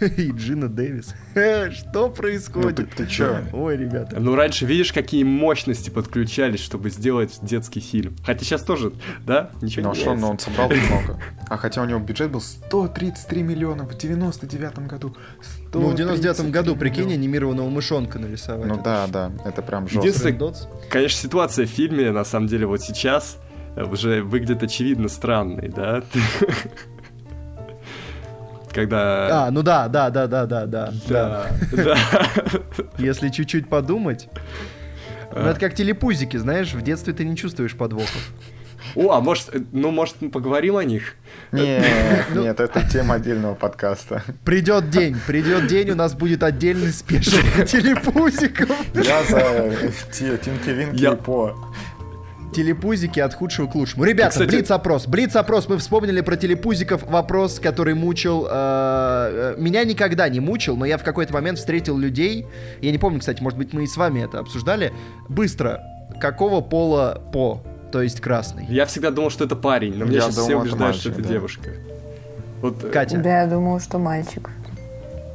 И 0.16 0.30
Джина 0.32 0.68
Дэвис. 0.68 1.14
Что 1.72 2.06
Ну 2.06 2.08
ты, 2.08 2.16
происходит? 2.22 2.90
ты 2.94 3.06
чё? 3.06 3.38
Ой, 3.52 3.76
ребята. 3.76 4.18
Ну, 4.18 4.34
раньше 4.34 4.64
видишь, 4.66 4.92
какие 4.92 5.24
мощности 5.24 5.90
подключались, 5.90 6.60
чтобы 6.60 6.90
сделать 6.90 7.38
детский 7.42 7.80
фильм. 7.80 8.16
Хотя 8.24 8.44
сейчас 8.44 8.62
тоже, 8.62 8.92
да? 9.26 9.50
Ничего 9.60 9.88
Ну 9.88 9.94
не 9.94 9.98
а 9.98 10.00
что, 10.00 10.10
меняется. 10.14 10.26
ну 10.26 10.30
он 10.32 10.38
собрал 10.38 10.68
много. 10.90 11.20
А 11.48 11.56
хотя 11.56 11.82
у 11.82 11.84
него 11.84 12.00
бюджет 12.00 12.30
был 12.30 12.40
133 12.40 13.42
миллиона 13.42 13.84
в 13.86 13.96
99 13.96 14.78
году. 14.86 15.16
Ну, 15.72 15.90
в 15.90 15.94
99 15.94 16.36
133 16.36 16.50
году, 16.50 16.76
прикинь, 16.76 17.12
анимированного 17.12 17.68
мышонка 17.68 18.18
нарисовать. 18.18 18.66
Ну 18.66 18.80
да, 18.82 19.06
да, 19.06 19.32
это 19.44 19.62
прям 19.62 19.88
жестко. 19.88 20.54
Конечно, 20.88 21.18
ситуация 21.20 21.66
в 21.66 21.70
фильме, 21.70 22.10
на 22.10 22.24
самом 22.24 22.46
деле, 22.48 22.66
вот 22.66 22.80
сейчас 22.80 23.38
э, 23.76 23.84
уже 23.84 24.22
выглядит 24.22 24.62
очевидно 24.62 25.08
странной, 25.08 25.68
да? 25.68 26.02
Когда... 28.72 29.46
А, 29.46 29.50
ну 29.50 29.62
да, 29.62 29.88
да, 29.88 30.10
да, 30.10 30.26
да, 30.26 30.46
да, 30.46 30.66
да. 30.66 30.92
да. 31.08 31.46
Да. 31.72 32.00
Если 32.98 33.28
чуть-чуть 33.28 33.68
подумать. 33.68 34.28
Ну, 35.32 35.40
это 35.42 35.60
как 35.60 35.74
телепузики, 35.74 36.36
знаешь, 36.36 36.72
в 36.74 36.82
детстве 36.82 37.12
ты 37.12 37.24
не 37.24 37.36
чувствуешь 37.36 37.76
подвохов. 37.76 38.32
О, 38.96 39.12
а 39.12 39.20
может, 39.20 39.54
э, 39.54 39.60
ну, 39.72 39.90
может, 39.90 40.16
мы 40.20 40.30
поговорим 40.30 40.76
о 40.76 40.82
них? 40.84 41.14
Нет, 41.52 41.84
Ну- 42.34 42.42
нет, 42.42 42.58
это 42.58 42.82
тема 42.90 43.16
отдельного 43.16 43.54
подкаста. 43.54 44.24
Придет 44.44 44.90
день, 44.90 45.16
придет 45.26 45.66
день, 45.68 45.90
у 45.90 45.94
нас 45.94 46.14
будет 46.14 46.42
отдельный 46.42 46.90
спешл 46.90 47.36
по 47.56 47.64
телепузикам. 47.64 48.70
Я 48.94 49.22
за 49.24 49.72
Ти- 50.12 50.36
Тинки 50.38 50.70
Винки 50.70 50.96
Я- 51.00 51.12
и 51.12 51.16
По. 51.16 51.54
Телепузики 52.52 53.20
от 53.20 53.32
худшего 53.34 53.66
к 53.68 53.74
лучшему. 53.74 54.04
Ребята, 54.04 54.30
Кстати- 54.30 54.50
блиц-опрос. 54.50 55.06
Блиц-опрос. 55.06 55.68
Мы 55.68 55.78
вспомнили 55.78 56.20
про 56.20 56.36
телепузиков. 56.36 57.02
Вопрос, 57.08 57.60
который 57.60 57.94
мучил... 57.94 58.46
э, 58.50 58.50
э, 58.50 59.54
меня 59.58 59.84
никогда 59.84 60.28
не 60.28 60.40
мучил, 60.40 60.76
но 60.76 60.84
я 60.84 60.98
в 60.98 61.04
какой-то 61.04 61.32
момент 61.32 61.58
встретил 61.58 61.96
людей. 61.96 62.46
Я 62.80 62.90
не 62.90 62.98
помню, 62.98 63.20
кстати, 63.20 63.40
может 63.42 63.58
быть, 63.58 63.72
мы 63.72 63.84
и 63.84 63.86
с 63.86 63.96
вами 63.96 64.20
это 64.24 64.40
обсуждали. 64.40 64.92
Быстро. 65.28 65.80
Какого 66.20 66.60
пола 66.60 67.22
по? 67.32 67.62
То 67.92 68.02
есть 68.02 68.20
красный. 68.20 68.66
Я 68.68 68.86
всегда 68.86 69.10
думал, 69.10 69.30
что 69.30 69.44
это 69.44 69.56
парень, 69.56 69.94
но 69.96 70.04
меня 70.04 70.16
Я 70.16 70.20
сейчас 70.22 70.34
все 70.38 70.48
думал, 70.48 70.62
убеждают, 70.62 70.96
что 70.96 71.10
это 71.10 71.22
да. 71.22 71.28
девушка. 71.28 71.70
Вот, 72.60 72.84
э, 72.84 72.88
Катя. 72.90 73.18
Да, 73.18 73.42
я 73.42 73.46
думала, 73.46 73.80
что 73.80 73.98
мальчик. 73.98 74.50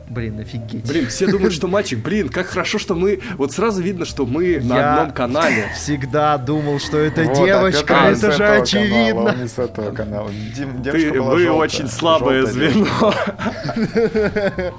Блин, 0.08 0.40
офигеть. 0.40 0.86
Блин, 0.88 1.08
все 1.08 1.26
думают, 1.26 1.52
что 1.54 1.68
мальчик. 1.68 1.98
Блин, 2.00 2.30
как 2.30 2.46
хорошо, 2.48 2.78
что 2.78 2.94
мы... 2.94 3.20
Вот 3.38 3.52
сразу 3.54 3.82
видно, 3.82 4.06
что 4.06 4.26
мы 4.28 4.60
на 4.62 4.76
Я- 4.76 4.94
одном 4.98 5.12
канале. 5.16 5.66
Всегда 5.76 6.38
думал, 6.38 6.80
что 6.80 6.98
это 7.00 7.24
Вот, 7.24 7.36
девочка, 7.46 8.08
а 8.10 8.14
с 8.16 8.20
это 8.24 8.32
же 8.32 8.44
этого 8.44 8.46
канала, 8.46 8.62
очевидно. 8.64 9.22
он 9.24 9.42
не 9.42 9.48
с 9.48 9.58
этого 9.58 9.92
канала. 9.96 10.30
Дим- 10.56 10.84
Ты, 10.84 11.12
была 11.12 11.32
вы 11.32 11.40
желтая, 11.40 11.52
очень 11.60 11.88
слабое 11.88 12.46
звено. 12.46 12.86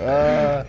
А, 0.00 0.66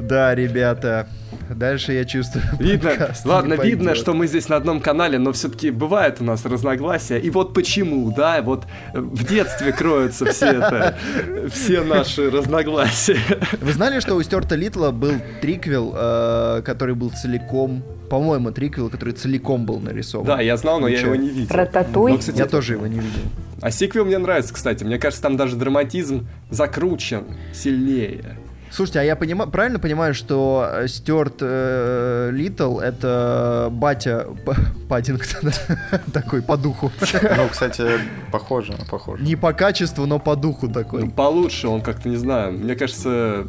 Да, 0.00 0.34
ребята. 0.34 1.08
Дальше 1.50 1.92
я 1.92 2.04
чувствую. 2.04 2.44
Видно, 2.58 2.90
подкаст 2.90 3.24
ладно, 3.24 3.54
не 3.54 3.70
видно, 3.70 3.94
что 3.94 4.14
мы 4.14 4.26
здесь 4.26 4.48
на 4.48 4.56
одном 4.56 4.80
канале, 4.80 5.18
но 5.18 5.32
все-таки 5.32 5.70
бывает 5.70 6.20
у 6.20 6.24
нас 6.24 6.44
разногласия. 6.44 7.18
И 7.18 7.30
вот 7.30 7.54
почему, 7.54 8.12
да, 8.12 8.42
вот 8.42 8.64
э, 8.92 9.00
в 9.00 9.24
детстве 9.26 9.72
кроются 9.72 10.26
все 10.26 10.46
это, 10.46 10.98
все 11.50 11.82
наши 11.82 12.30
разногласия. 12.30 13.18
Вы 13.60 13.72
знали, 13.72 14.00
что 14.00 14.14
у 14.14 14.22
Стюарта 14.22 14.54
Литла 14.54 14.90
был 14.90 15.14
триквел, 15.40 15.94
э, 15.96 16.62
который 16.64 16.94
был 16.94 17.10
целиком, 17.10 17.82
по-моему, 18.10 18.50
триквел, 18.50 18.90
который 18.90 19.14
целиком 19.14 19.66
был 19.66 19.80
нарисован? 19.80 20.26
Да, 20.26 20.40
я 20.40 20.56
знал, 20.56 20.80
но 20.80 20.88
я 20.88 21.00
его 21.00 21.14
не 21.14 21.28
видел. 21.28 21.48
Про 21.48 21.66
татуй? 21.66 22.12
Ну, 22.12 22.18
кстати, 22.18 22.38
Я 22.38 22.46
тоже 22.46 22.74
его 22.74 22.86
не 22.86 22.98
видел. 22.98 23.22
А 23.60 23.70
сиквел 23.70 24.04
мне 24.04 24.18
нравится, 24.18 24.52
кстати. 24.52 24.84
Мне 24.84 24.98
кажется, 24.98 25.22
там 25.22 25.36
даже 25.36 25.56
драматизм 25.56 26.28
закручен 26.50 27.24
сильнее. 27.54 28.36
Слушайте, 28.76 29.00
а 29.00 29.02
я 29.04 29.16
понимаю, 29.16 29.50
правильно 29.50 29.78
понимаю, 29.78 30.12
что 30.12 30.68
э, 30.70 30.86
Стюарт 30.88 31.36
э, 31.40 32.28
Литтл 32.30 32.78
это 32.78 33.68
батя 33.72 34.26
П- 34.44 34.54
Паддингтона, 34.86 35.50
такой 36.12 36.42
по 36.42 36.58
духу. 36.58 36.92
Ну, 37.36 37.48
кстати, 37.50 37.84
похоже, 38.30 38.74
похоже. 38.90 39.22
Не 39.24 39.34
по 39.34 39.54
качеству, 39.54 40.04
но 40.04 40.18
по 40.18 40.36
духу 40.36 40.66
Ну, 40.66 40.74
такой. 40.74 41.08
получше 41.08 41.68
он 41.68 41.80
как-то, 41.80 42.10
не 42.10 42.16
знаю. 42.16 42.52
Мне 42.52 42.74
кажется, 42.76 43.46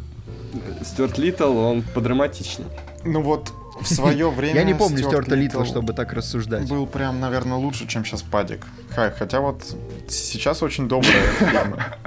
Стюарт 0.82 1.18
Литтл, 1.18 1.58
он 1.58 1.82
подраматичней. 1.82 2.64
Ну 3.04 3.20
вот, 3.20 3.52
в 3.80 3.86
свое 3.88 4.30
время... 4.30 4.54
Я 4.60 4.62
не 4.64 4.74
помню 4.74 4.98
Стюарт 4.98 5.24
Стюарта 5.26 5.34
Литла, 5.34 5.64
чтобы 5.64 5.92
так 5.92 6.12
рассуждать. 6.12 6.68
Был 6.68 6.86
прям, 6.86 7.20
наверное, 7.20 7.56
лучше, 7.58 7.86
чем 7.86 8.04
сейчас 8.04 8.22
Падик. 8.22 8.66
Хотя 8.94 9.40
вот 9.40 9.62
сейчас 10.08 10.62
очень 10.62 10.88
добрая. 10.88 11.22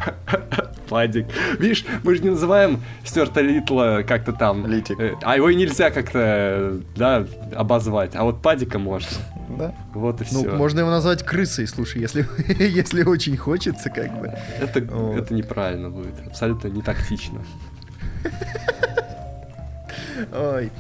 Падик. 0.90 1.28
Видишь, 1.60 1.86
мы 2.04 2.16
же 2.16 2.24
не 2.24 2.30
называем 2.32 2.82
Стюарта 3.06 3.42
Литла 3.42 4.04
как-то 4.06 4.34
там. 4.34 4.68
Литик. 4.68 5.00
Э, 5.00 5.16
А 5.22 5.38
его 5.38 5.50
и 5.50 5.56
нельзя 5.56 5.90
как-то, 5.90 6.82
да, 6.96 7.26
обозвать. 7.56 8.12
А 8.16 8.24
вот 8.24 8.42
Падика 8.42 8.78
можно. 8.78 9.08
Да? 9.58 9.74
Вот 9.94 10.22
и 10.22 10.26
Ну, 10.32 10.40
все. 10.42 10.52
можно 10.52 10.80
его 10.82 10.90
назвать 10.90 11.24
крысой, 11.24 11.68
слушай, 11.68 12.02
если, 12.02 12.26
если 12.64 13.04
очень 13.04 13.38
хочется, 13.38 13.90
как 13.90 14.20
бы. 14.20 14.34
Это, 14.60 14.82
Вот. 14.82 15.18
это 15.18 15.34
неправильно 15.34 15.90
будет. 15.90 16.16
Абсолютно 16.28 16.68
не 16.68 16.82
тактично. 16.82 17.40
Ой. 20.34 20.72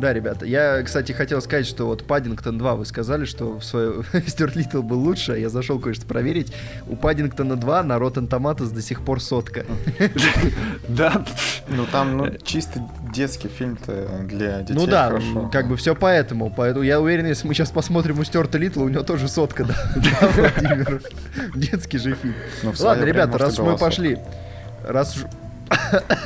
Да, 0.00 0.14
ребята, 0.14 0.46
я, 0.46 0.82
кстати, 0.82 1.12
хотел 1.12 1.42
сказать, 1.42 1.66
что 1.66 1.84
вот 1.84 2.04
Паддингтон 2.04 2.56
2 2.56 2.74
вы 2.76 2.86
сказали, 2.86 3.26
что 3.26 3.58
в 3.58 3.62
свое... 3.62 4.02
Стюарт 4.26 4.56
Литтл 4.56 4.80
был 4.80 4.98
лучше, 4.98 5.32
а 5.32 5.36
я 5.36 5.50
зашел 5.50 5.78
кое-что 5.78 6.06
проверить. 6.06 6.54
У 6.88 6.96
Паддингтона 6.96 7.56
2 7.56 7.82
на 7.82 7.98
Rotten 7.98 8.26
Tomatoes 8.26 8.72
до 8.72 8.80
сих 8.80 9.02
пор 9.04 9.20
сотка. 9.20 9.66
Да, 10.88 11.24
Ну 11.68 11.84
там, 11.92 12.16
ну, 12.16 12.30
чисто 12.42 12.80
детский 13.14 13.48
фильм-то 13.48 14.24
для 14.24 14.60
детей 14.62 14.74
ну 14.74 14.86
да, 14.86 15.08
хорошо. 15.08 15.50
как 15.52 15.68
бы 15.68 15.76
все 15.76 15.94
поэтому. 15.94 16.52
Поэтому 16.54 16.82
я 16.82 17.00
уверен, 17.00 17.26
если 17.26 17.46
мы 17.46 17.52
сейчас 17.52 17.70
посмотрим 17.70 18.18
у 18.18 18.24
Стюарта 18.24 18.56
Литла, 18.56 18.82
у 18.84 18.88
него 18.88 19.02
тоже 19.02 19.28
сотка, 19.28 19.64
да. 19.64 19.74
Детский 21.54 21.98
же 21.98 22.14
фильм. 22.14 22.34
Ну, 22.62 22.72
Ладно, 22.80 23.04
ребята, 23.04 23.36
раз 23.36 23.58
мы 23.58 23.76
пошли, 23.76 24.18
раз 24.86 25.16
уж 25.16 25.24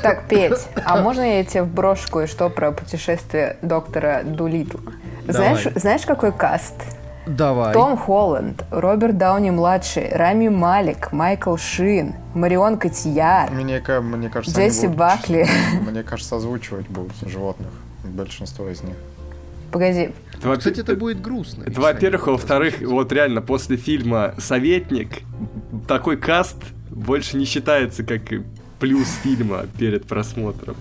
Так, 0.02 0.26
Петь, 0.28 0.66
а 0.84 1.00
можно 1.00 1.20
я 1.22 1.44
тебе 1.44 1.62
вброшу 1.62 2.10
кое-что 2.10 2.48
про 2.50 2.72
путешествие 2.72 3.56
доктора 3.62 4.22
Дулитла? 4.24 4.80
Знаешь, 5.28 5.66
знаешь, 5.74 6.02
какой 6.06 6.32
каст? 6.32 6.74
Давай. 7.26 7.72
Том 7.72 7.96
Холланд, 7.96 8.64
Роберт 8.70 9.16
Дауни-младший, 9.16 10.10
Рами 10.12 10.48
Малик, 10.48 11.10
Майкл 11.12 11.56
Шин, 11.56 12.14
Марион 12.34 12.76
Котияр, 12.78 13.50
Мне, 13.50 13.82
мне 14.02 14.28
кажется, 14.28 14.60
Джесси 14.60 14.86
будут- 14.88 14.98
Бакли. 14.98 15.46
Мне 15.90 16.02
кажется, 16.02 16.36
озвучивать 16.36 16.86
будут 16.88 17.12
животных. 17.26 17.70
Большинство 18.04 18.68
из 18.68 18.82
них. 18.82 18.94
Погоди, 19.72 20.10
это, 20.36 20.48
во- 20.48 20.56
Кстати, 20.58 20.80
это 20.80 20.94
будет 20.96 21.22
грустно. 21.22 21.64
это, 21.66 21.80
во-первых, 21.80 22.28
а 22.28 22.32
во-вторых, 22.32 22.82
вот 22.82 23.10
реально 23.10 23.40
после 23.40 23.78
фильма 23.78 24.34
«Советник» 24.38 25.22
такой 25.88 26.18
каст 26.18 26.56
больше 26.90 27.38
не 27.38 27.46
считается 27.46 28.04
как 28.04 28.20
плюс 28.84 29.08
фильма 29.22 29.66
перед 29.78 30.06
просмотром. 30.06 30.76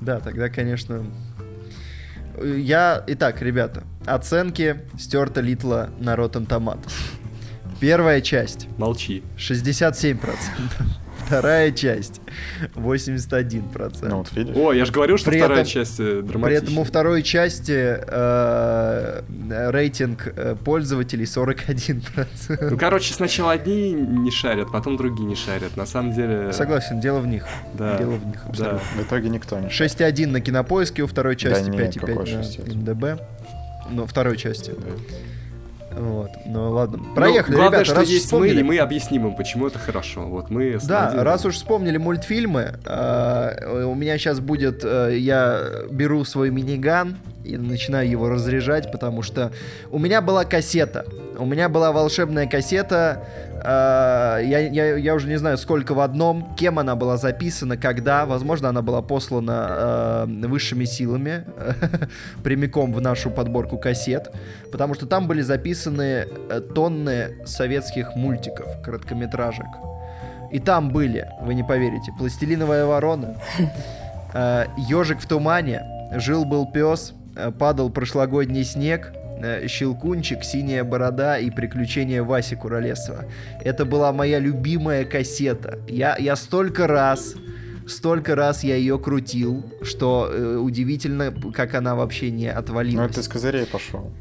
Да, 0.00 0.20
тогда, 0.20 0.48
конечно... 0.48 1.04
Я... 2.40 3.02
Итак, 3.08 3.42
ребята, 3.42 3.82
оценки 4.06 4.82
Стюарта 4.96 5.40
Литла 5.40 5.90
на 5.98 6.14
Rotten 6.14 6.46
Tomatoes. 6.46 6.92
Первая 7.80 8.20
часть 8.20 8.68
Молчи. 8.78 9.24
67%. 9.36 10.36
Вторая 11.26 11.70
часть 11.72 12.20
81%. 12.74 14.08
Ну 14.08 14.16
вот 14.18 14.32
видишь. 14.32 14.56
О, 14.56 14.72
я 14.72 14.84
же 14.84 14.92
говорил, 14.92 15.16
что 15.16 15.30
При 15.30 15.38
вторая 15.38 15.60
этом- 15.60 15.70
часть 15.72 16.00
э, 16.00 16.20
При 16.22 16.28
драматичная. 16.28 16.62
этом 16.62 16.78
у 16.78 16.84
второй 16.84 17.22
части 17.22 17.98
э, 18.06 19.22
рейтинг 19.70 20.28
э, 20.36 20.56
пользователей 20.64 21.24
41%. 21.24 22.68
Ну, 22.70 22.78
короче, 22.78 23.14
сначала 23.14 23.52
одни 23.52 23.92
не 23.92 24.30
шарят, 24.30 24.70
потом 24.72 24.96
другие 24.96 25.26
не 25.26 25.36
шарят. 25.36 25.76
На 25.76 25.86
самом 25.86 26.12
деле... 26.12 26.52
Согласен, 26.52 27.00
дело 27.00 27.20
в 27.20 27.26
них. 27.26 27.46
Да. 27.74 27.96
Дело 27.98 28.12
в 28.16 28.26
них 28.26 28.36
Да. 28.44 28.48
абсолютно. 28.50 28.78
В 29.02 29.02
итоге 29.06 29.28
никто 29.28 29.58
не 29.58 29.68
6.1 29.68 30.26
на 30.28 30.40
кинопоиске, 30.40 31.02
у 31.02 31.06
второй 31.06 31.36
части 31.36 31.68
нет, 31.70 31.96
5.5 31.96 32.00
какой 32.00 32.14
на 32.14 32.40
6.1? 32.40 32.76
МДБ. 32.76 33.20
Ну, 33.90 34.06
второй 34.06 34.36
части. 34.36 34.70
Да. 34.70 34.86
Вот. 35.96 36.30
Ну 36.44 36.70
ладно. 36.70 36.98
Ну, 36.98 37.14
Проехали, 37.14 37.54
главное, 37.54 37.78
ребята, 37.78 37.84
что 37.84 38.00
раз 38.00 38.08
есть 38.08 38.24
вспомнили. 38.24 38.54
мы, 38.54 38.60
и 38.60 38.62
мы 38.62 38.78
объясним 38.78 39.28
им, 39.28 39.36
почему 39.36 39.66
это 39.66 39.78
хорошо. 39.78 40.22
Вот 40.22 40.50
мы 40.50 40.78
Да, 40.82 41.12
раз 41.22 41.44
уж 41.44 41.54
вспомнили 41.54 41.96
мультфильмы, 41.96 42.74
э, 42.84 43.84
у 43.84 43.94
меня 43.94 44.18
сейчас 44.18 44.40
будет, 44.40 44.84
э, 44.84 45.16
я 45.16 45.62
беру 45.90 46.24
свой 46.24 46.50
миниган 46.50 47.16
и 47.44 47.56
начинаю 47.56 48.08
его 48.08 48.28
разряжать, 48.28 48.90
потому 48.90 49.22
что 49.22 49.52
у 49.90 49.98
меня 49.98 50.20
была 50.20 50.44
кассета, 50.44 51.04
у 51.38 51.44
меня 51.44 51.68
была 51.68 51.92
волшебная 51.92 52.46
кассета, 52.46 53.24
я, 53.64 54.58
я, 54.58 54.96
я 54.96 55.14
уже 55.14 55.26
не 55.26 55.38
знаю 55.38 55.56
сколько 55.56 55.94
в 55.94 56.00
одном, 56.00 56.54
кем 56.54 56.78
она 56.78 56.96
была 56.96 57.16
записана, 57.16 57.78
когда, 57.78 58.26
возможно, 58.26 58.68
она 58.68 58.82
была 58.82 59.00
послана 59.00 60.26
э, 60.28 60.46
высшими 60.46 60.84
силами 60.84 61.44
прямиком 62.42 62.92
в 62.92 63.00
нашу 63.00 63.30
подборку 63.30 63.78
кассет, 63.78 64.34
потому 64.70 64.94
что 64.94 65.06
там 65.06 65.26
были 65.26 65.40
записаны 65.40 66.26
э, 66.50 66.60
тонны 66.74 67.46
советских 67.46 68.14
мультиков, 68.16 68.66
короткометражек. 68.82 69.66
И 70.52 70.58
там 70.60 70.90
были, 70.90 71.26
вы 71.40 71.54
не 71.54 71.64
поверите, 71.64 72.12
пластилиновая 72.18 72.84
ворона, 72.84 73.36
ежик 74.76 75.20
в 75.20 75.26
тумане, 75.26 75.82
жил 76.16 76.44
был 76.44 76.70
пес, 76.70 77.14
падал 77.58 77.90
прошлогодний 77.90 78.62
снег, 78.62 79.12
Щелкунчик, 79.66 80.44
Синяя 80.44 80.84
борода 80.84 81.38
и 81.38 81.50
Приключения 81.50 82.22
Васи 82.22 82.56
Куролесова. 82.56 83.24
Это 83.64 83.84
была 83.84 84.12
моя 84.12 84.38
любимая 84.38 85.04
кассета. 85.04 85.78
Я, 85.88 86.16
я 86.18 86.36
столько 86.36 86.86
раз, 86.86 87.34
столько 87.86 88.34
раз 88.34 88.64
я 88.64 88.76
ее 88.76 88.98
крутил, 88.98 89.64
что 89.82 90.30
э, 90.32 90.56
удивительно, 90.56 91.32
как 91.52 91.74
она 91.74 91.94
вообще 91.94 92.30
не 92.30 92.52
Ну 92.52 92.58
отвалилась. 92.58 93.10
это 93.10 93.22
с 93.22 93.28
козырей 93.28 93.66
пошел. 93.66 94.12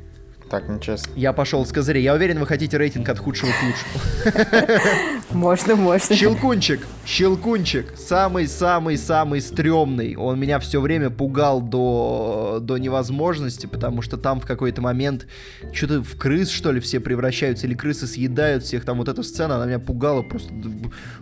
Так, 0.50 0.70
нечестно. 0.70 1.12
Я 1.16 1.34
пошел 1.34 1.66
с 1.66 1.72
козырей. 1.72 2.04
Я 2.04 2.14
уверен, 2.14 2.40
вы 2.40 2.46
хотите 2.46 2.78
рейтинг 2.78 3.10
от 3.10 3.18
худшего 3.18 3.50
к 3.50 3.64
лучшему. 3.64 5.10
можно, 5.32 5.76
можно. 5.76 6.16
Щелкунчик, 6.16 6.86
Щелкунчик, 7.06 7.98
самый-самый-самый 7.98 9.42
стрёмный. 9.42 10.16
Он 10.16 10.40
меня 10.40 10.60
все 10.60 10.80
время 10.80 11.10
пугал 11.10 11.62
до, 11.62 12.60
до 12.62 12.78
невозможности, 12.78 13.66
потому 13.66 14.02
что 14.02 14.18
там 14.18 14.40
в 14.40 14.46
какой-то 14.46 14.82
момент 14.82 15.28
что-то 15.72 16.04
в 16.04 16.18
крыс, 16.18 16.50
что 16.50 16.72
ли, 16.72 16.80
все 16.80 17.00
превращаются, 17.00 17.66
или 17.66 17.74
крысы 17.74 18.06
съедают 18.06 18.64
всех. 18.64 18.86
Там 18.86 18.98
вот 18.98 19.10
эта 19.10 19.24
сцена, 19.24 19.56
она 19.56 19.66
меня 19.66 19.80
пугала 19.80 20.22
просто. 20.22 20.54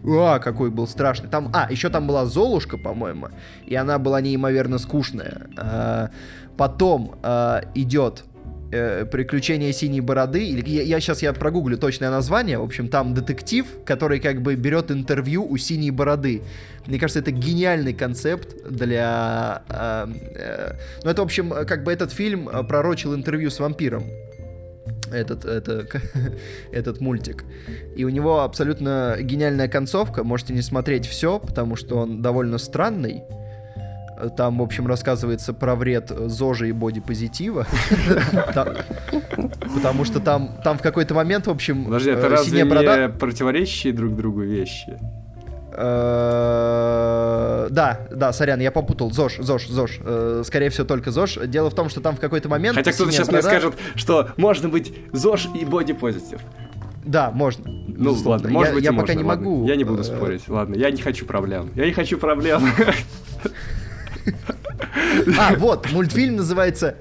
А, 0.03 0.39
какой 0.39 0.71
был 0.71 0.87
страшный. 0.87 1.29
Там, 1.29 1.51
а, 1.53 1.67
еще 1.71 1.89
там 1.89 2.07
была 2.07 2.25
Золушка, 2.25 2.77
по-моему, 2.77 3.29
и 3.65 3.75
она 3.75 3.97
была 3.97 4.19
неимоверно 4.19 4.77
скучная. 4.77 5.49
А, 5.57 6.09
потом 6.57 7.15
а, 7.23 7.63
идет 7.75 8.25
э, 8.71 9.05
«Приключения 9.05 9.71
синей 9.71 10.01
бороды», 10.01 10.45
или 10.47 10.67
я, 10.69 10.83
я 10.83 10.99
сейчас 10.99 11.21
я 11.21 11.33
прогуглю 11.33 11.77
точное 11.77 12.09
название, 12.09 12.57
в 12.57 12.63
общем, 12.63 12.87
там 12.87 13.13
детектив, 13.13 13.65
который 13.85 14.19
как 14.19 14.41
бы 14.41 14.55
берет 14.55 14.91
интервью 14.91 15.45
у 15.49 15.57
синей 15.57 15.91
бороды. 15.91 16.41
Мне 16.87 16.99
кажется, 16.99 17.19
это 17.19 17.31
гениальный 17.31 17.93
концепт 17.93 18.55
для... 18.69 19.61
э, 19.69 20.07
э, 20.35 20.73
ну, 21.03 21.11
это, 21.11 21.21
в 21.21 21.25
общем, 21.25 21.49
как 21.49 21.83
бы 21.83 21.91
этот 21.91 22.11
фильм 22.11 22.49
э, 22.49 22.63
пророчил 22.63 23.13
интервью 23.13 23.49
с 23.49 23.59
вампиром. 23.59 24.03
Этот, 25.11 25.45
это, 25.45 25.85
этот 26.71 27.01
мультик. 27.01 27.43
И 27.95 28.05
у 28.05 28.09
него 28.09 28.41
абсолютно 28.41 29.17
гениальная 29.19 29.67
концовка. 29.67 30.23
Можете 30.23 30.53
не 30.53 30.61
смотреть 30.61 31.05
все, 31.05 31.39
потому 31.39 31.75
что 31.75 31.97
он 31.97 32.21
довольно 32.21 32.57
странный. 32.57 33.23
Там, 34.29 34.59
в 34.59 34.61
общем, 34.61 34.87
рассказывается 34.87 35.53
про 35.53 35.75
вред 35.75 36.09
ЗОЖа 36.09 36.67
и 36.67 36.71
бодипозитива. 36.71 37.67
Потому 39.75 40.05
что 40.05 40.19
там, 40.19 40.51
в 40.63 40.81
какой-то 40.81 41.13
момент, 41.13 41.47
в 41.47 41.51
общем, 41.51 41.85
Подожди, 41.85 42.11
это 42.11 42.27
э, 42.27 42.29
разве 42.29 42.63
синяя 42.63 43.07
не 43.07 43.09
противоречащие 43.09 43.93
друг 43.93 44.15
другу 44.15 44.41
вещи? 44.41 44.99
Э, 45.73 47.67
Да, 47.69 48.07
да, 48.11 48.33
сорян, 48.33 48.59
я 48.59 48.71
попутал. 48.71 49.11
ЗОЖ, 49.11 49.37
ЗОЖ, 49.39 49.67
ЗОЖ. 49.67 49.99
Э, 50.01 50.43
Скорее 50.45 50.69
всего, 50.69 50.85
только 50.85 51.11
ЗОЖ. 51.11 51.39
Дело 51.47 51.69
в 51.69 51.75
том, 51.75 51.89
что 51.89 52.01
там 52.01 52.15
в 52.15 52.19
какой-то 52.19 52.49
момент... 52.49 52.75
Хотя 52.75 52.91
кто-то 52.91 53.11
сейчас 53.11 53.31
мне 53.31 53.41
скажет, 53.41 53.75
что 53.95 54.29
можно 54.37 54.69
быть 54.69 54.93
ЗОЖ 55.13 55.49
и 55.59 55.65
бодипозитив. 55.65 56.41
Да, 57.05 57.31
можно. 57.31 57.63
Ну 57.87 58.15
ладно, 58.25 58.49
может 58.49 58.69
я, 58.69 58.75
быть 58.75 58.83
я 58.83 58.91
пока 58.91 59.01
можно, 59.01 59.13
не 59.13 59.23
ладно. 59.23 59.49
могу. 59.49 59.65
Я 59.65 59.75
не 59.75 59.83
буду 59.83 60.01
э, 60.01 60.03
спорить. 60.03 60.47
Ладно, 60.47 60.75
я 60.75 60.91
не 60.91 61.01
хочу 61.01 61.25
проблем. 61.25 61.71
Я 61.75 61.85
не 61.85 61.93
хочу 61.93 62.17
проблем. 62.17 62.61
А, 65.37 65.55
вот, 65.55 65.91
мультфильм 65.91 66.37
называется 66.37 66.95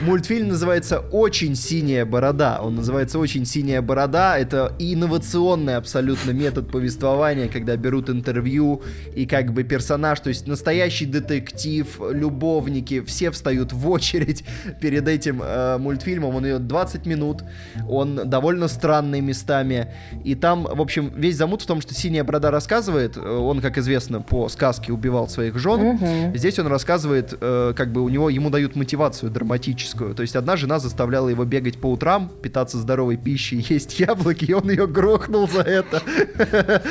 Мультфильм 0.00 0.48
называется 0.48 0.98
«Очень 0.98 1.54
синяя 1.54 2.04
борода». 2.04 2.58
Он 2.60 2.74
называется 2.74 3.18
«Очень 3.18 3.46
синяя 3.46 3.80
борода». 3.80 4.36
Это 4.36 4.74
инновационный 4.80 5.76
абсолютно 5.76 6.32
метод 6.32 6.68
повествования, 6.70 7.48
когда 7.48 7.76
берут 7.76 8.10
интервью 8.10 8.82
и 9.14 9.24
как 9.24 9.52
бы 9.52 9.62
персонаж, 9.62 10.18
то 10.18 10.30
есть 10.30 10.48
настоящий 10.48 11.06
детектив, 11.06 11.86
любовники, 12.10 13.02
все 13.02 13.30
встают 13.30 13.72
в 13.72 13.88
очередь 13.88 14.44
перед 14.80 15.06
этим 15.06 15.40
э, 15.40 15.78
мультфильмом. 15.78 16.34
Он 16.34 16.44
идет 16.44 16.66
20 16.66 17.06
минут, 17.06 17.44
он 17.88 18.20
довольно 18.24 18.66
странный 18.66 19.20
местами. 19.20 19.94
И 20.24 20.34
там, 20.34 20.64
в 20.64 20.80
общем, 20.80 21.12
весь 21.14 21.36
замут 21.36 21.62
в 21.62 21.66
том, 21.66 21.80
что 21.80 21.94
«Синяя 21.94 22.24
борода» 22.24 22.50
рассказывает, 22.50 23.16
э, 23.16 23.20
он, 23.20 23.60
как 23.60 23.78
известно, 23.78 24.20
по 24.20 24.48
сказке 24.48 24.92
убивал 24.92 25.28
своих 25.28 25.56
жен. 25.56 25.80
Мгм. 25.80 26.36
Здесь 26.36 26.58
он 26.58 26.66
рассказывает, 26.66 27.32
э, 27.40 27.74
как 27.76 27.92
бы 27.92 28.02
у 28.02 28.08
него 28.08 28.28
ему 28.28 28.50
дают 28.50 28.74
мотивацию 28.74 29.30
драматическую. 29.30 29.83
То 29.92 30.22
есть 30.22 30.36
одна 30.36 30.56
жена 30.56 30.78
заставляла 30.78 31.28
его 31.28 31.44
бегать 31.44 31.78
по 31.78 31.90
утрам, 31.90 32.30
питаться 32.42 32.78
здоровой 32.78 33.16
пищей, 33.16 33.64
есть 33.68 33.98
яблоки, 34.00 34.44
и 34.46 34.52
он 34.52 34.70
ее 34.70 34.86
грохнул 34.86 35.48
за 35.48 35.60
это. 35.60 36.02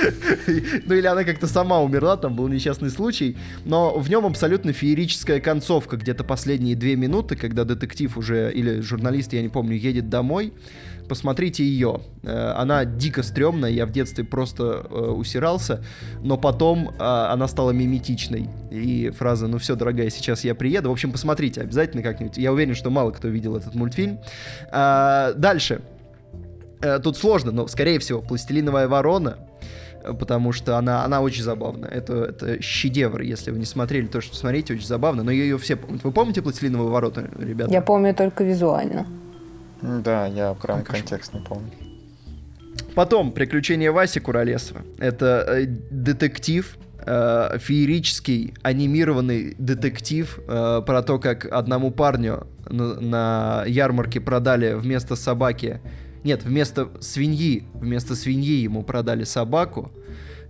Ну 0.85 0.95
или 0.95 1.07
она 1.07 1.23
как-то 1.23 1.47
сама 1.47 1.81
умерла, 1.81 2.17
там 2.17 2.35
был 2.35 2.47
несчастный 2.47 2.89
случай. 2.89 3.37
Но 3.65 3.97
в 3.97 4.09
нем 4.09 4.25
абсолютно 4.25 4.73
феерическая 4.73 5.39
концовка, 5.39 5.97
где-то 5.97 6.23
последние 6.23 6.75
две 6.75 6.95
минуты, 6.95 7.35
когда 7.35 7.63
детектив 7.63 8.15
уже, 8.17 8.51
или 8.51 8.81
журналист, 8.81 9.33
я 9.33 9.41
не 9.41 9.49
помню, 9.49 9.75
едет 9.75 10.09
домой. 10.09 10.53
Посмотрите 11.07 11.63
ее. 11.63 12.01
Э, 12.23 12.53
Она 12.55 12.85
дико 12.85 13.23
стрёмная, 13.23 13.69
я 13.69 13.85
в 13.85 13.91
детстве 13.91 14.23
просто 14.23 14.85
э, 14.89 14.95
усирался, 14.95 15.83
но 16.21 16.37
потом 16.37 16.89
э, 16.89 16.93
она 16.99 17.47
стала 17.47 17.71
миметичной. 17.71 18.49
И 18.71 19.09
фраза 19.09 19.47
«Ну 19.47 19.57
все, 19.57 19.75
дорогая, 19.75 20.09
сейчас 20.09 20.43
я 20.43 20.55
приеду». 20.55 20.89
В 20.89 20.91
общем, 20.93 21.11
посмотрите 21.11 21.61
обязательно 21.61 22.03
как-нибудь. 22.03 22.37
Я 22.37 22.51
уверен, 22.51 22.75
что 22.75 22.89
мало 22.89 23.11
кто 23.11 23.27
видел 23.27 23.55
этот 23.55 23.75
мультфильм. 23.75 24.19
Дальше. 24.71 25.81
Тут 27.03 27.17
сложно, 27.17 27.51
но, 27.51 27.67
скорее 27.67 27.99
всего, 27.99 28.21
«Пластилиновая 28.21 28.87
ворона», 28.87 29.37
потому 30.19 30.51
что 30.51 30.77
она, 30.77 31.05
она 31.05 31.21
очень 31.21 31.43
забавна. 31.43 31.85
Это, 31.85 32.25
это 32.25 32.61
шедевр, 32.61 33.21
если 33.21 33.51
вы 33.51 33.59
не 33.59 33.65
смотрели, 33.65 34.07
то, 34.07 34.19
что 34.19 34.31
посмотрите, 34.31 34.73
очень 34.73 34.85
забавно, 34.85 35.23
но 35.23 35.31
ее 35.31 35.57
все 35.57 35.77
помнят. 35.77 36.03
Вы 36.03 36.11
помните 36.11 36.41
«Пластилиновую 36.41 36.91
ворота», 36.91 37.29
ребята? 37.39 37.71
Я 37.71 37.81
помню 37.81 38.13
только 38.13 38.43
визуально. 38.43 39.05
Да, 39.83 40.27
я 40.27 40.53
прям 40.53 40.79
Какой 40.79 40.83
кошмар. 40.83 41.01
контекст 41.01 41.33
не 41.33 41.41
помню. 41.41 41.71
Потом 42.95 43.31
«Приключения 43.31 43.91
Васи 43.91 44.19
Куролесова». 44.19 44.81
Это 44.97 45.45
э, 45.47 45.65
детектив, 45.65 46.77
э, 47.05 47.57
феерический, 47.59 48.53
анимированный 48.61 49.55
детектив 49.57 50.39
э, 50.47 50.81
про 50.85 51.01
то, 51.01 51.19
как 51.19 51.45
одному 51.45 51.91
парню 51.91 52.47
на, 52.69 52.99
на 52.99 53.63
ярмарке 53.67 54.21
продали 54.21 54.73
вместо 54.73 55.15
собаки... 55.15 55.81
Нет, 56.23 56.43
вместо 56.43 56.89
свиньи, 57.01 57.67
вместо 57.73 58.15
свиньи 58.15 58.61
ему 58.61 58.83
продали 58.83 59.25
собаку, 59.25 59.91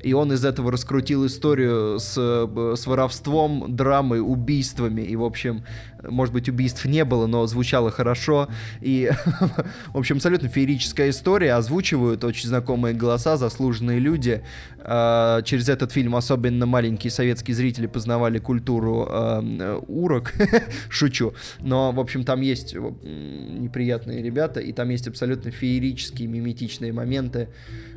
и 0.04 0.14
он 0.14 0.34
из 0.34 0.43
этого 0.43 0.72
раскрутил 0.72 1.26
историю 1.26 1.99
с, 1.99 2.14
с 2.16 2.86
воровством, 2.86 3.76
драмой, 3.76 4.20
убийствами. 4.20 5.01
И, 5.01 5.16
в 5.16 5.24
общем, 5.24 5.64
может 6.04 6.34
быть, 6.34 6.49
убийств 6.49 6.86
не 6.86 7.06
было, 7.06 7.28
но 7.28 7.45
звучало 7.47 7.89
хорошо. 7.89 8.49
И, 8.82 9.10
в 9.93 9.97
общем, 9.97 10.18
абсолютно 10.18 10.49
феерическая 10.49 11.10
история. 11.10 11.54
Озвучивают 11.54 12.24
очень 12.24 12.49
знакомые 12.49 12.93
голоса, 12.93 13.38
заслуженные 13.38 13.99
люди. 13.99 14.43
А, 14.80 15.41
Через 15.43 15.70
этот 15.70 15.91
фильм 15.91 16.16
особенно 16.16 16.66
маленькие 16.66 17.12
советские 17.12 17.56
зрители 17.56 17.88
познавали 17.88 18.39
культуру 18.39 19.08
э, 19.10 19.80
урок. 19.88 20.34
Шучу. 20.89 21.34
Но, 21.60 21.91
в 21.91 21.99
общем, 21.99 22.24
там 22.24 22.41
есть 22.41 22.76
неприятные 22.76 24.22
ребята, 24.22 24.60
и 24.60 24.74
там 24.74 24.89
есть 24.89 25.08
абсолютно 25.08 25.51
феерические, 25.51 26.28
миметичные 26.28 26.91
моменты. 26.91 27.47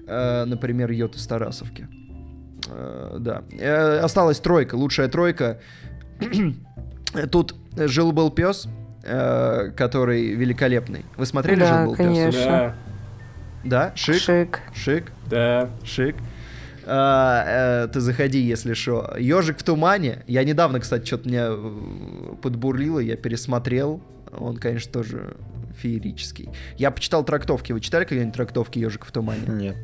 Э, 0.07 0.44
Например, 0.44 0.90
Йота 0.90 1.18
с 1.18 1.26
Тарасовки. 1.26 1.88
Э, 2.68 3.16
Да. 3.18 3.42
Э, 3.59 3.98
Осталась 3.98 4.40
тройка, 4.40 4.74
лучшая 4.76 5.09
тройка. 5.09 5.59
Тут 7.30 7.54
жил-был 7.76 8.30
пес, 8.30 8.68
который 9.02 10.34
великолепный. 10.34 11.04
Вы 11.16 11.26
смотрели 11.26 11.61
Да, 11.61 11.78
жил-был 11.78 11.94
конечно. 11.96 12.32
пес? 12.32 12.44
Да, 12.44 12.74
Да, 13.64 13.92
шик, 13.94 14.16
Шик. 14.20 14.61
шик, 14.74 15.12
да. 15.30 15.70
шик. 15.84 16.16
А, 16.88 17.84
э, 17.84 17.88
ты 17.88 18.00
заходи, 18.00 18.38
если 18.40 18.74
что. 18.74 19.14
Ежик 19.18 19.59
в 19.59 19.62
тумане. 19.64 20.22
Я 20.28 20.44
недавно, 20.44 20.78
кстати, 20.80 21.04
что-то 21.04 21.28
меня 21.28 21.50
подбурлило, 22.42 23.00
я 23.00 23.16
пересмотрел. 23.16 24.00
Он, 24.36 24.57
конечно, 24.57 24.92
тоже 24.92 25.36
феерический. 25.78 26.48
Я 26.76 26.90
почитал 26.92 27.24
трактовки. 27.24 27.72
Вы 27.72 27.80
читали 27.80 28.04
когда-нибудь 28.04 28.34
трактовки 28.34 28.78
Ежик 28.78 29.04
в 29.04 29.11
тумане? 29.12 29.40
Нет. 29.48 29.76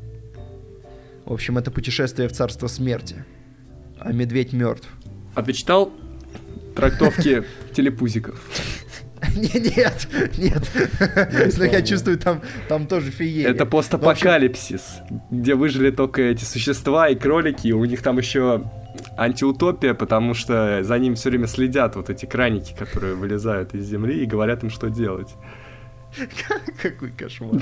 В 1.25 1.33
общем, 1.33 1.59
это 1.59 1.71
путешествие 1.71 2.29
в 2.29 2.33
царство 2.33 2.67
смерти. 2.67 3.25
А 3.99 4.13
медведь 4.13 4.53
мертв. 4.53 4.89
А 5.35 5.43
ты 5.43 5.53
читал 5.53 5.93
трактовки 6.75 7.45
телепузиков? 7.75 8.41
Не- 9.37 9.77
Нет, 9.77 10.09
нет. 10.37 11.57
Но 11.59 11.65
я 11.65 11.83
чувствую, 11.87 12.19
там, 12.19 12.43
там 12.69 12.87
тоже 12.87 13.11
феерия. 13.13 13.51
Это 13.51 13.65
постапокалипсис, 13.67 14.97
где 15.31 15.55
выжили 15.55 15.91
только 15.91 16.23
эти 16.23 16.45
существа 16.45 17.09
и 17.09 17.15
кролики, 17.15 17.71
у 17.73 17.85
них 17.85 18.03
там 18.03 18.19
еще 18.19 18.65
антиутопия, 19.17 19.95
потому 19.95 20.35
что 20.35 20.83
за 20.83 20.99
ним 20.99 21.15
все 21.15 21.31
время 21.31 21.47
следят 21.47 21.95
вот 21.97 22.11
эти 22.11 22.27
краники, 22.27 22.75
которые 22.77 23.15
вылезают 23.15 23.75
из 23.75 23.87
земли 23.87 24.23
и 24.23 24.27
говорят 24.27 24.65
им, 24.65 24.71
что 24.71 24.91
делать. 24.91 25.29
Какой 26.83 27.11
кошмар. 27.11 27.61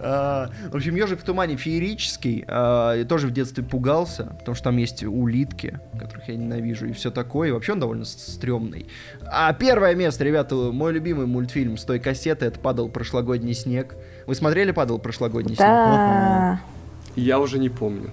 А, 0.00 0.50
В 0.70 0.76
общем, 0.76 0.94
ежик 0.94 1.20
в 1.20 1.24
тумане 1.24 1.56
феерический. 1.56 2.44
а, 2.46 2.94
Я 2.94 3.04
тоже 3.04 3.26
в 3.26 3.32
детстве 3.32 3.64
пугался, 3.64 4.36
потому 4.38 4.54
что 4.54 4.64
там 4.64 4.76
есть 4.76 5.02
улитки, 5.02 5.80
которых 5.98 6.28
я 6.28 6.36
ненавижу, 6.36 6.86
и 6.86 6.92
все 6.92 7.10
такое. 7.10 7.48
И 7.48 7.52
вообще 7.52 7.72
он 7.72 7.80
довольно 7.80 8.04
стрёмный. 8.04 8.86
А 9.26 9.52
первое 9.52 9.94
место, 9.94 10.24
ребята, 10.24 10.54
мой 10.54 10.92
любимый 10.92 11.26
мультфильм 11.26 11.76
с 11.76 11.84
той 11.84 11.98
кассеты, 11.98 12.46
это 12.46 12.60
«Падал 12.60 12.88
прошлогодний 12.88 13.54
снег». 13.54 13.96
Вы 14.26 14.34
смотрели 14.34 14.70
«Падал 14.70 14.98
прошлогодний 14.98 15.56
снег»? 15.56 15.68
Да. 15.68 16.60
Я 17.16 17.40
уже 17.40 17.58
не 17.58 17.68
помню. 17.68 18.10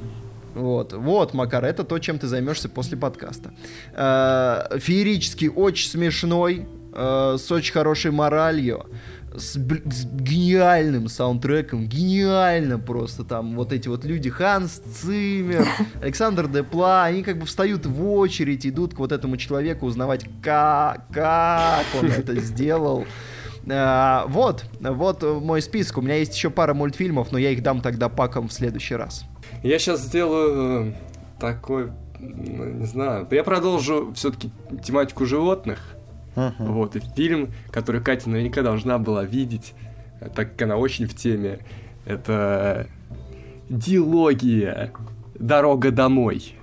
Вот, 0.56 0.93
вот, 0.93 1.34
Макар, 1.34 1.66
это 1.66 1.84
то, 1.84 1.99
чем 1.99 2.18
ты 2.18 2.28
займешься 2.28 2.70
после 2.70 2.97
подкаста. 2.97 3.53
Э, 3.93 4.80
Феерический, 4.80 5.49
очень 5.49 5.89
смешной, 5.89 6.66
э, 6.96 7.38
с 7.38 7.52
очень 7.52 7.74
хорошей 7.74 8.12
моралью, 8.12 8.86
с, 9.36 9.54
с 9.56 10.06
гениальным 10.06 11.10
саундтреком, 11.10 11.88
гениально 11.88 12.80
просто 12.80 13.24
там 13.24 13.56
вот 13.56 13.74
эти 13.74 13.88
вот 13.88 14.06
люди, 14.06 14.30
Ханс 14.30 14.78
Циммер, 14.80 15.68
Александр 16.02 16.48
Депла, 16.48 17.04
они 17.04 17.22
как 17.24 17.39
бы 17.39 17.46
встают 17.46 17.86
в 17.86 18.08
очередь, 18.10 18.66
идут 18.66 18.93
к 18.93 19.00
вот 19.00 19.12
этому 19.12 19.38
человеку 19.38 19.86
узнавать, 19.86 20.26
как, 20.41 21.08
как 21.12 21.86
он 22.00 22.08
это 22.12 22.36
сделал. 22.39 23.06
Э, 23.68 24.24
Вот, 24.28 24.66
вот 24.80 25.24
мой 25.41 25.62
список. 25.62 25.98
У 25.98 26.02
меня 26.02 26.16
есть 26.16 26.36
еще 26.36 26.50
пара 26.50 26.74
мультфильмов, 26.74 27.32
но 27.32 27.38
я 27.38 27.52
их 27.52 27.62
дам 27.64 27.82
тогда 27.82 28.10
паком 28.10 28.48
в 28.48 28.54
следующий 28.54 28.96
раз. 28.96 29.26
Я 29.64 29.80
сейчас 29.80 30.02
сделаю 30.02 30.91
э, 30.91 30.93
такой, 31.39 31.91
не 32.20 32.86
знаю, 32.86 33.28
я 33.32 33.43
продолжу 33.43 34.14
все-таки 34.16 34.52
тематику 34.84 35.26
животных. 35.26 35.95
Мгм. 36.36 36.74
Вот, 36.74 36.96
и 36.96 37.00
фильм, 37.00 37.54
который 37.72 38.02
Катя 38.02 38.30
наверняка 38.30 38.62
должна 38.62 38.98
была 38.98 39.24
видеть, 39.24 39.74
так 40.36 40.52
как 40.52 40.62
она 40.64 40.78
очень 40.78 41.08
в 41.08 41.16
теме, 41.16 41.60
это 42.06 42.88
дилогия 43.70 44.92
«Дорога 45.38 45.92
домой». 45.92 46.56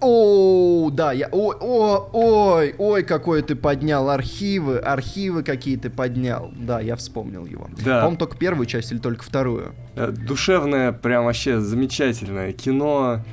О, 0.00 0.90
да, 0.92 1.12
я, 1.12 1.28
ой, 1.32 1.56
о, 1.58 2.08
ой, 2.12 2.74
ой, 2.78 3.02
какой 3.02 3.42
ты 3.42 3.56
поднял 3.56 4.08
архивы, 4.10 4.78
архивы 4.78 5.42
какие 5.42 5.76
ты 5.76 5.90
поднял. 5.90 6.52
Да, 6.56 6.78
я 6.78 6.94
вспомнил 6.94 7.44
его. 7.44 7.68
Да. 7.84 7.98
По-моему, 7.98 8.16
только 8.16 8.36
первую 8.36 8.66
часть 8.66 8.92
или 8.92 8.98
только 8.98 9.24
вторую. 9.24 9.74
Э, 9.96 10.12
Душевное, 10.12 10.92
прям 10.92 11.24
вообще 11.24 11.58
замечательное 11.58 12.52
кино 12.52 13.24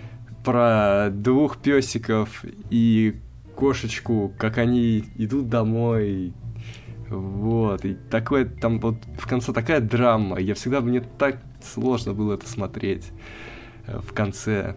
про 0.44 1.10
двух 1.12 1.58
песиков 1.58 2.44
и 2.72 3.16
кошечку, 3.56 4.34
как 4.38 4.58
они 4.58 5.04
идут 5.16 5.50
домой. 5.50 6.34
Вот, 7.10 7.86
и 7.86 7.94
такое 7.94 8.46
там 8.46 8.80
вот 8.80 8.98
в 9.18 9.28
конце 9.28 9.54
такая 9.54 9.80
драма. 9.80 10.40
Я 10.40 10.56
всегда 10.56 10.82
мне 10.82 11.02
так 11.02 11.38
сложно 11.62 12.14
было 12.14 12.34
это 12.34 12.48
смотреть 12.48 13.12
э, 13.86 14.00
в 14.00 14.14
конце. 14.14 14.76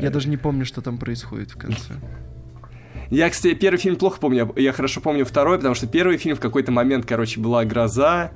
Я 0.00 0.10
даже 0.10 0.28
не 0.28 0.36
помню, 0.36 0.64
что 0.64 0.82
там 0.82 0.98
происходит 0.98 1.50
в 1.50 1.58
конце. 1.58 1.94
Я, 3.10 3.28
кстати, 3.28 3.54
первый 3.54 3.76
фильм 3.76 3.96
плохо 3.96 4.18
помню, 4.18 4.54
я 4.56 4.72
хорошо 4.72 5.02
помню 5.02 5.26
второй, 5.26 5.58
потому 5.58 5.74
что 5.74 5.86
первый 5.86 6.16
фильм 6.16 6.34
в 6.34 6.40
какой-то 6.40 6.72
момент, 6.72 7.04
короче, 7.04 7.40
была 7.40 7.62
гроза, 7.66 8.32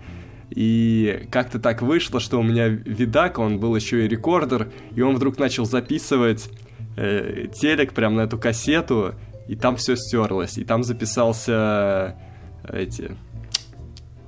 и 0.50 1.26
как-то 1.30 1.58
так 1.58 1.80
вышло, 1.80 2.20
что 2.20 2.38
у 2.38 2.42
меня 2.42 2.68
видак, 2.68 3.38
он 3.38 3.58
был 3.58 3.74
еще 3.74 4.04
и 4.04 4.08
рекордер, 4.08 4.70
и 4.94 5.00
он 5.00 5.16
вдруг 5.16 5.38
начал 5.38 5.64
записывать 5.64 6.50
э, 6.96 7.46
телек 7.54 7.94
прям 7.94 8.16
на 8.16 8.22
эту 8.22 8.38
кассету, 8.38 9.14
и 9.48 9.56
там 9.56 9.76
все 9.76 9.96
стерлось, 9.96 10.58
и 10.58 10.64
там 10.64 10.82
записался 10.82 12.16
э, 12.64 12.82
эти 12.82 13.12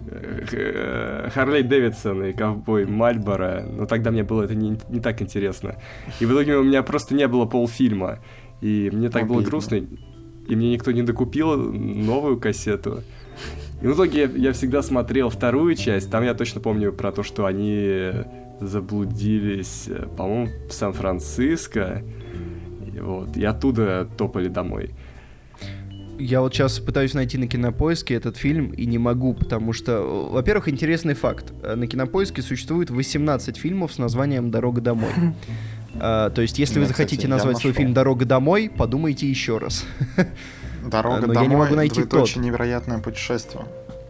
э, 0.07 1.29
Харлей 1.33 1.63
Дэвидсон 1.63 2.25
и 2.25 2.33
ковбой 2.33 2.87
Мальборо, 2.87 3.65
но 3.69 3.87
тогда 3.87 4.11
мне 4.11 4.23
было 4.23 4.43
это 4.43 4.55
не, 4.55 4.79
не 4.89 5.01
так 5.01 5.21
интересно. 5.23 5.77
И 6.21 6.27
в 6.27 6.33
итоге 6.33 6.57
у 6.57 6.65
меня 6.65 6.83
просто 6.83 7.15
не 7.15 7.27
было 7.27 7.47
полфильма. 7.47 8.19
И 8.61 8.91
мне 8.93 9.09
так 9.09 9.27
было 9.29 9.41
грустно, 9.41 9.77
и 9.77 10.57
мне 10.57 10.73
никто 10.73 10.91
не 10.91 11.03
докупил 11.03 11.57
новую 11.57 12.41
кассету. 12.41 13.03
И 13.81 13.87
в 13.87 13.95
итоге 13.95 14.29
я, 14.35 14.53
всегда 14.53 14.83
смотрел 14.83 15.31
вторую 15.31 15.77
часть, 15.77 16.11
там 16.11 16.25
я 16.25 16.35
точно 16.35 16.61
помню 16.61 16.93
про 16.93 17.13
то, 17.13 17.23
что 17.23 17.47
они 17.47 18.11
заблудились, 18.61 19.85
э, 19.89 20.07
по-моему, 20.17 20.49
в 20.69 20.73
Сан-Франциско, 20.73 22.03
вот, 23.01 23.37
и 23.37 23.45
оттуда 23.45 24.09
топали 24.17 24.49
домой. 24.49 24.95
Я 26.19 26.41
вот 26.41 26.53
сейчас 26.53 26.79
пытаюсь 26.81 27.15
найти 27.15 27.39
на 27.39 27.47
кинопоиске 27.47 28.15
этот 28.15 28.37
фильм 28.37 28.73
и 28.73 28.87
не 28.87 28.99
могу, 28.99 29.35
потому 29.35 29.73
что, 29.73 30.01
во-первых, 30.31 30.69
интересный 30.69 31.15
факт. 31.15 31.53
На 31.63 31.87
кинопоиске 31.87 32.43
существует 32.43 32.91
18 32.91 33.57
фильмов 33.57 33.93
с 33.93 33.99
названием 33.99 34.51
«Дорога 34.51 34.81
домой». 34.81 35.11
А, 36.01 36.31
то 36.31 36.43
есть, 36.43 36.59
если 36.59 36.79
вы 36.79 36.87
захотите 36.87 37.27
назвать 37.29 37.59
свой 37.59 37.73
фильм 37.73 37.95
«Дорога 37.95 38.25
домой», 38.25 38.71
подумайте 38.75 39.29
еще 39.29 39.59
раз. 39.59 39.85
«Дорога 40.85 41.23
домой» 41.23 41.37
я 41.43 41.47
не 41.47 41.57
могу 41.57 41.75
найти 41.75 42.03
тот. 42.03 42.23
очень 42.23 42.43
невероятное 42.43 42.99
путешествие. 42.99 43.65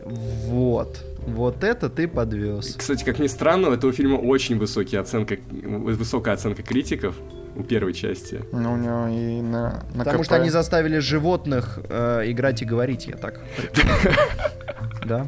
Вот. 0.05 1.05
Вот 1.27 1.63
это 1.63 1.91
ты 1.91 2.09
подвез. 2.09 2.75
Кстати, 2.77 3.05
как 3.05 3.19
ни 3.19 3.27
странно, 3.27 3.69
у 3.69 3.73
этого 3.73 3.93
фильма 3.93 4.17
очень 4.17 4.59
высокие 4.59 5.01
оценка, 5.01 5.37
высокая 5.51 6.35
оценка 6.35 6.63
критиков 6.63 7.15
у 7.59 7.65
первой 7.65 7.93
части. 7.93 8.41
Ну, 8.53 8.73
у 8.73 8.77
него 8.77 9.09
и 9.09 9.43
на, 9.43 9.83
на 9.95 10.05
Потому 10.05 10.21
КП. 10.21 10.27
что 10.27 10.37
они 10.37 10.51
заставили 10.51 10.99
животных 10.99 11.81
э, 11.89 12.23
играть 12.27 12.63
и 12.63 12.65
говорить, 12.65 13.07
я 13.07 13.17
так. 13.17 13.41
Да? 15.05 15.27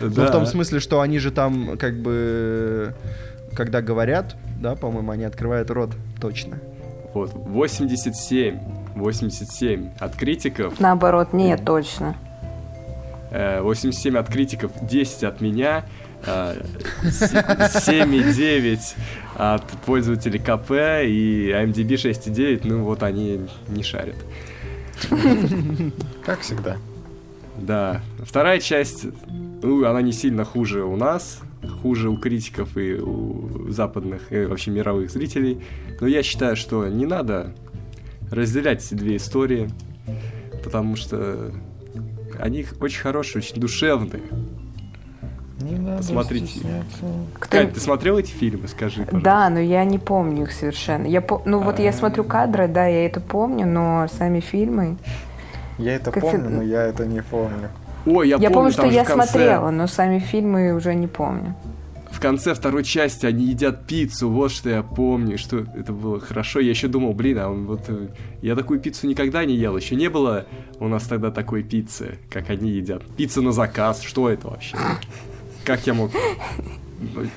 Ну, 0.00 0.08
в 0.08 0.30
том 0.30 0.46
смысле, 0.46 0.78
что 0.78 1.00
они 1.00 1.18
же 1.18 1.32
там, 1.32 1.76
как 1.78 2.00
бы, 2.00 2.94
когда 3.56 3.82
говорят, 3.82 4.36
да, 4.60 4.76
по-моему, 4.76 5.10
они 5.10 5.24
открывают 5.24 5.68
рот, 5.70 5.90
точно. 6.20 6.58
Вот, 7.12 7.32
87, 7.34 8.60
87 8.94 9.90
от 9.98 10.14
критиков. 10.14 10.78
Наоборот, 10.78 11.32
нет, 11.32 11.64
точно. 11.64 12.14
87 13.32 14.16
от 14.16 14.28
критиков, 14.28 14.70
10 14.80 15.24
от 15.24 15.40
меня, 15.40 15.84
7,9 16.22 18.94
от 19.40 19.66
пользователей 19.86 20.38
КП 20.38 20.70
и 21.06 21.50
IMDb 21.50 21.94
6,9, 21.94 22.60
ну 22.64 22.84
вот 22.84 23.02
они 23.02 23.40
не 23.68 23.82
шарят. 23.82 24.16
Как 26.22 26.40
всегда. 26.40 26.76
Да. 27.56 28.02
Вторая 28.22 28.60
часть, 28.60 29.06
ну, 29.62 29.86
она 29.86 30.02
не 30.02 30.12
сильно 30.12 30.44
хуже 30.44 30.84
у 30.84 30.94
нас, 30.94 31.40
хуже 31.80 32.10
у 32.10 32.18
критиков 32.18 32.76
и 32.76 32.96
у 32.96 33.70
западных, 33.70 34.30
и 34.30 34.44
вообще 34.44 34.72
мировых 34.72 35.10
зрителей. 35.10 35.62
Но 36.00 36.06
я 36.06 36.22
считаю, 36.22 36.54
что 36.54 36.86
не 36.86 37.06
надо 37.06 37.54
разделять 38.30 38.84
эти 38.84 38.92
две 38.92 39.16
истории, 39.16 39.70
потому 40.62 40.96
что 40.96 41.50
они 42.38 42.66
очень 42.78 43.00
хорошие, 43.00 43.40
очень 43.40 43.58
душевные. 43.58 44.22
Не 45.60 45.76
надо 45.76 45.98
Посмотрите. 45.98 46.60
Кто... 47.38 47.48
Кать, 47.48 47.74
ты 47.74 47.80
смотрел 47.80 48.18
эти 48.18 48.30
фильмы, 48.30 48.68
скажи, 48.68 49.04
пожалуйста. 49.04 49.24
Да, 49.24 49.50
но 49.50 49.60
я 49.60 49.84
не 49.84 49.98
помню 49.98 50.44
их 50.44 50.52
совершенно. 50.52 51.06
Я 51.06 51.20
по... 51.20 51.42
Ну 51.44 51.60
вот 51.60 51.78
я 51.78 51.90
а. 51.90 51.92
смотрю 51.92 52.24
кадры, 52.24 52.68
да, 52.68 52.86
я 52.86 53.06
это 53.06 53.20
помню, 53.20 53.66
но 53.66 54.06
сами 54.10 54.40
фильмы... 54.40 54.96
Я 55.78 55.94
это 55.94 56.10
как 56.10 56.22
помню, 56.22 56.50
но 56.50 56.62
я 56.62 56.82
это 56.82 57.06
не 57.06 57.22
помню. 57.22 57.70
Ой, 58.06 58.28
я, 58.28 58.36
я 58.36 58.50
помню, 58.50 58.52
помню 58.52 58.72
что 58.72 58.86
я 58.86 59.04
конце... 59.04 59.26
смотрела, 59.26 59.70
но 59.70 59.86
сами 59.86 60.18
фильмы 60.18 60.72
уже 60.72 60.94
не 60.94 61.06
помню 61.06 61.54
в 62.10 62.22
конце 62.22 62.54
второй 62.54 62.84
части 62.84 63.24
они 63.24 63.46
едят 63.46 63.86
пиццу, 63.86 64.28
вот 64.28 64.52
что 64.52 64.68
я 64.68 64.82
помню, 64.82 65.38
что 65.38 65.60
это 65.74 65.92
было 65.92 66.20
хорошо. 66.20 66.60
Я 66.60 66.68
еще 66.70 66.88
думал, 66.88 67.14
блин, 67.14 67.38
а 67.38 67.48
вот 67.48 67.84
э, 67.88 68.08
я 68.42 68.56
такую 68.56 68.78
пиццу 68.80 69.06
никогда 69.06 69.44
не 69.44 69.54
ел, 69.54 69.76
еще 69.76 69.96
не 69.96 70.10
было 70.10 70.44
у 70.80 70.88
нас 70.88 71.04
тогда 71.04 71.30
такой 71.30 71.62
пиццы, 71.62 72.18
как 72.28 72.50
они 72.50 72.70
едят. 72.72 73.02
Пицца 73.16 73.40
на 73.40 73.52
заказ, 73.52 74.02
что 74.02 74.28
это 74.28 74.48
вообще? 74.48 74.76
Как 75.70 75.86
я 75.86 75.94
мог 75.94 76.10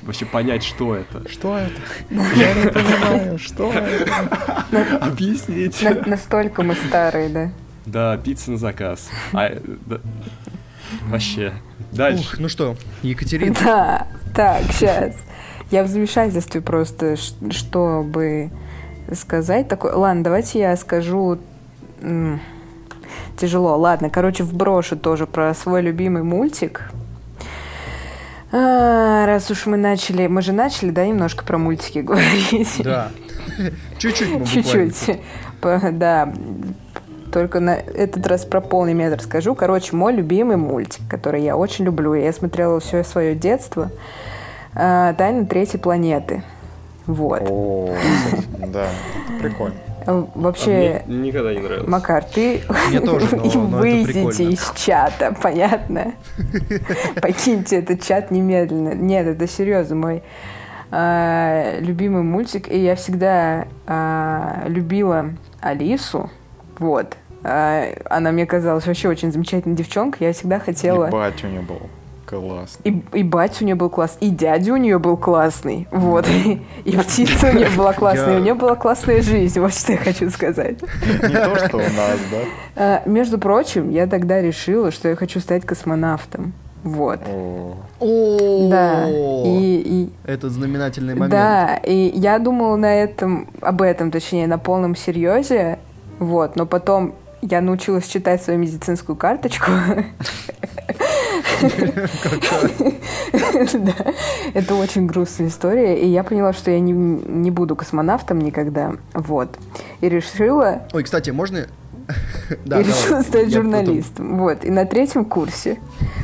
вообще 0.01 0.25
понять, 0.25 0.63
что 0.63 0.95
это? 0.95 1.29
Что 1.29 1.55
это? 1.55 1.79
Я 2.09 2.53
не 2.55 2.67
понимаю, 2.67 3.37
что 3.37 3.71
это? 3.71 4.97
Объясните. 5.05 6.01
Настолько 6.07 6.63
мы 6.63 6.73
старые, 6.73 7.29
да? 7.29 7.51
Да, 7.85 8.17
пицца 8.17 8.49
на 8.49 8.57
заказ. 8.57 9.11
А, 9.33 9.51
да, 9.85 9.99
вообще. 11.09 11.53
Дальше. 11.91 12.21
Ух, 12.21 12.39
ну 12.39 12.49
что, 12.49 12.75
Екатерина? 13.03 13.55
Да. 13.63 14.07
Так, 14.33 14.63
сейчас. 14.71 15.15
Я 15.69 15.83
в 15.83 15.87
замешательстве 15.89 16.59
просто, 16.59 17.17
чтобы 17.51 18.49
сказать 19.13 19.67
такое. 19.67 19.93
Ладно, 19.93 20.23
давайте 20.23 20.57
я 20.57 20.75
скажу... 20.75 21.37
Тяжело. 23.37 23.77
Ладно, 23.77 24.09
короче, 24.09 24.43
вброшу 24.43 24.97
тоже 24.97 25.27
про 25.27 25.53
свой 25.53 25.83
любимый 25.83 26.23
мультик. 26.23 26.89
А, 28.55 29.25
раз 29.25 29.49
уж 29.49 29.65
мы 29.65 29.77
начали... 29.77 30.27
Мы 30.27 30.43
же 30.43 30.53
начали, 30.53 30.91
да, 30.91 31.05
немножко 31.07 31.43
про 31.43 31.57
мультики 31.57 31.99
говорить? 32.03 32.81
Да. 32.83 33.09
Чуть-чуть 33.97 34.49
Чуть-чуть. 34.51 35.19
Да. 35.61 36.31
Только 37.31 37.59
на 37.59 37.71
этот 37.75 38.27
раз 38.27 38.45
про 38.45 38.61
полный 38.61 38.93
метр 38.93 39.19
скажу. 39.19 39.55
Короче, 39.55 39.95
мой 39.95 40.13
любимый 40.13 40.57
мультик, 40.57 41.01
который 41.09 41.41
я 41.41 41.57
очень 41.57 41.85
люблю. 41.85 42.13
Я 42.13 42.31
смотрела 42.31 42.79
все 42.79 43.03
свое 43.03 43.33
детство. 43.33 43.89
А, 44.75 45.13
Тайны 45.13 45.47
третьей 45.47 45.79
планеты. 45.79 46.43
Вот. 47.07 47.41
О, 47.49 47.95
да, 48.67 48.87
прикольно. 49.41 49.75
А, 50.05 50.27
вообще, 50.35 51.03
а 51.05 51.09
мне 51.09 51.27
никогда 51.27 51.53
не 51.53 51.59
нравилось. 51.59 51.87
Макар, 51.87 52.23
ты 52.23 52.61
мне 52.89 52.99
тоже, 52.99 53.35
но, 53.35 53.43
но 53.53 53.77
выйдите 53.77 54.45
из 54.45 54.71
чата, 54.75 55.35
понятно? 55.41 56.13
Покиньте 57.21 57.77
этот 57.77 58.03
чат 58.03 58.31
немедленно. 58.31 58.93
Нет, 58.93 59.27
это 59.27 59.47
серьезно 59.47 59.95
мой 59.95 60.23
а, 60.91 61.79
любимый 61.79 62.21
мультик, 62.21 62.69
и 62.69 62.77
я 62.77 62.95
всегда 62.95 63.67
а, 63.87 64.63
любила 64.67 65.31
Алису, 65.59 66.29
вот. 66.77 67.17
А, 67.43 67.85
она 68.09 68.31
мне 68.31 68.45
казалась 68.45 68.85
вообще 68.85 69.09
очень 69.09 69.31
замечательной 69.31 69.75
девчонкой, 69.75 70.27
я 70.27 70.33
всегда 70.33 70.59
хотела... 70.59 71.07
Ебать 71.07 71.43
у 71.43 71.47
нее 71.47 71.61
был 71.61 71.81
классный. 72.41 72.91
И, 72.91 73.19
и 73.19 73.23
батя 73.23 73.63
у 73.63 73.65
нее 73.65 73.75
был 73.75 73.89
классный, 73.89 74.27
и 74.27 74.31
дядя 74.31 74.73
у 74.73 74.77
нее 74.77 74.99
был 74.99 75.17
классный, 75.17 75.87
вот. 75.91 76.27
И 76.85 76.97
птица 76.97 77.49
у 77.49 77.53
нее 77.53 77.69
была 77.75 77.93
классная, 77.93 78.37
у 78.37 78.41
нее 78.41 78.53
была 78.53 78.75
классная 78.75 79.21
жизнь, 79.21 79.59
вот 79.59 79.73
что 79.73 79.93
я 79.93 79.97
хочу 79.97 80.29
сказать. 80.29 80.81
Не 80.81 81.35
то, 81.35 81.67
что 81.67 81.77
у 81.77 81.79
нас, 81.79 82.19
да? 82.31 82.37
А, 82.75 83.03
между 83.05 83.37
прочим, 83.37 83.89
я 83.89 84.07
тогда 84.07 84.41
решила, 84.41 84.91
что 84.91 85.09
я 85.09 85.15
хочу 85.15 85.39
стать 85.39 85.65
космонавтом. 85.65 86.53
Вот. 86.83 87.21
О, 87.99 88.67
да. 88.69 89.09
И, 89.09 89.81
и 89.85 90.09
это 90.25 90.49
знаменательный 90.49 91.13
момент. 91.13 91.31
Да, 91.31 91.77
и 91.77 92.11
я 92.13 92.39
думала 92.39 92.75
на 92.75 92.93
этом, 92.93 93.47
об 93.61 93.81
этом, 93.81 94.11
точнее, 94.11 94.47
на 94.47 94.57
полном 94.57 94.95
серьезе. 94.95 95.79
Вот, 96.19 96.55
но 96.55 96.65
потом 96.65 97.15
я 97.41 97.61
научилась 97.61 98.07
читать 98.07 98.41
свою 98.41 98.59
медицинскую 98.59 99.15
карточку. 99.15 99.71
Это 104.53 104.75
очень 104.75 105.07
грустная 105.07 105.47
история. 105.47 105.99
И 105.99 106.07
я 106.07 106.23
поняла, 106.23 106.53
что 106.53 106.71
я 106.71 106.79
не, 106.79 106.91
не 106.91 107.51
буду 107.51 107.75
космонавтом 107.75 108.39
никогда. 108.39 108.93
Вот. 109.13 109.57
И 110.01 110.09
решила... 110.09 110.83
Ой, 110.93 111.03
кстати, 111.03 111.29
можно 111.29 111.67
да, 112.65 112.79
и 112.79 112.83
решила 112.83 113.09
давай. 113.09 113.23
стать 113.23 113.53
журналистом. 113.53 114.25
Потом... 114.25 114.39
Вот. 114.39 114.65
И 114.65 114.71
на 114.71 114.85
третьем 114.85 115.25
курсе 115.25 115.79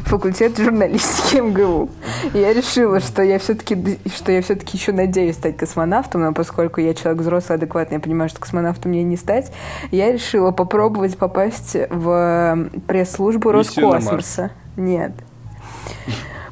факультет 0.05 0.57
журналистики 0.57 1.37
МГУ. 1.37 1.89
Я 2.33 2.53
решила, 2.53 2.99
что 2.99 3.21
я 3.21 3.39
все-таки 3.39 3.99
что 4.13 4.31
я 4.31 4.41
все-таки 4.41 4.77
еще 4.77 4.91
надеюсь 4.91 5.35
стать 5.35 5.57
космонавтом, 5.57 6.21
но 6.21 6.33
поскольку 6.33 6.81
я 6.81 6.93
человек 6.93 7.21
взрослый, 7.21 7.57
адекватный, 7.57 7.95
я 7.95 8.01
понимаю, 8.01 8.29
что 8.29 8.39
космонавтом 8.39 8.91
мне 8.91 9.03
не 9.03 9.17
стать, 9.17 9.51
я 9.91 10.11
решила 10.11 10.51
попробовать 10.51 11.17
попасть 11.17 11.75
в 11.89 12.69
пресс-службу 12.87 13.51
Роскосмоса. 13.51 14.51
Нет. 14.75 15.11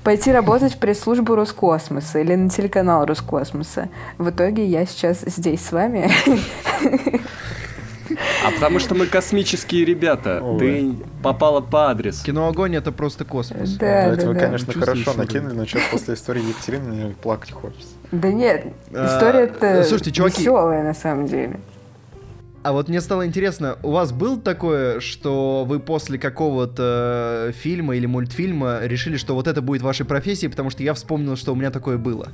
Пойти 0.03 0.31
работать 0.31 0.75
в 0.75 0.77
пресс-службу 0.77 1.35
Роскосмоса 1.35 2.19
или 2.19 2.33
на 2.33 2.49
телеканал 2.49 3.05
Роскосмоса. 3.05 3.89
В 4.17 4.29
итоге 4.29 4.65
я 4.65 4.85
сейчас 4.85 5.19
здесь 5.25 5.65
с 5.65 5.73
вами. 5.73 6.09
А 8.47 8.51
потому 8.51 8.79
что 8.79 8.95
мы 8.95 9.07
космические 9.07 9.83
ребята. 9.83 10.39
Ой. 10.41 10.59
Ты 10.59 10.95
попала 11.21 11.59
по 11.59 11.89
адресу. 11.89 12.23
Кино 12.23 12.47
огонь 12.47 12.75
это 12.75 12.91
просто 12.93 13.25
космос. 13.25 13.71
Да, 13.71 14.15
да, 14.15 14.27
вы, 14.27 14.33
да. 14.33 14.39
конечно, 14.39 14.73
хорошо 14.73 15.13
накинули, 15.13 15.53
но 15.53 15.65
что 15.65 15.79
после 15.91 16.13
истории 16.13 16.43
Екатерины 16.47 16.91
мне 16.91 17.15
плакать 17.21 17.51
хочется. 17.51 17.87
Да 18.11 18.31
нет, 18.31 18.67
история 18.89 19.41
это 19.41 19.81
а, 19.81 19.83
слушайте, 19.83 20.11
чуваки, 20.11 20.41
веселая 20.41 20.83
на 20.83 20.93
самом 20.93 21.25
деле. 21.25 21.59
А 22.63 22.73
вот 22.73 22.89
мне 22.89 22.99
стало 23.01 23.25
интересно, 23.25 23.77
у 23.83 23.91
вас 23.91 24.11
было 24.11 24.39
такое, 24.39 24.99
что 24.99 25.63
вы 25.65 25.79
после 25.79 26.17
какого-то 26.17 27.53
фильма 27.55 27.95
или 27.95 28.05
мультфильма 28.05 28.79
решили, 28.83 29.17
что 29.17 29.35
вот 29.35 29.47
это 29.47 29.61
будет 29.61 29.81
вашей 29.81 30.05
профессией, 30.05 30.49
потому 30.49 30.69
что 30.69 30.83
я 30.83 30.93
вспомнил, 30.93 31.35
что 31.37 31.53
у 31.53 31.55
меня 31.55 31.71
такое 31.71 31.97
было. 31.97 32.29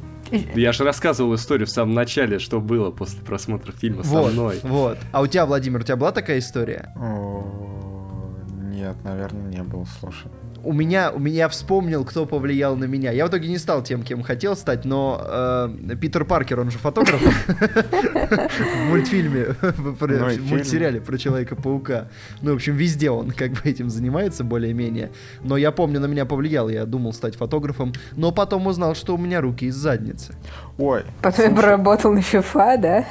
Я 0.56 0.72
же 0.72 0.84
рассказывал 0.84 1.36
историю 1.36 1.68
в 1.68 1.72
самом 1.72 1.94
начале, 1.94 2.40
что 2.40 2.60
было 2.60 2.90
после 2.90 3.22
просмотра 3.22 3.72
фильма 3.72 4.02
вот, 4.04 4.26
со 4.28 4.32
мной. 4.32 4.60
Вот. 4.64 4.98
А 5.12 5.22
у 5.22 5.28
тебя, 5.28 5.46
Владимир, 5.46 5.82
у 5.82 5.84
тебя 5.84 5.98
была 5.98 6.12
такая 6.12 6.40
история? 6.40 6.92
О, 6.96 8.34
Нет, 8.72 8.96
наверное, 9.04 9.50
не 9.50 9.62
было, 9.62 9.86
слушай. 10.00 10.32
У 10.64 10.72
меня, 10.72 11.12
у 11.12 11.20
меня 11.20 11.50
вспомнил, 11.50 12.06
кто 12.06 12.26
повлиял 12.26 12.76
на 12.76 12.86
меня. 12.86 13.12
Я 13.12 13.26
в 13.26 13.30
итоге 13.30 13.50
не 13.50 13.58
стал 13.58 13.84
тем, 13.84 14.04
кем 14.04 14.24
хотел 14.24 14.56
стать, 14.56 14.86
но 14.86 15.22
э, 15.24 15.96
Питер 16.00 16.24
Паркер, 16.26 16.62
он 16.62 16.72
же 16.72 16.78
фотограф 16.78 17.22
в 17.22 18.90
мультфильме, 18.90 19.56
в 19.62 20.50
мультсериале 20.50 21.02
про 21.02 21.18
Человека-паука. 21.18 22.08
Ну, 22.42 22.54
в 22.54 22.56
общем, 22.56 22.76
везде 22.76 23.10
он 23.10 23.32
как 23.32 23.52
бы 23.52 23.60
этим 23.66 23.90
занимается 23.90 24.44
более-менее. 24.44 25.12
Но 25.44 25.58
я 25.58 25.72
помню, 25.72 26.00
на 26.00 26.06
меня 26.06 26.26
повлиял, 26.26 26.70
я 26.70 26.86
думал 26.86 27.14
стать 27.14 27.36
фотографом, 27.36 27.94
но 28.16 28.32
потом 28.32 28.66
узнал, 28.68 28.96
что 28.96 29.16
у 29.16 29.18
меня 29.18 29.42
руки 29.42 29.66
из 29.66 29.76
задницы. 29.76 30.36
Ой, 30.78 31.04
Потом 31.22 31.46
я 31.46 31.56
проработал 31.56 32.14
на 32.14 32.22
ФИФА, 32.22 32.78
да? 32.78 33.06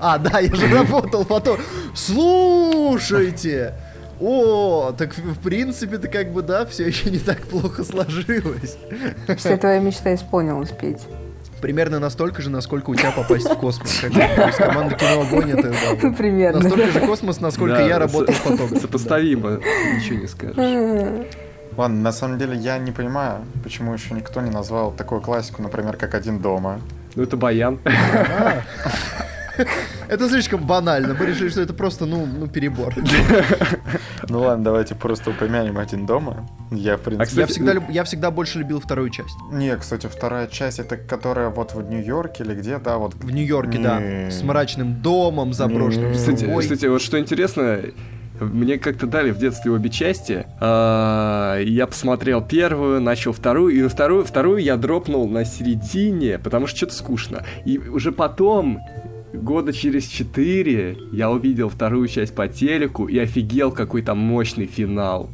А, 0.00 0.18
да, 0.18 0.40
я 0.40 0.54
же 0.54 0.66
работал 0.66 1.24
потом. 1.24 1.58
Слушайте! 1.94 3.74
О, 4.20 4.92
так 4.96 5.16
в 5.16 5.34
в 5.34 5.38
принципе-то 5.38 6.08
как 6.08 6.32
бы 6.32 6.42
да, 6.42 6.64
все 6.66 6.86
еще 6.86 7.10
не 7.10 7.18
так 7.18 7.42
плохо 7.42 7.84
сложилось. 7.84 8.76
Что 9.36 9.56
твоя 9.56 9.80
мечта 9.80 10.14
исполнилась, 10.14 10.70
Петь. 10.70 11.02
Примерно 11.60 11.98
настолько 11.98 12.42
же, 12.42 12.50
насколько 12.50 12.90
у 12.90 12.94
тебя 12.94 13.10
попасть 13.10 13.48
в 13.48 13.56
космос. 13.56 14.00
Как 14.00 14.12
то 14.12 14.46
есть 14.46 14.58
команда 14.58 14.94
кино 14.96 15.22
огонь 15.22 15.50
это 15.50 15.70
да. 15.70 16.10
Примерно. 16.10 16.60
настолько 16.60 16.90
же 16.92 17.00
космос, 17.00 17.40
насколько 17.40 17.76
Да, 17.76 17.86
я 17.86 17.98
работал 17.98 18.34
фотографом. 18.34 18.80
Сопоставимо, 18.80 19.60
ничего 19.96 20.18
не 20.18 20.26
скажешь. 20.26 21.26
ладно, 21.76 22.00
на 22.00 22.12
самом 22.12 22.38
деле 22.38 22.56
я 22.56 22.76
не 22.78 22.92
понимаю, 22.92 23.46
почему 23.62 23.94
еще 23.94 24.12
никто 24.14 24.42
не 24.42 24.50
назвал 24.50 24.92
такую 24.92 25.22
классику, 25.22 25.62
например, 25.62 25.96
как 25.96 26.14
«Один 26.14 26.38
дома». 26.40 26.80
Ну 27.14 27.22
это 27.22 27.36
баян. 27.36 27.78
Это 30.08 30.28
слишком 30.28 30.66
банально. 30.66 31.14
Мы 31.18 31.26
решили, 31.26 31.48
что 31.48 31.60
это 31.60 31.74
просто, 31.74 32.06
ну, 32.06 32.26
ну 32.26 32.46
перебор. 32.48 32.94
Ну 34.28 34.40
ладно, 34.40 34.64
давайте 34.64 34.94
просто 34.94 35.30
упомянем 35.30 35.76
«Один 35.78 36.06
дома». 36.06 36.48
Я, 36.70 36.96
в 36.96 37.02
принципе... 37.02 37.22
А, 37.22 37.26
кстати, 37.26 37.40
Я 37.40 37.46
всегда, 37.46 37.72
люб- 37.74 37.90
я 37.90 38.04
всегда 38.04 38.30
больше 38.30 38.58
любил 38.58 38.80
вторую 38.80 39.10
часть. 39.10 39.36
Не, 39.52 39.76
кстати, 39.76 40.06
вторая 40.06 40.46
часть, 40.46 40.78
это 40.78 40.96
которая 40.96 41.50
вот 41.50 41.74
в 41.74 41.82
Нью-Йорке 41.82 42.42
или 42.42 42.54
где, 42.54 42.78
да, 42.78 42.96
вот... 42.96 43.14
В 43.14 43.30
Нью-Йорке, 43.30 43.78
да. 43.78 44.00
С 44.30 44.42
мрачным 44.42 45.02
домом 45.02 45.52
заброшенным. 45.52 46.14
Кстати, 46.14 46.86
вот 46.86 47.02
что 47.02 47.18
интересно, 47.20 47.80
мне 48.40 48.78
как-то 48.78 49.06
дали 49.06 49.30
в 49.30 49.38
детстве 49.38 49.70
обе 49.70 49.90
части. 49.90 50.46
А, 50.60 51.58
Я 51.60 51.86
посмотрел 51.86 52.42
первую, 52.42 53.00
начал 53.00 53.32
вторую, 53.32 53.74
и 53.74 53.82
на 53.82 53.88
вторую, 53.88 54.24
вторую 54.24 54.58
я 54.58 54.76
дропнул 54.76 55.28
на 55.28 55.44
середине, 55.44 56.38
потому 56.38 56.66
что 56.66 56.76
что-то 56.78 56.94
скучно. 56.94 57.44
И 57.64 57.78
уже 57.78 58.10
потом, 58.10 58.80
года 59.42 59.72
через 59.72 60.06
четыре, 60.06 60.96
я 61.12 61.30
увидел 61.30 61.68
вторую 61.68 62.08
часть 62.08 62.34
по 62.34 62.48
телеку 62.48 63.06
и 63.06 63.18
офигел, 63.18 63.72
какой 63.72 64.02
там 64.02 64.18
мощный 64.18 64.66
финал. 64.66 65.30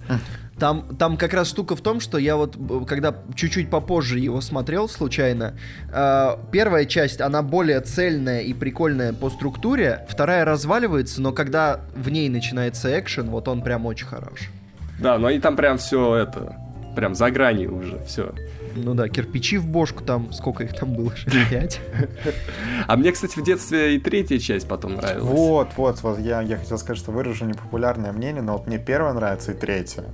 Там, 0.59 0.95
там 0.99 1.17
как 1.17 1.33
раз 1.33 1.49
штука 1.49 1.75
в 1.75 1.81
том, 1.81 2.01
что 2.01 2.19
я 2.19 2.37
вот, 2.37 2.55
б- 2.57 2.85
когда 2.85 3.15
чуть-чуть 3.35 3.71
попозже 3.71 4.19
его 4.19 4.43
смотрел 4.43 4.91
случайно, 4.91 5.55
э, 5.91 6.37
первая 6.53 6.85
часть, 6.85 7.23
она 7.23 7.43
более 7.43 7.81
цельная 7.81 8.43
и 8.43 8.53
прикольная 8.53 9.15
по 9.15 9.31
структуре, 9.31 10.05
вторая 10.11 10.45
разваливается, 10.45 11.23
но 11.23 11.33
когда 11.33 11.81
в 11.97 12.11
ней 12.11 12.29
начинается 12.29 12.99
экшен, 12.99 13.31
вот 13.31 13.49
он 13.49 13.63
прям 13.63 13.87
очень 13.87 14.07
хорош. 14.07 14.51
Да, 14.99 15.17
но 15.17 15.29
они 15.29 15.41
там 15.41 15.57
прям 15.57 15.79
все 15.79 16.17
это, 16.17 16.55
прям 16.95 17.15
за 17.15 17.31
гранью 17.31 17.79
уже, 17.79 17.99
все. 18.07 18.35
Ну 18.75 18.95
да, 18.95 19.09
кирпичи 19.09 19.59
в 19.59 19.66
бошку 19.66 20.05
там, 20.05 20.33
сколько 20.33 20.64
их 20.64 20.75
там 20.77 20.93
было, 20.95 21.12
пять? 21.51 21.81
А 22.87 22.97
мне, 22.97 23.12
кстати, 23.12 23.39
в 23.39 23.43
детстве 23.45 23.97
и 23.97 23.99
третья 23.99 24.39
часть 24.39 24.68
потом 24.68 24.95
нравилась. 24.97 25.23
Вот, 25.25 25.68
вот, 25.77 26.03
вот, 26.03 26.18
я, 26.21 26.41
я 26.43 26.57
хотел 26.57 26.79
сказать, 26.79 26.99
что 26.99 27.11
выражу 27.12 27.45
непопулярное 27.45 28.12
мнение, 28.12 28.43
но 28.43 28.53
вот 28.55 28.66
мне 28.66 28.79
первая 28.79 29.12
нравится 29.12 29.53
и 29.53 29.55
третья. 29.55 30.05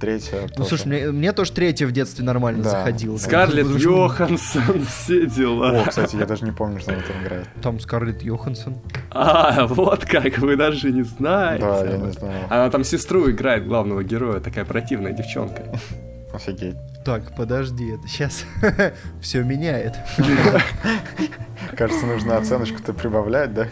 Третья 0.00 0.40
Ну 0.42 0.48
тоже. 0.48 0.68
слушай, 0.70 0.86
мне, 0.88 1.12
мне 1.12 1.32
тоже 1.32 1.52
третья 1.52 1.86
в 1.86 1.92
детстве 1.92 2.24
нормально 2.24 2.64
Да. 2.64 2.70
заходила. 2.70 3.16
Скарлетт 3.16 3.68
Потому 3.68 3.78
Йоханссон, 3.78 4.84
все 4.90 5.24
дела. 5.26 5.82
О, 5.82 5.84
кстати, 5.88 6.16
я 6.16 6.26
даже 6.26 6.44
не 6.44 6.50
помню, 6.50 6.80
что 6.80 6.92
она 6.92 7.00
там 7.02 7.22
играет. 7.22 7.46
Там 7.62 7.78
Скарлетт 7.80 8.22
Йоханссон. 8.22 8.76
А, 9.12 9.66
вот 9.68 10.04
как, 10.04 10.38
вы 10.38 10.56
даже 10.56 10.90
не 10.90 11.02
знаете. 11.02 11.64
Да, 11.64 11.84
я 11.84 11.96
не 11.96 12.10
знаю. 12.10 12.44
Она 12.50 12.70
там 12.70 12.82
сестру 12.82 13.30
играет, 13.30 13.66
главного 13.68 14.02
героя, 14.02 14.40
такая 14.40 14.64
противная 14.64 15.12
девчонка. 15.12 15.62
Офигеть. 16.34 16.76
Так, 17.04 17.34
подожди, 17.36 17.90
это 17.90 18.08
сейчас 18.08 18.44
все 19.20 19.42
меняет. 19.42 19.94
Кажется, 21.76 22.06
нужно 22.06 22.38
оценочку-то 22.38 22.92
прибавлять, 22.92 23.54
да? 23.54 23.68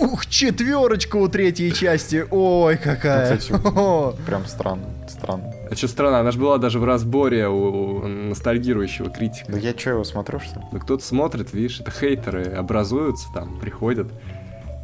Ух, 0.00 0.26
четверочка 0.26 1.16
у 1.16 1.28
третьей 1.28 1.72
части. 1.72 2.26
Ой, 2.30 2.76
какая. 2.76 3.38
О. 3.76 4.14
Прям 4.26 4.46
странно, 4.46 4.86
странно. 5.08 5.52
А 5.70 5.74
что 5.76 5.88
странно, 5.88 6.20
она 6.20 6.30
же 6.30 6.38
была 6.38 6.58
даже 6.58 6.78
в 6.78 6.84
разборе 6.84 7.48
у, 7.48 7.98
у 7.98 8.06
ностальгирующего 8.06 9.10
критика. 9.10 9.52
Да 9.52 9.58
я 9.58 9.72
что, 9.76 9.90
его 9.90 10.04
смотрю, 10.04 10.40
что 10.40 10.60
ли? 10.60 10.66
Ну 10.72 10.80
кто-то 10.80 11.04
смотрит, 11.04 11.52
видишь, 11.52 11.80
это 11.80 11.90
хейтеры 11.90 12.44
образуются 12.44 13.28
там, 13.32 13.58
приходят. 13.60 14.08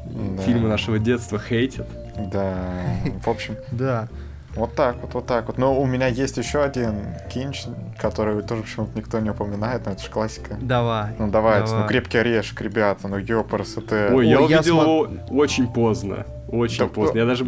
Да. 0.05 0.43
Фильмы 0.43 0.69
нашего 0.69 0.99
детства 0.99 1.39
хейтят. 1.39 1.89
Да, 2.31 2.55
в 3.25 3.29
общем, 3.29 3.57
Да. 3.73 4.09
Вот 4.57 4.75
так 4.75 4.97
вот, 5.03 5.15
вот 5.15 5.27
так 5.27 5.47
вот. 5.47 5.59
Но 5.59 5.81
у 5.81 5.87
меня 5.87 6.07
есть 6.09 6.37
еще 6.37 6.63
один 6.63 6.95
кинч, 7.33 7.65
который 7.99 8.43
тоже 8.43 8.63
почему-то 8.63 8.97
никто 8.99 9.19
не 9.21 9.31
упоминает, 9.31 9.87
но 9.87 9.93
это 9.93 10.03
же 10.03 10.11
классика. 10.11 10.57
Давай. 10.61 11.13
Ну 11.19 11.29
давайте, 11.31 11.67
давай. 11.69 11.83
ну 11.83 11.89
крепкий 11.89 12.19
орешек, 12.19 12.61
ребята, 12.61 13.09
ну 13.09 13.17
ёпарс, 13.19 13.77
это... 13.77 14.09
Ой, 14.11 14.17
Ой, 14.19 14.27
я 14.29 14.33
я 14.33 14.41
увидел 14.41 14.79
смо- 14.79 14.83
его 14.83 15.09
очень 15.41 15.67
поздно. 15.73 16.27
Очень 16.49 16.81
Да 16.81 16.87
поздно. 16.89 17.13
по- 17.13 17.19
Я 17.19 17.27
даже 17.27 17.45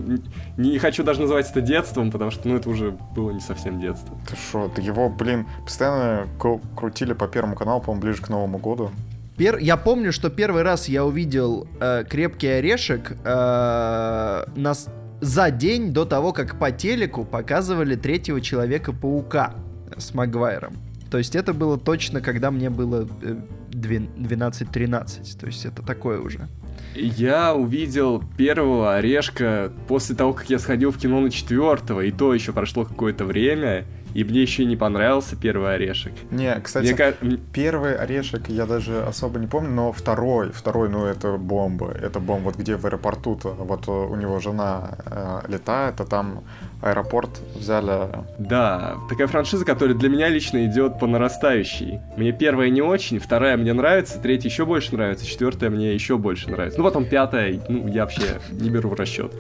не 0.57 0.79
хочу 0.79 1.03
даже 1.03 1.21
называть 1.21 1.51
это 1.51 1.61
детством, 1.61 2.13
потому 2.13 2.31
что 2.31 2.47
ну 2.49 2.57
это 2.57 2.71
уже 2.71 2.93
было 3.17 3.33
не 3.33 3.41
совсем 3.41 3.81
детство. 3.81 4.17
Ты 4.29 4.37
шо, 4.37 4.71
да 4.75 4.81
его, 4.81 5.09
блин, 5.09 5.47
постоянно 5.65 6.27
кру- 6.39 6.61
крутили 6.77 7.13
по 7.13 7.27
Первому 7.27 7.57
каналу, 7.57 7.81
по-моему, 7.81 8.01
ближе 8.03 8.23
к 8.23 8.29
Новому 8.29 8.59
году. 8.59 8.91
Пер- 9.37 9.59
Я 9.61 9.77
помню, 9.77 10.13
что 10.13 10.31
первый 10.31 10.63
раз 10.63 10.89
я 10.89 11.05
увидел 11.05 11.67
э, 11.81 12.05
крепкий 12.09 12.47
орешек 12.47 13.17
э, 13.25 14.45
на 14.55 14.75
за 15.23 15.53
день 15.53 15.93
до 15.93 16.05
того, 16.05 16.33
как 16.33 16.59
по 16.59 16.73
телеку 16.73 17.25
показывали 17.25 17.95
третьего 17.95 18.41
человека-паука 18.41 19.55
с 19.97 20.15
Магуайром. 20.15 20.75
То 21.13 21.19
есть 21.19 21.37
это 21.37 21.55
было 21.55 21.79
точно, 21.79 22.21
когда 22.21 22.51
мне 22.51 22.71
было 22.71 23.09
э, 23.23 23.37
двен- 23.71 24.11
12-13. 24.17 25.39
То 25.39 25.47
есть 25.47 25.65
это 25.65 25.83
такое 25.83 26.19
уже. 26.19 26.49
Я 26.97 27.55
увидел 27.55 28.23
первого 28.37 28.97
орешка 28.97 29.73
после 29.87 30.17
того, 30.17 30.33
как 30.33 30.51
я 30.51 30.59
сходил 30.59 30.91
в 30.91 30.99
кино 30.99 31.21
на 31.21 31.31
четвертого, 31.31 32.01
и 32.01 32.11
то 32.11 32.35
еще 32.35 32.53
прошло 32.53 32.85
какое-то 32.85 33.25
время, 33.25 33.85
и 34.15 34.25
мне 34.25 34.43
еще 34.43 34.65
не 34.65 34.77
понравился 34.77 35.37
первый 35.37 35.75
орешек. 35.75 36.13
Не, 36.31 36.59
кстати, 36.61 36.87
Мне 37.21 37.39
первый 37.53 37.95
орешек 37.97 38.49
я 38.49 38.67
даже 38.67 39.03
особо 39.03 39.39
не 39.39 39.47
помню, 39.47 39.71
но 39.71 39.93
второй, 39.93 40.51
второй, 40.53 40.89
ну 40.89 41.05
это 41.07 41.37
бомба. 41.37 41.91
Это 41.91 42.21
бомба, 42.21 42.47
вот 42.47 42.57
где 42.57 42.77
в 42.77 42.85
аэропорту-то, 42.85 43.51
вот 43.51 43.89
у 43.89 44.15
него 44.17 44.41
жена 44.41 44.99
э, 45.07 45.41
летает, 45.49 46.01
а 46.01 46.05
там 46.05 46.45
аэропорт 46.83 47.31
взяли... 47.55 48.09
Да, 48.39 48.97
такая 49.09 49.27
франшиза, 49.29 49.65
которая 49.65 49.95
для 49.95 50.09
меня 50.09 50.29
лично 50.29 50.67
идет 50.67 50.99
по 50.99 51.07
нарастающей. 51.07 52.01
Мне 52.17 52.33
первая 52.33 52.69
не 52.71 52.83
очень, 52.83 53.19
вторая 53.19 53.57
мне 53.57 53.73
нравится, 53.73 54.19
третья 54.19 54.49
еще 54.49 54.67
больше 54.67 54.95
нравится, 54.95 55.25
четвертая 55.25 55.71
мне 55.71 55.95
еще 55.95 56.19
больше 56.19 56.51
нравится. 56.51 56.79
Ну 56.79 56.85
потом 56.85 57.05
пятая, 57.05 57.61
ну 57.69 57.89
я 57.89 58.03
вообще 58.03 58.41
не 58.51 58.69
беру 58.69 58.91
в 58.91 58.95
расчет. 58.95 59.33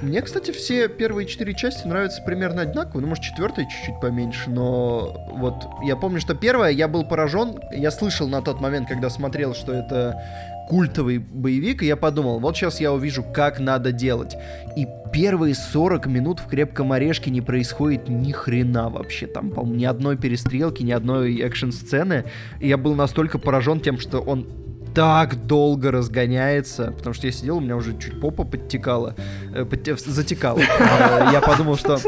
Мне, 0.00 0.20
кстати, 0.22 0.50
все 0.50 0.88
первые 0.88 1.26
четыре 1.26 1.54
части 1.54 1.86
нравятся 1.86 2.22
примерно 2.22 2.62
одинаково. 2.62 3.00
Ну, 3.00 3.08
может, 3.08 3.24
четвертая 3.24 3.66
чуть-чуть 3.66 4.00
поменьше, 4.00 4.50
но 4.50 5.28
вот 5.32 5.54
я 5.82 5.96
помню, 5.96 6.20
что 6.20 6.34
первая 6.34 6.70
я 6.72 6.88
был 6.88 7.04
поражен. 7.04 7.58
Я 7.72 7.90
слышал 7.90 8.28
на 8.28 8.42
тот 8.42 8.60
момент, 8.60 8.88
когда 8.88 9.10
смотрел, 9.10 9.54
что 9.54 9.72
это 9.72 10.22
культовый 10.68 11.18
боевик, 11.18 11.82
и 11.82 11.86
я 11.86 11.96
подумал, 11.96 12.40
вот 12.40 12.56
сейчас 12.56 12.80
я 12.80 12.92
увижу, 12.92 13.22
как 13.22 13.58
надо 13.58 13.92
делать. 13.92 14.36
И 14.76 14.86
первые 15.12 15.54
40 15.54 16.06
минут 16.06 16.40
в 16.40 16.46
«Крепком 16.46 16.92
орешке» 16.92 17.30
не 17.30 17.40
происходит 17.40 18.08
ни 18.08 18.32
хрена 18.32 18.88
вообще. 18.90 19.26
Там, 19.26 19.50
по-моему, 19.50 19.76
ни 19.76 19.84
одной 19.84 20.16
перестрелки, 20.16 20.82
ни 20.82 20.92
одной 20.92 21.40
экшн-сцены. 21.40 22.24
И 22.60 22.68
я 22.68 22.76
был 22.76 22.94
настолько 22.94 23.38
поражен 23.38 23.80
тем, 23.80 23.98
что 23.98 24.20
он 24.20 24.46
так 24.94 25.46
долго 25.46 25.90
разгоняется, 25.90 26.92
потому 26.96 27.14
что 27.14 27.26
я 27.26 27.32
сидел, 27.32 27.56
у 27.56 27.60
меня 27.60 27.76
уже 27.76 27.98
чуть 27.98 28.20
попа 28.20 28.44
подтекала, 28.44 29.14
э, 29.54 29.62
подте- 29.64 29.96
затекала. 29.96 30.60
Э, 30.60 31.28
Я 31.32 31.40
подумал, 31.40 31.76
что... 31.76 31.94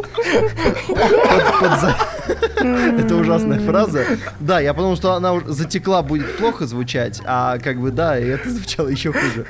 Это 2.58 3.16
ужасная 3.16 3.60
фраза. 3.60 4.04
Да, 4.40 4.60
я 4.60 4.74
подумал, 4.74 4.96
что 4.96 5.12
она 5.14 5.32
уже 5.32 5.52
затекла, 5.52 6.02
будет 6.02 6.36
плохо 6.38 6.66
звучать, 6.66 7.20
а 7.24 7.58
как 7.58 7.80
бы 7.80 7.90
да, 7.90 8.18
и 8.18 8.26
это 8.26 8.50
звучало 8.50 8.88
еще 8.88 9.12
хуже. 9.12 9.46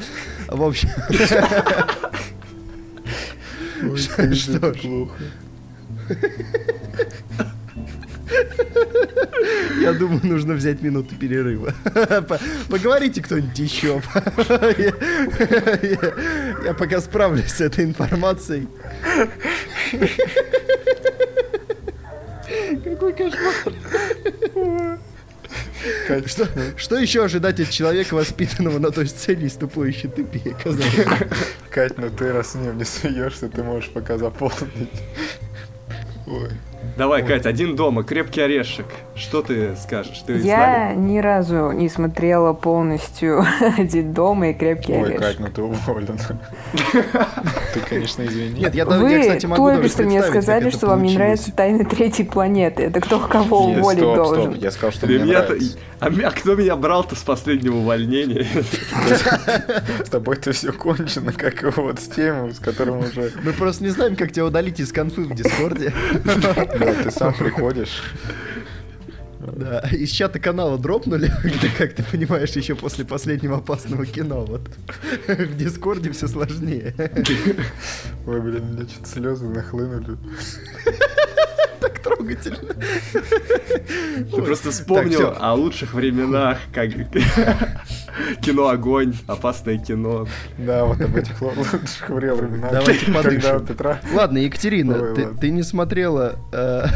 В 0.48 0.62
общем... 0.62 0.88
Что 3.96 4.72
ж. 4.72 4.78
Я 9.80 9.92
думаю, 9.92 10.20
нужно 10.24 10.54
взять 10.54 10.82
минуту 10.82 11.16
перерыва. 11.16 11.72
Поговорите 12.68 13.22
кто-нибудь 13.22 13.58
еще. 13.58 14.02
Я 16.64 16.74
пока 16.74 17.00
справлюсь 17.00 17.52
с 17.52 17.60
этой 17.60 17.84
информацией. 17.84 18.68
Какой 22.84 23.12
кошмар. 23.12 24.98
Что, 26.26 26.48
что 26.76 26.98
еще 26.98 27.24
ожидать 27.24 27.60
от 27.60 27.70
человека, 27.70 28.14
воспитанного 28.14 28.78
на 28.78 28.90
той 28.90 29.06
сцене, 29.06 29.48
с 29.48 29.54
тупой 29.54 29.92
еще 29.92 30.08
тупее, 30.08 30.56
казалось. 30.62 31.06
Кать, 31.70 31.98
ну 31.98 32.10
ты 32.10 32.32
раз 32.32 32.52
с 32.52 32.54
ним 32.54 32.78
не 32.78 32.84
суешься, 32.84 33.48
ты 33.48 33.62
можешь 33.62 33.90
пока 33.90 34.18
заполнить. 34.18 34.90
Ой. 36.26 36.50
Давай. 36.96 37.24
Кать, 37.24 37.46
один 37.46 37.76
дома, 37.76 38.04
крепкий 38.04 38.40
орешек. 38.40 38.86
Что 39.14 39.42
ты 39.42 39.74
скажешь? 39.76 40.18
Ты 40.26 40.38
Я 40.38 40.94
ни 40.94 41.18
разу 41.18 41.72
не 41.72 41.88
смотрела 41.88 42.52
полностью 42.52 43.44
один 43.78 44.12
дома 44.12 44.50
и 44.50 44.54
крепкий 44.54 44.92
Ой, 44.92 45.00
орешек. 45.00 45.20
Ой, 45.20 45.26
Кать, 45.26 45.40
ну 45.40 45.46
ты 45.48 45.62
уволена. 45.62 46.16
Ты, 47.74 47.80
конечно, 47.88 48.22
извини. 48.22 48.60
Нет, 48.60 48.74
я, 48.74 48.84
Вы 48.84 49.10
я, 49.10 49.20
кстати, 49.20 49.46
могу 49.46 49.70
только 49.70 49.88
что 49.88 50.02
мне 50.04 50.22
сказали, 50.22 50.70
что 50.70 50.86
вам 50.86 51.02
не 51.02 51.14
нравятся 51.14 51.52
тайны 51.52 51.84
третьей 51.84 52.24
планеты. 52.24 52.84
Это 52.84 53.00
кто 53.00 53.18
кого 53.18 53.66
уволить 53.66 54.00
должен? 54.00 54.54
Я 54.54 54.70
сказал, 54.70 54.92
что 54.92 55.06
мне 55.06 55.24
нравится. 55.24 55.78
А, 55.98 56.06
а 56.08 56.30
кто 56.30 56.54
меня 56.54 56.76
брал-то 56.76 57.14
с 57.16 57.22
последнего 57.22 57.76
увольнения? 57.76 58.46
С 60.04 60.10
тобой-то 60.10 60.52
все 60.52 60.72
кончено, 60.72 61.32
как 61.32 61.62
и 61.62 61.66
вот 61.66 61.98
с 61.98 62.08
тем, 62.08 62.52
с 62.52 62.58
которым 62.58 62.98
уже... 62.98 63.32
Мы 63.42 63.52
просто 63.52 63.82
не 63.84 63.90
знаем, 63.90 64.14
как 64.16 64.32
тебя 64.32 64.46
удалить 64.46 64.78
из 64.78 64.92
конфы 64.92 65.22
в 65.22 65.34
Дискорде. 65.34 65.92
Да, 66.24 66.94
ты 67.02 67.10
сам 67.10 67.34
приходишь. 67.34 68.02
Да, 69.40 69.80
из 69.92 70.10
чата 70.10 70.38
канала 70.38 70.76
дропнули, 70.76 71.32
где, 71.44 71.70
как 71.78 71.94
ты 71.94 72.02
понимаешь, 72.02 72.50
еще 72.50 72.74
после 72.74 73.04
последнего 73.04 73.58
опасного 73.58 74.04
кино. 74.04 74.44
Вот. 74.44 74.62
В 75.28 75.56
Дискорде 75.56 76.10
все 76.10 76.26
сложнее. 76.26 76.94
Ой, 78.26 78.40
блин, 78.40 78.64
у 78.64 78.72
меня 78.74 78.88
что-то 78.88 79.08
слезы 79.08 79.46
нахлынули. 79.46 80.18
Так 81.80 81.98
трогательно. 82.00 82.74
Ты 84.30 84.42
просто 84.42 84.70
вспомнил 84.70 85.34
о 85.38 85.54
лучших 85.54 85.94
временах, 85.94 86.58
как 86.72 86.90
кино 88.40 88.68
«Огонь», 88.68 89.14
опасное 89.26 89.78
кино. 89.78 90.26
Да, 90.58 90.84
вот 90.84 91.00
об 91.00 91.16
этих 91.16 91.40
лучших 91.40 92.08
временах. 92.08 92.72
Давайте 92.72 93.12
подышим. 93.12 93.66
Ладно, 94.14 94.38
Екатерина, 94.38 95.14
ты 95.40 95.50
не 95.50 95.62
смотрела... 95.62 96.36
Э, 96.52 96.86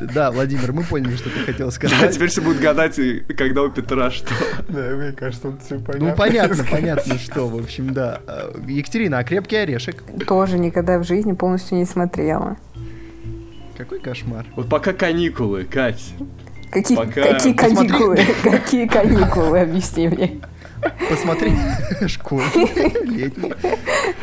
да, 0.14 0.30
Владимир, 0.30 0.72
мы 0.72 0.84
поняли, 0.84 1.16
что 1.16 1.30
ты 1.30 1.40
хотел 1.40 1.70
сказать. 1.70 2.00
Да, 2.00 2.08
теперь 2.08 2.28
все 2.28 2.40
будут 2.40 2.60
гадать, 2.60 2.98
когда 3.36 3.62
у 3.62 3.70
Петра 3.70 4.10
что. 4.10 4.32
Да, 4.68 4.90
мне 4.96 5.12
кажется, 5.12 5.48
он 5.48 5.58
все 5.58 5.78
понятно. 5.78 6.08
Ну, 6.08 6.14
понятно, 6.14 6.64
понятно, 6.70 7.18
что, 7.18 7.48
в 7.48 7.56
общем, 7.56 7.92
да. 7.92 8.20
Э, 8.26 8.52
Екатерина, 8.66 9.18
а 9.18 9.24
«Крепкий 9.24 9.56
орешек»? 9.56 10.02
Тоже 10.26 10.58
никогда 10.58 10.98
в 10.98 11.04
жизни 11.04 11.32
полностью 11.32 11.78
не 11.78 11.84
смотрела. 11.84 12.56
Какой 13.76 13.98
кошмар. 13.98 14.46
Вот 14.56 14.68
пока 14.68 14.92
каникулы, 14.92 15.64
Кать. 15.64 16.14
Какие, 16.70 16.96
Пока... 16.96 17.22
какие 17.22 17.52
каникулы? 17.52 18.18
Какие 18.42 18.88
каникулы, 18.88 19.60
объясни 19.60 20.08
мне. 20.08 20.40
Посмотри, 21.08 21.52
летний. 22.00 23.54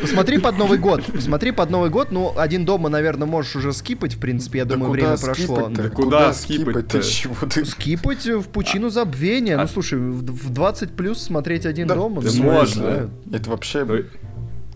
Посмотри 0.00 0.38
под 0.38 0.58
Новый 0.58 0.78
год. 0.78 1.02
Посмотри 1.04 1.50
под 1.50 1.70
Новый 1.70 1.90
год. 1.90 2.12
Ну, 2.12 2.32
один 2.36 2.64
дома, 2.64 2.88
наверное, 2.88 3.26
можешь 3.26 3.56
уже 3.56 3.72
скипать, 3.72 4.14
в 4.14 4.20
принципе, 4.20 4.58
я 4.58 4.64
да 4.64 4.74
думаю, 4.74 4.92
время 4.92 5.16
прошло. 5.16 5.68
Да 5.68 5.88
куда 5.88 6.32
скипать? 6.32 6.88
Ты 6.88 7.02
чего 7.02 7.34
ты? 7.46 7.64
Скипать 7.64 8.26
в 8.26 8.44
пучину 8.48 8.90
забвения. 8.90 9.56
Ну, 9.56 9.66
слушай, 9.66 9.98
в 9.98 10.50
20 10.52 10.92
плюс 10.92 11.22
смотреть 11.22 11.66
один 11.66 11.88
дома. 11.88 12.22
Да 12.22 12.30
можно. 12.42 13.10
Это 13.32 13.50
вообще 13.50 14.04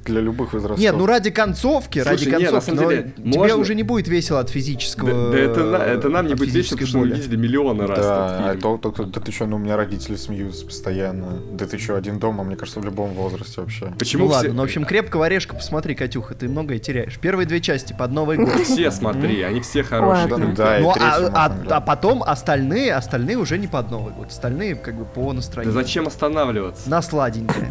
для 0.07 0.21
любых 0.21 0.53
возрастов. 0.53 0.79
Нет, 0.79 0.95
ну 0.97 1.07
ради 1.07 1.31
концовки, 1.31 2.03
Слушай, 2.03 2.31
ради 2.31 2.31
концовки, 2.31 2.71
нет, 2.71 2.81
но 2.81 2.91
деле, 2.91 3.13
тебе 3.17 3.39
можно... 3.39 3.57
уже 3.57 3.75
не 3.75 3.83
будет 3.83 4.09
весело 4.09 4.41
от 4.41 4.51
физического. 4.51 5.11
Да, 5.11 5.31
да 5.31 5.39
это, 5.39 5.61
это 5.77 6.09
нам 6.09 6.27
не 6.27 6.35
будет 6.35 6.55
весело, 6.55 6.77
потому 6.77 6.89
что 6.89 6.99
мы 6.99 7.09
видели 7.09 7.37
миллионы 7.37 7.87
раз. 7.87 7.99
Да, 7.99 8.51
а 8.51 8.57
то, 8.57 8.79
то, 8.79 8.91
то, 8.91 9.05
да 9.05 9.21
ты 9.21 9.33
что, 9.33 9.47
ну 9.47 9.57
у 9.57 9.59
меня 9.59 9.77
родители 9.77 10.17
смеются 10.17 10.65
постоянно. 10.67 11.39
Да 11.53 11.67
ты 11.67 11.79
что, 11.79 11.97
один 11.97 12.19
дома, 12.19 12.45
мне 12.45 12.57
кажется, 12.57 12.81
в 12.81 12.85
любом 12.85 13.11
возрасте 13.11 13.61
вообще. 13.61 13.93
Почему? 13.99 14.25
Ну 14.25 14.31
все... 14.31 14.37
ладно, 14.37 14.53
ну 14.55 14.63
в 14.63 14.65
общем, 14.65 14.85
крепкого 14.85 15.27
орешка 15.27 15.55
посмотри, 15.55 15.95
Катюха, 15.95 16.35
ты 16.35 16.49
многое 16.49 16.79
теряешь. 16.79 17.19
Первые 17.19 17.47
две 17.47 17.61
части 17.61 17.95
под 17.99 18.13
Новый 18.13 18.37
год. 18.39 18.61
Все 18.63 18.91
смотри, 18.91 19.43
они 19.43 19.61
все 19.61 19.83
хорошие. 19.83 20.29
Да, 20.29 20.37
да, 20.37 20.79
ну, 20.81 20.91
а, 20.91 21.31
а, 21.35 21.77
а 21.77 21.81
потом 21.81 22.23
остальные, 22.23 22.95
остальные 22.95 23.37
уже 23.37 23.59
не 23.59 23.67
под 23.67 23.91
Новый 23.91 24.13
год. 24.13 24.29
Остальные 24.29 24.77
как 24.77 24.95
бы 24.95 25.05
по 25.05 25.33
настроению. 25.33 25.75
Да 25.75 25.81
зачем 25.81 26.07
останавливаться? 26.07 26.89
На 26.89 27.03
сладенькое. 27.03 27.71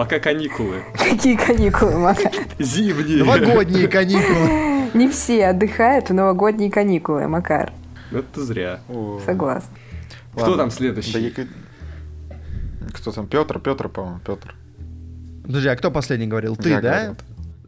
Пока 0.00 0.18
каникулы. 0.18 0.82
Какие 0.94 1.36
каникулы, 1.36 1.98
Макар? 1.98 2.32
Зимние. 2.58 3.22
Новогодние 3.22 3.86
каникулы. 3.86 4.88
Не 4.94 5.10
все 5.10 5.48
отдыхают 5.48 6.08
в 6.08 6.14
новогодние 6.14 6.70
каникулы, 6.70 7.28
Макар. 7.28 7.70
Это 8.10 8.42
зря. 8.42 8.80
Согласен. 9.26 9.68
Кто 10.32 10.56
там 10.56 10.70
следующий? 10.70 11.34
Кто 12.94 13.12
там? 13.12 13.26
Петр, 13.26 13.58
Петр, 13.58 13.90
по-моему, 13.90 14.20
Петр. 14.20 14.54
Подожди, 15.44 15.68
а 15.68 15.76
кто 15.76 15.90
последний 15.90 16.26
говорил? 16.26 16.56
Ты, 16.56 16.80
да? 16.80 17.14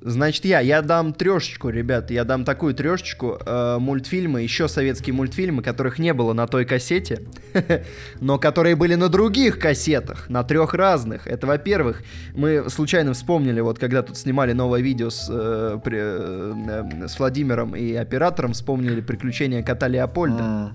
Значит, 0.04 0.44
я, 0.44 0.58
я 0.58 0.82
дам 0.82 1.12
трешечку, 1.12 1.68
ребят, 1.68 2.10
я 2.10 2.24
дам 2.24 2.44
такую 2.44 2.74
трешечку. 2.74 3.38
Э, 3.46 3.78
мультфильмы, 3.78 4.42
еще 4.42 4.66
советские 4.66 5.14
мультфильмы, 5.14 5.62
которых 5.62 6.00
не 6.00 6.12
было 6.12 6.32
на 6.32 6.48
той 6.48 6.64
кассете, 6.64 7.22
но 8.20 8.38
которые 8.38 8.74
были 8.74 8.96
на 8.96 9.08
других 9.08 9.60
кассетах, 9.60 10.28
на 10.28 10.42
трех 10.42 10.74
разных. 10.74 11.28
Это, 11.28 11.46
во-первых, 11.46 12.02
мы 12.34 12.68
случайно 12.68 13.12
вспомнили, 13.12 13.60
вот 13.60 13.78
когда 13.78 14.02
тут 14.02 14.16
снимали 14.16 14.52
новое 14.52 14.80
видео 14.80 15.08
с, 15.08 15.28
э, 15.30 15.78
при, 15.84 15.98
э, 16.00 17.06
с 17.06 17.18
Владимиром 17.20 17.76
и 17.76 17.94
оператором, 17.94 18.54
вспомнили 18.54 19.00
приключения 19.00 19.62
кота 19.62 19.86
Леопольда. 19.86 20.72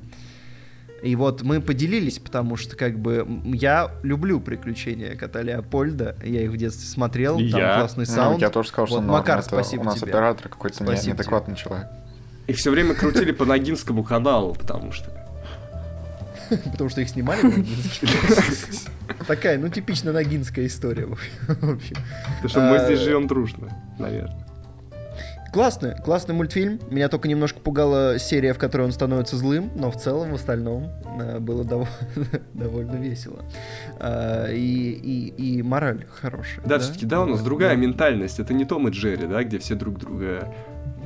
И 1.03 1.15
вот 1.15 1.43
мы 1.43 1.61
поделились, 1.61 2.17
потому 2.19 2.55
что 2.57 2.75
как 2.75 2.97
бы 2.97 3.25
я 3.45 3.91
люблю 4.01 4.39
приключения 4.39 5.15
кота 5.15 5.41
Леопольда. 5.41 6.15
Я 6.23 6.41
их 6.41 6.51
в 6.51 6.57
детстве 6.57 6.87
смотрел, 6.87 7.39
и 7.39 7.49
там 7.51 7.59
я. 7.59 7.79
классный 7.79 8.05
саунд. 8.05 8.39
Ну, 8.39 8.41
я 8.41 8.49
тоже 8.49 8.69
сказал, 8.69 8.87
вот, 8.87 9.03
что 9.03 9.11
Макар, 9.11 9.39
это 9.39 9.47
спасибо 9.47 9.81
у 9.81 9.85
нас 9.85 9.99
тебе. 9.99 10.11
оператор 10.11 10.49
какой-то 10.49 10.83
не, 10.83 10.91
неадекватный 10.91 11.55
тебе. 11.55 11.63
человек. 11.63 11.87
И 12.47 12.53
все 12.53 12.71
время 12.71 12.95
крутили 12.95 13.31
по 13.31 13.45
Ногинскому 13.45 14.03
каналу, 14.03 14.55
потому 14.55 14.91
что... 14.91 15.11
Потому 16.71 16.89
что 16.89 17.01
их 17.01 17.09
снимали 17.09 17.41
Такая, 19.27 19.57
ну, 19.57 19.67
типично 19.67 20.13
ногинская 20.13 20.65
история, 20.65 21.05
в 21.05 21.11
общем. 21.11 21.97
Потому 22.41 22.49
что 22.49 22.61
мы 22.61 22.79
здесь 22.85 22.99
живем 22.99 23.27
дружно, 23.27 23.67
наверное. 23.99 24.46
Классный, 25.57 25.95
классный 25.95 26.35
мультфильм. 26.35 26.79
Меня 26.91 27.09
только 27.09 27.27
немножко 27.27 27.59
пугала 27.59 28.19
серия, 28.19 28.53
в 28.53 28.59
которой 28.59 28.83
он 28.83 28.91
становится 28.91 29.37
злым, 29.37 29.71
но 29.75 29.89
в 29.89 29.97
целом, 29.97 30.29
в 30.29 30.35
остальном, 30.35 30.91
э, 31.19 31.39
было 31.39 31.63
дов... 31.63 31.89
довольно 32.53 32.97
весело. 32.97 33.43
А, 33.99 34.51
и, 34.51 34.59
и, 34.59 35.29
и 35.29 35.63
мораль 35.63 36.05
хорошая. 36.21 36.63
Да, 36.63 36.77
да? 36.77 36.79
все-таки, 36.79 37.07
да, 37.07 37.23
у 37.23 37.25
нас 37.25 37.41
другая 37.41 37.75
ментальность. 37.75 38.39
Это 38.39 38.53
не 38.53 38.65
Том 38.65 38.87
и 38.87 38.91
Джерри, 38.91 39.25
да, 39.25 39.43
где 39.43 39.57
все 39.57 39.73
друг 39.73 39.97
друга 39.97 40.53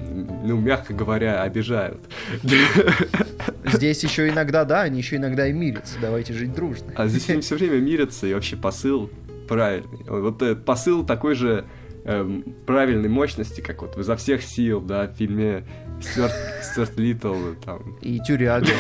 ну, 0.10 0.58
мягко 0.58 0.94
говоря, 0.94 1.44
обижают. 1.44 2.02
Здесь 2.44 4.04
еще 4.04 4.28
иногда, 4.28 4.66
да, 4.66 4.82
они 4.82 4.98
еще 4.98 5.16
иногда 5.16 5.48
и 5.48 5.54
мирятся. 5.54 5.96
Давайте 6.02 6.34
жить 6.34 6.54
дружно. 6.54 6.92
А 6.98 7.08
здесь 7.08 7.30
они 7.30 7.40
все 7.40 7.56
время 7.56 7.78
мирятся, 7.78 8.28
и 8.28 8.34
вообще 8.34 8.58
посыл 8.58 9.10
правильный. 9.48 10.04
Вот 10.10 10.42
этот 10.42 10.66
посыл 10.66 11.06
такой 11.06 11.36
же 11.36 11.64
эм, 12.06 12.56
правильной 12.66 13.10
мощности, 13.10 13.62
как 13.62 13.82
вот 13.82 13.98
изо 13.98 14.16
всех 14.16 14.44
сил, 14.44 14.82
да, 14.82 15.08
в 15.08 15.12
фильме 15.14 15.64
Стюарт, 16.02 16.98
Литтл, 16.98 17.36
там. 17.64 17.98
И 18.02 18.20
Тюряга. 18.20 18.68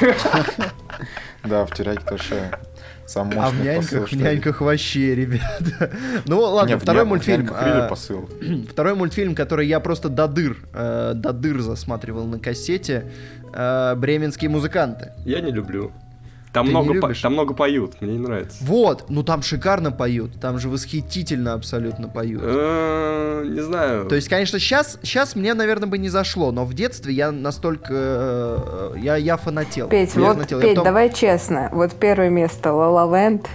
Да, 1.43 1.65
в 1.65 1.73
Тюряге 1.73 2.01
тоже 2.07 2.51
сам 3.11 3.31
а 3.35 3.49
в 3.49 3.61
няньках, 3.61 3.89
посыл, 3.89 4.05
в 4.05 4.11
няньках 4.13 4.61
вообще, 4.61 5.15
ребята. 5.15 5.91
ну 6.27 6.39
ладно, 6.39 6.73
Нет, 6.73 6.81
второй 6.81 7.03
мультфильм. 7.03 7.49
А, 7.51 7.87
посыл. 7.89 8.29
второй 8.69 8.95
мультфильм, 8.95 9.35
который 9.35 9.67
я 9.67 9.79
просто 9.79 10.07
до 10.07 10.27
дыр, 10.27 10.57
э, 10.73 11.13
до 11.15 11.33
дыр 11.33 11.59
засматривал 11.59 12.25
на 12.25 12.39
кассете. 12.39 13.11
Э, 13.53 13.95
Бременские 13.95 14.49
музыканты. 14.49 15.11
Я 15.25 15.41
не 15.41 15.51
люблю. 15.51 15.91
Там 16.53 16.67
много, 16.67 16.99
по, 16.99 17.13
там 17.13 17.33
много 17.33 17.53
поют, 17.53 18.01
мне 18.01 18.13
не 18.13 18.19
нравится. 18.19 18.57
Вот, 18.61 19.05
ну 19.09 19.23
там 19.23 19.41
шикарно 19.41 19.91
поют, 19.91 20.39
там 20.41 20.59
же 20.59 20.67
восхитительно 20.67 21.53
абсолютно 21.53 22.09
поют. 22.09 22.41
Э, 22.43 23.45
не 23.45 23.61
знаю. 23.61 24.05
То 24.07 24.15
есть, 24.15 24.27
конечно, 24.27 24.59
сейчас, 24.59 24.99
сейчас 25.01 25.35
мне, 25.35 25.53
наверное, 25.53 25.87
бы 25.87 25.97
не 25.97 26.09
зашло, 26.09 26.51
но 26.51 26.65
в 26.65 26.73
детстве 26.73 27.13
я 27.13 27.31
настолько, 27.31 27.93
э, 27.93 28.93
я, 28.97 29.15
я 29.15 29.37
фанател. 29.37 29.87
Петь, 29.87 30.13
я 30.15 30.21
вот, 30.21 30.33
фанател. 30.33 30.59
Петь, 30.59 30.71
потом... 30.71 30.83
давай 30.83 31.13
честно, 31.13 31.69
вот 31.71 31.93
первое 31.93 32.29
место 32.29 32.69
La 32.69 32.91
La 32.91 33.09
Land, 33.09 33.47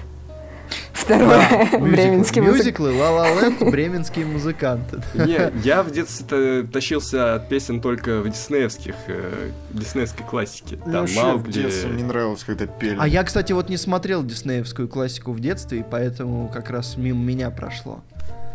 Второе, 1.07 1.69
Да, 1.73 1.79
бременский 1.79 2.41
музыкант. 2.41 2.59
Мюзиклы, 2.59 2.93
Ла 2.99 3.11
Ла 3.13 3.41
Ленд, 3.41 3.61
бременские 3.71 4.27
музыканты. 4.27 5.01
Не, 5.15 5.53
я 5.65 5.83
в 5.83 5.91
детстве 5.93 6.65
тащился 6.65 7.35
от 7.37 7.49
песен 7.49 7.81
только 7.81 8.21
в 8.21 8.29
диснеевских, 8.29 8.95
э, 9.07 9.51
диснеевской 9.71 10.27
классике. 10.27 10.79
Мне 10.85 10.93
Там 10.93 11.07
в 11.07 11.15
Маугли. 11.17 11.53
детстве 11.53 11.91
не 11.91 12.03
нравилось, 12.03 12.43
когда 12.45 12.67
пели. 12.67 12.97
А 12.99 13.07
я, 13.07 13.23
кстати, 13.25 13.53
вот 13.53 13.69
не 13.69 13.77
смотрел 13.77 14.25
диснеевскую 14.25 14.89
классику 14.89 15.33
в 15.33 15.41
детстве, 15.41 15.81
и 15.81 15.85
поэтому 15.89 16.49
как 16.53 16.71
раз 16.71 16.97
мимо 16.97 17.23
меня 17.25 17.51
прошло. 17.51 18.03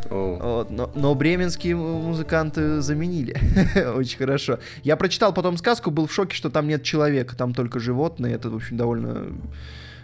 О. 0.10 0.38
Вот, 0.41 0.72
но, 0.72 0.91
но 0.94 1.15
бременские 1.15 1.76
му- 1.78 2.02
музыканты 2.02 2.82
заменили. 2.82 3.38
Очень 3.95 4.18
хорошо. 4.18 4.60
Я 4.84 4.98
прочитал 4.98 5.32
потом 5.34 5.56
сказку, 5.57 5.90
был 5.90 6.07
в 6.07 6.14
шоке, 6.14 6.36
что 6.36 6.49
там 6.49 6.68
нет 6.68 6.84
человека, 6.84 7.36
там 7.38 7.53
только 7.53 7.80
животные. 7.80 8.36
Это, 8.36 8.49
в 8.49 8.56
общем, 8.56 8.76
довольно... 8.78 9.28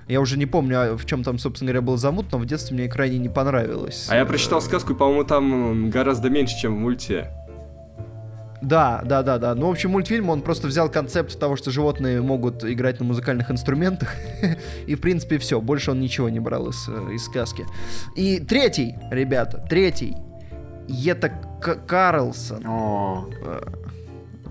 Я 0.07 0.21
уже 0.21 0.37
не 0.37 0.45
помню, 0.45 0.93
а 0.93 0.97
в 0.97 1.05
чем 1.05 1.23
там, 1.23 1.37
собственно 1.37 1.71
говоря, 1.71 1.81
был 1.85 1.97
замут, 1.97 2.27
но 2.31 2.37
в 2.37 2.45
детстве 2.45 2.77
мне 2.77 2.87
крайне 2.87 3.17
не 3.17 3.29
понравилось. 3.29 4.07
А 4.09 4.15
я 4.15 4.25
прочитал 4.25 4.61
сказку, 4.61 4.93
и, 4.93 4.95
по-моему, 4.95 5.23
там 5.25 5.89
гораздо 5.89 6.29
меньше, 6.29 6.55
чем 6.59 6.75
в 6.75 6.79
мульте. 6.79 7.31
Да, 8.61 9.01
да, 9.05 9.21
да, 9.21 9.37
да. 9.37 9.53
Ну, 9.53 9.67
в 9.67 9.71
общем, 9.71 9.91
мультфильм, 9.91 10.29
он 10.29 10.41
просто 10.41 10.67
взял 10.67 10.89
концепт 10.89 11.37
того, 11.39 11.55
что 11.57 11.69
животные 11.71 12.21
могут 12.21 12.63
играть 12.63 12.99
на 12.99 13.05
музыкальных 13.05 13.51
инструментах. 13.51 14.15
И, 14.87 14.95
в 14.95 15.01
принципе, 15.01 15.37
все. 15.37 15.61
Больше 15.61 15.91
он 15.91 15.99
ничего 15.99 16.29
не 16.29 16.39
брал 16.39 16.69
из, 16.69 16.87
э, 16.89 17.13
из 17.13 17.25
сказки. 17.25 17.65
И 18.15 18.39
третий, 18.39 18.95
ребята, 19.11 19.63
третий. 19.69 20.15
Это 21.05 21.29
К- 21.61 21.75
Карлсон. 21.85 22.65
О, 22.65 23.29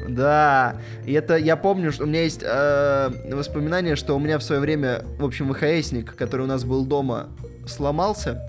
Да, 0.09 0.77
и 1.05 1.13
это 1.13 1.37
я 1.37 1.57
помню, 1.57 1.93
что 1.93 2.05
у 2.05 2.07
меня 2.07 2.23
есть 2.23 2.43
э, 2.43 3.11
воспоминание, 3.33 3.97
что 3.97 4.15
у 4.15 4.19
меня 4.19 4.39
в 4.39 4.43
свое 4.43 4.61
время, 4.61 5.03
в 5.19 5.25
общем, 5.25 5.53
ВХСник, 5.53 6.15
который 6.15 6.43
у 6.43 6.47
нас 6.47 6.65
был 6.65 6.85
дома, 6.85 7.29
сломался. 7.67 8.43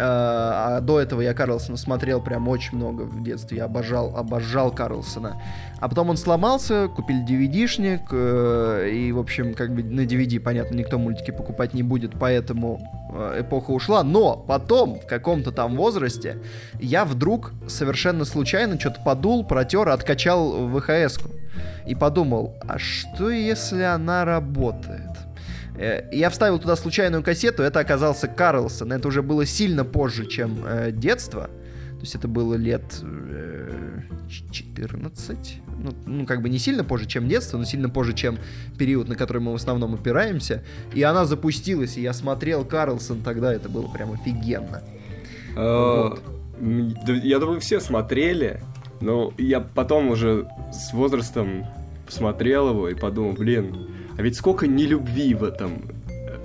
Э, 0.00 0.02
а 0.02 0.80
до 0.80 0.98
этого 0.98 1.20
я 1.20 1.34
Карлсона 1.34 1.76
смотрел 1.76 2.22
прям 2.22 2.48
очень 2.48 2.78
много 2.78 3.02
в 3.02 3.22
детстве. 3.22 3.58
Я 3.58 3.64
обожал, 3.66 4.16
обожал 4.16 4.70
Карлсона. 4.70 5.40
А 5.80 5.88
потом 5.88 6.10
он 6.10 6.16
сломался, 6.16 6.88
купили 6.88 7.24
DVD-шник, 7.26 8.02
э, 8.12 8.90
и, 8.92 9.12
в 9.12 9.18
общем, 9.18 9.54
как 9.54 9.74
бы 9.74 9.82
на 9.82 10.02
DVD, 10.02 10.38
понятно, 10.38 10.76
никто 10.76 10.98
мультики 10.98 11.30
покупать 11.30 11.72
не 11.72 11.82
будет, 11.82 12.12
поэтому 12.18 12.80
э, 13.14 13.40
эпоха 13.40 13.70
ушла. 13.70 14.02
Но 14.02 14.36
потом, 14.36 15.00
в 15.00 15.06
каком-то 15.06 15.52
там 15.52 15.76
возрасте, 15.76 16.36
я 16.78 17.06
вдруг 17.06 17.52
совершенно 17.66 18.26
случайно 18.26 18.78
что-то 18.78 19.00
подул, 19.02 19.44
протер, 19.44 19.88
откачал 19.88 20.68
ВХС-ку. 20.68 21.30
И 21.86 21.94
подумал, 21.94 22.54
а 22.68 22.78
что 22.78 23.30
если 23.30 23.82
она 23.82 24.24
работает? 24.24 25.10
Э, 25.76 26.08
Я 26.12 26.28
вставил 26.28 26.58
туда 26.58 26.76
случайную 26.76 27.22
кассету, 27.22 27.62
это 27.62 27.80
оказался 27.80 28.28
Карлсон. 28.28 28.92
Это 28.92 29.08
уже 29.08 29.22
было 29.22 29.46
сильно 29.46 29.84
позже, 29.84 30.26
чем 30.26 30.62
э, 30.66 30.90
детство. 30.92 31.48
То 32.00 32.04
есть 32.04 32.14
это 32.14 32.28
было 32.28 32.54
лет 32.54 32.82
э, 33.02 34.00
ч- 34.30 34.44
14. 34.50 35.60
Ну, 35.82 35.90
ну, 36.06 36.24
как 36.24 36.40
бы 36.40 36.48
не 36.48 36.58
сильно 36.58 36.82
позже, 36.82 37.06
чем 37.06 37.28
детство, 37.28 37.58
но 37.58 37.64
сильно 37.64 37.90
позже, 37.90 38.14
чем 38.14 38.38
период, 38.78 39.06
на 39.06 39.16
который 39.16 39.42
мы 39.42 39.52
в 39.52 39.56
основном 39.56 39.92
опираемся. 39.92 40.64
И 40.94 41.02
она 41.02 41.26
запустилась, 41.26 41.98
и 41.98 42.00
я 42.00 42.14
смотрел 42.14 42.64
Карлсон 42.64 43.20
тогда, 43.20 43.52
это 43.52 43.68
было 43.68 43.86
прям 43.88 44.12
офигенно. 44.12 44.82
Э, 45.56 46.10
да, 46.58 47.12
Я 47.12 47.38
думаю, 47.38 47.60
все 47.60 47.80
смотрели, 47.80 48.62
но 49.02 49.34
я 49.36 49.60
потом 49.60 50.08
уже 50.08 50.48
с 50.72 50.94
возрастом 50.94 51.66
посмотрел 52.06 52.70
его 52.70 52.88
и 52.88 52.94
подумал, 52.94 53.34
блин, 53.34 53.88
а 54.16 54.22
ведь 54.22 54.36
сколько 54.36 54.66
нелюбви 54.66 55.34
в 55.34 55.44
этом 55.44 55.82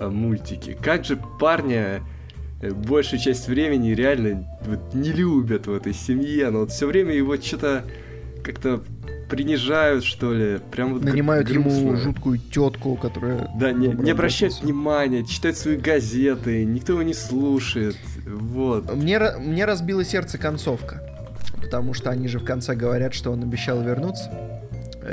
э, 0.02 0.10
мультике. 0.10 0.78
Как 0.82 1.06
же 1.06 1.18
парня 1.40 1.78
э, 1.80 2.15
большую 2.62 3.20
часть 3.20 3.48
времени 3.48 3.92
реально 3.92 4.48
вот 4.66 4.94
не 4.94 5.12
любят 5.12 5.68
в 5.68 5.74
этой 5.74 5.94
семье, 5.94 6.50
но 6.50 6.60
вот 6.60 6.72
все 6.72 6.88
время 6.88 7.14
его 7.14 7.36
что-то 7.38 7.84
как-то 8.44 8.82
принижают, 9.30 10.04
что 10.04 10.34
ли. 10.34 10.60
Прям 10.72 10.94
вот 10.94 11.04
Нанимают 11.04 11.50
ему 11.50 11.96
жуткую 11.96 12.38
тетку, 12.38 12.96
которая... 12.96 13.50
Да, 13.56 13.72
не, 13.72 13.88
не 13.88 14.12
обращают 14.12 14.54
братица. 14.54 14.66
внимания, 14.66 15.26
читают 15.26 15.58
свои 15.58 15.78
газеты, 15.78 16.64
никто 16.64 16.94
его 16.94 17.04
не 17.04 17.14
слушает. 17.14 17.98
Вот. 18.26 18.94
Мне, 18.96 19.20
мне 19.40 19.66
разбило 19.66 20.04
сердце 20.04 20.38
концовка. 20.38 21.02
Потому 21.62 21.96
что 21.96 22.12
они 22.12 22.28
же 22.28 22.38
в 22.38 22.46
конце 22.46 22.76
говорят, 22.76 23.14
что 23.16 23.32
он 23.32 23.42
обещал 23.42 23.82
вернуться. 23.82 24.30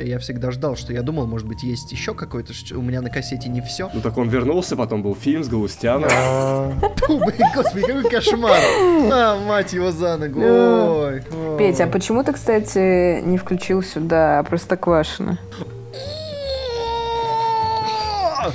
Я 0.01 0.19
всегда 0.19 0.51
ждал, 0.51 0.77
что 0.77 0.93
я 0.93 1.03
думал, 1.03 1.27
может 1.27 1.47
быть, 1.47 1.63
есть 1.63 1.93
еще 1.93 2.15
какой-то... 2.15 2.53
У 2.75 2.83
меня 2.83 3.03
на 3.03 3.11
кассете 3.11 3.49
не 3.49 3.61
все. 3.61 3.91
Ну 3.93 4.01
так 4.01 4.17
он 4.17 4.29
вернулся, 4.29 4.77
потом 4.77 5.03
был 5.03 5.15
фильм 5.15 5.45
с 5.45 5.49
Галустяном. 5.49 6.09
Господи, 7.55 7.87
какой 7.87 8.11
кошмар! 8.11 8.59
А, 9.13 9.39
мать 9.47 9.73
его 9.73 9.91
за 9.91 10.17
ногу! 10.17 10.41
Ой. 10.41 11.23
Петя, 11.59 11.85
а 11.85 11.87
почему 11.87 12.25
ты, 12.25 12.33
кстати, 12.33 13.21
не 13.23 13.37
включил 13.37 13.83
сюда 13.83 14.43
Простоквашино? 14.45 15.39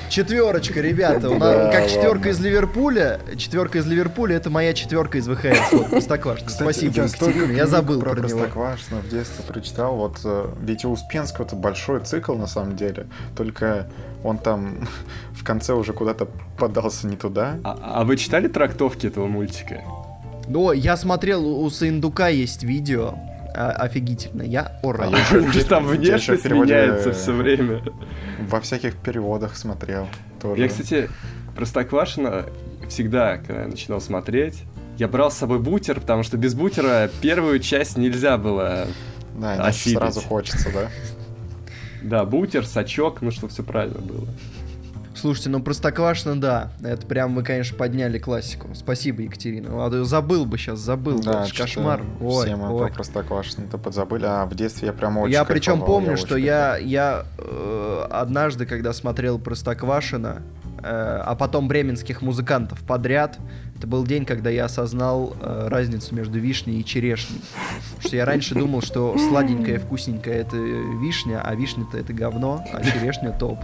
Четверочка, 0.09 0.81
ребята. 0.81 1.29
У 1.29 1.37
нас- 1.37 1.73
как 1.73 1.87
четверка 1.87 2.07
ладно. 2.17 2.29
из 2.29 2.39
Ливерпуля. 2.39 3.19
Четверка 3.37 3.77
из 3.79 3.85
Ливерпуля 3.85 4.35
это 4.37 4.49
моя 4.49 4.73
четверка 4.73 5.17
из 5.17 5.27
ВХС. 5.27 5.71
Вот, 5.71 5.89
Простоквашино. 5.89 6.49
Спасибо, 6.49 6.95
я 6.95 7.07
столько. 7.07 7.45
Я 7.45 7.67
забыл 7.67 7.99
про, 7.99 8.11
про. 8.11 8.21
Простоквашино 8.21 9.01
в 9.01 9.09
детстве 9.09 9.45
прочитал. 9.45 9.95
Вот 9.95 10.19
э, 10.23 10.47
ведь 10.61 10.85
у 10.85 10.91
Успенского 10.91 11.45
это 11.45 11.55
большой 11.55 11.99
цикл 12.01 12.33
на 12.35 12.47
самом 12.47 12.75
деле. 12.75 13.07
Только 13.35 13.87
он 14.23 14.37
там 14.37 14.87
в 15.33 15.43
конце 15.43 15.73
уже 15.73 15.93
куда-то 15.93 16.27
подался 16.57 17.07
не 17.07 17.15
туда. 17.15 17.57
А, 17.63 17.77
а 18.01 18.03
вы 18.03 18.17
читали 18.17 18.47
трактовки 18.47 19.07
этого 19.07 19.27
мультика? 19.27 19.81
Но 20.47 20.71
я 20.73 20.95
смотрел, 20.97 21.45
у 21.45 21.63
у 21.63 21.69
Саиндука 21.69 22.29
есть 22.29 22.63
видео. 22.63 23.15
А, 23.57 23.71
офигительно. 23.71 24.43
Я 24.43 24.79
орал. 24.83 25.13
А 25.13 25.17
я 25.17 25.39
ещё- 25.47 25.67
Там 25.67 25.85
внешность 25.87 26.45
меняется 26.45 27.09
э, 27.09 27.13
все 27.13 27.31
время. 27.33 27.81
Во 28.47 28.61
всяких 28.61 28.95
переводах 28.97 29.57
смотрел 29.57 30.07
тоже. 30.41 30.61
Я, 30.61 30.67
кстати, 30.67 31.09
Простоквашино 31.55 32.45
всегда, 32.87 33.37
когда 33.37 33.63
я 33.63 33.67
начинал 33.67 33.99
смотреть, 33.99 34.63
я 34.99 35.07
брал 35.07 35.31
с 35.31 35.37
собой 35.37 35.57
бутер, 35.57 35.99
потому 35.99 36.21
что 36.21 36.37
без 36.37 36.53
бутера 36.53 37.09
первую 37.19 37.59
часть 37.59 37.97
нельзя 37.97 38.37
было. 38.37 38.85
Да, 39.35 39.55
иначе 39.55 39.69
осилить. 39.69 39.97
сразу 39.97 40.21
хочется, 40.21 40.69
да? 40.71 40.89
Да, 42.03 42.25
бутер, 42.25 42.63
сачок, 42.65 43.21
ну 43.21 43.31
что 43.31 43.47
все 43.47 43.63
правильно 43.63 43.99
было. 43.99 44.27
Слушайте, 45.19 45.49
ну 45.49 45.61
Простоквашино, 45.61 46.39
да. 46.39 46.71
Это 46.81 47.05
прям 47.05 47.35
вы, 47.35 47.43
конечно, 47.43 47.77
подняли 47.77 48.19
классику. 48.19 48.69
Спасибо, 48.73 49.23
Екатерина. 49.23 49.75
Ладно, 49.75 50.05
забыл 50.05 50.45
бы 50.45 50.57
сейчас, 50.57 50.79
забыл. 50.79 51.19
Да, 51.21 51.43
Это 51.45 51.55
кошмар. 51.55 52.01
Ой, 52.21 52.45
Все 52.45 52.55
мы 52.55 52.73
ой. 52.73 52.87
про 52.87 52.93
Простоквашино-то 52.93 53.77
подзабыли, 53.77 54.25
а 54.25 54.45
в 54.45 54.55
детстве 54.55 54.87
я 54.87 54.93
прям 54.93 55.17
очень 55.17 55.33
Я 55.33 55.45
причем 55.45 55.81
помню, 55.81 56.11
я 56.11 56.17
что 56.17 56.37
я, 56.37 56.77
я 56.77 57.25
э, 57.37 58.07
однажды, 58.09 58.65
когда 58.65 58.93
смотрел 58.93 59.39
Простоквашино, 59.39 60.43
а 60.89 61.35
потом 61.35 61.67
бременских 61.67 62.21
музыкантов 62.21 62.79
подряд, 62.83 63.37
это 63.77 63.85
был 63.85 64.03
день, 64.05 64.25
когда 64.25 64.49
я 64.49 64.65
осознал 64.65 65.35
э, 65.39 65.67
разницу 65.69 66.15
между 66.15 66.39
вишней 66.39 66.79
и 66.79 66.85
черешней. 66.85 67.41
Потому 67.89 68.07
что 68.07 68.15
я 68.15 68.25
раньше 68.25 68.55
думал, 68.55 68.81
что 68.81 69.15
сладенькая, 69.17 69.77
вкусненькая 69.79 70.41
это 70.41 70.57
вишня, 70.57 71.41
а 71.45 71.53
вишня-то 71.53 71.95
это 71.97 72.11
говно, 72.11 72.65
а 72.73 72.81
черешня 72.83 73.31
топ. 73.31 73.59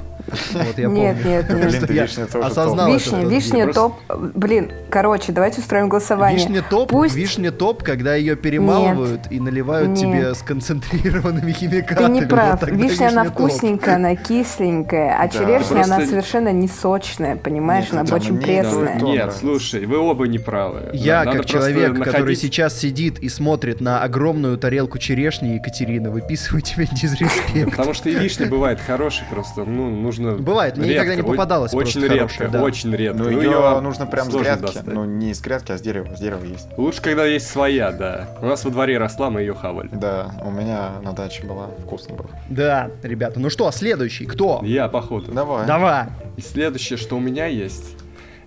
Вот 0.53 0.77
я 0.77 0.87
Нет, 0.87 1.17
помню. 1.17 1.31
нет, 1.31 1.49
нет. 1.49 1.71
Блин, 1.71 1.87
ты 1.87 1.93
я 1.93 2.03
вишня 2.03 2.27
тоже 2.27 2.45
осознал 2.45 2.87
топ. 2.89 2.95
это 2.95 3.03
Вишня, 3.03 3.21
тот 3.23 3.31
вишня 3.31 3.51
день. 3.55 3.63
Просто- 3.73 3.81
топ. 3.81 4.31
Блин, 4.35 4.71
короче, 4.91 5.31
давайте 5.31 5.61
устроим 5.61 5.89
голосование. 5.89 6.37
Вишня 6.45 6.63
топ, 6.69 6.89
Пусть 6.89 7.15
вишня 7.15 7.51
топ, 7.51 7.81
когда 7.83 8.13
ее 8.13 8.35
перемалывают 8.35 9.21
и 9.31 9.39
наливают 9.39 9.89
Нет. 9.89 9.99
тебе 9.99 10.35
сконцентрированными 10.35 11.51
химикатами. 11.51 12.05
Ты 12.05 12.11
не 12.11 12.19
Вот 12.21 12.29
прав. 12.29 12.59
тогда 12.59 12.75
Вишня, 12.75 13.07
она 13.09 13.23
топ. 13.25 13.33
вкусненькая, 13.33 13.95
она 13.95 14.15
кисленькая, 14.15 15.17
а 15.19 15.23
Да. 15.23 15.27
черешня, 15.29 15.81
она 15.83 15.95
Просто- 15.95 16.05
совершенно 16.07 16.51
не 16.53 16.67
сочная, 16.67 17.12
понимаешь? 17.17 17.85
Нет, 17.85 17.93
она 17.93 18.03
это 18.03 18.15
очень 18.15 18.33
мне 18.33 18.45
пресная. 18.45 18.99
Нет, 18.99 19.33
слушай, 19.33 19.85
вы 19.85 19.97
оба 19.97 20.27
не 20.27 20.39
правы. 20.39 20.89
Я, 20.93 21.23
Надо 21.23 21.37
как 21.37 21.45
человек, 21.45 21.97
который 21.97 22.19
находить- 22.19 22.39
сейчас 22.39 22.77
сидит 22.77 23.19
и 23.19 23.29
смотрит 23.29 23.81
на 23.81 24.03
огромную 24.03 24.57
тарелку 24.57 24.97
черешни 24.97 25.49
Екатерины, 25.49 26.09
выписываю 26.09 26.61
тебе 26.61 26.87
дизреспект. 26.91 27.71
Потому 27.71 27.93
что 27.93 28.09
и 28.09 28.15
вишня 28.15 28.47
бывает 28.47 28.79
хорошей, 28.79 29.23
просто, 29.29 29.63
ну, 29.65 29.89
нужно... 29.89 30.35
Бывает, 30.35 30.77
мне 30.77 30.93
никогда 30.93 31.15
не 31.15 31.23
попадалось 31.23 31.73
Очень 31.73 32.01
редко, 32.05 32.61
очень 32.61 32.95
редко. 32.95 33.17
Ну, 33.23 33.29
Ну, 33.29 33.41
ее 33.41 33.81
нужно 33.81 34.05
прям 34.05 34.29
с 34.31 34.35
грядки. 34.35 34.79
Ну, 34.85 35.05
не 35.05 35.31
из 35.31 35.41
грядки, 35.41 35.71
а 35.71 35.77
с 35.77 35.81
дерева. 35.81 36.15
С 36.15 36.19
дерева 36.19 36.43
есть. 36.43 36.67
Лучше, 36.77 37.01
когда 37.01 37.25
есть 37.25 37.47
своя, 37.47 37.91
да. 37.91 38.29
У 38.41 38.45
нас 38.45 38.63
во 38.63 38.71
дворе 38.71 38.97
росла, 38.97 39.29
мы 39.29 39.41
ее 39.41 39.53
хавали. 39.53 39.89
Да, 39.91 40.31
у 40.43 40.51
меня 40.51 40.91
на 41.03 41.13
даче 41.13 41.43
была. 41.45 41.67
Вкусно 41.83 42.15
было. 42.15 42.29
Да, 42.49 42.89
ребята, 43.01 43.39
ну 43.39 43.49
что, 43.49 43.69
следующий, 43.71 44.25
кто? 44.25 44.61
Я, 44.63 44.87
походу. 44.87 45.31
Давай. 45.31 45.65
Давай. 45.67 46.05
И 46.37 46.41
следующее, 46.41 46.97
что 47.03 47.17
у 47.17 47.19
меня 47.19 47.47
есть, 47.47 47.97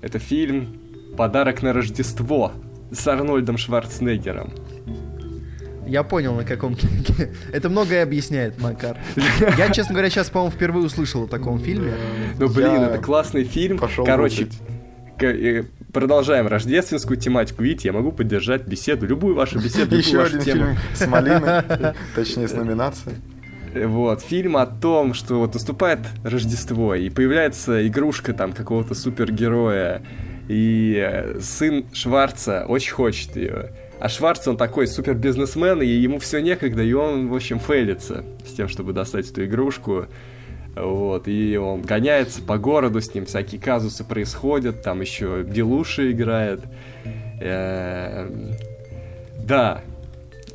это 0.00 0.18
фильм 0.18 0.78
«Подарок 1.16 1.62
на 1.62 1.72
Рождество» 1.72 2.52
с 2.90 3.06
Арнольдом 3.06 3.58
Шварценеггером. 3.58 4.52
Я 5.86 6.02
понял, 6.02 6.34
на 6.34 6.44
каком... 6.44 6.74
Это 7.52 7.68
многое 7.68 8.02
объясняет, 8.02 8.58
Макар. 8.58 8.96
Я, 9.56 9.70
честно 9.70 9.92
говоря, 9.92 10.10
сейчас, 10.10 10.30
по-моему, 10.30 10.52
впервые 10.52 10.86
услышал 10.86 11.24
о 11.24 11.26
таком 11.28 11.60
фильме. 11.60 11.92
Ну, 12.38 12.48
блин, 12.48 12.82
это 12.82 12.98
классный 12.98 13.44
фильм. 13.44 13.78
пошел 13.78 14.04
Короче, 14.04 14.48
гуглить. 15.18 15.66
продолжаем 15.92 16.48
рождественскую 16.48 17.18
тематику. 17.18 17.62
Видите, 17.62 17.88
я 17.88 17.92
могу 17.92 18.10
поддержать 18.10 18.66
беседу, 18.66 19.06
любую 19.06 19.34
вашу 19.36 19.60
беседу, 19.60 19.94
Еще 19.96 20.22
один 20.22 20.40
фильм 20.40 20.76
с 20.94 21.06
малиной, 21.06 21.62
точнее 22.16 22.48
с 22.48 22.52
номинацией. 22.54 23.16
Вот, 23.84 24.22
фильм 24.22 24.56
о 24.56 24.66
том, 24.66 25.12
что 25.12 25.38
вот 25.38 25.54
наступает 25.54 26.00
Рождество, 26.24 26.94
и 26.94 27.10
появляется 27.10 27.86
игрушка 27.86 28.32
там 28.32 28.52
какого-то 28.52 28.94
супергероя, 28.94 30.02
и 30.48 30.96
э, 30.96 31.40
сын 31.40 31.84
Шварца 31.92 32.64
очень 32.66 32.92
хочет 32.92 33.36
ее. 33.36 33.72
А 33.98 34.08
Шварц, 34.08 34.46
он 34.48 34.56
такой 34.56 34.86
супер 34.86 35.14
бизнесмен, 35.14 35.82
и 35.82 35.86
ему 35.86 36.18
все 36.18 36.40
некогда, 36.40 36.82
и 36.82 36.92
он, 36.92 37.28
в 37.28 37.34
общем, 37.34 37.58
фейлится 37.58 38.24
с 38.46 38.52
тем, 38.52 38.68
чтобы 38.68 38.92
достать 38.92 39.30
эту 39.30 39.44
игрушку. 39.44 40.06
Вот, 40.74 41.26
и 41.26 41.56
он 41.56 41.82
гоняется 41.82 42.42
по 42.42 42.58
городу, 42.58 43.00
с 43.00 43.14
ним 43.14 43.26
всякие 43.26 43.60
казусы 43.60 44.04
происходят, 44.04 44.82
там 44.82 45.00
еще 45.00 45.42
Белуши 45.42 46.12
играет. 46.12 46.60
Эм, 47.40 48.52
да, 49.42 49.80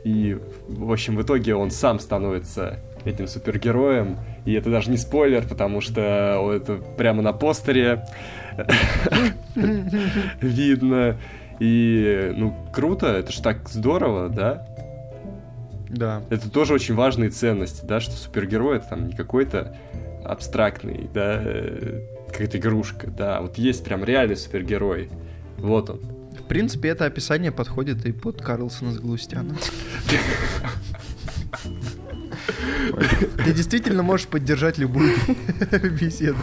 и, 0.03 0.37
в 0.67 0.91
общем, 0.91 1.15
в 1.15 1.23
итоге 1.23 1.55
он 1.55 1.71
сам 1.71 1.99
становится 1.99 2.79
этим 3.05 3.27
супергероем. 3.27 4.17
И 4.45 4.53
это 4.53 4.69
даже 4.69 4.91
не 4.91 4.97
спойлер, 4.97 5.47
потому 5.47 5.81
что 5.81 6.51
это 6.53 6.75
прямо 6.97 7.21
на 7.21 7.33
постере 7.33 8.05
видно. 10.41 11.17
И, 11.59 12.33
ну, 12.35 12.55
круто, 12.73 13.07
это 13.07 13.31
же 13.31 13.41
так 13.41 13.69
здорово, 13.69 14.29
да? 14.29 14.67
Да. 15.89 16.23
Это 16.29 16.49
тоже 16.49 16.73
очень 16.73 16.95
важные 16.95 17.29
ценности, 17.29 17.85
да, 17.85 17.99
что 17.99 18.13
супергерой 18.13 18.77
это 18.77 18.89
там 18.89 19.07
не 19.07 19.13
какой-то 19.13 19.75
абстрактный, 20.23 21.09
да, 21.13 21.41
э, 21.43 22.01
какая-то 22.29 22.57
игрушка, 22.57 23.07
да, 23.07 23.41
вот 23.41 23.57
есть 23.57 23.83
прям 23.83 24.03
реальный 24.03 24.37
супергерой, 24.37 25.09
вот 25.57 25.89
он. 25.89 25.99
В 26.39 26.47
принципе, 26.47 26.89
это 26.89 27.05
описание 27.05 27.51
подходит 27.51 28.05
и 28.05 28.11
под 28.11 28.41
Карлсона 28.41 28.91
с 28.91 28.99
Галустяном. 28.99 29.57
Ты 33.43 33.53
действительно 33.53 34.03
можешь 34.03 34.27
поддержать 34.27 34.77
любую 34.77 35.13
беседу. 36.01 36.37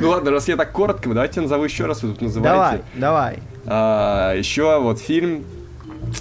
Ну 0.00 0.10
ладно, 0.10 0.30
раз 0.30 0.48
я 0.48 0.56
так 0.56 0.72
коротко, 0.72 1.08
давайте 1.08 1.40
назову 1.40 1.64
еще 1.64 1.86
раз, 1.86 2.02
вы 2.02 2.10
тут 2.10 2.22
называете. 2.22 2.82
Давай, 2.94 3.38
давай. 3.38 3.38
А, 3.66 4.34
еще 4.34 4.80
вот 4.80 5.00
фильм, 5.00 5.44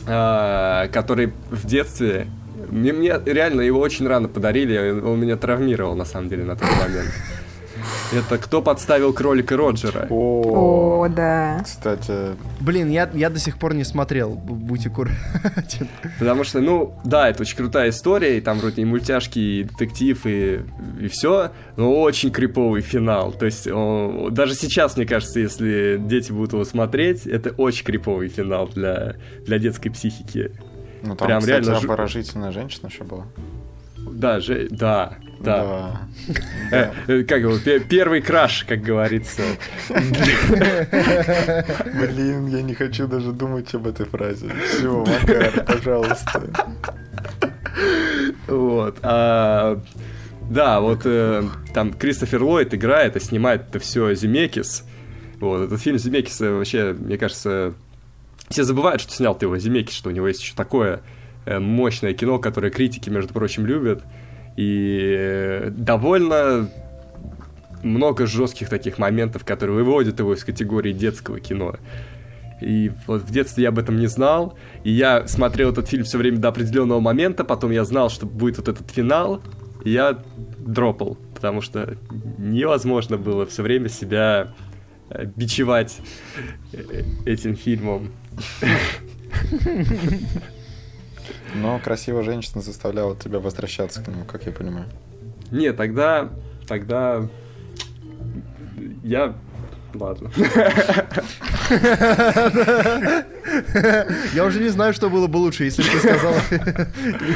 а, 0.07 0.87
который 0.89 1.33
в 1.49 1.65
детстве... 1.65 2.27
Мне, 2.69 2.93
мне 2.93 3.19
реально 3.25 3.61
его 3.61 3.79
очень 3.79 4.07
рано 4.07 4.27
подарили, 4.27 4.91
он 4.91 5.19
меня 5.19 5.37
травмировал 5.37 5.95
на 5.95 6.05
самом 6.05 6.29
деле 6.29 6.43
на 6.43 6.55
тот 6.55 6.69
момент. 6.69 7.09
Это 8.11 8.37
кто 8.37 8.61
подставил 8.61 9.13
кролика 9.13 9.55
Роджера? 9.55 10.07
О, 10.09 11.07
да. 11.09 11.61
Кстати, 11.63 12.35
Блин, 12.59 12.89
я, 12.89 13.09
я 13.13 13.29
до 13.29 13.39
сих 13.39 13.57
пор 13.57 13.73
не 13.73 13.83
смотрел, 13.83 14.31
будь 14.31 14.85
аккуратен. 14.87 15.87
Потому 16.19 16.43
что, 16.43 16.59
ну, 16.59 16.93
да, 17.03 17.29
это 17.29 17.41
очень 17.43 17.55
крутая 17.57 17.89
история, 17.89 18.37
и 18.37 18.41
там 18.41 18.59
вроде 18.59 18.81
и 18.81 18.85
мультяшки, 18.85 19.39
и 19.39 19.63
детектив, 19.63 20.25
и, 20.25 20.61
и 20.99 21.07
все, 21.07 21.51
но 21.77 22.01
очень 22.01 22.31
криповый 22.31 22.81
финал. 22.81 23.31
То 23.31 23.45
есть, 23.45 23.67
он- 23.67 24.33
даже 24.33 24.55
сейчас, 24.55 24.97
мне 24.97 25.05
кажется, 25.05 25.39
если 25.39 25.97
дети 26.03 26.31
будут 26.31 26.53
его 26.53 26.65
смотреть, 26.65 27.27
это 27.27 27.51
очень 27.51 27.85
криповый 27.85 28.29
финал 28.29 28.67
для, 28.67 29.15
для 29.45 29.59
детской 29.59 29.89
психики. 29.89 30.51
ну 31.03 31.15
там, 31.15 31.27
Прям 31.27 31.39
кстати, 31.41 31.63
реально 31.63 31.77
обворожительная 31.77 32.51
женщина 32.51 32.87
еще 32.87 33.03
была. 33.03 33.25
Да, 33.97 34.39
же, 34.39 34.67
да, 34.71 35.13
да. 35.39 36.01
Да. 36.27 36.35
Э, 36.71 36.91
э, 37.07 37.23
как 37.23 37.41
его, 37.41 37.57
пе- 37.57 37.79
первый 37.79 38.21
краш, 38.21 38.65
как 38.67 38.81
говорится. 38.81 39.41
Блин, 41.93 42.47
я 42.47 42.61
не 42.61 42.73
хочу 42.73 43.07
даже 43.07 43.31
думать 43.31 43.73
об 43.73 43.87
этой 43.87 44.05
фразе. 44.05 44.51
Все, 44.67 45.05
Макар, 45.05 45.63
пожалуйста. 45.65 46.43
Вот. 48.47 48.97
а, 49.03 49.81
да, 50.49 50.79
вот 50.79 51.01
э, 51.05 51.43
там 51.73 51.93
Кристофер 51.93 52.43
Ллойд 52.43 52.73
играет 52.73 53.15
и 53.15 53.19
снимает 53.19 53.69
это 53.69 53.79
все 53.79 54.13
Земекис. 54.13 54.83
Вот, 55.39 55.61
этот 55.61 55.81
фильм 55.81 55.97
Земекиса 55.97 56.51
вообще, 56.51 56.93
мне 56.93 57.17
кажется, 57.17 57.73
все 58.49 58.63
забывают, 58.63 59.01
что 59.01 59.13
снял 59.13 59.35
ты 59.35 59.45
его 59.45 59.57
Земекис, 59.57 59.95
что 59.95 60.09
у 60.09 60.11
него 60.11 60.27
есть 60.27 60.41
еще 60.41 60.53
такое 60.55 61.01
мощное 61.45 62.13
кино, 62.13 62.39
которое 62.39 62.69
критики, 62.71 63.09
между 63.09 63.33
прочим, 63.33 63.65
любят. 63.65 64.03
И 64.59 65.15
э, 65.17 65.69
довольно 65.69 66.69
много 67.81 68.27
жестких 68.27 68.67
таких 68.67 68.97
моментов, 68.97 69.45
которые 69.45 69.77
выводят 69.77 70.19
его 70.19 70.33
из 70.33 70.43
категории 70.43 70.91
детского 70.91 71.39
кино. 71.39 71.77
И 72.59 72.91
вот 73.07 73.21
в 73.21 73.31
детстве 73.31 73.63
я 73.63 73.69
об 73.69 73.79
этом 73.79 73.97
не 73.97 74.07
знал. 74.07 74.57
И 74.83 74.91
я 74.91 75.25
смотрел 75.29 75.71
этот 75.71 75.87
фильм 75.87 76.03
все 76.03 76.17
время 76.17 76.39
до 76.39 76.49
определенного 76.49 76.99
момента. 76.99 77.45
Потом 77.45 77.71
я 77.71 77.85
знал, 77.85 78.09
что 78.09 78.25
будет 78.25 78.57
вот 78.57 78.67
этот 78.67 78.91
финал. 78.91 79.41
И 79.85 79.91
я 79.91 80.21
дропал. 80.57 81.17
Потому 81.33 81.61
что 81.61 81.95
невозможно 82.37 83.17
было 83.17 83.45
все 83.45 83.63
время 83.63 83.87
себя 83.87 84.53
э, 85.09 85.23
бичевать 85.23 86.01
э, 86.73 87.03
этим 87.25 87.55
фильмом. 87.55 88.11
Но 91.55 91.79
красивая 91.79 92.23
женщина 92.23 92.61
заставляла 92.61 93.15
тебя 93.15 93.39
возвращаться 93.39 94.01
к 94.03 94.07
нему, 94.07 94.25
как 94.25 94.45
я 94.45 94.51
понимаю. 94.51 94.85
Не, 95.51 95.73
тогда... 95.73 96.29
Тогда... 96.67 97.27
Я... 99.03 99.35
Ладно. 99.95 100.31
Я 104.33 104.45
уже 104.45 104.59
не 104.59 104.69
знаю, 104.69 104.93
что 104.93 105.09
было 105.09 105.27
бы 105.27 105.37
лучше, 105.37 105.63
если 105.65 105.81
бы 105.81 105.89
ты 105.89 105.99
сказал 105.99 106.33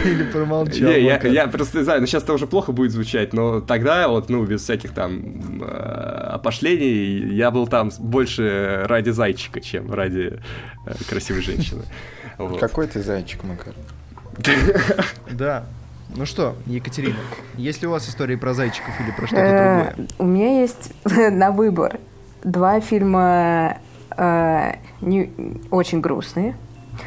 или 0.05 0.23
промолчал. 0.31 0.87
Не, 0.87 1.01
я, 1.01 1.19
я 1.19 1.47
просто 1.47 1.79
не 1.79 1.83
знаю, 1.83 2.01
ну 2.01 2.07
сейчас 2.07 2.23
это 2.23 2.33
уже 2.33 2.45
плохо 2.47 2.71
будет 2.71 2.91
звучать, 2.91 3.33
но 3.33 3.61
тогда 3.61 4.07
вот, 4.07 4.29
ну, 4.29 4.45
без 4.45 4.61
всяких 4.61 4.91
там 4.91 5.63
э, 5.63 5.65
опошлений, 5.65 7.33
я 7.33 7.49
был 7.51 7.67
там 7.67 7.91
больше 7.99 8.83
ради 8.85 9.09
зайчика, 9.09 9.59
чем 9.61 9.91
ради 9.91 10.39
э, 10.85 10.93
красивой 11.09 11.41
женщины. 11.41 11.83
Вот. 12.35 12.59
Какой 12.59 12.87
ты 12.87 13.03
зайчик, 13.03 13.43
Макар? 13.43 13.75
Да. 15.31 15.65
Ну 16.15 16.25
что, 16.25 16.55
Екатерина, 16.67 17.15
есть 17.57 17.81
ли 17.81 17.87
у 17.87 17.91
вас 17.91 18.07
истории 18.07 18.35
про 18.35 18.53
зайчиков 18.53 18.93
или 19.01 19.11
про 19.11 19.25
что-то 19.27 19.41
Э, 19.41 19.83
другое? 19.93 20.07
У 20.19 20.25
меня 20.25 20.61
есть 20.61 20.91
на 21.05 21.51
выбор 21.51 21.99
два 22.43 22.79
фильма 22.81 23.77
э, 24.15 24.73
не 25.01 25.31
очень 25.71 26.01
грустные. 26.01 26.55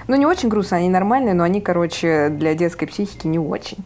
Ну, 0.08 0.16
не 0.16 0.26
очень 0.26 0.48
грустные, 0.48 0.80
они 0.80 0.88
нормальные, 0.88 1.34
но 1.34 1.44
они, 1.44 1.60
короче, 1.60 2.28
для 2.30 2.54
детской 2.54 2.86
психики 2.86 3.28
не 3.28 3.38
очень. 3.38 3.78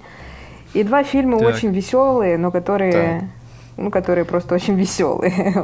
И 0.73 0.83
два 0.83 1.03
фильма 1.03 1.39
Так. 1.39 1.49
очень 1.49 1.73
веселые, 1.73 2.39
но 2.39 2.51
которые, 2.51 3.29
ну, 3.81 3.91
которые 3.91 4.25
просто 4.25 4.55
очень 4.55 4.75
веселые. 4.75 5.55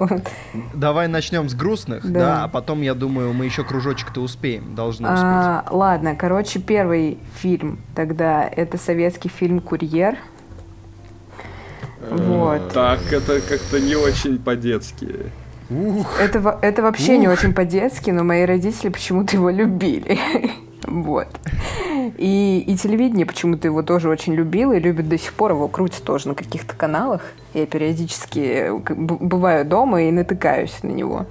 Давай 0.75 1.07
начнем 1.09 1.49
с 1.49 1.55
грустных, 1.55 2.11
Да. 2.11 2.19
да, 2.21 2.45
а 2.45 2.49
потом, 2.49 2.81
я 2.83 2.95
думаю, 2.95 3.33
мы 3.33 3.45
еще 3.45 3.63
кружочек-то 3.63 4.21
успеем, 4.21 4.75
должны 4.75 5.07
успеть. 5.07 5.23
А, 5.23 5.65
ладно, 5.71 6.17
короче, 6.17 6.59
первый 6.59 7.19
фильм 7.35 7.79
тогда 7.95 8.43
это 8.51 8.79
советский 8.79 9.29
фильм 9.29 9.61
«Курьер». 9.61 10.17
Вот. 12.11 12.73
Так, 12.73 13.01
это 13.13 13.41
как-то 13.41 13.81
не 13.81 13.97
очень 13.97 14.39
по-детски. 14.39 15.33
Ух, 15.69 16.21
Это, 16.21 16.59
это 16.63 16.83
вообще 16.83 17.19
не 17.19 17.27
Ух. 17.29 17.35
очень 17.35 17.53
по-детски, 17.53 18.11
но 18.11 18.23
мои 18.23 18.45
родители 18.45 18.89
почему-то 18.91 19.37
его 19.37 19.51
любили. 19.51 20.19
Вот. 20.87 21.29
И, 22.17 22.65
и 22.67 22.77
телевидение 22.77 23.27
почему-то 23.27 23.67
его 23.67 23.83
тоже 23.83 24.09
очень 24.09 24.35
любило 24.35 24.73
и 24.73 24.81
любит 24.81 25.09
до 25.09 25.19
сих 25.19 25.33
пор. 25.33 25.53
Его 25.53 25.69
крутят 25.69 26.05
тоже 26.05 26.29
на 26.29 26.35
каких-то 26.35 26.75
каналах. 26.75 27.23
Я 27.55 27.67
периодически 27.67 28.39
э, 28.39 28.73
бываю 28.73 29.65
дома 29.65 30.03
и 30.03 30.11
натыкаюсь 30.11 30.83
на 30.83 30.91
него. 30.91 31.27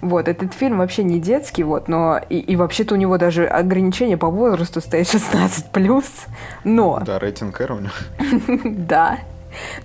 Вот, 0.00 0.28
этот 0.28 0.54
фильм 0.54 0.78
вообще 0.78 1.02
не 1.02 1.18
детский, 1.18 1.64
вот, 1.64 1.88
но 1.88 2.20
и, 2.28 2.38
и 2.38 2.54
вообще-то 2.54 2.94
у 2.94 2.96
него 2.96 3.18
даже 3.18 3.46
ограничение 3.46 4.16
по 4.16 4.28
возрасту 4.28 4.80
стоит 4.80 5.06
16+, 5.06 6.04
но, 6.64 7.02
Да, 7.04 7.18
рейтинг 7.18 7.60
R 7.60 7.72
у 7.72 7.80
него. 7.80 8.60
да, 8.76 9.18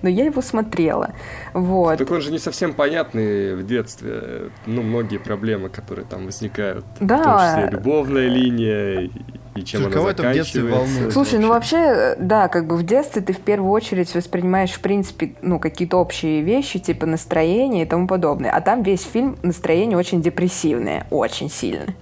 но 0.02 0.08
я 0.08 0.24
его 0.24 0.42
смотрела, 0.42 1.14
вот. 1.52 1.98
Так 1.98 2.10
он 2.10 2.20
же 2.20 2.30
не 2.30 2.38
совсем 2.38 2.74
понятный 2.74 3.54
в 3.54 3.66
детстве. 3.66 4.50
Ну, 4.66 4.82
многие 4.82 5.18
проблемы, 5.18 5.68
которые 5.68 6.06
там 6.06 6.26
возникают. 6.26 6.84
Да. 7.00 7.18
В 7.18 7.22
том 7.24 7.38
числе 7.38 7.78
любовная 7.78 8.28
линия 8.28 9.10
и, 9.54 9.62
чем 9.62 9.82
Слушай, 9.82 10.00
она 10.00 10.10
это 10.10 10.22
в 10.30 10.32
детстве 10.32 10.62
волнует? 10.62 11.12
Слушай, 11.12 11.38
ну 11.38 11.48
вообще. 11.48 11.76
вообще, 11.76 11.76
э, 11.76 12.16
да, 12.18 12.48
как 12.48 12.66
бы 12.66 12.76
в 12.76 12.82
детстве 12.82 13.22
ты 13.22 13.32
в 13.32 13.40
первую 13.40 13.70
очередь 13.70 14.12
воспринимаешь, 14.14 14.72
в 14.72 14.80
принципе, 14.80 15.34
ну, 15.42 15.58
какие-то 15.58 15.96
общие 15.98 16.42
вещи, 16.42 16.78
типа 16.78 17.06
настроение 17.06 17.84
и 17.84 17.86
тому 17.86 18.06
подобное. 18.06 18.50
А 18.50 18.60
там 18.60 18.82
весь 18.82 19.02
фильм 19.02 19.36
настроение 19.42 19.96
очень 19.96 20.22
депрессивное, 20.22 21.06
очень 21.10 21.50
сильно. 21.50 21.94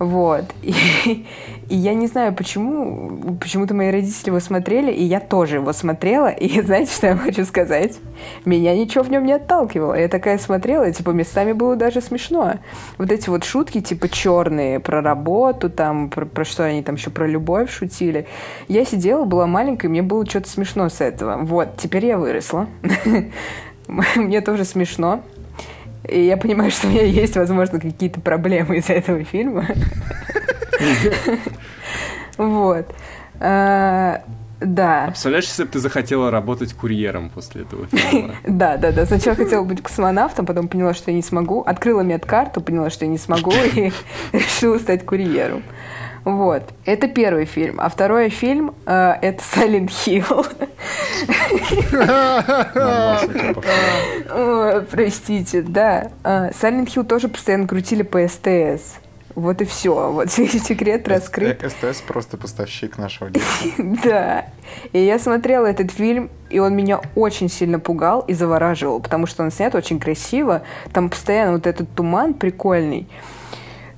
Вот. 0.00 0.46
И, 0.62 1.26
и 1.68 1.76
я 1.76 1.94
не 1.94 2.06
знаю, 2.06 2.34
почему, 2.34 3.36
почему-то 3.38 3.74
мои 3.74 3.90
родители 3.90 4.30
его 4.30 4.40
смотрели, 4.40 4.90
и 4.90 5.04
я 5.04 5.20
тоже 5.20 5.56
его 5.56 5.72
смотрела. 5.72 6.28
И 6.28 6.60
знаете, 6.62 6.92
что 6.92 7.06
я 7.08 7.16
хочу 7.16 7.44
сказать? 7.44 7.98
Меня 8.44 8.74
ничего 8.74 9.04
в 9.04 9.10
нем 9.10 9.24
не 9.24 9.34
отталкивало. 9.34 9.94
Я 9.94 10.08
такая 10.08 10.38
смотрела, 10.38 10.88
и, 10.88 10.92
типа, 10.92 11.10
местами 11.10 11.52
было 11.52 11.76
даже 11.76 12.00
смешно. 12.00 12.54
Вот 12.96 13.12
эти 13.12 13.28
вот 13.28 13.44
шутки, 13.44 13.80
типа, 13.82 14.08
черные, 14.08 14.80
про 14.80 15.02
работу, 15.02 15.68
там, 15.68 16.08
про, 16.08 16.24
про 16.24 16.44
что 16.44 16.64
они 16.64 16.82
там 16.82 16.94
еще 16.94 17.10
про 17.10 17.26
любовь 17.26 17.70
шутили. 17.70 18.26
Я 18.68 18.86
сидела, 18.86 19.24
была 19.24 19.46
маленькая, 19.46 19.88
мне 19.88 20.02
было 20.02 20.24
что-то 20.24 20.48
смешно 20.48 20.88
с 20.88 21.02
этого. 21.02 21.36
Вот, 21.42 21.76
теперь 21.76 22.06
я 22.06 22.16
выросла. 22.16 22.68
Мне 24.16 24.40
тоже 24.40 24.64
смешно. 24.64 25.22
И 26.10 26.26
я 26.26 26.36
понимаю, 26.36 26.70
что 26.70 26.88
у 26.88 26.90
меня 26.90 27.04
есть, 27.04 27.36
возможно, 27.36 27.78
какие-то 27.78 28.20
проблемы 28.20 28.78
из-за 28.78 28.94
этого 28.94 29.22
фильма. 29.24 29.66
Вот. 32.36 32.86
А, 33.38 34.22
да. 34.60 35.06
Представляешь, 35.08 35.44
если 35.44 35.64
бы 35.64 35.70
ты 35.70 35.78
захотела 35.78 36.30
работать 36.30 36.72
курьером 36.72 37.30
после 37.30 37.62
этого 37.62 37.86
фильма? 37.86 38.34
Да, 38.46 38.76
да, 38.76 38.92
да. 38.92 39.06
Сначала 39.06 39.36
хотела 39.36 39.62
быть 39.62 39.82
космонавтом, 39.82 40.46
потом 40.46 40.68
поняла, 40.68 40.94
что 40.94 41.10
я 41.10 41.16
не 41.16 41.22
смогу. 41.22 41.60
Открыла 41.60 42.00
медкарту, 42.00 42.60
поняла, 42.60 42.90
что 42.90 43.04
я 43.04 43.10
не 43.10 43.18
смогу, 43.18 43.52
и 43.74 43.92
решила 44.32 44.78
стать 44.78 45.04
курьером. 45.04 45.62
Вот. 46.24 46.62
Это 46.84 47.08
первый 47.08 47.44
фильм. 47.44 47.80
А 47.80 47.88
второй 47.88 48.28
фильм 48.28 48.74
э, 48.86 49.14
это 49.22 49.42
Silent 49.42 49.88
Hill. 49.88 50.46
Простите, 54.90 55.62
да. 55.62 56.10
Silent 56.22 56.86
Hill 56.86 57.04
тоже 57.04 57.28
постоянно 57.28 57.66
крутили 57.66 58.02
по 58.02 58.26
СТС. 58.26 58.98
Вот 59.34 59.62
и 59.62 59.64
все. 59.64 60.10
Вот 60.12 60.30
секрет 60.30 61.08
раскрыт. 61.08 61.62
СТС 61.62 62.02
просто 62.02 62.36
поставщик 62.36 62.98
нашего 62.98 63.30
детства. 63.30 63.70
Да. 64.04 64.46
И 64.92 64.98
я 64.98 65.18
смотрела 65.18 65.66
этот 65.66 65.90
фильм, 65.90 66.30
и 66.48 66.58
он 66.58 66.74
меня 66.74 67.00
очень 67.14 67.48
сильно 67.48 67.78
пугал 67.78 68.20
и 68.20 68.34
завораживал, 68.34 69.00
потому 69.00 69.26
что 69.26 69.42
он 69.42 69.50
снят 69.50 69.74
очень 69.74 69.98
красиво. 69.98 70.62
Там 70.92 71.10
постоянно 71.10 71.52
вот 71.52 71.66
этот 71.66 71.88
туман 71.94 72.34
прикольный. 72.34 73.08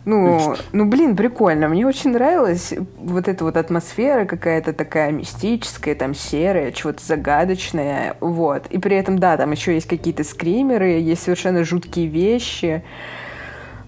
Ну, 0.04 0.56
ну, 0.72 0.86
блин, 0.86 1.16
прикольно. 1.16 1.68
Мне 1.68 1.86
очень 1.86 2.10
нравилась 2.10 2.74
вот 2.96 3.28
эта 3.28 3.44
вот 3.44 3.56
атмосфера 3.56 4.24
какая-то 4.24 4.72
такая 4.72 5.12
мистическая, 5.12 5.94
там 5.94 6.14
серая, 6.14 6.72
чего-то 6.72 7.04
загадочное, 7.04 8.16
вот. 8.20 8.66
И 8.70 8.78
при 8.78 8.96
этом, 8.96 9.18
да, 9.18 9.36
там 9.36 9.52
еще 9.52 9.74
есть 9.74 9.86
какие-то 9.86 10.24
скримеры, 10.24 10.98
есть 10.98 11.22
совершенно 11.22 11.62
жуткие 11.64 12.08
вещи. 12.08 12.82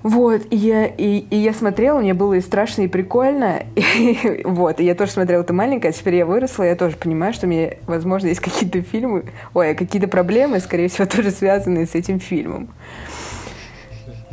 Вот, 0.04 0.42
и 0.50 0.56
я, 0.56 0.84
и, 0.84 1.20
и 1.30 1.36
я 1.36 1.54
смотрела, 1.54 1.98
мне 1.98 2.12
было 2.12 2.34
и 2.34 2.40
страшно, 2.42 2.82
и 2.82 2.88
прикольно. 2.88 3.62
И, 3.74 4.42
вот, 4.44 4.78
и 4.78 4.84
я 4.84 4.94
тоже 4.94 5.12
смотрела 5.12 5.40
это 5.40 5.54
маленькая, 5.54 5.88
а 5.88 5.92
теперь 5.92 6.16
я 6.16 6.26
выросла, 6.26 6.64
я 6.64 6.76
тоже 6.76 6.96
понимаю, 6.96 7.32
что 7.32 7.46
мне, 7.46 7.78
возможно, 7.86 8.26
есть 8.26 8.40
какие-то 8.40 8.82
фильмы, 8.82 9.24
ой, 9.54 9.74
какие-то 9.74 10.06
проблемы, 10.06 10.60
скорее 10.60 10.88
всего, 10.88 11.06
тоже 11.16 11.30
связанные 11.30 11.86
с 11.86 11.94
этим 11.94 12.20
фильмом. 12.20 12.68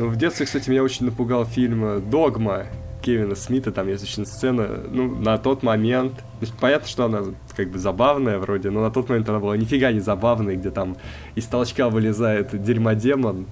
Ну, 0.02 0.08
в 0.08 0.16
детстве, 0.16 0.48
кстати, 0.48 0.68
меня 0.68 0.82
очень 0.82 1.06
напугал 1.06 1.46
фильм 1.46 2.10
«Догма» 2.10 2.66
Кевина 3.04 3.36
Смита, 3.36 3.72
там 3.72 3.88
есть 3.88 4.04
очень 4.04 4.26
сцена, 4.26 4.80
ну, 4.90 5.14
на 5.14 5.38
тот 5.38 5.62
момент, 5.62 6.24
значит, 6.40 6.56
понятно, 6.60 6.88
что 6.88 7.06
она 7.06 7.22
как 7.56 7.70
бы 7.70 7.78
забавная 7.78 8.40
вроде, 8.40 8.72
но 8.72 8.82
на 8.82 8.90
тот 8.90 9.10
момент 9.10 9.30
она 9.30 9.38
была 9.38 9.56
нифига 9.56 9.92
не 9.92 10.00
забавной, 10.00 10.56
где 10.56 10.72
там 10.72 10.98
из 11.36 11.46
толчка 11.46 11.88
вылезает 11.92 12.64
дерьмодемон. 12.64 13.46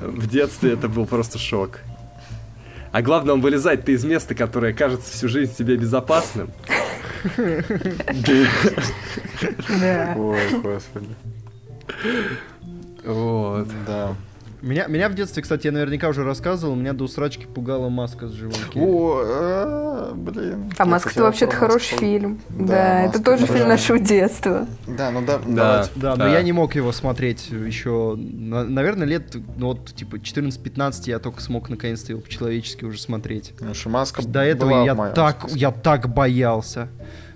В 0.00 0.28
детстве 0.28 0.74
это 0.74 0.88
был 0.88 1.04
просто 1.04 1.36
шок. 1.36 1.80
А 2.92 3.02
главное, 3.02 3.34
он 3.34 3.40
вылезает-то 3.40 3.90
из 3.90 4.04
места, 4.04 4.36
которое 4.36 4.72
кажется 4.72 5.12
всю 5.12 5.28
жизнь 5.28 5.52
тебе 5.52 5.74
безопасным. 5.74 6.52
Ой, 10.16 10.60
господи. 10.62 11.16
Вот. 13.04 13.66
Да. 13.84 14.14
Меня, 14.66 14.88
меня 14.88 15.08
в 15.08 15.14
детстве, 15.14 15.44
кстати, 15.44 15.66
я 15.68 15.72
наверняка 15.72 16.08
уже 16.08 16.24
рассказывал, 16.24 16.74
меня 16.74 16.92
до 16.92 17.04
усрачки 17.04 17.46
пугала 17.46 17.88
маска 17.88 18.26
с 18.26 18.32
живым 18.32 18.56
О, 18.74 19.20
а, 19.24 20.12
блин. 20.12 20.72
А 20.76 20.84
«Маска» 20.84 21.10
это 21.10 21.22
вообще-то 21.22 21.54
хороший 21.54 21.96
фильм. 21.96 22.40
Да, 22.48 23.02
это 23.02 23.22
тоже 23.22 23.46
фильм 23.46 23.68
нашего 23.68 24.00
детства. 24.00 24.66
Да, 24.88 25.12
ну 25.12 25.24
да, 25.24 25.38
Да, 25.46 25.86
Да, 25.94 26.16
но 26.16 26.26
я 26.26 26.42
не 26.42 26.50
мог 26.50 26.74
его 26.74 26.90
смотреть 26.90 27.48
еще, 27.50 28.16
на- 28.16 28.64
наверное, 28.64 29.06
лет, 29.06 29.36
ну 29.56 29.68
вот, 29.68 29.94
типа, 29.94 30.16
14-15 30.16 31.06
я 31.06 31.20
только 31.20 31.40
смог 31.40 31.68
наконец-то 31.68 32.10
его 32.10 32.20
по-человечески 32.20 32.84
уже 32.84 33.00
смотреть. 33.00 33.52
Потому 33.52 33.74
что 33.74 33.88
маска 33.88 34.26
До 34.26 34.40
этого 34.40 34.70
была 34.70 34.82
в 34.82 34.86
я 34.86 34.94
моем 34.96 35.14
так, 35.14 35.42
списке. 35.42 35.58
я 35.60 35.70
так 35.70 36.12
боялся. 36.12 36.88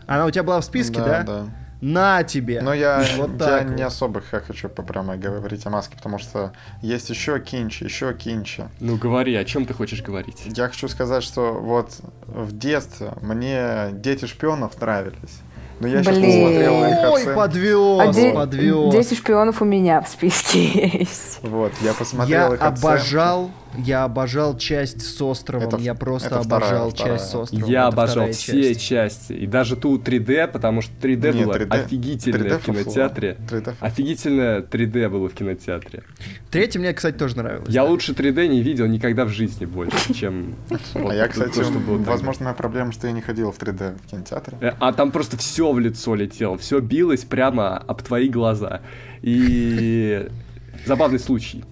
Она 0.07 0.27
у 0.27 0.31
тебя 0.33 0.43
была 0.43 0.61
в 0.61 0.65
списке, 0.65 0.99
да? 0.99 1.23
Да, 1.23 1.23
да. 1.23 1.47
На 1.81 2.23
тебе! 2.25 2.61
Но 2.61 2.75
я, 2.75 3.03
Вот 3.17 3.31
я 3.41 3.63
не 3.63 3.83
вот. 3.85 3.87
особо 3.93 4.21
х- 4.21 4.41
хочу 4.41 4.69
по- 4.69 4.83
прямо 4.83 5.17
говорить 5.17 5.65
о 5.67 5.71
маске, 5.71 5.97
потому 5.97 6.19
что 6.19 6.53
есть 6.83 7.09
еще 7.11 7.41
кинчи, 7.41 7.85
еще 7.85 8.13
кинчи. 8.15 8.65
Ну, 8.81 8.97
говори, 8.97 9.35
о 9.35 9.45
чем 9.45 9.65
ты 9.67 9.73
хочешь 9.75 10.03
говорить? 10.03 10.43
Я 10.45 10.69
хочу 10.69 10.89
сказать, 10.89 11.23
что 11.23 11.53
вот 11.55 11.93
в 12.27 12.57
детстве 12.57 13.13
мне 13.23 13.89
дети 13.93 14.27
шпионов 14.27 14.79
нравились. 14.81 15.41
Но 15.81 15.89
я 15.89 16.03
сейчас 16.03 16.15
Блин. 16.19 16.27
посмотрел 16.31 16.85
их 16.85 16.99
Ой, 16.99 17.21
оценки. 17.23 17.35
подвез, 17.37 18.01
А 18.01 18.13
де- 18.13 18.33
подвез. 18.35 18.93
10 18.93 19.17
шпионов 19.17 19.63
у 19.63 19.65
меня 19.65 20.03
в 20.03 20.09
списке 20.09 20.63
есть. 20.99 21.39
Вот, 21.41 21.73
я 21.81 21.89
Я 21.89 21.95
посмотрел 21.95 22.53
их 22.53 22.61
оценки. 22.61 22.79
обожал, 22.87 23.51
я 23.79 24.05
обожал 24.05 24.57
часть 24.57 25.01
с 25.03 25.21
островом. 25.23 25.69
Это- 25.69 25.77
я 25.79 25.95
просто 25.95 26.29
это 26.29 26.43
вторая, 26.43 26.69
обожал 26.71 26.91
вторая. 26.91 27.19
часть 27.19 27.31
с 27.31 27.35
островом. 27.35 27.71
Я 27.71 27.79
Это 27.81 27.89
обожал 27.89 28.13
вторая 28.15 28.33
все 28.33 28.75
часть. 28.75 28.81
части. 28.87 29.33
И 29.33 29.47
даже 29.47 29.77
ту 29.77 29.99
3D, 29.99 30.49
потому 30.49 30.83
что 30.83 30.93
3D 31.01 31.33
Не, 31.33 31.45
было 31.45 31.55
3D 31.55 31.69
офигительное 31.69 32.41
3D 32.51 32.59
в 32.59 32.65
кинотеатре. 32.65 33.37
3D. 33.49 33.75
Офигительное 33.81 34.61
3D 34.63 35.09
было 35.09 35.29
в 35.29 35.35
кинотеатре. 35.35 36.03
Третья 36.51 36.79
мне, 36.81 36.93
кстати, 36.93 37.17
тоже 37.17 37.37
нравилась. 37.37 37.69
Я 37.73 37.85
лучше 37.85 38.13
3D 38.13 38.49
не 38.49 38.63
видел 38.63 38.87
никогда 38.87 39.25
в 39.25 39.29
жизни 39.29 39.65
больше, 39.67 40.15
чем... 40.15 40.57
А 40.95 41.15
я, 41.15 41.27
то, 41.27 41.31
кстати, 41.33 41.61
возможно, 42.05 42.45
моя 42.45 42.55
проблема, 42.55 42.93
что 42.93 43.07
я 43.07 43.13
не 43.13 43.21
ходил 43.21 43.53
в 43.53 43.59
3D 43.59 43.99
в 44.03 44.07
кинотеатре. 44.11 44.59
Э, 44.61 44.73
А 44.81 44.93
там 44.93 45.11
просто 45.13 45.37
все 45.37 45.73
в 45.73 45.79
лицо 45.79 46.15
летело, 46.15 46.59
все 46.59 46.81
билось 46.81 47.25
прямо 47.25 47.79
об 47.79 48.03
твои 48.03 48.29
глаза. 48.29 48.81
И 49.23 50.29
забавный 50.87 51.19
случай. 51.19 51.65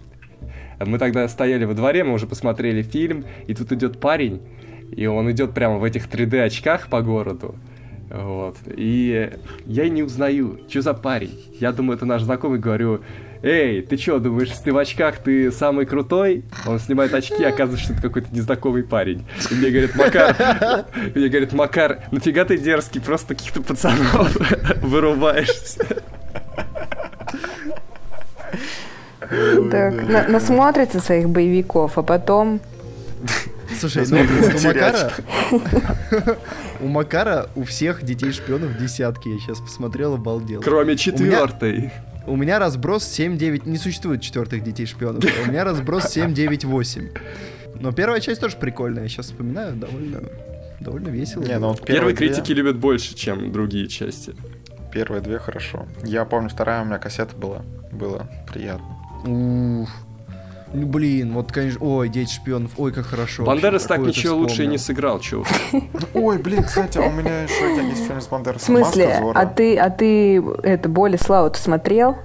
Мы 0.81 0.99
тогда 0.99 1.27
стояли 1.29 1.65
во 1.65 1.75
дворе, 1.75 2.05
мы 2.05 2.15
уже 2.15 2.27
посмотрели 2.27 2.83
фильм, 2.83 3.25
и 3.47 3.55
тут 3.55 3.73
идет 3.73 4.01
парень, 4.01 4.41
и 4.91 5.07
он 5.07 5.31
идет 5.31 5.53
прямо 5.53 5.79
в 5.79 5.85
этих 5.85 6.09
3D 6.09 6.41
очках 6.41 6.89
по 6.89 7.03
городу. 7.03 7.55
Вот. 8.11 8.57
И 8.75 9.31
я 9.67 9.89
не 9.89 10.03
узнаю, 10.03 10.61
что 10.69 10.81
за 10.81 10.95
парень. 10.95 11.45
Я 11.61 11.73
думаю, 11.73 11.97
это 11.97 12.07
наш 12.07 12.23
знакомый, 12.23 12.59
говорю, 12.59 13.03
Эй, 13.43 13.83
ты 13.83 13.97
что, 13.97 14.19
думаешь, 14.19 14.51
ты 14.65 14.73
в 14.73 14.79
очках, 14.79 15.19
ты 15.19 15.53
самый 15.53 15.87
крутой? 15.87 16.45
Он 16.67 16.81
снимает 16.81 17.15
очки, 17.15 17.45
оказывается, 17.45 17.85
что 17.85 17.93
это 17.93 18.03
какой-то 18.03 18.35
незнакомый 18.35 18.83
парень. 18.83 19.25
И 19.51 19.55
мне 19.55 19.71
говорит, 19.71 19.95
Макар, 19.95 20.87
мне 21.15 21.29
говорит, 21.29 21.53
Макар, 21.53 22.01
нафига 22.11 22.45
ты 22.45 22.59
дерзкий, 22.59 23.01
просто 23.01 23.35
каких-то 23.35 23.63
пацанов 23.63 24.37
вырубаешься. 24.83 26.03
Так, 29.21 30.09
на- 30.09 30.29
насмотрится 30.29 31.01
своих 31.01 31.29
боевиков, 31.29 31.99
а 31.99 32.03
потом... 32.03 32.61
Слушай, 33.79 34.07
ну, 34.09 34.19
у 34.19 34.67
Макара... 34.67 35.13
У 36.81 36.87
Макара 36.87 37.49
у 37.57 37.65
всех 37.65 38.05
детей 38.05 38.31
шпионов 38.31 38.79
десятки. 38.79 39.29
Я 39.29 39.39
сейчас 39.39 39.59
посмотрел, 39.59 40.15
обалдел. 40.15 40.61
Кроме 40.63 40.97
четвертой. 40.97 41.93
У 42.27 42.37
меня 42.37 42.59
разброс 42.59 43.05
7-9... 43.05 43.63
Не 43.69 43.79
существует 43.79 44.21
четвертых 44.21 44.63
детей 44.63 44.87
шпионов. 44.87 45.25
У 45.45 45.51
меня 45.51 45.65
разброс 45.65 46.17
7-9-8. 46.17 47.19
Но 47.81 47.93
первая 47.93 48.21
часть 48.21 48.41
тоже 48.41 48.57
прикольная. 48.57 49.05
Я 49.05 49.09
сейчас 49.09 49.27
вспоминаю, 49.27 49.75
довольно... 49.75 50.23
Довольно 50.81 51.09
весело. 51.09 51.43
Не, 51.43 51.59
ну 51.59 51.69
вот 51.69 51.85
Первые 51.85 52.15
критики 52.15 52.53
любят 52.53 52.77
больше, 52.77 53.17
чем 53.17 53.51
другие 53.51 53.89
части. 53.89 54.35
Первые 54.93 55.21
две 55.21 55.39
хорошо. 55.39 55.87
Я 56.05 56.25
помню, 56.25 56.49
вторая 56.49 56.83
у 56.83 56.85
меня 56.85 56.99
кассета 56.99 57.35
была. 57.37 57.63
Было 57.91 58.29
приятно. 58.53 58.98
Уф. 59.25 59.89
Ну, 60.75 60.87
блин, 60.87 61.33
вот, 61.33 61.51
конечно... 61.51 61.81
Ой, 61.83 62.11
дети 62.11 62.31
шпионов, 62.31 62.73
ой, 62.77 62.93
как 62.93 63.07
хорошо. 63.07 63.45
Бандерас 63.45 63.85
так 63.85 64.01
ничего 64.01 64.37
лучше 64.37 64.65
и 64.65 64.67
не 64.67 64.77
вспомнил. 64.77 64.79
сыграл, 64.79 65.19
чё. 65.21 65.45
Ой, 66.15 66.37
блин, 66.37 66.63
кстати, 66.63 66.99
а 66.99 67.03
у 67.07 67.11
меня 67.11 67.45
еще 67.45 67.75
есть 67.89 68.07
фильм 68.07 68.21
с 68.21 68.27
В 68.27 68.31
Бандерасом. 68.31 68.77
смысле? 68.77 69.07
«Маска 69.07 69.23
Зорро». 69.23 69.39
А 69.41 69.47
ты, 69.47 69.79
а 69.79 69.89
ты 69.89 70.43
это 70.63 70.89
«Боли 70.91 71.17
славу» 71.17 71.49
ты 71.51 71.59
смотрел? 71.59 72.17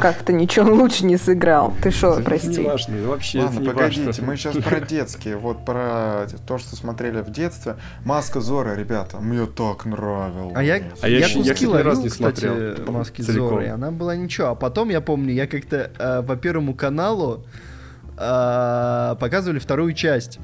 Как-то 0.00 0.32
ничего 0.32 0.72
лучше 0.72 1.04
не 1.04 1.16
сыграл. 1.16 1.74
Ты 1.82 1.90
шо, 1.90 2.14
Это 2.14 2.22
прости? 2.22 2.48
не 2.60 2.66
важно, 2.66 3.08
вообще 3.08 3.40
Ладно, 3.40 3.52
это 3.54 3.62
не 3.62 3.68
погодите, 3.68 4.04
важно. 4.06 4.26
мы 4.26 4.36
сейчас 4.36 4.56
про 4.56 4.80
детские, 4.80 5.36
вот 5.36 5.64
про 5.64 6.26
то, 6.46 6.58
что 6.58 6.76
смотрели 6.76 7.20
в 7.20 7.30
детстве. 7.30 7.76
Маска 8.04 8.40
Зора, 8.40 8.74
ребята, 8.74 9.18
мне 9.18 9.46
так 9.46 9.84
нравилось. 9.84 10.52
А 10.56 10.62
я, 10.62 10.80
А 11.00 11.08
я 11.08 11.18
я 11.18 11.26
я, 11.26 11.34
куски 11.34 11.66
разу 11.66 11.70
ловил, 11.72 12.02
не 12.02 12.08
кстати, 12.08 12.40
смотрел 12.40 12.92
маски 12.92 13.22
целиком. 13.22 13.48
Зорро, 13.48 13.64
и 13.64 13.68
она 13.68 13.90
была 13.90 14.14
ничего. 14.16 14.48
А 14.48 14.54
потом, 14.54 14.88
я 14.90 15.00
помню, 15.00 15.32
я 15.32 15.46
как-то 15.46 15.90
э, 15.98 16.22
по 16.22 16.36
Первому 16.36 16.74
каналу 16.74 17.44
э, 18.16 19.16
показывали 19.18 19.58
вторую 19.58 19.92
часть. 19.94 20.38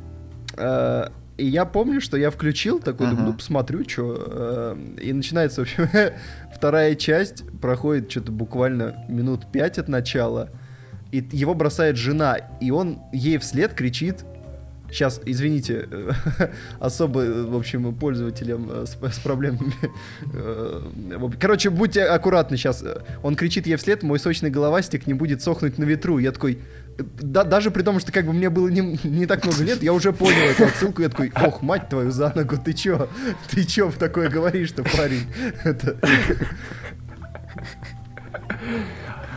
Э, 0.57 1.09
и 1.36 1.47
я 1.47 1.65
помню, 1.65 2.01
что 2.01 2.16
я 2.16 2.31
включил, 2.31 2.78
такой, 2.78 3.09
думаю, 3.09 3.27
ну, 3.27 3.35
посмотрю, 3.35 3.89
что. 3.89 4.77
И 5.01 5.12
начинается, 5.12 5.61
в 5.61 5.65
общем, 5.65 5.89
вторая 6.55 6.94
часть, 6.94 7.44
проходит 7.61 8.11
что-то 8.11 8.31
буквально 8.32 9.05
минут 9.09 9.51
пять 9.51 9.78
от 9.78 9.89
начала, 9.89 10.51
и 11.11 11.24
его 11.32 11.55
бросает 11.55 11.97
жена, 11.97 12.36
и 12.61 12.70
он 12.70 13.01
ей 13.12 13.39
вслед 13.39 13.74
кричит, 13.74 14.24
Сейчас, 14.94 15.20
извините, 15.24 15.89
э, 15.90 16.11
особо, 16.78 17.23
э, 17.23 17.43
в 17.43 17.56
общем, 17.56 17.93
пользователям 17.97 18.70
э, 18.70 18.85
с, 18.86 18.97
с 19.15 19.19
проблемами. 19.19 19.73
э, 20.32 21.31
Короче, 21.40 21.70
будьте 21.70 22.05
аккуратны 22.05 22.56
сейчас. 22.56 22.85
Он 23.23 23.35
кричит 23.35 23.66
ей 23.66 23.74
вслед, 23.74 24.05
мой 24.05 24.20
сочный 24.20 24.51
головастик 24.51 25.09
не 25.09 25.15
будет 25.15 25.43
сохнуть 25.43 25.78
на 25.78 25.85
ветру. 25.85 26.19
Я 26.19 26.31
такой, 26.31 26.55
э, 26.55 26.59
да, 26.99 27.45
даже 27.45 27.71
при 27.71 27.83
том, 27.83 27.99
что 28.01 28.12
как 28.12 28.27
бы 28.27 28.33
мне 28.33 28.51
было 28.51 28.69
не, 28.69 28.99
не 29.05 29.27
так 29.27 29.45
много 29.45 29.62
лет, 29.65 29.83
я 29.83 29.93
уже 29.93 30.12
понял 30.12 30.51
эту 30.51 30.65
отсылку. 30.65 31.03
Я 31.03 31.09
такой, 31.09 31.33
ох, 31.35 31.62
мать 31.62 31.89
твою 31.89 32.11
за 32.11 32.33
ногу, 32.35 32.57
ты 32.57 32.73
чё? 32.73 33.09
Ты 33.51 33.65
чё 33.65 33.89
в 33.89 33.97
такое 33.97 34.29
говоришь-то, 34.29 34.83
парень? 34.85 35.27
Это... 35.65 35.97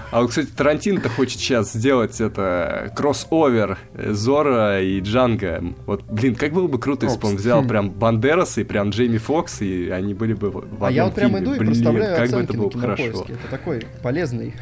А 0.09 0.21
вот, 0.21 0.29
кстати, 0.29 0.47
Тарантино-то 0.47 1.09
хочет 1.09 1.39
сейчас 1.39 1.73
сделать 1.73 2.21
это 2.21 2.93
кроссовер 2.95 3.77
Зора 3.93 4.81
и 4.81 5.01
Джанга. 5.01 5.61
Вот, 5.85 6.03
блин, 6.05 6.35
как 6.35 6.53
было 6.53 6.67
бы 6.67 6.79
круто, 6.79 7.07
если 7.07 7.19
бы 7.19 7.27
он 7.27 7.35
взял 7.35 7.61
прям 7.65 7.89
Бандераса 7.89 8.61
и 8.61 8.63
прям 8.63 8.91
Джейми 8.91 9.17
Фокс, 9.17 9.61
и 9.61 9.89
они 9.89 10.13
были 10.13 10.33
бы 10.33 10.49
в 10.49 10.77
в 10.77 10.83
А 10.83 10.91
я 10.91 11.03
одном 11.03 11.07
вот 11.07 11.15
прям 11.15 11.31
фильме. 11.31 11.43
иду 11.43 11.53
и 11.55 11.59
Блин, 11.59 11.71
проставляю 11.71 12.15
как 12.17 12.31
бы 12.31 12.41
это 12.41 12.53
было 12.53 12.69
бы 12.69 12.79
хорошо. 12.79 13.03
Это 13.27 13.47
такой 13.51 13.85
полезный 14.01 14.53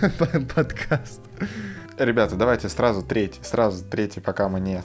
подкаст. 0.54 1.20
Ребята, 1.98 2.34
давайте 2.36 2.68
сразу 2.68 3.02
третий, 3.02 3.40
сразу 3.42 3.84
третий, 3.84 4.20
пока 4.20 4.48
мы 4.48 4.60
нет. 4.60 4.84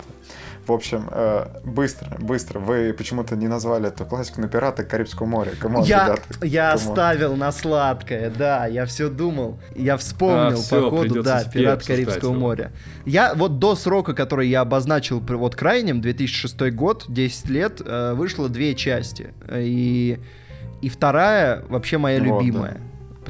В 0.68 0.72
общем, 0.72 1.10
э, 1.12 1.48
быстро, 1.64 2.16
быстро. 2.20 2.60
Вы 2.60 2.94
почему-то 2.96 3.36
не 3.36 3.48
назвали 3.48 3.88
эту 3.88 4.06
классику 4.06 4.40
на 4.42 4.48
пираты 4.48 4.84
Карибского 4.84 5.26
моря. 5.26 5.52
Come 5.60 5.74
on, 5.74 5.84
Я, 5.84 6.06
ребята. 6.06 6.22
я 6.46 6.72
come 6.74 6.83
on. 6.83 6.90
оставил 6.92 7.36
на 7.36 7.52
сладкое, 7.52 8.30
да, 8.30 8.68
я 8.68 8.86
все 8.86 9.10
думал. 9.10 9.58
Я 9.76 9.98
вспомнил, 9.98 10.60
А, 10.60 10.70
походу, 10.70 11.02
придётся 11.02 11.42
да, 11.44 11.52
«Пират 11.52 11.84
Карибского 11.84 12.32
его. 12.34 12.40
моря». 12.40 12.72
Я 13.06 13.34
вот 13.34 13.58
до 13.58 13.74
срока, 13.76 14.14
который 14.14 14.48
я 14.48 14.62
обозначил 14.62 15.20
вот 15.20 15.56
крайним, 15.56 16.02
2006 16.02 16.70
год, 16.72 17.06
10 17.08 17.50
лет, 17.50 17.82
э, 17.84 18.14
вышло 18.14 18.48
две 18.48 18.76
части. 18.76 19.34
И, 19.52 20.20
и 20.84 20.90
вторая 20.90 21.64
вообще 21.68 21.98
моя 21.98 22.20
Вот, 22.22 22.44
любимая. 22.44 22.78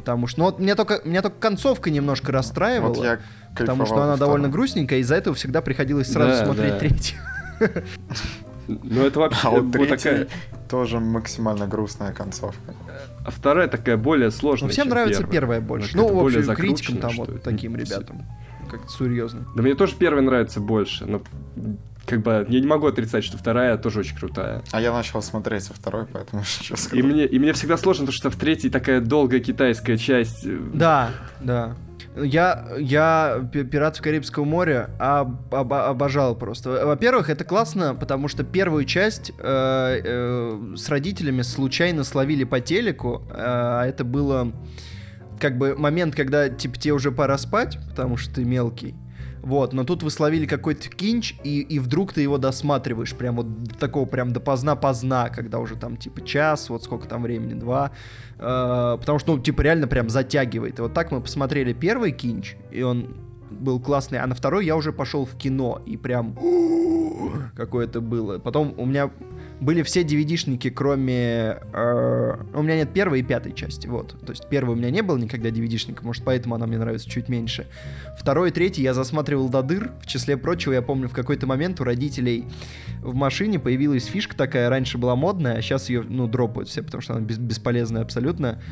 Потому 0.00 0.26
что, 0.26 0.38
ну 0.40 0.44
вот 0.46 0.58
меня 0.58 0.76
только, 0.76 1.02
меня 1.04 1.20
только 1.20 1.38
концовка 1.38 1.90
немножко 1.90 2.32
расстраивала. 2.32 2.94
Вот 2.94 3.04
я 3.04 3.20
Потому 3.54 3.84
что 3.84 3.96
она 3.96 4.12
во 4.12 4.16
довольно 4.16 4.48
грустненькая, 4.48 5.00
из-за 5.00 5.16
этого 5.16 5.36
всегда 5.36 5.60
приходилось 5.60 6.10
сразу 6.10 6.30
Да, 6.30 6.44
смотреть 6.46 6.72
да. 6.72 6.78
третью. 6.78 7.18
Ну, 8.68 9.04
это 9.04 9.18
вообще 9.18 9.48
А 9.48 9.50
вот 9.50 9.88
такая... 9.88 10.28
тоже 10.68 11.00
максимально 11.00 11.66
грустная 11.66 12.12
концовка. 12.12 12.72
А 13.26 13.30
вторая 13.32 13.66
такая 13.66 13.96
более 13.96 14.30
сложная, 14.30 14.68
Ну, 14.68 14.72
всем 14.72 14.84
чем 14.84 14.90
нравится 14.90 15.22
первая. 15.22 15.32
первая 15.32 15.60
больше. 15.60 15.96
Ну, 15.96 16.14
в 16.14 16.24
общем, 16.24 16.54
критикам 16.54 16.98
там 16.98 17.16
вот 17.16 17.42
таким 17.42 17.74
ребятам. 17.74 18.24
Как-то 18.70 18.88
серьезно. 18.88 19.44
Да 19.56 19.62
мне 19.62 19.74
тоже 19.74 19.96
первая 19.98 20.22
нравится 20.22 20.60
больше, 20.60 21.04
но 21.04 21.20
как 22.06 22.22
бы 22.22 22.46
я 22.48 22.60
не 22.60 22.66
могу 22.66 22.86
отрицать, 22.86 23.22
что 23.24 23.36
вторая 23.38 23.76
тоже 23.78 24.00
очень 24.00 24.16
крутая. 24.16 24.62
А 24.72 24.80
я 24.80 24.92
начал 24.92 25.22
смотреть 25.22 25.64
со 25.64 25.74
второй, 25.74 26.06
поэтому 26.06 26.42
что 26.44 26.74
И 26.74 26.76
сказать. 26.76 27.04
мне, 27.04 27.26
и 27.26 27.38
мне 27.38 27.52
всегда 27.52 27.76
сложно, 27.76 28.06
потому 28.06 28.16
что 28.16 28.30
в 28.30 28.36
третьей 28.36 28.70
такая 28.70 29.00
долгая 29.00 29.40
китайская 29.40 29.96
часть. 29.96 30.44
э, 30.46 30.58
Да, 30.74 31.10
да. 31.40 31.76
Я, 32.16 32.66
я 32.78 33.48
«Пи- 33.52 33.62
«Пиратов 33.62 34.02
Карибского 34.02 34.44
моря» 34.44 34.90
об- 34.98 35.54
об- 35.54 35.72
обожал 35.72 36.34
просто. 36.34 36.84
Во-первых, 36.84 37.30
это 37.30 37.44
классно, 37.44 37.94
потому 37.94 38.26
что 38.26 38.42
первую 38.42 38.84
часть 38.84 39.30
э, 39.38 40.00
э, 40.04 40.74
с 40.76 40.88
родителями 40.88 41.42
случайно 41.42 42.02
словили 42.02 42.42
по 42.42 42.58
телеку, 42.60 43.22
э, 43.30 43.34
а 43.36 43.86
это 43.86 44.02
было 44.02 44.50
как 45.38 45.56
бы 45.56 45.76
момент, 45.76 46.16
когда 46.16 46.48
типа 46.48 46.76
тебе 46.78 46.94
уже 46.94 47.12
пора 47.12 47.38
спать, 47.38 47.78
потому 47.88 48.16
что 48.16 48.34
ты 48.34 48.44
мелкий. 48.44 48.96
Вот, 49.42 49.72
но 49.72 49.84
тут 49.84 50.02
вы 50.02 50.10
словили 50.10 50.46
какой-то 50.46 50.88
кинч, 50.88 51.34
и, 51.44 51.60
и 51.60 51.78
вдруг 51.78 52.12
ты 52.12 52.20
его 52.20 52.36
досматриваешь, 52.36 53.14
прям 53.14 53.36
вот 53.36 53.46
такого 53.78 54.04
прям 54.04 54.32
допоздна-поздна, 54.32 55.30
когда 55.30 55.58
уже 55.58 55.76
там 55.76 55.96
типа 55.96 56.20
час, 56.22 56.68
вот 56.68 56.84
сколько 56.84 57.08
там 57.08 57.22
времени, 57.22 57.54
два, 57.54 57.92
Э, 58.40 58.96
потому 58.98 59.18
что, 59.18 59.36
ну, 59.36 59.42
типа, 59.42 59.60
реально 59.60 59.86
прям 59.86 60.08
затягивает. 60.08 60.78
И 60.78 60.82
вот 60.82 60.94
так 60.94 61.10
мы 61.10 61.20
посмотрели 61.20 61.72
первый 61.74 62.12
кинч, 62.12 62.56
и 62.70 62.82
он 62.82 63.16
был 63.50 63.78
классный, 63.80 64.18
а 64.18 64.26
на 64.26 64.34
второй 64.34 64.64
я 64.64 64.76
уже 64.76 64.92
пошел 64.92 65.26
в 65.26 65.36
кино, 65.36 65.82
и 65.84 65.96
прям 65.96 66.36
какое 67.54 67.86
это 67.86 68.00
было. 68.00 68.38
Потом 68.38 68.74
у 68.78 68.86
меня 68.86 69.10
были 69.60 69.82
все 69.82 70.02
DVD-шники, 70.02 70.70
кроме... 70.70 71.58
э, 71.72 72.36
у 72.54 72.62
меня 72.62 72.76
нет 72.76 72.92
первой 72.92 73.20
и 73.20 73.22
пятой 73.22 73.52
части, 73.52 73.86
вот. 73.86 74.18
То 74.24 74.32
есть 74.32 74.48
первой 74.48 74.74
у 74.74 74.76
меня 74.76 74.90
не 74.90 75.02
было 75.02 75.18
никогда 75.18 75.50
DVD-шника, 75.50 76.02
может, 76.02 76.24
поэтому 76.24 76.54
она 76.54 76.66
мне 76.66 76.78
нравится 76.78 77.08
чуть 77.08 77.28
меньше. 77.28 77.66
Второй 78.18 78.48
и 78.48 78.52
третий 78.52 78.82
я 78.82 78.94
засматривал 78.94 79.50
до 79.50 79.62
дыр. 79.62 79.92
В 80.02 80.06
числе 80.06 80.36
прочего, 80.38 80.72
я 80.72 80.82
помню, 80.82 81.08
в 81.08 81.12
какой-то 81.12 81.46
момент 81.46 81.80
у 81.80 81.84
родителей 81.84 82.46
в 83.02 83.14
машине 83.14 83.58
появилась 83.58 84.06
фишка 84.06 84.34
такая, 84.34 84.70
раньше 84.70 84.96
была 84.96 85.14
модная, 85.14 85.56
а 85.56 85.62
сейчас 85.62 85.90
ее, 85.90 86.02
ну, 86.02 86.26
дропают 86.26 86.68
все, 86.70 86.82
потому 86.82 87.02
что 87.02 87.14
она 87.14 87.22
бес- 87.26 87.38
бесполезная 87.38 88.02
абсолютно. 88.02 88.62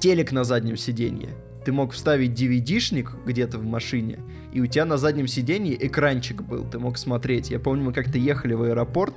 Телек 0.00 0.32
на 0.32 0.42
заднем 0.42 0.76
сиденье. 0.76 1.30
Ты 1.64 1.72
мог 1.72 1.92
вставить 1.92 2.40
DVD-шник 2.40 3.10
где-то 3.26 3.58
в 3.58 3.64
машине, 3.64 4.18
и 4.52 4.60
у 4.60 4.66
тебя 4.66 4.84
на 4.84 4.96
заднем 4.96 5.26
сиденье 5.26 5.76
экранчик 5.86 6.42
был, 6.42 6.64
ты 6.64 6.78
мог 6.78 6.96
смотреть. 6.96 7.50
Я 7.50 7.58
помню, 7.58 7.84
мы 7.84 7.92
как-то 7.92 8.16
ехали 8.16 8.54
в 8.54 8.62
аэропорт, 8.62 9.14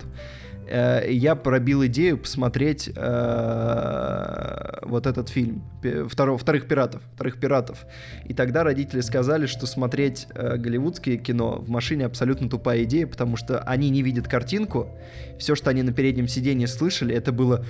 э, 0.72 1.12
я 1.12 1.36
пробил 1.36 1.86
идею 1.86 2.18
посмотреть 2.18 2.90
э, 2.96 4.80
вот 4.84 5.06
этот 5.06 5.30
фильм 5.30 5.64
вторых 6.08 6.68
пиратов, 6.68 7.02
вторых 7.16 7.40
пиратов. 7.40 7.86
И 8.26 8.34
тогда 8.34 8.64
родители 8.64 9.02
сказали, 9.02 9.46
что 9.46 9.68
смотреть 9.68 10.28
э, 10.34 10.58
голливудское 10.58 11.18
кино 11.18 11.60
в 11.60 11.70
машине 11.70 12.06
абсолютно 12.06 12.50
тупая 12.50 12.84
идея, 12.84 13.08
потому 13.08 13.36
что 13.38 13.60
они 13.60 13.90
не 13.90 14.02
видят 14.02 14.28
картинку, 14.28 14.90
все, 15.38 15.56
что 15.56 15.70
они 15.70 15.84
на 15.84 15.92
переднем 15.92 16.28
сиденье 16.28 16.68
слышали, 16.68 17.14
это 17.14 17.32
было 17.32 17.66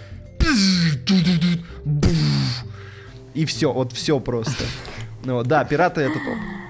и 3.34 3.46
все, 3.46 3.72
вот 3.72 3.94
все 3.94 4.20
просто. 4.20 4.64
Ну 5.24 5.44
да, 5.44 5.64
пираты 5.64 6.02
это 6.02 6.14
топ. 6.14 6.61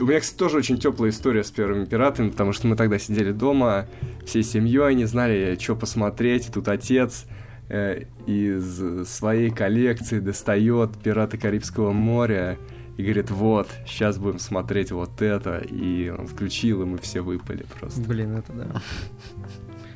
У 0.00 0.04
меня, 0.04 0.20
кстати, 0.20 0.38
тоже 0.38 0.58
очень 0.58 0.78
теплая 0.78 1.10
история 1.10 1.44
с 1.44 1.50
первыми 1.50 1.84
пиратами, 1.84 2.30
потому 2.30 2.52
что 2.52 2.66
мы 2.66 2.74
тогда 2.74 2.98
сидели 2.98 3.30
дома, 3.30 3.86
всей 4.26 4.42
семьей, 4.42 4.94
не 4.94 5.04
знали, 5.04 5.56
что 5.60 5.76
посмотреть. 5.76 6.48
И 6.48 6.52
тут 6.52 6.68
отец 6.68 7.26
э, 7.68 8.04
из 8.26 9.08
своей 9.08 9.50
коллекции 9.50 10.18
достает 10.18 10.98
«Пираты 11.02 11.38
Карибского 11.38 11.92
моря» 11.92 12.58
и 12.96 13.02
говорит, 13.02 13.30
вот, 13.30 13.68
сейчас 13.86 14.18
будем 14.18 14.38
смотреть 14.38 14.90
вот 14.90 15.22
это. 15.22 15.58
И 15.58 16.08
он 16.10 16.26
включил, 16.26 16.82
и 16.82 16.84
мы 16.84 16.98
все 16.98 17.20
выпали 17.20 17.64
просто. 17.78 18.00
Блин, 18.00 18.36
это 18.36 18.52
да. 18.52 18.82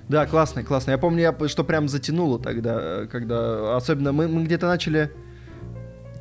Да, 0.08 0.26
классно, 0.26 0.64
классно. 0.64 0.92
Я 0.92 0.98
помню, 0.98 1.20
я, 1.20 1.48
что 1.48 1.64
прям 1.64 1.88
затянуло 1.88 2.38
тогда, 2.38 3.02
э, 3.02 3.06
когда... 3.10 3.76
Особенно 3.76 4.12
мы, 4.12 4.28
мы 4.28 4.44
где-то 4.44 4.66
начали 4.66 5.10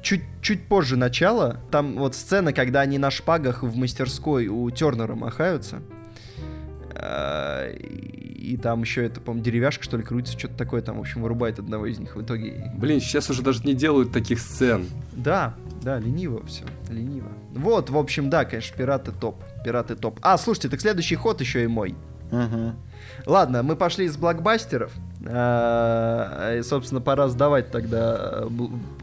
чуть, 0.01 0.23
чуть 0.41 0.67
позже 0.67 0.95
начала. 0.97 1.57
Там 1.71 1.95
вот 1.97 2.15
сцена, 2.15 2.53
когда 2.53 2.81
они 2.81 2.97
на 2.97 3.11
шпагах 3.11 3.63
в 3.63 3.75
мастерской 3.75 4.47
у 4.47 4.69
Тернера 4.69 5.15
махаются. 5.15 5.81
Э, 6.93 7.75
И, 7.77 8.57
там 8.57 8.81
еще 8.81 9.05
это, 9.05 9.19
по-моему, 9.19 9.43
деревяшка, 9.43 9.83
что 9.83 9.97
ли, 9.97 10.03
крутится, 10.03 10.39
что-то 10.39 10.55
такое 10.55 10.81
там, 10.81 10.97
в 10.97 11.01
общем, 11.01 11.21
вырубает 11.21 11.59
одного 11.59 11.85
из 11.85 11.99
них 11.99 12.15
в 12.15 12.21
итоге. 12.21 12.71
Блин, 12.75 13.01
сейчас 13.01 13.29
уже 13.29 13.41
даже 13.41 13.63
не 13.63 13.73
делают 13.73 14.11
таких 14.11 14.39
сцен. 14.39 14.87
Да, 15.11 15.53
да, 15.81 15.99
лениво 15.99 16.45
все, 16.45 16.63
лениво. 16.89 17.27
Вот, 17.53 17.89
в 17.89 17.97
общем, 17.97 18.29
да, 18.29 18.45
конечно, 18.45 18.75
пираты 18.77 19.11
топ, 19.11 19.43
пираты 19.65 19.95
топ. 19.95 20.19
А, 20.21 20.37
слушайте, 20.37 20.69
так 20.69 20.79
следующий 20.81 21.15
ход 21.15 21.41
еще 21.41 21.63
и 21.63 21.67
мой. 21.67 21.95
Мгм. 22.31 22.75
Ладно, 23.25 23.63
мы 23.63 23.75
пошли 23.75 24.05
из 24.05 24.17
блокбастеров. 24.17 24.91
А, 25.29 26.57
И, 26.57 26.61
собственно, 26.63 27.01
пора 27.01 27.27
сдавать 27.27 27.71
тогда 27.71 28.43
э, 28.43 28.47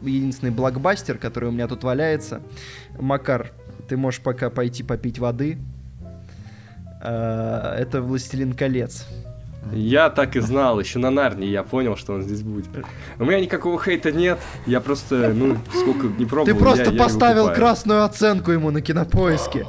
единственный 0.01 0.51
блокбастер, 0.51 1.17
который 1.17 1.49
у 1.49 1.51
меня 1.51 1.67
тут 1.67 1.83
валяется. 1.83 2.41
Макар, 2.99 3.51
ты 3.87 3.97
можешь 3.97 4.21
пока 4.21 4.49
пойти 4.49 4.83
попить 4.83 5.19
воды. 5.19 5.57
А, 7.01 7.75
Это 7.77 8.01
«Властелин 8.01 8.53
колец». 8.53 9.05
Я 9.73 10.11
так 10.11 10.35
и 10.35 10.41
знал, 10.41 10.79
еще 10.79 10.99
на 10.99 11.09
Нарнии 11.09 11.47
я 11.49 11.63
понял, 11.63 11.95
что 11.97 12.13
он 12.13 12.21
здесь 12.21 12.43
будет. 12.43 12.67
У 13.17 13.25
меня 13.25 13.39
никакого 13.39 13.81
хейта 13.81 14.11
нет, 14.11 14.37
я 14.67 14.79
просто, 14.79 15.31
ну, 15.33 15.57
сколько 15.71 16.05
не 16.05 16.25
пробовал, 16.25 16.45
Ты 16.45 16.51
я- 16.51 16.57
просто 16.59 16.91
я 16.91 16.99
поставил 17.03 17.43
выкупаю. 17.45 17.55
красную 17.57 18.03
оценку 18.03 18.51
ему 18.51 18.69
на 18.69 18.81
кинопоиске. 18.81 19.65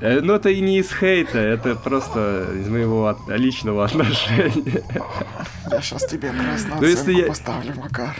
Э, 0.00 0.20
Ну, 0.20 0.34
это 0.34 0.48
и 0.50 0.60
не 0.60 0.78
из 0.78 0.92
хейта, 0.92 1.38
это 1.38 1.74
просто 1.76 2.46
из 2.54 2.68
моего 2.68 3.06
от- 3.08 3.28
личного 3.28 3.84
отношения. 3.86 4.82
Я 5.70 5.80
сейчас 5.80 6.06
тебе 6.06 6.30
красную 6.30 6.80
Ну, 6.80 6.86
если 6.86 7.02
оценку 7.12 7.20
я- 7.20 7.26
поставлю, 7.28 7.74
Макар. 7.76 8.16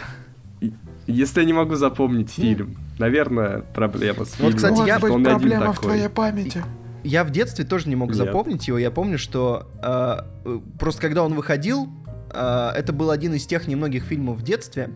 Если 1.07 1.39
я 1.39 1.45
не 1.45 1.53
могу 1.53 1.75
запомнить 1.75 2.29
фильм, 2.31 2.77
наверное, 2.99 3.61
проблема 3.73 4.25
с 4.25 4.33
фильмом. 4.33 4.53
кстати, 4.55 4.87
я- 4.87 4.97
один 4.97 5.23
проблема 5.23 5.73
в 5.73 5.79
твоей 5.79 6.09
памяти. 6.09 6.63
я 7.03 7.23
в 7.23 7.31
детстве 7.31 7.65
тоже 7.65 7.89
не 7.89 7.95
мог 7.95 8.09
Нет. 8.09 8.17
запомнить 8.17 8.67
его. 8.67 8.77
Я 8.77 8.91
помню, 8.91 9.17
что 9.17 9.67
э, 9.81 10.59
просто 10.77 11.01
когда 11.01 11.23
он 11.23 11.33
выходил, 11.33 11.89
э, 12.31 12.71
это 12.75 12.93
был 12.93 13.09
один 13.09 13.33
из 13.33 13.47
тех 13.47 13.67
немногих 13.67 14.03
фильмов 14.03 14.37
в 14.37 14.43
детстве, 14.43 14.89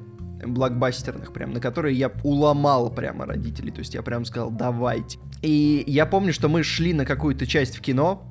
блокбастерных 0.45 1.31
прям, 1.33 1.51
на 1.53 1.59
которые 1.61 1.97
я 1.97 2.11
уломал 2.23 2.91
прямо 2.91 3.25
родителей. 3.25 3.71
То 3.71 3.79
есть 3.79 3.93
я 3.95 4.01
прям 4.03 4.25
сказал, 4.25 4.51
давайте. 4.51 5.17
И 5.43 5.83
я 5.87 6.05
помню, 6.05 6.31
что 6.33 6.47
мы 6.49 6.63
шли 6.63 6.93
на 6.93 7.05
какую-то 7.05 7.45
часть 7.45 7.75
в 7.77 7.81
кино, 7.81 8.25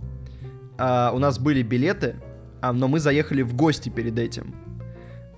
а, 0.78 1.12
у 1.14 1.18
нас 1.18 1.38
были 1.38 1.62
билеты, 1.62 2.16
а, 2.62 2.72
но 2.72 2.88
мы 2.88 2.98
заехали 3.00 3.42
в 3.42 3.54
гости 3.54 3.90
перед 3.90 4.18
этим. 4.18 4.54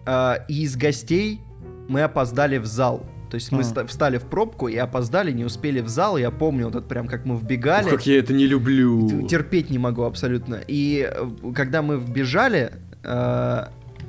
А, 0.06 0.44
и 0.48 0.62
из 0.62 0.76
гостей 0.76 1.40
мы 1.88 2.02
опоздали 2.02 2.58
в 2.58 2.66
зал. 2.66 3.04
То 3.28 3.34
есть 3.34 3.50
мы 3.50 3.60
А. 3.62 3.64
ста- 3.64 3.86
встали 3.86 4.18
в 4.18 4.22
пробку 4.26 4.68
и 4.68 4.76
опоздали, 4.76 5.32
не 5.32 5.44
успели 5.44 5.80
в 5.80 5.88
зал. 5.88 6.16
Я 6.16 6.30
помню 6.30 6.66
вот 6.66 6.76
это 6.76 6.86
прям, 6.86 7.08
как 7.08 7.24
мы 7.24 7.36
вбегали. 7.36 7.90
Как 7.90 8.06
я 8.06 8.20
это 8.20 8.32
не 8.32 8.46
люблю. 8.46 9.26
Терпеть 9.26 9.70
не 9.70 9.78
могу 9.78 10.02
абсолютно. 10.04 10.60
И 10.68 11.10
э, 11.12 11.28
когда 11.54 11.82
мы 11.82 11.98
вбежали, 11.98 12.70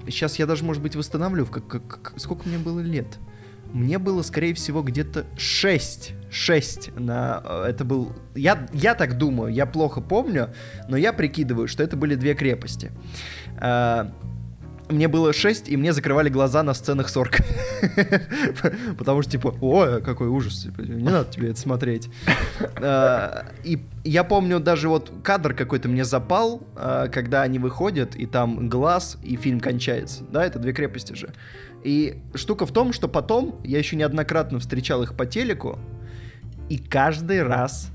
сейчас 0.07 0.37
я 0.39 0.45
даже, 0.45 0.63
может 0.63 0.81
быть, 0.83 0.95
восстановлю, 0.95 1.45
как- 1.47 1.67
как- 1.67 2.13
сколько 2.17 2.47
мне 2.47 2.59
было 2.59 2.79
лет. 2.79 3.07
Мне 3.75 3.97
было, 3.99 4.21
скорее 4.23 4.53
всего, 4.53 4.81
где-то 4.83 5.25
6. 5.37 6.13
6 6.31 6.91
на... 6.97 7.41
э, 7.43 7.65
Это 7.69 7.83
был... 7.83 8.13
Я, 8.33 8.67
я 8.71 8.95
так 8.95 9.17
думаю, 9.17 9.53
я 9.53 9.65
плохо 9.65 9.99
помню, 9.99 10.53
но 10.87 10.95
я 10.95 11.11
прикидываю, 11.11 11.67
что 11.67 11.83
это 11.83 11.97
были 11.97 12.15
две 12.15 12.35
крепости. 12.35 12.91
Э, 13.59 14.05
Мне 14.89 15.09
было 15.09 15.33
6, 15.33 15.67
и 15.67 15.75
мне 15.77 15.91
закрывали 15.91 16.29
глаза 16.29 16.63
на 16.63 16.73
сценах 16.73 17.09
с 17.09 17.17
орками. 17.17 17.49
Потому 18.97 19.21
что, 19.23 19.31
типа, 19.31 19.53
ой, 19.59 20.01
какой 20.01 20.27
ужас, 20.29 20.61
типа, 20.63 20.81
не 20.81 21.03
надо 21.03 21.29
тебе 21.29 21.49
это 21.49 21.59
смотреть. 21.59 22.09
Э, 22.77 23.43
И 23.65 23.83
я 24.05 24.23
помню 24.23 24.59
даже 24.61 24.87
вот 24.87 25.11
кадр 25.21 25.53
какой-то 25.53 25.89
мне 25.89 26.05
запал, 26.05 26.61
когда 27.11 27.41
они 27.41 27.59
выходят, 27.59 28.15
и 28.15 28.25
там 28.25 28.69
глаз, 28.69 29.17
и 29.21 29.35
фильм 29.35 29.59
кончается. 29.59 30.23
Да, 30.31 30.45
это 30.45 30.59
две 30.59 30.71
крепости 30.71 31.13
же. 31.13 31.33
И 31.85 32.17
штука 32.33 32.65
в 32.65 32.71
том, 32.71 32.93
что 32.93 33.07
потом 33.07 33.59
я 33.63 33.77
еще 33.77 33.95
неоднократно 33.95 34.57
встречал 34.57 35.03
их 35.03 35.15
по 35.15 35.27
телеку, 35.27 35.77
и 36.67 36.79
каждый 36.79 37.43
раз 37.43 37.91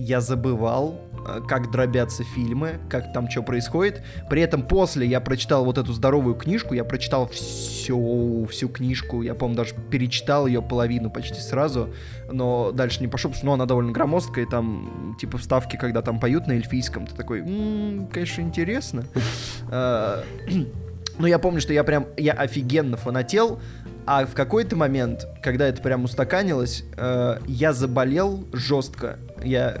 я 0.00 0.20
забывал, 0.20 1.00
э, 1.28 1.40
как 1.46 1.70
дробятся 1.70 2.24
фильмы, 2.24 2.80
как 2.88 3.12
там 3.12 3.30
что 3.30 3.44
происходит. 3.44 4.02
При 4.28 4.42
этом 4.42 4.62
после 4.62 5.06
я 5.06 5.20
прочитал 5.20 5.64
вот 5.64 5.78
эту 5.78 5.92
здоровую 5.92 6.34
книжку, 6.34 6.74
я 6.74 6.82
прочитал 6.82 7.28
всю, 7.28 8.46
всю 8.50 8.68
книжку, 8.68 9.22
я, 9.22 9.36
по-моему, 9.36 9.58
даже 9.58 9.76
перечитал 9.76 10.48
ее 10.48 10.60
половину 10.60 11.08
почти 11.08 11.38
сразу, 11.38 11.90
но 12.32 12.72
дальше 12.72 13.00
не 13.00 13.06
пошел, 13.06 13.30
потому 13.30 13.38
что 13.38 13.46
ну, 13.46 13.52
она 13.52 13.66
довольно 13.66 13.92
громоздкая, 13.92 14.46
там 14.46 15.16
типа 15.20 15.38
вставки, 15.38 15.76
когда 15.76 16.02
там 16.02 16.18
поют 16.18 16.48
на 16.48 16.52
эльфийском, 16.54 17.06
ты 17.06 17.14
такой, 17.14 17.42
«М, 17.42 18.08
конечно, 18.12 18.40
интересно. 18.40 19.04
Но 21.20 21.26
я 21.26 21.38
помню, 21.38 21.60
что 21.60 21.74
я 21.74 21.84
прям, 21.84 22.06
я 22.16 22.32
офигенно 22.32 22.96
фанател, 22.96 23.60
а 24.06 24.24
в 24.24 24.32
какой-то 24.32 24.74
момент, 24.74 25.26
когда 25.42 25.68
это 25.68 25.82
прям 25.82 26.04
устаканилось, 26.04 26.82
э, 26.96 27.38
я 27.46 27.74
заболел 27.74 28.46
жестко. 28.54 29.18
Я 29.44 29.76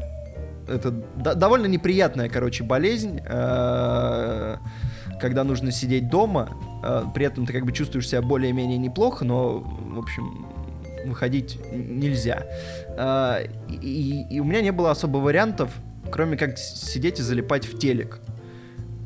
это 0.68 0.90
до- 0.90 1.34
довольно 1.34 1.64
неприятная, 1.64 2.28
короче, 2.28 2.62
болезнь, 2.62 3.20
э, 3.24 4.56
когда 5.18 5.44
нужно 5.44 5.72
сидеть 5.72 6.10
дома, 6.10 6.50
э, 6.84 7.04
при 7.14 7.24
этом 7.24 7.46
ты 7.46 7.54
как 7.54 7.64
бы 7.64 7.72
чувствуешь 7.72 8.06
себя 8.08 8.20
более-менее 8.20 8.76
неплохо, 8.76 9.24
но, 9.24 9.60
в 9.60 9.98
общем, 9.98 10.46
выходить 11.06 11.58
нельзя. 11.72 12.44
Э, 12.98 13.46
и, 13.68 14.26
и 14.28 14.40
у 14.40 14.44
меня 14.44 14.60
не 14.60 14.72
было 14.72 14.90
особо 14.90 15.16
вариантов, 15.16 15.72
кроме 16.12 16.36
как 16.36 16.58
сидеть 16.58 17.18
и 17.18 17.22
залипать 17.22 17.64
в 17.64 17.78
телек. 17.78 18.20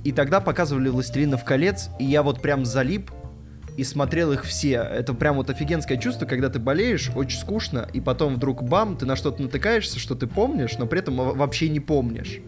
И 0.04 0.12
тогда 0.12 0.40
показывали 0.40 0.90
«Властелинов 0.90 1.44
колец», 1.44 1.88
и 1.98 2.04
я 2.04 2.22
вот 2.22 2.42
прям 2.42 2.64
залип 2.64 3.10
и 3.76 3.82
смотрел 3.82 4.32
их 4.32 4.44
все. 4.44 4.76
Это 4.82 5.14
прям 5.14 5.36
вот 5.36 5.50
офигенское 5.50 5.98
чувство, 5.98 6.26
когда 6.26 6.48
ты 6.48 6.58
болеешь, 6.58 7.10
очень 7.16 7.40
скучно, 7.40 7.88
и 7.92 8.00
потом 8.00 8.36
вдруг 8.36 8.62
бам, 8.62 8.96
ты 8.96 9.06
на 9.06 9.16
что-то 9.16 9.42
натыкаешься, 9.42 9.98
что 9.98 10.14
ты 10.14 10.26
помнишь, 10.26 10.78
но 10.78 10.86
при 10.86 11.00
этом 11.00 11.16
во- 11.16 11.32
вообще 11.32 11.68
не 11.68 11.80
помнишь. 11.80 12.40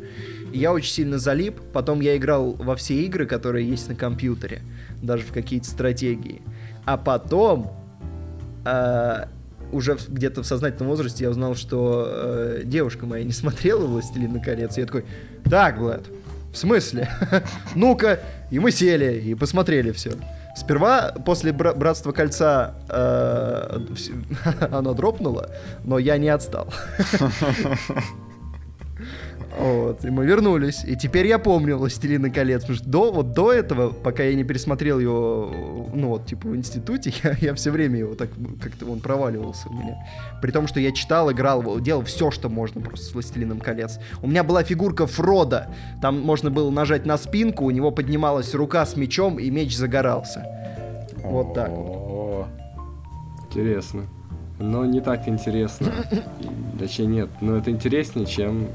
И 0.52 0.58
я 0.58 0.72
очень 0.72 0.92
сильно 0.92 1.18
залип, 1.18 1.60
потом 1.72 2.00
я 2.00 2.16
играл 2.16 2.52
во 2.52 2.76
все 2.76 3.02
игры, 3.02 3.26
которые 3.26 3.68
есть 3.68 3.88
на 3.88 3.96
компьютере, 3.96 4.60
даже 5.02 5.24
в 5.24 5.32
какие-то 5.32 5.66
стратегии. 5.66 6.42
А 6.84 6.96
потом, 6.96 7.72
э, 8.64 9.24
уже 9.72 9.98
где-то 10.08 10.42
в 10.42 10.46
сознательном 10.46 10.90
возрасте 10.90 11.24
я 11.24 11.30
узнал, 11.30 11.56
что 11.56 12.06
э, 12.08 12.62
девушка 12.64 13.06
моя 13.06 13.24
не 13.24 13.32
смотрела 13.32 13.84
«Властелина 13.86 14.40
колец», 14.40 14.76
и 14.76 14.80
я 14.82 14.86
такой, 14.86 15.04
так, 15.50 15.78
Влад, 15.78 16.04
в 16.56 16.58
смысле? 16.58 17.10
Ну-ка, 17.74 18.20
и 18.50 18.58
мы 18.58 18.72
сели, 18.72 19.20
и 19.20 19.34
посмотрели 19.34 19.92
все. 19.92 20.12
Сперва, 20.56 21.12
после 21.24 21.52
Бра- 21.52 21.74
Братства 21.74 22.12
Кольца, 22.12 22.74
э, 22.88 23.78
оно 24.72 24.94
дропнуло, 24.94 25.50
но 25.84 25.98
я 25.98 26.16
не 26.16 26.30
отстал. 26.30 26.72
Вот, 29.58 30.04
и 30.04 30.10
мы 30.10 30.26
вернулись. 30.26 30.84
И 30.84 30.96
теперь 30.96 31.26
я 31.26 31.38
помню 31.38 31.78
«Властелина 31.78 32.30
колец», 32.30 32.62
потому 32.62 32.76
что 32.76 32.88
до, 32.88 33.10
вот 33.10 33.32
до 33.32 33.52
этого, 33.52 33.90
пока 33.90 34.22
я 34.22 34.34
не 34.34 34.44
пересмотрел 34.44 34.98
его, 34.98 35.88
ну 35.94 36.08
вот, 36.08 36.26
типа, 36.26 36.48
в 36.48 36.56
институте, 36.56 37.12
я, 37.24 37.36
я 37.40 37.54
все 37.54 37.70
время 37.70 38.00
его 38.00 38.14
так, 38.14 38.28
как-то 38.60 38.86
он 38.86 39.00
проваливался 39.00 39.68
у 39.68 39.72
меня. 39.72 39.96
При 40.42 40.50
том, 40.50 40.66
что 40.66 40.78
я 40.78 40.92
читал, 40.92 41.32
играл, 41.32 41.80
делал 41.80 42.02
все, 42.04 42.30
что 42.30 42.50
можно 42.50 42.82
просто 42.82 43.06
с 43.06 43.14
«Властелином 43.14 43.60
колец». 43.60 43.98
У 44.20 44.26
меня 44.26 44.44
была 44.44 44.62
фигурка 44.62 45.06
Фрода, 45.06 45.68
там 46.02 46.20
можно 46.20 46.50
было 46.50 46.70
нажать 46.70 47.06
на 47.06 47.16
спинку, 47.16 47.64
у 47.64 47.70
него 47.70 47.90
поднималась 47.90 48.54
рука 48.54 48.84
с 48.84 48.94
мечом, 48.96 49.38
и 49.38 49.50
меч 49.50 49.74
загорался. 49.74 50.44
Вот 51.24 51.54
так 51.54 51.70
вот. 51.70 52.46
Интересно. 53.46 54.06
Но 54.58 54.84
не 54.86 55.00
так 55.00 55.28
интересно. 55.28 55.92
И, 56.40 56.78
Точнее, 56.78 57.06
нет, 57.06 57.28
но 57.40 57.56
это 57.56 57.70
интереснее, 57.70 58.26
чем 58.26 58.68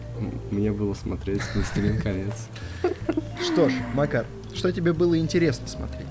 мне 0.51 0.71
было 0.71 0.93
смотреть 0.93 1.41
«Властелин 1.55 1.99
колец». 2.01 2.47
Что 3.41 3.69
ж, 3.69 3.73
Макар, 3.93 4.25
что 4.53 4.71
тебе 4.71 4.93
было 4.93 5.17
интересно 5.17 5.67
смотреть? 5.67 6.07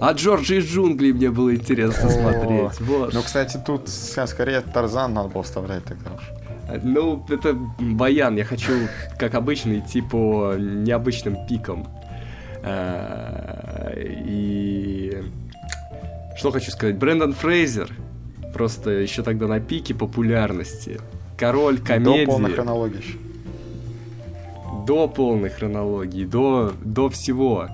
А 0.00 0.12
Джорджи 0.12 0.56
из 0.58 0.64
джунглей 0.66 1.12
мне 1.12 1.30
было 1.30 1.54
интересно 1.54 2.08
О. 2.08 2.10
смотреть. 2.10 2.80
Вот. 2.80 3.14
Ну, 3.14 3.22
кстати, 3.22 3.60
тут 3.64 3.88
скорее 3.88 4.60
Тарзан 4.60 5.14
надо 5.14 5.28
было 5.28 5.44
вставлять 5.44 5.84
тогда 5.84 6.10
уж. 6.14 6.22
Ну, 6.82 7.24
это 7.28 7.54
баян. 7.78 8.34
Я 8.36 8.44
хочу, 8.44 8.72
как 9.18 9.34
обычно, 9.34 9.78
идти 9.78 10.00
по 10.02 10.54
необычным 10.56 11.46
пикам. 11.46 11.86
Э, 12.62 13.92
И 14.26 15.22
что 16.36 16.50
хочу 16.50 16.70
сказать? 16.72 16.96
Брэндон 16.96 17.32
Фрейзер 17.34 17.90
просто 18.52 18.90
еще 18.90 19.22
тогда 19.22 19.46
на 19.46 19.60
пике 19.60 19.94
популярности. 19.94 21.00
Король 21.36 21.78
комедии. 21.78 22.24
До 22.24 22.32
полной 22.32 22.50
хронологии 22.52 22.98
еще. 22.98 23.18
до 24.86 25.08
полной 25.08 25.50
хронологии, 25.50 26.24
до, 26.24 26.72
до 26.84 27.08
всего. 27.08 27.68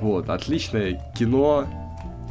Вот, 0.00 0.28
отличное 0.30 1.00
кино, 1.16 1.66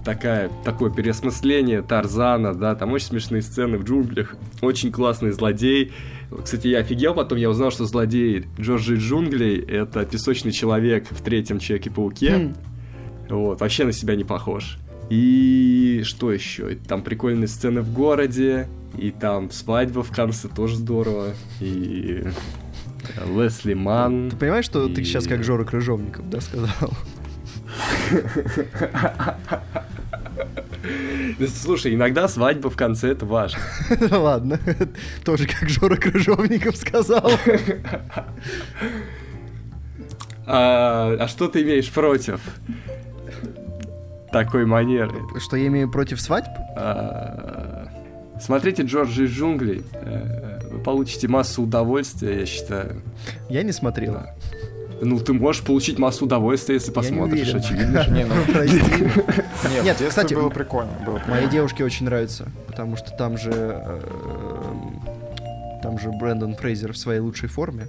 такая, 0.04 0.50
такое 0.64 0.92
переосмысление 0.92 1.82
Тарзана, 1.82 2.54
да, 2.54 2.76
там 2.76 2.92
очень 2.92 3.08
смешные 3.08 3.42
сцены 3.42 3.78
в 3.78 3.84
джунглях, 3.84 4.36
очень 4.62 4.92
классный 4.92 5.32
злодей. 5.32 5.94
Кстати, 6.44 6.68
я 6.68 6.80
офигел, 6.80 7.14
потом 7.14 7.38
я 7.38 7.50
узнал, 7.50 7.72
что 7.72 7.86
злодей 7.86 8.46
Джорджи 8.60 8.96
из 8.96 9.02
джунглей— 9.02 9.60
это 9.68 10.06
песочный 10.06 10.52
человек 10.52 11.06
в 11.10 11.22
третьем 11.22 11.60
Человеке-пауке. 11.60 12.36
Хм. 12.36 12.56
Вот, 13.30 13.62
вообще 13.62 13.86
на 13.86 13.94
себя 13.94 14.16
не 14.16 14.24
похож. 14.24 14.78
И 15.12 16.04
что 16.06 16.32
еще? 16.32 16.74
Там 16.88 17.04
прикольные 17.04 17.50
сцены 17.50 17.82
в 17.82 17.92
городе, 17.92 18.70
и 18.98 19.12
там 19.12 19.52
свадьба 19.52 20.04
в 20.04 20.12
конце 20.16 20.48
тоже 20.48 20.78
здорово, 20.78 21.34
и 21.60 22.24
э, 23.18 23.38
Лесли 23.38 23.74
Ман. 23.74 24.30
Ты 24.30 24.38
понимаешь, 24.38 24.64
что 24.64 24.88
ты 24.88 25.02
И- 25.02 25.04
сейчас 25.04 25.28
как 25.28 25.44
Жора 25.44 25.66
Крыжовников, 25.66 26.30
да, 26.30 26.40
сказал? 26.40 26.94
Слушай, 31.62 31.94
иногда 31.96 32.30
свадьба 32.30 32.70
в 32.70 32.78
конце 32.78 33.10
это 33.10 33.26
важно. 33.26 33.60
Ладно, 34.12 34.60
тоже 35.26 35.46
как 35.46 35.68
Жора 35.68 35.98
Крыжовников 35.98 36.78
сказал. 36.78 37.32
А, 40.46 41.18
а 41.20 41.28
что 41.28 41.50
ты 41.50 41.64
имеешь 41.64 41.90
против 41.92 42.40
такой 44.32 44.66
манеры? 44.66 45.14
Что 45.40 45.58
я 45.58 45.68
имею 45.68 45.90
против 45.92 46.20
свадьб? 46.22 46.50
А, 46.76 47.88
Смотрите 48.40 48.84
Джорджи 48.84 49.26
из 49.26 49.32
джунглей. 49.32 49.84
Э, 49.94 50.60
Вы 50.72 50.80
получите 50.80 51.28
массу 51.28 51.62
удовольствия, 51.64 52.40
я 52.40 52.46
считаю. 52.46 53.02
Я 53.50 53.62
не 53.64 53.72
смотрел. 53.72 54.14
Да. 54.14 54.34
Ну, 55.04 55.20
ты 55.20 55.34
можешь 55.34 55.64
получить 55.64 55.98
массу 56.00 56.26
удовольствия, 56.26 56.76
если 56.76 56.92
посмотришь, 56.92 57.54
очевидно. 57.54 58.04
же. 58.04 58.12
Не, 58.14 58.26
ну, 58.26 58.34
нет, 59.74 59.84
Нет, 59.84 59.98
кстати, 60.10 60.34
было 60.34 60.50
прикольно. 60.50 60.92
Было 61.06 61.16
прикольно. 61.18 61.36
Моей 61.38 61.50
девушке 61.50 61.84
очень 61.84 62.06
нравится, 62.06 62.48
потому 62.68 62.96
что 62.98 63.12
там 63.12 63.38
же... 63.38 63.52
э, 63.52 64.00
Там 65.84 65.98
же 66.00 66.12
Брэндон 66.12 66.56
Фрейзер 66.56 66.94
в 66.94 66.98
своей 66.98 67.20
лучшей 67.20 67.50
форме. 67.50 67.88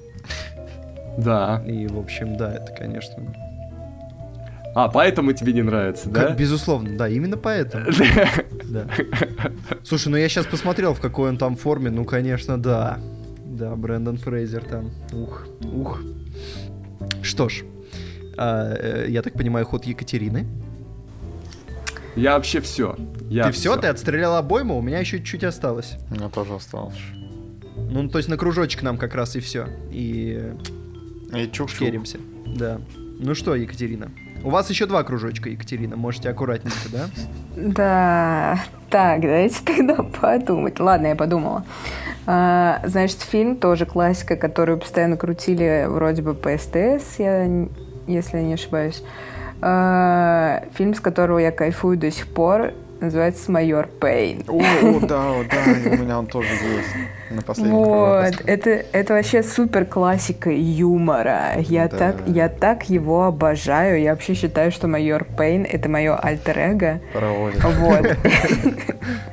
Да. 1.19 1.63
И, 1.67 1.87
в 1.87 1.99
общем, 1.99 2.37
да, 2.37 2.55
это, 2.55 2.73
конечно... 2.73 3.15
А, 4.75 4.89
поэтому 4.89 5.33
тебе 5.33 5.53
не 5.53 5.63
нравится, 5.63 6.09
да? 6.09 6.29
Как- 6.29 6.39
безусловно, 6.39 6.97
да, 6.97 7.09
именно 7.09 7.37
поэтому. 7.37 7.87
Да. 8.65 8.89
Слушай, 9.85 10.09
ну 10.09 10.17
я 10.17 10.31
сейчас 10.31 10.47
посмотрел, 10.47 10.95
в 10.95 11.01
какой 11.01 11.29
он 11.29 11.37
там 11.37 11.57
форме. 11.57 11.91
Ну, 11.91 12.07
конечно, 12.07 12.57
да. 12.57 12.99
Да, 13.45 13.77
Брэндон 13.77 14.17
Фрейзер 14.17 14.65
там. 14.65 14.91
Ух, 15.13 15.47
ух. 15.61 16.01
Что 17.21 17.51
ж, 17.51 17.65
а, 18.39 18.75
э, 18.75 19.07
я 19.11 19.21
так 19.21 19.35
понимаю, 19.35 19.67
ход 19.67 19.85
Екатерины. 19.85 20.47
Я 22.17 22.35
вообще 22.37 22.61
все. 22.63 22.97
Я 23.29 23.45
ты 23.45 23.53
все, 23.53 23.73
всё. 23.73 23.81
ты 23.81 23.89
отстрелял 23.89 24.37
обойму, 24.37 24.79
у 24.79 24.83
меня 24.83 25.01
еще 25.01 25.19
чуть-чуть 25.19 25.45
осталось. 25.45 25.95
У 26.11 26.15
меня 26.15 26.29
тоже 26.31 26.55
осталось. 26.55 26.97
Ну, 27.77 28.09
то 28.09 28.19
есть 28.19 28.31
на 28.31 28.39
кружочек 28.39 28.83
нам 28.83 28.97
как 28.97 29.15
раз 29.15 29.37
и 29.37 29.41
все. 29.41 29.67
И 29.91 30.53
И 31.35 31.51
шкеримся. 31.67 32.19
Да. 32.47 32.81
Ну 33.19 33.35
что, 33.35 33.55
Екатерина? 33.55 34.11
У 34.45 34.51
вас 34.51 34.69
еще 34.71 34.87
два 34.87 35.05
кружочка, 35.05 35.49
Екатерина. 35.49 35.97
Можете 35.97 36.31
аккуратненько, 36.31 36.89
да? 36.91 37.07
Да, 37.57 38.59
так, 38.91 39.21
давайте 39.21 39.63
тогда 39.65 40.03
подумать. 40.03 40.81
Ладно, 40.81 41.09
я 41.09 41.17
подумала. 41.17 41.65
А, 42.27 42.81
значит, 42.85 43.21
фильм 43.21 43.57
тоже 43.57 43.87
классика, 43.87 44.37
которую 44.37 44.79
постоянно 44.79 45.17
крутили 45.17 45.87
вроде 45.89 46.23
бы 46.23 46.35
по 46.35 46.57
СТС, 46.57 47.19
я, 47.19 47.45
если 48.07 48.39
я 48.39 48.43
не 48.43 48.55
ошибаюсь. 48.55 49.03
А, 49.61 50.65
фильм, 50.75 50.95
с 50.95 51.01
которого 51.01 51.39
я 51.39 51.53
кайфую 51.53 51.97
до 51.97 52.11
сих 52.11 52.27
пор, 52.27 52.73
называется 53.03 53.51
«Майор 53.51 53.87
Пейн». 53.87 54.45
О, 54.49 54.59
о, 54.59 55.01
да, 55.01 55.31
о, 55.31 55.45
да, 55.45 55.91
у 55.91 55.97
меня 55.97 56.19
он 56.19 56.27
тоже 56.27 56.49
есть. 56.49 56.89
На 57.31 57.43
последнем 57.43 57.75
Вот, 57.77 58.43
это, 58.47 58.71
это 58.71 59.15
вообще 59.15 59.43
супер 59.43 59.85
классика 59.87 60.51
юмора. 60.51 61.55
Я, 61.59 61.89
Да. 61.89 61.97
так, 61.97 62.17
я 62.27 62.49
так 62.49 62.89
его 62.89 63.25
обожаю. 63.25 64.01
Я 64.01 64.11
вообще 64.13 64.35
считаю, 64.35 64.71
что 64.71 64.89
майор 64.89 65.25
Пейн 65.25 65.65
это 65.65 65.89
мое 65.89 66.15
альтер-эго. 66.17 67.01
Паровозик. 67.13 67.65
Вот. 67.65 68.17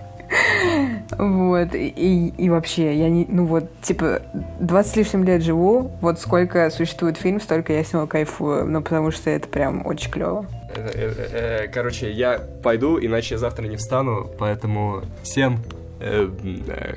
Вот, 1.18 1.74
и, 1.74 2.34
и 2.38 2.50
вообще, 2.50 2.96
я 2.96 3.10
не, 3.10 3.26
ну 3.28 3.46
вот, 3.46 3.66
типа, 3.82 4.22
20 4.60 4.92
с 4.92 4.96
лишним 4.96 5.24
лет 5.26 5.42
живу, 5.42 5.92
вот 6.02 6.20
сколько 6.20 6.70
существует 6.70 7.18
фильм, 7.18 7.42
столько 7.42 7.74
я 7.74 7.84
с 7.84 7.92
него 7.92 8.08
кайфую, 8.08 8.66
ну, 8.66 8.82
потому 8.82 9.12
что 9.12 9.30
это 9.30 9.48
прям 9.48 9.86
очень 9.86 10.12
клево. 10.12 10.46
Э, 10.76 10.90
э, 10.94 11.64
э, 11.64 11.68
Короче, 11.68 12.12
я 12.12 12.40
пойду, 12.64 13.00
иначе 13.00 13.36
я 13.36 13.40
завтра 13.40 13.66
не 13.68 13.78
встану, 13.78 14.30
поэтому 14.38 15.04
всем 15.24 15.60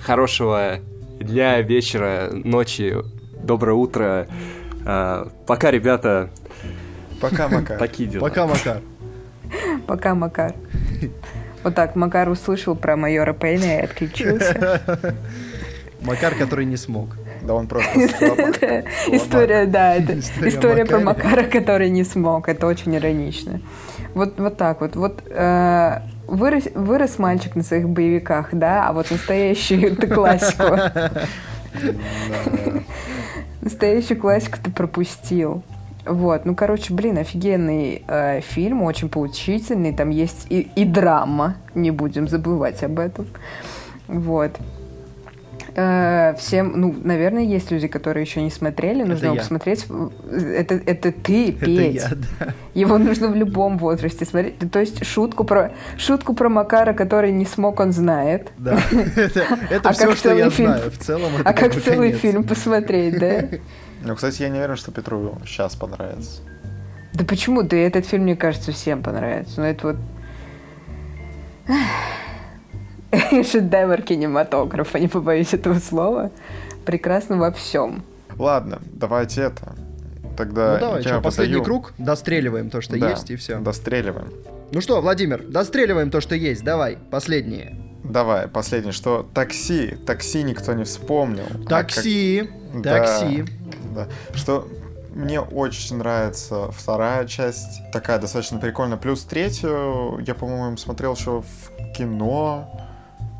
хорошего 0.01 0.79
дня, 1.19 1.61
вечера, 1.61 2.31
ночи, 2.33 2.97
доброе 3.43 3.73
утро. 3.75 4.29
Пока, 5.47 5.73
ребята, 5.73 6.31
Пока, 7.21 7.49
Мака. 7.49 7.77
такие 7.79 8.09
дела. 8.09 8.21
Пока, 8.21 8.47
Макар. 8.47 8.81
Пока, 9.89 10.15
Макар. 10.15 10.55
Вот 11.65 11.75
так, 11.75 11.97
Макар 11.97 12.29
услышал 12.29 12.77
про 12.77 12.97
майора 12.97 13.33
Пейна 13.33 13.79
и 13.79 13.83
отключился. 13.83 14.81
Макар, 16.01 16.35
который 16.37 16.65
не 16.65 16.77
смог. 16.77 17.17
Да 17.43 17.55
он 17.55 17.67
просто 17.67 17.99
История, 19.09 19.67
да, 19.67 19.97
это 19.97 20.19
История 20.49 20.85
про. 20.85 21.01
Макара, 21.01 21.45
который 21.45 21.91
не 21.91 22.05
смог. 22.05 22.49
Это 22.49 22.67
очень 22.67 22.95
иронично. 22.95 23.61
Вот, 24.15 24.39
вот 24.39 24.57
так 24.57 24.81
вот. 24.81 24.95
Вот 24.97 25.23
э, 25.29 26.01
вырос, 26.27 26.69
вырос 26.75 27.19
мальчик 27.19 27.57
на 27.57 27.63
своих 27.63 27.89
боевиках, 27.89 28.51
да, 28.53 28.89
а 28.89 28.93
вот 28.93 29.11
настоящую 29.11 29.97
ты 29.97 30.07
классику, 30.07 30.77
настоящую 33.61 34.21
классику 34.21 34.59
ты 34.63 34.71
пропустил. 34.71 35.63
Вот, 36.05 36.45
ну, 36.47 36.57
короче, 36.57 36.93
блин, 36.93 37.19
офигенный 37.19 38.03
э, 38.09 38.41
фильм, 38.41 38.83
очень 38.83 39.09
поучительный, 39.09 39.93
там 39.93 40.11
есть 40.11 40.47
и, 40.51 40.69
и 40.75 40.85
драма, 40.85 41.55
не 41.77 41.93
будем 41.93 42.27
забывать 42.27 42.83
об 42.83 42.99
этом. 42.99 43.29
Вот. 44.09 44.59
Э, 45.75 46.35
всем, 46.39 46.79
ну, 46.79 46.95
наверное, 47.03 47.43
есть 47.45 47.71
люди, 47.71 47.89
которые 47.89 48.25
еще 48.25 48.43
не 48.43 48.51
смотрели, 48.51 49.05
нужно 49.05 49.27
его 49.27 49.35
я. 49.37 49.41
посмотреть. 49.41 49.87
Это, 50.31 50.75
это 50.75 51.13
ты, 51.13 51.51
Это 51.51 51.65
Петь. 51.65 51.95
я, 51.95 52.11
да. 52.41 52.55
Его 52.75 52.99
нужно 52.99 53.29
в 53.29 53.35
любом 53.35 53.79
возрасте 53.79 54.27
смотреть. 54.27 54.59
То 54.71 54.81
есть 54.81 55.05
шутку 55.07 55.45
про, 55.45 55.73
шутку 55.97 56.35
про 56.35 56.49
Макара, 56.51 56.93
который 56.93 57.33
не 57.33 57.47
смог, 57.47 57.81
он 57.81 57.93
знает. 57.93 58.51
Да. 58.59 58.79
Это, 59.17 59.41
это 59.71 59.89
А 59.89 59.93
все, 59.93 60.07
как 60.09 60.17
что 60.17 60.35
я 60.35 60.51
фильм? 60.51 60.73
знаю. 60.73 60.91
В 60.91 60.99
целом 60.99 61.33
это 61.39 61.49
А 61.49 61.53
как 61.55 61.73
целый 61.75 62.09
конец. 62.11 62.21
фильм 62.21 62.45
посмотреть, 62.45 63.19
да? 63.19 63.45
Ну, 64.05 64.17
кстати, 64.17 64.43
я 64.43 64.49
не 64.49 64.59
уверен, 64.59 64.77
что 64.77 64.91
Петру 64.91 65.39
сейчас 65.47 65.77
понравится. 65.77 66.43
Да 67.15 67.25
почему? 67.25 67.63
Да 67.63 67.77
этот 67.77 68.05
фильм, 68.05 68.25
мне 68.25 68.35
кажется, 68.35 68.73
всем 68.73 69.01
понравится. 69.01 69.61
Ну, 69.61 69.67
это 69.67 69.87
вот... 69.87 69.97
Шедевр 73.51 74.03
кинематографа, 74.03 74.99
не 74.99 75.09
побоюсь 75.09 75.55
этого 75.55 75.79
слова. 75.79 76.31
Прекрасно 76.85 77.37
во 77.37 77.53
всем. 77.53 78.03
Ладно, 78.37 78.81
давайте 78.93 79.43
это. 79.43 79.75
Тогда 80.37 80.75
Ну 80.75 80.81
давай, 80.81 81.03
я 81.03 81.09
что, 81.09 81.21
последний 81.21 81.63
круг, 81.63 81.93
достреливаем 81.99 82.71
то, 82.71 82.81
что 82.81 82.99
Да, 82.99 83.11
есть, 83.11 83.31
и 83.31 83.37
все. 83.37 83.59
Достреливаем. 83.59 84.33
Ну 84.73 84.81
что, 84.81 85.01
Владимир, 85.03 85.43
достреливаем 85.47 86.11
то, 86.11 86.21
что 86.23 86.35
есть, 86.35 86.65
давай, 86.65 86.97
последнее. 87.11 87.77
Давай, 88.03 88.49
последнее, 88.49 88.93
что 88.93 89.29
такси. 89.35 89.97
Такси 90.07 90.43
никто 90.43 90.73
не 90.73 90.85
вспомнил. 90.85 91.45
А 91.67 91.69
Такси, 91.69 92.51
как- 92.73 92.83
Да, 92.83 92.99
такси. 92.99 93.45
да. 93.95 94.09
Что 94.35 94.67
мне 95.15 95.41
очень 95.41 95.99
нравится 95.99 96.71
вторая 96.73 97.27
часть, 97.27 97.83
такая 97.93 98.19
достаточно 98.19 98.59
прикольная. 98.59 98.97
Плюс 98.97 99.23
третью 99.25 100.19
я, 100.27 100.35
по-моему, 100.35 100.79
смотрел 100.79 101.15
еще 101.15 101.43
в 101.43 101.93
кино. 101.93 102.81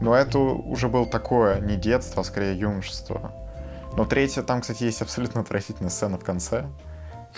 Но 0.03 0.17
это 0.17 0.37
уже 0.39 0.89
было 0.89 1.07
такое, 1.07 1.61
не 1.61 1.77
детство, 1.77 2.23
а 2.23 2.25
скорее 2.25 2.59
юношество. 2.59 3.33
Но 3.97 4.05
третья, 4.05 4.43
там, 4.43 4.61
кстати, 4.61 4.83
есть 4.83 5.01
абсолютно 5.01 5.43
отвратительная 5.43 5.91
сцена 5.91 6.19
в 6.19 6.25
конце. 6.25 6.67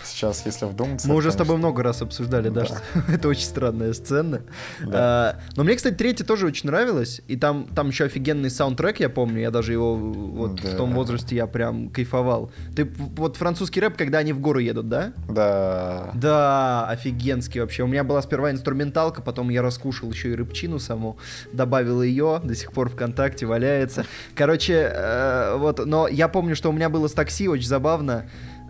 Сейчас, 0.03 0.45
если 0.47 0.67
вдуматься... 0.67 1.09
Мы 1.09 1.15
уже 1.15 1.31
с 1.31 1.35
тобой 1.35 1.55
конечно, 1.55 1.69
много 1.69 1.83
раз 1.83 2.03
обсуждали, 2.03 2.49
да, 2.49 2.63
Да. 2.63 2.67
что 2.67 2.79
это 3.13 3.29
очень 3.29 3.45
странная 3.45 3.93
сцена. 3.93 4.43
Да. 4.81 4.91
А, 4.95 5.37
Но 5.57 5.65
мне, 5.65 5.77
кстати, 5.77 5.95
третья 5.95 6.25
тоже 6.25 6.47
очень 6.47 6.69
нравилась, 6.69 7.21
и 7.29 7.37
там, 7.37 7.67
там 7.75 7.89
еще 7.89 8.05
офигенный 8.05 8.51
саундтрек, 8.51 9.01
я 9.01 9.09
помню, 9.09 9.41
я 9.41 9.51
даже 9.51 9.73
его 9.73 9.95
вот 9.97 10.61
в 10.61 10.65
Да. 10.65 10.77
том 10.77 10.93
возрасте 10.95 11.37
я 11.37 11.47
прям 11.47 11.91
кайфовал. 11.91 12.51
Ты 12.75 12.85
вот 13.17 13.37
французский 13.37 13.81
рэп, 13.81 13.97
когда 13.97 14.19
они 14.19 14.33
в 14.33 14.41
гору 14.41 14.59
едут, 14.59 14.89
да? 14.89 15.13
Да. 15.29 16.11
Да, 16.15 16.87
офигенский 16.89 17.61
вообще. 17.61 17.83
У 17.83 17.87
меня 17.87 18.05
была 18.05 18.23
сперва 18.23 18.51
инструменталка, 18.51 19.23
потом 19.23 19.49
я 19.51 19.63
раскушал 19.63 20.11
еще 20.11 20.33
и 20.33 20.35
рыбчину 20.35 20.79
саму, 20.79 21.19
добавил 21.53 22.03
ее, 22.03 22.41
до 22.43 22.55
сих 22.55 22.73
пор 22.73 22.89
ВКонтакте 22.91 23.47
валяется. 23.47 24.05
Короче, 24.35 24.91
э, 24.93 25.57
вот, 25.57 25.85
но 25.85 26.09
я 26.09 26.29
помню, 26.29 26.57
что 26.57 26.69
у 26.71 26.73
меня 26.73 26.89
было 26.89 27.09
с 27.09 27.13
такси, 27.13 27.49
очень 27.49 27.69
забавно. 27.69 28.27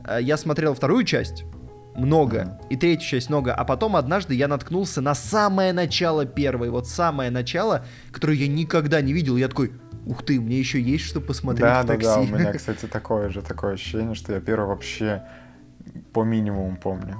Э, 0.06 0.18
Я 0.20 0.36
смотрел 0.36 0.74
вторую 0.74 1.04
часть, 1.04 1.44
много, 1.96 2.58
и 2.70 2.76
третью 2.76 3.08
часть 3.08 3.28
много, 3.28 3.54
а 3.54 3.64
потом 3.64 3.94
однажды 3.96 4.34
я 4.34 4.48
наткнулся 4.48 5.00
на 5.00 5.14
самое 5.14 5.72
начало 5.72 6.26
первой, 6.26 6.70
вот 6.70 6.88
самое 6.88 7.30
начало, 7.30 7.84
которое 8.10 8.36
я 8.36 8.48
никогда 8.48 9.00
не 9.00 9.12
видел. 9.12 9.36
Я 9.36 9.48
такой, 9.48 9.72
ух 10.04 10.24
ты, 10.24 10.40
мне 10.40 10.58
еще 10.58 10.80
есть 10.80 11.04
что 11.04 11.20
посмотреть 11.20 11.64
Да, 11.64 11.82
в 11.82 11.86
да, 11.86 11.92
такси. 11.94 12.06
да, 12.08 12.20
у 12.20 12.26
меня, 12.26 12.52
кстати, 12.56 12.86
такое 12.86 13.28
же, 13.28 13.42
такое 13.42 13.74
ощущение, 13.74 14.14
что 14.14 14.32
я 14.32 14.40
первый 14.40 14.66
вообще 14.66 15.22
по 16.12 16.24
минимуму 16.24 16.76
помню. 16.82 17.16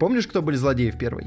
Помнишь, 0.00 0.26
кто 0.26 0.42
были 0.42 0.56
злодеи 0.56 0.90
в 0.90 0.98
первой? 0.98 1.26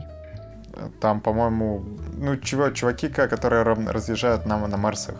Там, 1.01 1.19
по-моему, 1.21 1.83
ну, 2.17 2.37
чего, 2.37 2.69
чуваки, 2.69 3.09
которые 3.09 3.63
разъезжают 3.63 4.45
на, 4.45 4.65
на 4.67 4.77
Марсах. 4.77 5.15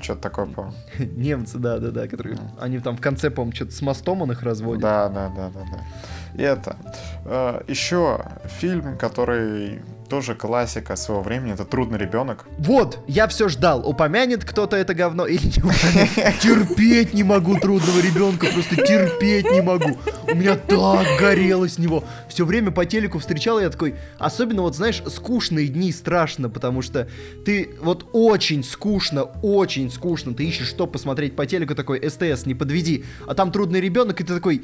Что-то 0.00 0.20
такое, 0.22 0.46
по 0.46 0.72
Немцы, 0.98 1.58
да, 1.58 1.78
да, 1.78 1.90
да, 1.90 2.06
которые. 2.08 2.38
Они 2.60 2.78
там 2.78 2.96
в 2.96 3.00
конце, 3.00 3.30
по-моему, 3.30 3.54
что-то 3.54 3.72
с 3.72 3.82
мостом 3.82 4.22
он 4.22 4.32
их 4.32 4.42
разводит. 4.42 4.82
Да, 4.82 5.08
да, 5.08 5.28
да, 5.34 5.50
да, 5.50 5.60
да. 5.60 6.40
И 6.40 6.42
это. 6.42 6.76
э, 7.24 7.62
еще 7.68 8.24
фильм, 8.44 8.96
который 8.96 9.80
тоже 10.08 10.34
классика 10.34 10.96
своего 10.96 11.22
времени, 11.22 11.52
это 11.52 11.64
«Трудный 11.64 11.98
ребенок». 11.98 12.46
Вот, 12.58 12.98
я 13.06 13.28
все 13.28 13.48
ждал, 13.48 13.86
упомянет 13.88 14.44
кто-то 14.44 14.76
это 14.76 14.94
говно 14.94 15.26
или 15.26 15.46
не 15.46 15.62
упомянет. 15.62 16.38
Терпеть 16.40 17.14
не 17.14 17.22
могу 17.22 17.58
трудного 17.58 18.00
ребенка, 18.00 18.46
просто 18.52 18.76
терпеть 18.76 19.50
не 19.50 19.60
могу. 19.60 19.98
У 20.26 20.34
меня 20.34 20.56
так 20.56 21.06
горело 21.18 21.68
с 21.68 21.78
него. 21.78 22.04
Все 22.28 22.44
время 22.44 22.70
по 22.70 22.84
телеку 22.84 23.18
встречал, 23.18 23.60
я 23.60 23.70
такой, 23.70 23.96
особенно 24.18 24.62
вот, 24.62 24.74
знаешь, 24.74 25.02
скучные 25.06 25.68
дни 25.68 25.92
страшно, 25.92 26.48
потому 26.48 26.82
что 26.82 27.08
ты 27.44 27.76
вот 27.80 28.08
очень 28.12 28.64
скучно, 28.64 29.24
очень 29.42 29.90
скучно, 29.90 30.34
ты 30.34 30.46
ищешь, 30.46 30.68
что 30.68 30.86
посмотреть 30.86 31.36
по 31.36 31.46
телеку, 31.46 31.74
такой, 31.74 32.02
СТС, 32.08 32.46
не 32.46 32.54
подведи, 32.54 33.04
а 33.26 33.34
там 33.34 33.52
трудный 33.52 33.80
ребенок, 33.80 34.20
и 34.20 34.24
ты 34.24 34.34
такой, 34.34 34.62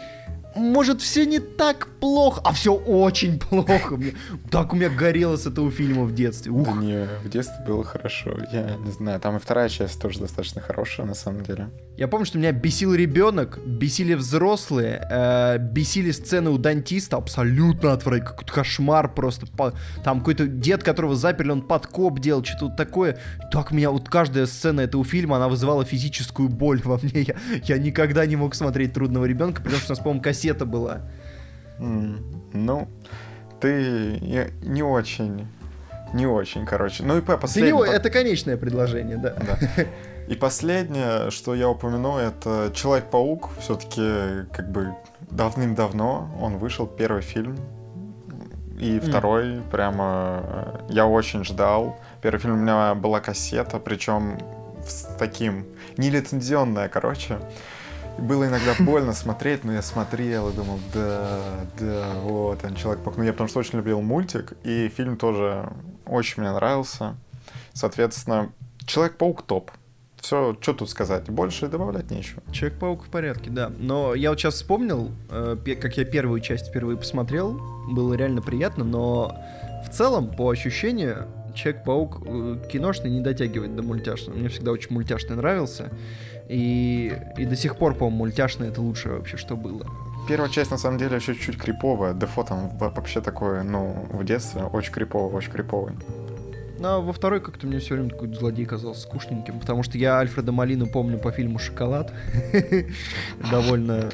может, 0.54 1.00
все 1.00 1.26
не 1.26 1.38
так 1.38 1.88
плохо, 2.00 2.40
а 2.44 2.52
все 2.52 2.74
очень 2.74 3.38
плохо. 3.38 3.96
Мне, 3.96 4.14
так 4.50 4.72
у 4.72 4.76
меня 4.76 4.88
горело 4.88 5.36
с 5.36 5.46
этого 5.46 5.70
фильма 5.70 6.04
в 6.04 6.14
детстве. 6.14 6.52
Ух. 6.52 6.66
Да 6.66 6.72
не, 6.72 7.08
в 7.24 7.28
детстве 7.28 7.64
было 7.66 7.84
хорошо. 7.84 8.36
Я 8.52 8.76
не 8.76 8.90
знаю, 8.92 9.20
там 9.20 9.36
и 9.36 9.38
вторая 9.38 9.68
часть 9.68 10.00
тоже 10.00 10.20
достаточно 10.20 10.60
хорошая, 10.60 11.06
на 11.06 11.14
самом 11.14 11.42
деле. 11.42 11.70
Я 11.96 12.08
помню, 12.08 12.26
что 12.26 12.38
меня 12.38 12.50
бесил 12.50 12.92
ребенок, 12.94 13.60
бесили 13.64 14.14
взрослые, 14.14 15.06
э, 15.08 15.58
бесили 15.58 16.10
сцены 16.10 16.50
у 16.50 16.58
дантиста, 16.58 17.16
абсолютно 17.16 17.92
отвратительно, 17.92 18.30
какой-то 18.30 18.52
кошмар 18.52 19.14
просто. 19.14 19.46
По, 19.46 19.72
там 20.02 20.18
какой-то 20.18 20.46
дед, 20.46 20.82
которого 20.82 21.14
заперли, 21.14 21.50
он 21.50 21.62
подкоп 21.62 22.18
делал, 22.18 22.44
что-то 22.44 22.66
вот 22.66 22.76
такое. 22.76 23.18
Так 23.52 23.70
меня, 23.70 23.90
вот 23.90 24.08
каждая 24.08 24.46
сцена 24.46 24.80
этого 24.80 25.04
фильма, 25.04 25.36
она 25.36 25.48
вызывала 25.48 25.84
физическую 25.84 26.48
боль 26.48 26.80
во 26.84 26.98
мне. 27.00 27.22
Я, 27.22 27.34
я 27.64 27.78
никогда 27.78 28.26
не 28.26 28.36
мог 28.36 28.54
смотреть 28.54 28.92
«Трудного 28.92 29.24
ребенка», 29.24 29.62
потому 29.62 29.78
что 29.78 29.92
у 29.92 29.94
нас, 29.94 29.98
по-моему, 29.98 30.22
кассета 30.44 30.66
была. 30.66 31.00
Ну, 31.78 32.88
ты 33.60 34.18
не- 34.20 34.50
не 34.62 34.82
очень, 34.82 35.46
не 36.12 36.26
очень, 36.26 36.66
короче. 36.66 37.02
Ну 37.02 37.16
и 37.16 37.20
по- 37.20 37.32
Для 37.32 37.36
последний... 37.36 37.68
него 37.70 37.84
по- 37.84 37.90
это 37.90 38.10
конечное 38.10 38.56
предложение, 38.56 39.16
да. 39.16 39.34
Да. 39.46 39.58
И 40.28 40.34
последнее, 40.36 41.30
что 41.30 41.54
я 41.54 41.68
упомяну, 41.68 42.16
это 42.16 42.70
Человек-паук. 42.74 43.50
Все-таки 43.58 44.46
как 44.52 44.70
бы 44.70 44.94
давным-давно 45.30 46.30
он 46.40 46.56
вышел, 46.58 46.86
первый 46.86 47.22
фильм. 47.22 47.56
И 48.80 48.98
второй 49.00 49.60
прямо 49.70 50.40
э, 50.42 50.92
я 50.94 51.06
очень 51.06 51.44
ждал. 51.44 51.96
Первый 52.22 52.38
фильм 52.40 52.54
у 52.54 52.56
меня 52.62 52.94
была 52.94 53.20
кассета, 53.20 53.78
причем 53.78 54.38
с 54.86 55.04
таким 55.18 55.66
нелицензионная, 55.98 56.88
короче. 56.88 57.38
Было 58.18 58.46
иногда 58.46 58.74
больно 58.80 59.12
смотреть, 59.12 59.64
но 59.64 59.72
я 59.72 59.82
смотрел 59.82 60.50
и 60.50 60.52
думал, 60.52 60.78
да, 60.92 61.40
да, 61.78 62.14
вот 62.22 62.64
он 62.64 62.74
Человек-паук. 62.74 63.18
Ну, 63.18 63.24
я 63.24 63.32
потому 63.32 63.48
что 63.48 63.58
очень 63.58 63.78
любил 63.78 64.00
мультик, 64.00 64.52
и 64.62 64.88
фильм 64.88 65.16
тоже 65.16 65.72
очень 66.06 66.42
мне 66.42 66.52
нравился. 66.52 67.16
Соответственно, 67.72 68.52
Человек-паук 68.86 69.42
топ. 69.42 69.70
Все, 70.16 70.56
что 70.60 70.72
тут 70.72 70.88
сказать, 70.88 71.28
больше 71.28 71.68
добавлять 71.68 72.10
нечего. 72.10 72.42
Человек-паук 72.50 73.04
в 73.04 73.08
порядке, 73.08 73.50
да. 73.50 73.70
Но 73.78 74.14
я 74.14 74.30
вот 74.30 74.40
сейчас 74.40 74.54
вспомнил, 74.54 75.10
э, 75.30 75.56
как 75.80 75.96
я 75.98 76.04
первую 76.04 76.40
часть 76.40 76.68
впервые 76.68 76.96
посмотрел. 76.96 77.60
Было 77.90 78.14
реально 78.14 78.40
приятно, 78.40 78.84
но 78.84 79.36
в 79.86 79.90
целом, 79.90 80.28
по 80.34 80.48
ощущению, 80.48 81.28
Человек-паук 81.54 82.22
э, 82.24 82.56
киношный 82.70 83.10
не 83.10 83.20
дотягивает 83.20 83.76
до 83.76 83.82
мультяшного. 83.82 84.36
Мне 84.36 84.48
всегда 84.48 84.72
очень 84.72 84.92
мультяшный 84.92 85.36
нравился. 85.36 85.90
И, 86.48 87.12
и 87.38 87.46
до 87.46 87.56
сих 87.56 87.76
пор, 87.76 87.94
по-моему, 87.94 88.18
мультяшный 88.18 88.68
это 88.68 88.80
лучшее 88.82 89.16
вообще, 89.16 89.36
что 89.36 89.56
было. 89.56 89.86
Первая 90.28 90.50
часть, 90.50 90.70
на 90.70 90.78
самом 90.78 90.98
деле, 90.98 91.16
еще 91.16 91.34
чуть-чуть 91.34 91.58
криповая. 91.58 92.14
Дефо 92.14 92.44
там 92.44 92.70
во- 92.78 92.90
вообще 92.90 93.20
такое, 93.20 93.62
ну, 93.62 94.06
в 94.10 94.24
детстве 94.24 94.64
очень 94.64 94.92
криповый, 94.92 95.34
очень 95.34 95.50
криповый. 95.52 95.94
Ну, 96.78 96.88
а 96.88 97.00
во 97.00 97.12
второй 97.12 97.40
как-то 97.40 97.66
мне 97.66 97.78
все 97.78 97.94
время 97.94 98.10
такой 98.10 98.34
злодей 98.34 98.66
казался 98.66 99.02
скучненьким, 99.02 99.60
потому 99.60 99.82
что 99.82 99.96
я 99.96 100.18
Альфреда 100.18 100.52
Малину 100.52 100.86
помню 100.86 101.18
по 101.18 101.30
фильму 101.30 101.58
«Шоколад». 101.58 102.12
Довольно... 103.50 104.10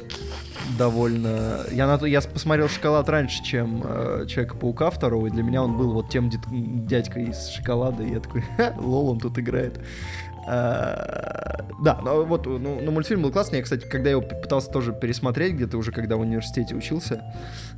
Довольно... 0.77 1.61
Я, 1.71 1.87
на 1.87 2.05
я 2.05 2.21
посмотрел 2.21 2.69
«Шоколад» 2.69 3.09
раньше, 3.09 3.43
чем 3.43 3.81
э, 3.83 4.25
«Человека-паука» 4.27 4.91
второго, 4.91 5.27
и 5.27 5.29
для 5.31 5.43
меня 5.43 5.63
он 5.63 5.75
был 5.75 5.91
вот 5.91 6.09
тем 6.09 6.29
дядькой 6.29 7.25
из 7.31 7.47
«Шоколада», 7.47 8.03
и 8.03 8.11
я 8.11 8.19
такой, 8.19 8.41
«Ха, 8.57 8.73
лол, 8.77 9.09
он 9.09 9.19
тут 9.19 9.39
играет. 9.39 9.79
А, 10.53 11.63
Да, 11.81 11.99
но 12.03 12.25
вот, 12.25 12.45
ну, 12.45 12.79
ну, 12.81 12.91
мультфильм 12.91 13.21
был 13.21 13.31
классный. 13.31 13.59
Я, 13.59 13.63
кстати, 13.63 13.87
когда 13.87 14.09
его 14.09 14.21
пытался 14.21 14.69
тоже 14.69 14.91
пересмотреть, 14.91 15.53
где-то 15.53 15.77
уже, 15.77 15.93
когда 15.93 16.17
в 16.17 16.19
университете 16.19 16.75
учился, 16.75 17.23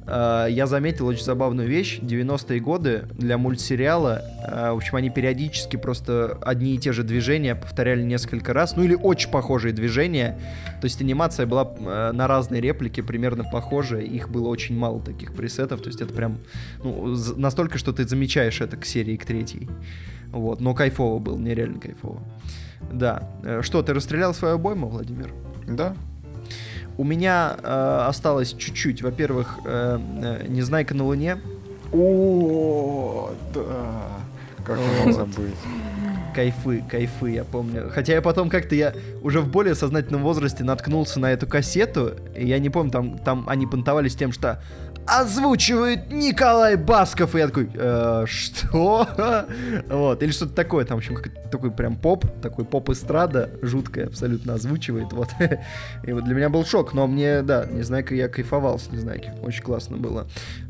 а, 0.08 0.48
я 0.48 0.66
заметил 0.66 1.06
очень 1.06 1.24
забавную 1.24 1.70
вещь. 1.70 2.00
90-е 2.02 2.60
годы 2.60 3.04
для 3.12 3.38
мультсериала, 3.38 4.24
а, 4.44 4.74
в 4.74 4.78
общем, 4.78 4.96
они 4.96 5.12
периодически 5.12 5.78
просто 5.78 6.40
одни 6.42 6.74
и 6.74 6.80
те 6.80 6.94
же 6.94 7.04
движения 7.04 7.54
повторяли 7.54 8.02
несколько 8.02 8.54
раз, 8.54 8.76
ну 8.76 8.84
или 8.84 8.96
очень 8.96 9.30
похожие 9.30 9.72
движения. 9.72 10.40
То 10.82 10.86
есть 10.86 11.00
анимация 11.00 11.46
была 11.46 12.12
на 12.12 12.28
разные 12.28 12.60
реплики 12.60 13.02
примерно 13.02 13.44
похожая, 13.44 14.02
их 14.02 14.32
было 14.32 14.48
очень 14.48 14.76
мало 14.76 15.00
таких 15.00 15.36
пресетов, 15.36 15.82
то 15.82 15.90
есть 15.90 16.02
это 16.02 16.12
прям 16.12 16.40
ну, 16.84 17.16
настолько, 17.38 17.78
что 17.78 17.94
ты 17.94 18.08
замечаешь 18.08 18.62
это 18.62 18.78
к 18.78 18.86
серии, 18.86 19.16
к 19.16 19.26
третьей. 19.26 19.70
Вот, 20.34 20.60
но 20.62 20.74
кайфово 20.74 21.20
было, 21.20 21.38
нереально 21.38 21.80
кайфово. 21.80 22.20
Да. 22.92 23.24
Э, 23.44 23.62
Что, 23.62 23.82
ты 23.82 23.94
расстрелял 23.94 24.34
свою 24.34 24.56
обойму, 24.56 24.88
Владимир? 24.88 25.34
Да? 25.68 25.96
У 26.98 27.04
меня 27.04 27.56
э, 27.62 28.06
осталось 28.08 28.54
чуть-чуть. 28.54 29.02
Во-первых, 29.02 29.60
э, 29.66 30.00
э, 30.22 30.48
«Незнайка 30.48 30.94
на 30.94 31.06
Луне». 31.06 31.38
О, 31.92 33.32
да. 33.54 33.64
Как 34.64 34.80
я 34.80 35.06
мог 35.06 35.14
забыть? 35.14 35.56
Кайфы, 36.34 36.84
кайфы, 36.90 37.32
я 37.32 37.44
помню. 37.44 37.92
Хотя 37.94 38.14
я 38.14 38.22
потом 38.22 38.50
как-то 38.50 38.74
я 38.74 38.94
уже 39.22 39.40
в 39.42 39.50
более 39.50 39.76
сознательном 39.76 40.24
возрасте 40.24 40.64
наткнулся 40.64 41.20
на 41.20 41.32
эту 41.32 41.46
кассету, 41.46 42.14
и 42.36 42.48
я 42.48 42.58
не 42.58 42.70
помню, 42.70 42.92
там, 42.92 43.18
там 43.20 43.46
они 43.48 43.68
понтовались 43.68 44.16
тем, 44.16 44.32
что 44.32 44.62
озвучивает 45.08 46.12
Николай 46.12 46.76
Басков, 46.76 47.36
и 47.36 47.40
я 47.40 47.48
такой, 47.48 47.70
«Э, 47.74 48.26
что? 48.28 49.08
Вот, 49.90 50.24
или 50.24 50.32
что-то 50.32 50.54
такое, 50.54 50.86
там, 50.86 50.98
в 50.98 51.00
общем, 51.00 51.18
такой 51.52 51.72
прям 51.72 51.96
поп, 51.96 52.26
такой 52.42 52.66
поп-эстрада, 52.66 53.50
жуткая 53.62 54.08
абсолютно 54.08 54.54
озвучивает, 54.56 55.12
вот. 55.14 55.30
И 56.04 56.14
вот 56.14 56.24
для 56.24 56.36
меня 56.36 56.50
был 56.50 56.66
шок, 56.66 56.94
но 56.94 57.08
мне, 57.08 57.42
да, 57.42 57.66
не 57.66 57.84
знаю, 57.84 58.04
как 58.04 58.14
я 58.14 58.28
кайфовал 58.28 58.80
с 58.80 58.92
Незнайки, 58.92 59.32
очень 59.42 59.64
классно 59.64 59.98
было. 59.98 60.28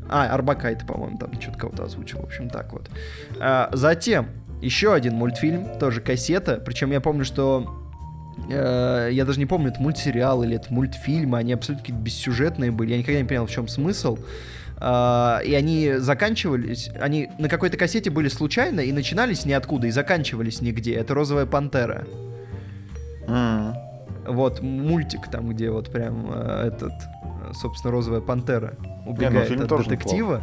А, 0.08 0.26
Арбакайте, 0.34 0.84
по-моему, 0.84 1.18
там 1.18 1.32
что-то 1.40 1.58
кого-то 1.58 1.84
озвучил, 1.84 2.20
в 2.20 2.24
общем, 2.24 2.50
так 2.50 2.72
вот. 2.72 2.90
А, 3.40 3.70
затем, 3.72 4.28
еще 4.60 4.94
один 4.94 5.14
мультфильм, 5.14 5.78
тоже 5.78 6.00
кассета, 6.00 6.60
причем 6.64 6.90
я 6.90 7.00
помню, 7.00 7.24
что 7.24 7.83
э, 8.50 9.08
я 9.12 9.24
даже 9.24 9.38
не 9.38 9.46
помню, 9.46 9.70
это 9.70 9.80
мультсериал 9.80 10.42
или 10.42 10.56
это 10.56 10.72
мультфильмы, 10.72 11.38
они 11.38 11.52
абсолютно 11.52 11.82
какие-то 11.84 12.02
бессюжетные 12.02 12.70
были, 12.70 12.92
я 12.92 12.98
никогда 12.98 13.20
не 13.20 13.26
понял, 13.26 13.46
в 13.46 13.50
чем 13.50 13.68
смысл. 13.68 14.18
А, 14.76 15.40
и 15.44 15.54
они 15.54 15.94
заканчивались, 15.98 16.90
они 17.00 17.30
на 17.38 17.48
какой-то 17.48 17.76
кассете 17.76 18.10
были 18.10 18.28
случайно 18.28 18.80
и 18.80 18.92
начинались 18.92 19.44
ниоткуда 19.46 19.86
и 19.86 19.90
заканчивались 19.90 20.60
нигде. 20.60 20.94
Это 20.94 21.14
«Розовая 21.14 21.46
пантера». 21.46 22.04
М, 23.28 23.74
Вот 24.26 24.60
мультик 24.62 25.30
там, 25.30 25.48
где 25.50 25.70
вот 25.70 25.90
прям 25.92 26.30
э, 26.34 26.68
этот, 26.68 26.92
э, 26.92 27.52
собственно, 27.52 27.92
розовая 27.92 28.20
пантера 28.20 28.74
убегает 29.06 29.48
фильм 29.48 29.62
от 29.62 29.68
тоже 29.68 29.84
детектива. 29.88 30.42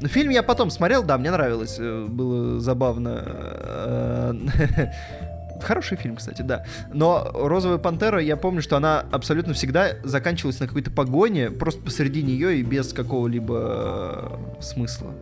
Ну, 0.00 0.08
фильм 0.08 0.30
я 0.30 0.42
потом 0.42 0.70
смотрел, 0.70 1.02
да, 1.02 1.16
мне 1.18 1.30
нравилось, 1.30 1.76
э, 1.78 2.06
было 2.08 2.58
забавно. 2.60 4.34
Хороший 5.62 5.96
фильм, 5.96 6.16
кстати, 6.16 6.42
да. 6.42 6.64
Но 6.92 7.30
«Розовая 7.34 7.78
пантера», 7.78 8.20
я 8.20 8.36
помню, 8.36 8.62
что 8.62 8.76
она 8.76 9.04
абсолютно 9.10 9.54
всегда 9.54 9.90
заканчивалась 10.04 10.60
на 10.60 10.66
какой-то 10.66 10.90
погоне, 10.90 11.50
просто 11.50 11.82
посреди 11.82 12.22
нее 12.22 12.58
и 12.58 12.62
без 12.62 12.92
какого-либо 12.92 14.38
э, 14.58 14.62
смысла. 14.62 15.12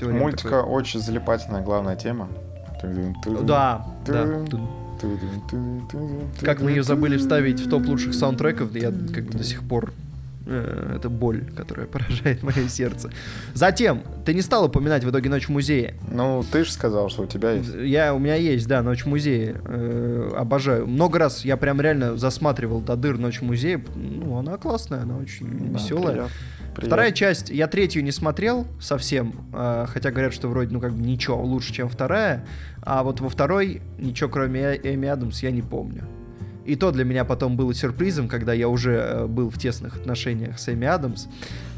Время 0.00 0.20
мультика 0.20 0.48
такой, 0.50 0.62
очень 0.62 1.00
залипательная 1.00 1.62
главная 1.62 1.96
тема. 1.96 2.28
Да, 3.42 3.86
да. 4.06 4.44
Как 6.40 6.60
мы 6.60 6.70
ее 6.70 6.82
забыли 6.82 7.16
вставить 7.16 7.60
в 7.60 7.68
топ 7.68 7.86
лучших 7.86 8.14
саундтреков, 8.14 8.74
я 8.74 8.90
как 8.90 9.24
бы 9.24 9.38
до 9.38 9.44
сих 9.44 9.62
пор 9.62 9.92
это 10.46 11.08
боль, 11.08 11.44
которая 11.56 11.86
поражает 11.94 12.42
мое 12.42 12.68
сердце. 12.68 13.10
Затем, 13.54 14.02
ты 14.24 14.34
не 14.34 14.42
стал 14.42 14.64
упоминать 14.66 15.04
в 15.04 15.10
итоге 15.10 15.30
«Ночь 15.30 15.46
в 15.46 15.50
музее». 15.50 15.94
Ну, 16.10 16.44
ты 16.50 16.64
же 16.64 16.72
сказал, 16.72 17.08
что 17.08 17.22
у 17.22 17.26
тебя 17.26 17.52
есть. 17.52 17.74
Я, 17.74 18.14
у 18.14 18.18
меня 18.18 18.34
есть, 18.34 18.66
да, 18.68 18.82
«Ночь 18.82 19.04
в 19.04 19.06
музее». 19.06 19.60
Э, 19.64 20.32
обожаю. 20.36 20.86
Много 20.86 21.18
раз 21.18 21.44
я 21.44 21.56
прям 21.56 21.80
реально 21.80 22.16
засматривал 22.16 22.80
до 22.80 22.96
дыр 22.96 23.18
«Ночь 23.18 23.40
в 23.40 23.44
музее». 23.44 23.84
Ну, 23.94 24.36
она 24.38 24.56
классная, 24.56 25.02
она 25.02 25.16
очень 25.16 25.72
Да, 25.72 25.78
веселая. 25.78 26.12
приятно. 26.14 26.30
Вторая 26.76 27.12
часть, 27.12 27.50
я 27.50 27.68
третью 27.68 28.02
не 28.02 28.10
смотрел 28.10 28.66
совсем, 28.80 29.46
э, 29.52 29.86
хотя 29.88 30.10
говорят, 30.10 30.34
что 30.34 30.48
вроде, 30.48 30.72
ну, 30.72 30.80
как 30.80 30.92
бы 30.92 31.02
ничего 31.06 31.40
лучше, 31.42 31.72
чем 31.72 31.88
вторая, 31.88 32.44
а 32.82 33.02
вот 33.04 33.20
во 33.20 33.28
второй 33.28 33.80
ничего, 33.98 34.28
кроме 34.28 34.60
Э- 34.60 34.80
Эми 34.94 35.08
Адамс, 35.08 35.42
я 35.42 35.50
не 35.52 35.62
помню. 35.62 36.02
И 36.64 36.76
то 36.76 36.90
для 36.92 37.04
меня 37.04 37.24
потом 37.24 37.56
было 37.56 37.74
сюрпризом, 37.74 38.28
когда 38.28 38.52
я 38.52 38.68
уже 38.68 38.92
э, 38.92 39.26
был 39.26 39.50
в 39.50 39.58
тесных 39.58 39.96
отношениях 39.96 40.58
с 40.58 40.68
Эми 40.68 40.86
Адамс, 40.86 41.26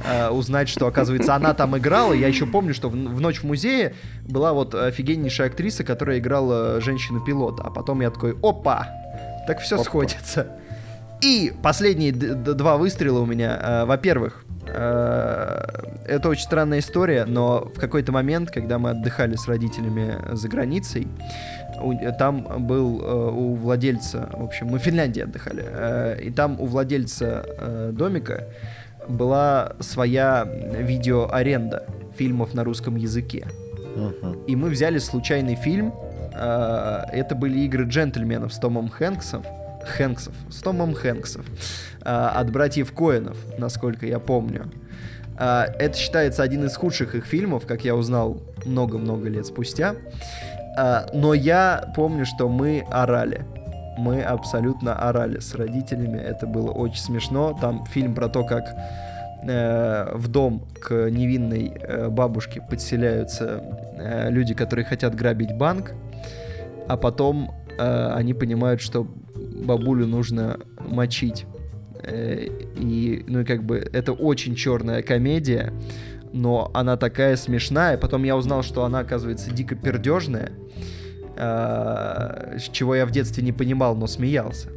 э, 0.04 0.28
узнать, 0.28 0.68
что, 0.68 0.86
оказывается, 0.86 1.34
она 1.34 1.54
там 1.54 1.76
играла. 1.76 2.12
Я 2.12 2.28
еще 2.28 2.46
помню, 2.46 2.72
что 2.72 2.88
в, 2.88 2.92
в 2.92 3.20
«Ночь 3.20 3.40
в 3.40 3.44
музее» 3.44 3.94
была 4.28 4.52
вот 4.52 4.74
офигеннейшая 4.74 5.48
актриса, 5.48 5.82
которая 5.82 6.18
играла 6.18 6.80
женщину-пилота. 6.80 7.64
А 7.64 7.70
потом 7.70 8.00
я 8.00 8.10
такой, 8.10 8.36
опа, 8.42 8.88
так 9.46 9.60
все 9.60 9.74
Опа. 9.74 9.84
сходится. 9.84 10.46
И 11.20 11.52
последние 11.62 12.12
два 12.12 12.76
выстрела 12.76 13.20
у 13.20 13.26
меня. 13.26 13.58
Э, 13.60 13.84
Во-первых, 13.86 14.44
э, 14.68 15.64
это 16.06 16.28
очень 16.28 16.42
странная 16.42 16.80
история, 16.80 17.24
но 17.24 17.72
в 17.74 17.80
какой-то 17.80 18.12
момент, 18.12 18.50
когда 18.50 18.78
мы 18.78 18.90
отдыхали 18.90 19.34
с 19.34 19.48
родителями 19.48 20.16
за 20.32 20.48
границей, 20.48 21.08
у- 21.80 22.12
там 22.18 22.66
был 22.66 23.00
э, 23.02 23.30
у 23.32 23.54
владельца, 23.54 24.28
в 24.32 24.42
общем, 24.44 24.66
мы 24.68 24.78
в 24.78 24.82
Финляндии 24.82 25.22
отдыхали, 25.22 25.64
э, 25.66 26.20
и 26.22 26.30
там 26.30 26.60
у 26.60 26.66
владельца 26.66 27.44
э, 27.58 27.90
домика 27.92 28.44
была 29.08 29.72
своя 29.80 30.44
видеоаренда 30.46 31.84
фильмов 32.16 32.54
на 32.54 32.64
русском 32.64 32.96
языке. 32.96 33.46
И 34.46 34.56
мы 34.56 34.68
взяли 34.70 34.98
случайный 34.98 35.54
фильм. 35.54 35.92
э, 36.34 37.02
Это 37.12 37.34
были 37.34 37.60
игры 37.60 37.84
джентльменов 37.84 38.52
с 38.52 38.58
Томом 38.58 38.88
Хэнксом. 38.88 39.42
Хэнксов. 39.84 40.34
С 40.50 40.60
Томом 40.62 40.94
Хэнксов. 40.94 41.46
э, 42.04 42.08
От 42.40 42.50
братьев 42.50 42.92
Коэнов, 42.92 43.36
насколько 43.58 44.06
я 44.06 44.18
помню. 44.18 44.64
Это 45.38 45.92
считается 45.98 46.42
один 46.42 46.64
из 46.64 46.74
худших 46.76 47.14
их 47.14 47.26
фильмов, 47.26 47.66
как 47.66 47.84
я 47.84 47.94
узнал 47.94 48.40
много-много 48.64 49.28
лет 49.28 49.44
спустя. 49.44 49.94
Э, 50.76 51.06
Но 51.12 51.34
я 51.34 51.92
помню, 51.94 52.26
что 52.26 52.48
мы 52.48 52.84
орали. 52.90 53.44
Мы 53.98 54.22
абсолютно 54.22 54.94
орали 54.94 55.38
с 55.40 55.54
родителями. 55.54 56.18
Это 56.18 56.46
было 56.46 56.70
очень 56.70 57.00
смешно. 57.00 57.56
Там 57.60 57.86
фильм 57.86 58.14
про 58.14 58.28
то, 58.28 58.44
как 58.44 58.76
э, 59.42 60.10
в 60.14 60.28
дом 60.28 60.66
к 60.80 61.10
невинной 61.10 61.72
э, 61.80 62.08
бабушке 62.08 62.60
подселяются 62.60 63.62
э, 63.96 64.30
люди, 64.30 64.54
которые 64.54 64.84
хотят 64.84 65.14
грабить 65.14 65.56
банк, 65.56 65.92
а 66.88 66.96
потом 66.96 67.52
они 67.78 68.32
понимают, 68.32 68.80
что 68.80 69.06
бабулю 69.64 70.06
нужно 70.06 70.58
мочить. 70.80 71.44
И, 72.10 73.24
ну 73.26 73.40
и 73.40 73.44
как 73.44 73.64
бы, 73.64 73.76
это 73.92 74.12
очень 74.14 74.54
черная 74.54 75.02
комедия, 75.02 75.74
но 76.32 76.70
она 76.74 76.96
такая 76.96 77.36
смешная. 77.36 77.96
Потом 77.96 78.24
я 78.24 78.36
узнал, 78.36 78.62
что 78.62 78.84
она, 78.84 79.00
оказывается, 79.00 79.50
дико 79.50 79.74
пердежная, 79.74 80.52
э, 81.36 82.58
с 82.58 82.68
чего 82.70 82.94
я 82.94 83.06
в 83.06 83.10
детстве 83.10 83.42
не 83.42 83.52
понимал, 83.52 83.96
но 83.96 84.06
смеялся. 84.06 84.68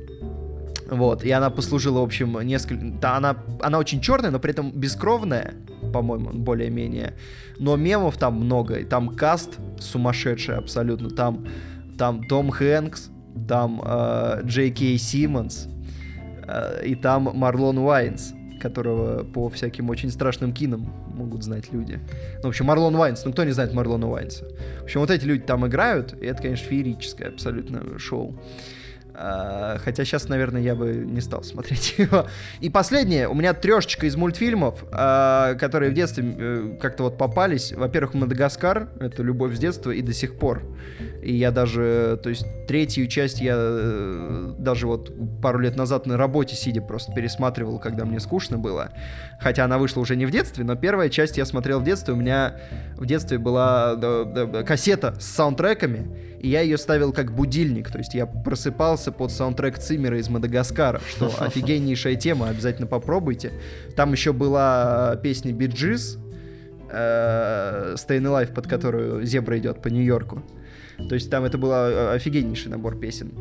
Вот, 0.89 1.23
и 1.23 1.30
она 1.30 1.49
послужила, 1.49 1.99
в 1.99 2.03
общем, 2.03 2.39
несколько... 2.41 2.84
Да, 2.99 3.17
она, 3.17 3.38
она 3.61 3.77
очень 3.77 4.01
черная, 4.01 4.31
но 4.31 4.39
при 4.39 4.51
этом 4.51 4.71
бескровная, 4.71 5.53
по-моему, 5.93 6.31
более-менее. 6.34 7.13
Но 7.59 7.76
мемов 7.76 8.17
там 8.17 8.35
много, 8.35 8.76
и 8.76 8.84
там 8.85 9.09
каст 9.09 9.59
сумасшедший 9.80 10.57
абсолютно. 10.57 11.09
Там, 11.09 11.45
там 11.97 12.23
Том 12.23 12.49
Хэнкс, 12.49 13.09
там 13.47 13.81
э, 13.85 14.41
Джей 14.45 14.71
Кей 14.71 14.97
Симмонс, 14.97 15.67
э, 16.47 16.85
и 16.85 16.95
там 16.95 17.30
Марлон 17.35 17.77
Уайнс, 17.77 18.34
которого 18.59 19.23
по 19.23 19.49
всяким 19.49 19.89
очень 19.89 20.09
страшным 20.09 20.53
кинам 20.53 20.91
могут 21.20 21.44
знать 21.44 21.72
люди. 21.72 22.00
Ну, 22.38 22.44
в 22.44 22.48
общем, 22.48 22.66
Марлон 22.66 22.96
Уайнс, 22.96 23.26
ну 23.26 23.32
кто 23.32 23.44
не 23.44 23.52
знает 23.52 23.74
Марлона 23.74 24.10
Уайнса? 24.10 24.46
В 24.80 24.84
общем, 24.84 25.02
вот 25.02 25.12
эти 25.12 25.26
люди 25.26 25.44
там 25.44 25.68
играют, 25.68 26.14
и 26.22 26.26
это, 26.26 26.41
конечно, 26.41 26.66
феерическое 26.66 27.30
абсолютно 27.30 28.00
шоу. 28.00 28.36
А, 29.22 29.78
Хотя 29.80 30.06
сейчас, 30.06 30.30
наверное, 30.30 30.62
я 30.62 30.76
бы 30.76 30.94
не 30.94 31.20
стал 31.20 31.44
смотреть 31.44 31.96
его. 31.98 32.28
И 32.62 32.70
последнее, 32.70 33.28
у 33.28 33.34
меня 33.34 33.54
трешечка 33.54 34.06
из 34.06 34.16
мультфильмов, 34.16 34.86
а, 34.91 35.56
которые 35.56 35.91
в 35.91 35.94
детстве 35.94 36.36
э, 36.38 36.78
как-то 36.80 37.04
вот 37.04 37.18
попались. 37.18 37.74
Во-первых, 37.74 38.14
Мадагаскар, 38.14 38.90
это 39.00 39.22
любовь 39.22 39.56
с 39.56 39.60
детства 39.60 39.91
и 39.91 40.02
до 40.02 40.14
сих 40.14 40.40
пор. 40.40 40.64
И 41.22 41.36
я 41.36 41.52
даже, 41.52 42.18
то 42.24 42.30
есть 42.30 42.46
третью 42.66 43.08
часть 43.08 43.41
я 43.41 43.56
э, 43.58 44.54
даже 44.58 44.88
вот 44.88 45.12
пару 45.41 45.60
лет 45.60 45.76
назад 45.76 46.06
на 46.06 46.16
работе 46.16 46.56
сидя 46.56 46.82
просто 46.82 47.12
пересматривал, 47.12 47.78
когда 47.78 48.06
мне 48.06 48.22
скучно 48.22 48.58
было. 48.58 48.91
Хотя 49.40 49.66
она 49.66 49.78
вышла 49.78 50.02
уже 50.02 50.16
не 50.16 50.26
в 50.26 50.32
детстве, 50.32 50.64
но 50.64 50.76
первая 50.76 51.10
часть 51.10 51.38
я 51.38 51.45
смотрел 51.45 51.80
в 51.80 51.84
детстве. 51.84 52.14
У 52.14 52.18
меня 52.18 52.60
в 52.98 53.06
детстве 53.06 53.38
была 53.38 53.95
да, 53.95 54.26
да, 54.26 54.64
кассета 54.64 55.16
с 55.20 55.26
саундтреками, 55.26 56.38
и 56.40 56.49
я 56.49 56.61
ее 56.61 56.78
ставил 56.78 57.14
как 57.14 57.32
будильник. 57.34 57.90
То 57.90 57.99
есть 57.99 58.14
я 58.14 58.26
просыпался 58.26 59.11
под 59.11 59.32
саундтрек 59.32 59.80
Циммера 59.80 60.20
из 60.20 60.30
Мадагаскара, 60.30 60.99
что 61.10 61.32
офигеннейшая 61.40 62.16
тема, 62.16 62.49
обязательно 62.49 62.88
попробуйте. 62.88 63.53
Там 63.95 64.11
еще 64.11 64.34
была 64.34 65.16
песня 65.24 65.53
Биджис, 65.53 66.18
Staying 66.91 67.95
Alive, 68.24 68.53
под 68.53 68.68
которую 68.68 69.24
зебра 69.26 69.57
идет 69.57 69.82
по 69.82 69.88
Нью-Йорку. 69.88 70.44
То 71.07 71.15
есть 71.15 71.30
там 71.30 71.43
это 71.43 71.57
был 71.57 71.71
э, 71.71 72.13
офигеннейший 72.13 72.71
набор 72.71 72.97
песен. 72.97 73.31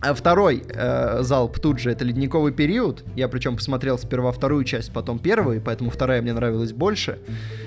А 0.00 0.14
второй 0.14 0.62
э, 0.68 1.22
залп 1.22 1.58
тут 1.58 1.78
же 1.78 1.90
это 1.90 2.04
ледниковый 2.04 2.52
период. 2.52 3.04
Я 3.16 3.28
причем 3.28 3.56
посмотрел 3.56 3.98
сперва 3.98 4.30
вторую 4.30 4.64
часть, 4.64 4.92
потом 4.92 5.18
первую, 5.18 5.60
поэтому 5.60 5.90
вторая 5.90 6.22
мне 6.22 6.32
нравилась 6.32 6.72
больше. 6.72 7.18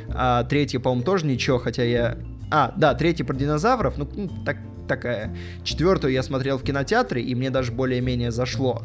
А 0.09 0.43
третья, 0.43 0.79
по-моему, 0.79 1.03
тоже 1.03 1.25
ничего, 1.25 1.57
хотя 1.57 1.83
я. 1.83 2.17
А, 2.51 2.73
да, 2.77 2.93
третья 2.93 3.25
про 3.25 3.35
динозавров, 3.35 3.97
ну, 3.97 4.07
ну, 4.15 4.29
так, 4.45 4.57
такая. 4.87 5.35
Четвертую 5.63 6.13
я 6.13 6.23
смотрел 6.23 6.57
в 6.57 6.63
кинотеатре, 6.63 7.21
и 7.21 7.35
мне 7.35 7.49
даже 7.49 7.71
более-менее 7.71 8.31
зашло. 8.31 8.83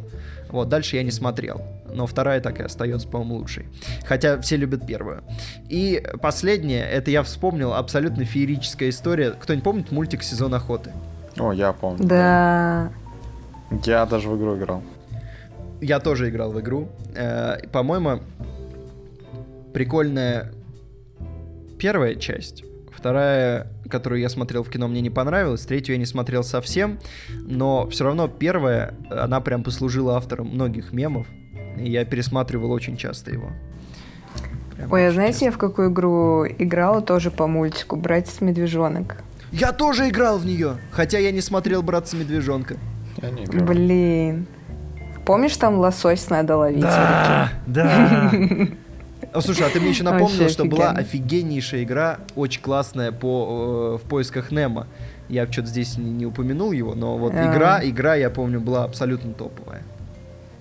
Вот, 0.51 0.69
дальше 0.69 0.97
я 0.97 1.03
не 1.03 1.11
смотрел. 1.11 1.63
Но 1.95 2.07
вторая 2.07 2.41
так 2.41 2.61
и 2.61 2.65
остается, 2.65 3.09
по-моему, 3.09 3.37
лучшей. 3.37 3.67
Хотя 4.05 4.41
все 4.41 4.57
любят 4.57 4.87
первую. 4.87 5.23
И 5.69 6.03
последнее, 6.21 6.85
это 6.85 7.11
я 7.11 7.23
вспомнил, 7.23 7.73
абсолютно 7.73 8.25
феерическая 8.25 8.91
история. 8.91 9.31
Кто-нибудь 9.31 9.65
помнит 9.65 9.93
мультик 9.93 10.23
«Сезон 10.23 10.55
охоты»? 10.55 10.93
О, 11.39 11.53
я 11.53 11.73
помню. 11.73 12.05
Да. 12.05 12.93
Я 13.85 14.07
даже 14.07 14.29
в 14.29 14.37
игру 14.37 14.57
играл. 14.57 14.83
Я 15.81 16.01
тоже 16.01 16.29
играл 16.31 16.53
в 16.53 16.61
игру. 16.61 16.89
Э, 17.15 17.59
По-моему, 17.73 18.21
прикольная 19.73 20.53
первая 21.79 22.15
часть. 22.15 22.65
Вторая, 22.93 23.67
которую 23.91 24.21
я 24.21 24.29
смотрел 24.29 24.63
в 24.63 24.71
кино, 24.71 24.89
мне 24.89 25.01
не 25.01 25.11
понравилась. 25.11 25.67
Третью 25.67 25.95
я 25.95 25.99
не 25.99 26.07
смотрел 26.07 26.43
совсем. 26.43 26.99
Но 27.31 27.87
все 27.89 28.05
равно 28.05 28.29
первая, 28.29 28.95
она 29.11 29.41
прям 29.41 29.63
послужила 29.63 30.17
автором 30.17 30.49
многих 30.49 30.93
мемов. 30.93 31.27
И 31.79 31.91
я 31.91 32.05
пересматривал 32.05 32.71
очень 32.73 32.97
часто 32.97 33.31
его. 33.31 33.51
Прям 34.77 34.93
Ой, 34.93 35.09
а 35.09 35.13
знаете, 35.13 35.33
часто. 35.33 35.45
я 35.47 35.51
в 35.53 35.59
какую 35.59 35.91
игру 35.91 36.47
играла 36.47 37.01
тоже 37.01 37.31
по 37.31 37.47
мультику? 37.47 37.97
Братец 37.97 38.41
Медвежонок. 38.41 39.23
Я 39.53 39.73
тоже 39.73 40.09
играл 40.09 40.39
в 40.39 40.47
нее, 40.47 40.79
хотя 40.91 41.19
я 41.19 41.31
не 41.31 41.41
смотрел 41.41 41.83
«Братца 41.83 42.17
Медвежонка». 42.17 42.77
Я 43.23 43.31
не 43.31 43.45
играл. 43.45 43.67
Блин. 43.67 44.47
Помнишь, 45.25 45.57
там 45.57 45.79
лосось 45.79 46.29
надо 46.29 46.57
ловить? 46.57 46.83
реке? 46.83 47.51
да. 47.67 48.33
О, 49.33 49.41
слушай, 49.41 49.67
а 49.67 49.71
ты 49.71 49.81
мне 49.81 49.91
еще 49.91 50.03
напомнил, 50.05 50.39
Вообще 50.39 50.49
что 50.49 50.65
была 50.65 50.91
офигеннейшая 50.91 51.85
игра, 51.85 52.19
очень 52.37 52.63
классная 52.63 53.11
по 53.11 53.99
э, 54.01 54.05
в 54.05 54.09
поисках 54.09 54.51
Немо. 54.51 54.87
Я 55.29 55.51
что-то 55.51 55.69
здесь 55.69 55.97
не, 55.99 56.11
не 56.11 56.27
упомянул 56.27 56.73
его, 56.73 56.95
но 56.95 57.17
вот 57.17 57.33
А. 57.35 57.53
игра, 57.53 57.81
игра, 57.83 58.15
я 58.17 58.31
помню, 58.31 58.61
была 58.61 58.85
абсолютно 58.85 59.33
топовая. 59.33 59.83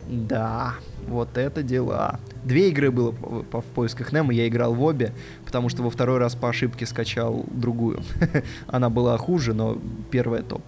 Да, 0.07 0.73
вот 1.07 1.37
это 1.37 1.63
дела. 1.63 2.19
Две 2.43 2.69
игры 2.69 2.91
было 2.91 3.11
по, 3.11 3.43
по- 3.43 3.61
в 3.61 3.65
поисках 3.65 4.11
Немо, 4.11 4.33
я 4.33 4.47
играл 4.47 4.73
в 4.73 4.83
обе, 4.83 5.13
потому 5.45 5.69
что 5.69 5.83
во 5.83 5.89
второй 5.89 6.17
раз 6.17 6.35
по 6.35 6.49
ошибке 6.49 6.85
скачал 6.85 7.45
другую. 7.51 8.01
Она 8.67 8.89
была 8.89 9.17
хуже, 9.17 9.53
но 9.53 9.77
первая 10.11 10.41
топ. 10.41 10.61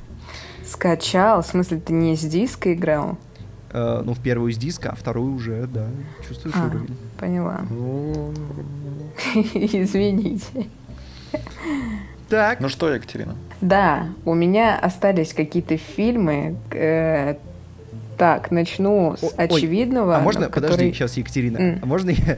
Скачал? 0.66 1.42
В 1.42 1.46
смысле, 1.48 1.80
ты 1.80 1.94
не 1.94 2.16
с 2.16 2.22
диска 2.22 2.74
играл? 2.74 3.18
Э, 3.72 4.02
ну, 4.06 4.14
в 4.14 4.20
первую 4.20 4.52
из 4.52 4.58
диска, 4.58 4.92
а 4.92 4.96
вторую 4.96 5.34
уже, 5.36 5.68
да, 5.68 5.88
чувствуешь 6.28 6.56
А. 6.58 6.68
уровень. 6.68 6.96
Поняла. 7.20 7.62
Извините. 9.54 10.68
Так, 12.30 12.60
Ну 12.60 12.70
что, 12.70 12.90
Екатерина? 12.90 13.36
Да, 13.62 14.08
у 14.26 14.34
меня 14.34 14.80
остались 14.80 15.34
какие-то 15.34 15.78
фильмы. 15.78 16.56
Так, 18.18 18.52
начну 18.52 19.16
с 19.18 19.24
О- 19.24 19.28
ой, 19.28 19.34
очевидного. 19.46 20.18
А 20.18 20.20
можно, 20.20 20.42
но 20.46 20.50
подожди, 20.50 20.76
который- 20.78 20.94
сейчас, 20.94 21.18
Екатерина, 21.18 21.58
М. 21.58 21.80
а 21.82 21.86
можно 21.86 22.10
я... 22.12 22.38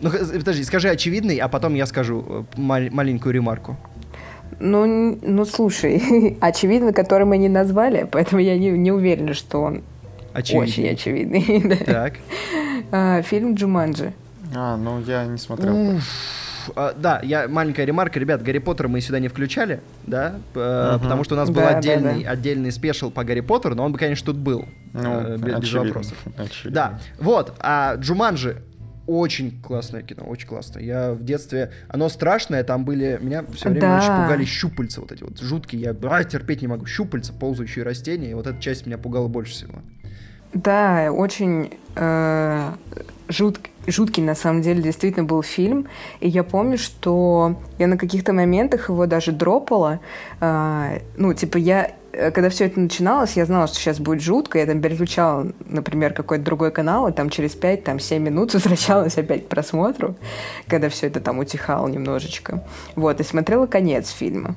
Ну, 0.00 0.10
подожди, 0.10 0.64
скажи 0.64 0.88
очевидный, 0.88 1.36
а 1.38 1.48
потом 1.48 1.74
я 1.74 1.86
скажу 1.86 2.24
э, 2.28 2.42
мал- 2.56 2.88
маленькую 2.90 3.34
ремарку. 3.34 3.76
Ну, 4.58 5.18
ну, 5.22 5.44
слушай, 5.44 6.36
очевидно, 6.40 6.92
который 6.92 7.24
мы 7.26 7.36
не 7.38 7.48
назвали, 7.48 8.06
поэтому 8.10 8.40
я 8.42 8.58
не, 8.58 8.70
не 8.70 8.92
уверена, 8.92 9.34
что 9.34 9.60
он 9.62 9.82
очень 10.34 10.62
Очевидный. 10.62 11.44
очевидный. 11.44 11.62
да. 11.84 11.84
Так. 11.84 12.12
А, 12.92 13.22
Фильм 13.22 13.54
«Джуманджи». 13.54 14.12
А, 14.54 14.76
ну 14.76 15.00
я 15.06 15.24
не 15.26 15.38
смотрел. 15.38 15.96
Уф, 15.96 16.02
а, 16.76 16.94
да, 16.96 17.20
я 17.22 17.48
маленькая 17.48 17.84
ремарка, 17.84 18.18
ребят, 18.18 18.42
Гарри 18.42 18.58
Поттер 18.58 18.88
мы 18.88 19.00
сюда 19.00 19.18
не 19.18 19.28
включали, 19.28 19.80
да, 20.06 20.34
Мгм. 20.54 21.00
потому 21.02 21.24
что 21.24 21.34
у 21.34 21.38
нас 21.38 21.48
был 21.48 21.56
Да, 21.62 21.72
да, 21.72 21.78
отдельный, 21.78 22.24
да. 22.24 22.30
отдельный 22.30 22.72
спешл 22.72 23.10
по 23.10 23.24
Гарри 23.24 23.40
Поттеру, 23.40 23.74
но 23.74 23.84
он 23.84 23.92
бы, 23.92 23.98
конечно, 23.98 24.26
тут 24.26 24.36
был, 24.36 24.66
Ну, 24.92 25.20
э, 25.20 25.36
без, 25.36 25.42
без 25.46 25.54
очевидно, 25.56 25.84
вопросов. 25.84 26.18
очевидно. 26.36 26.70
Да, 26.72 27.00
вот, 27.18 27.54
а 27.60 27.94
Джуманджи 27.96 28.62
очень 29.06 29.60
классное 29.60 30.02
кино, 30.02 30.24
очень 30.24 30.46
классное. 30.46 30.82
Я 30.84 31.12
в 31.12 31.24
детстве... 31.24 31.72
Оно 31.88 32.08
страшное, 32.08 32.62
там 32.62 32.84
были... 32.84 33.18
Меня 33.20 33.44
все 33.54 33.68
время 33.70 33.80
Да. 33.80 33.96
очень 33.98 34.22
пугали 34.22 34.44
щупальца 34.44 35.00
вот 35.00 35.10
эти 35.10 35.24
вот 35.24 35.40
жуткие. 35.40 35.82
Я 35.82 35.96
а, 36.08 36.22
терпеть 36.22 36.62
не 36.62 36.68
могу. 36.68 36.86
Щупальца, 36.86 37.32
ползающие 37.32 37.84
растения. 37.84 38.30
И 38.30 38.34
вот 38.34 38.46
эта 38.46 38.60
часть 38.62 38.86
меня 38.86 38.98
пугала 38.98 39.26
больше 39.26 39.52
всего. 39.52 39.80
Да, 40.52 41.10
очень 41.10 41.72
э, 41.96 42.72
жут- 43.28 43.58
жуткий 43.90 44.22
на 44.22 44.34
самом 44.34 44.62
деле 44.62 44.82
действительно 44.82 45.24
был 45.24 45.42
фильм. 45.42 45.86
И 46.20 46.28
я 46.28 46.44
помню, 46.44 46.78
что 46.78 47.56
я 47.78 47.86
на 47.86 47.96
каких-то 47.96 48.32
моментах 48.32 48.88
его 48.88 49.06
даже 49.06 49.32
дропала. 49.32 50.00
Э, 50.40 51.00
ну, 51.16 51.34
типа, 51.34 51.56
я 51.58 51.92
э, 52.12 52.30
когда 52.30 52.48
все 52.50 52.66
это 52.66 52.80
начиналось, 52.80 53.36
я 53.36 53.44
знала, 53.46 53.66
что 53.66 53.76
сейчас 53.76 53.98
будет 53.98 54.22
жутко. 54.22 54.58
Я 54.58 54.66
там 54.66 54.80
переключала, 54.80 55.46
например, 55.66 56.12
какой-то 56.12 56.44
другой 56.44 56.70
канал, 56.70 57.08
и 57.08 57.12
там 57.12 57.30
через 57.30 57.56
5-7 57.56 58.18
минут 58.18 58.54
возвращалась 58.54 59.18
опять 59.18 59.46
к 59.46 59.48
просмотру, 59.48 60.16
когда 60.66 60.88
все 60.88 61.06
это 61.06 61.20
там 61.20 61.38
утихало 61.38 61.88
немножечко. 61.88 62.64
Вот, 62.96 63.20
и 63.20 63.24
смотрела 63.24 63.66
конец 63.66 64.10
фильма. 64.10 64.56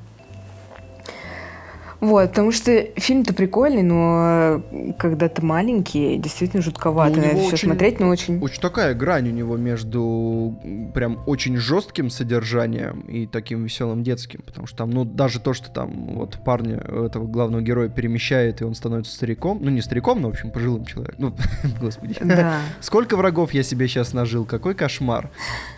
Вот, 2.03 2.29
потому 2.29 2.51
что 2.51 2.83
фильм-то 2.97 3.33
прикольный, 3.33 3.81
но 3.81 4.61
когда 4.99 5.29
ты 5.29 5.41
маленький, 5.45 6.17
действительно 6.17 6.61
жутковато 6.61 7.15
Ну, 7.15 7.21
на 7.21 7.25
это 7.27 7.37
все 7.37 7.53
очень- 7.53 7.67
смотреть, 7.69 7.99
но 8.01 8.09
очень... 8.09 8.39
Очень 8.41 8.61
такая 8.61 8.93
грань 8.93 9.29
у 9.29 9.31
него 9.31 9.55
между 9.55 10.53
прям 10.93 11.19
очень 11.25 11.55
жестким 11.55 12.09
содержанием 12.09 13.01
и 13.01 13.25
таким 13.25 13.63
веселым 13.63 14.03
детским, 14.03 14.41
потому 14.45 14.67
что 14.67 14.77
там, 14.79 14.89
ну, 14.91 15.05
даже 15.05 15.39
то, 15.39 15.53
что 15.53 15.71
там 15.71 16.15
вот 16.15 16.39
парня, 16.43 16.75
этого 16.77 17.25
главного 17.25 17.61
героя 17.61 17.87
перемещает, 17.87 18.59
и 18.59 18.65
он 18.65 18.75
становится 18.75 19.13
стариком, 19.15 19.59
ну, 19.61 19.69
не 19.69 19.81
стариком, 19.81 20.21
но, 20.21 20.27
в 20.27 20.31
общем, 20.31 20.51
пожилым 20.51 20.83
человеком, 20.85 21.15
ну, 21.19 21.35
господи. 21.81 22.15
Да. 22.21 22.57
Сколько 22.81 23.15
врагов 23.15 23.53
я 23.53 23.63
себе 23.63 23.87
сейчас 23.87 24.11
нажил, 24.13 24.43
какой 24.45 24.75
кошмар. 24.75 25.29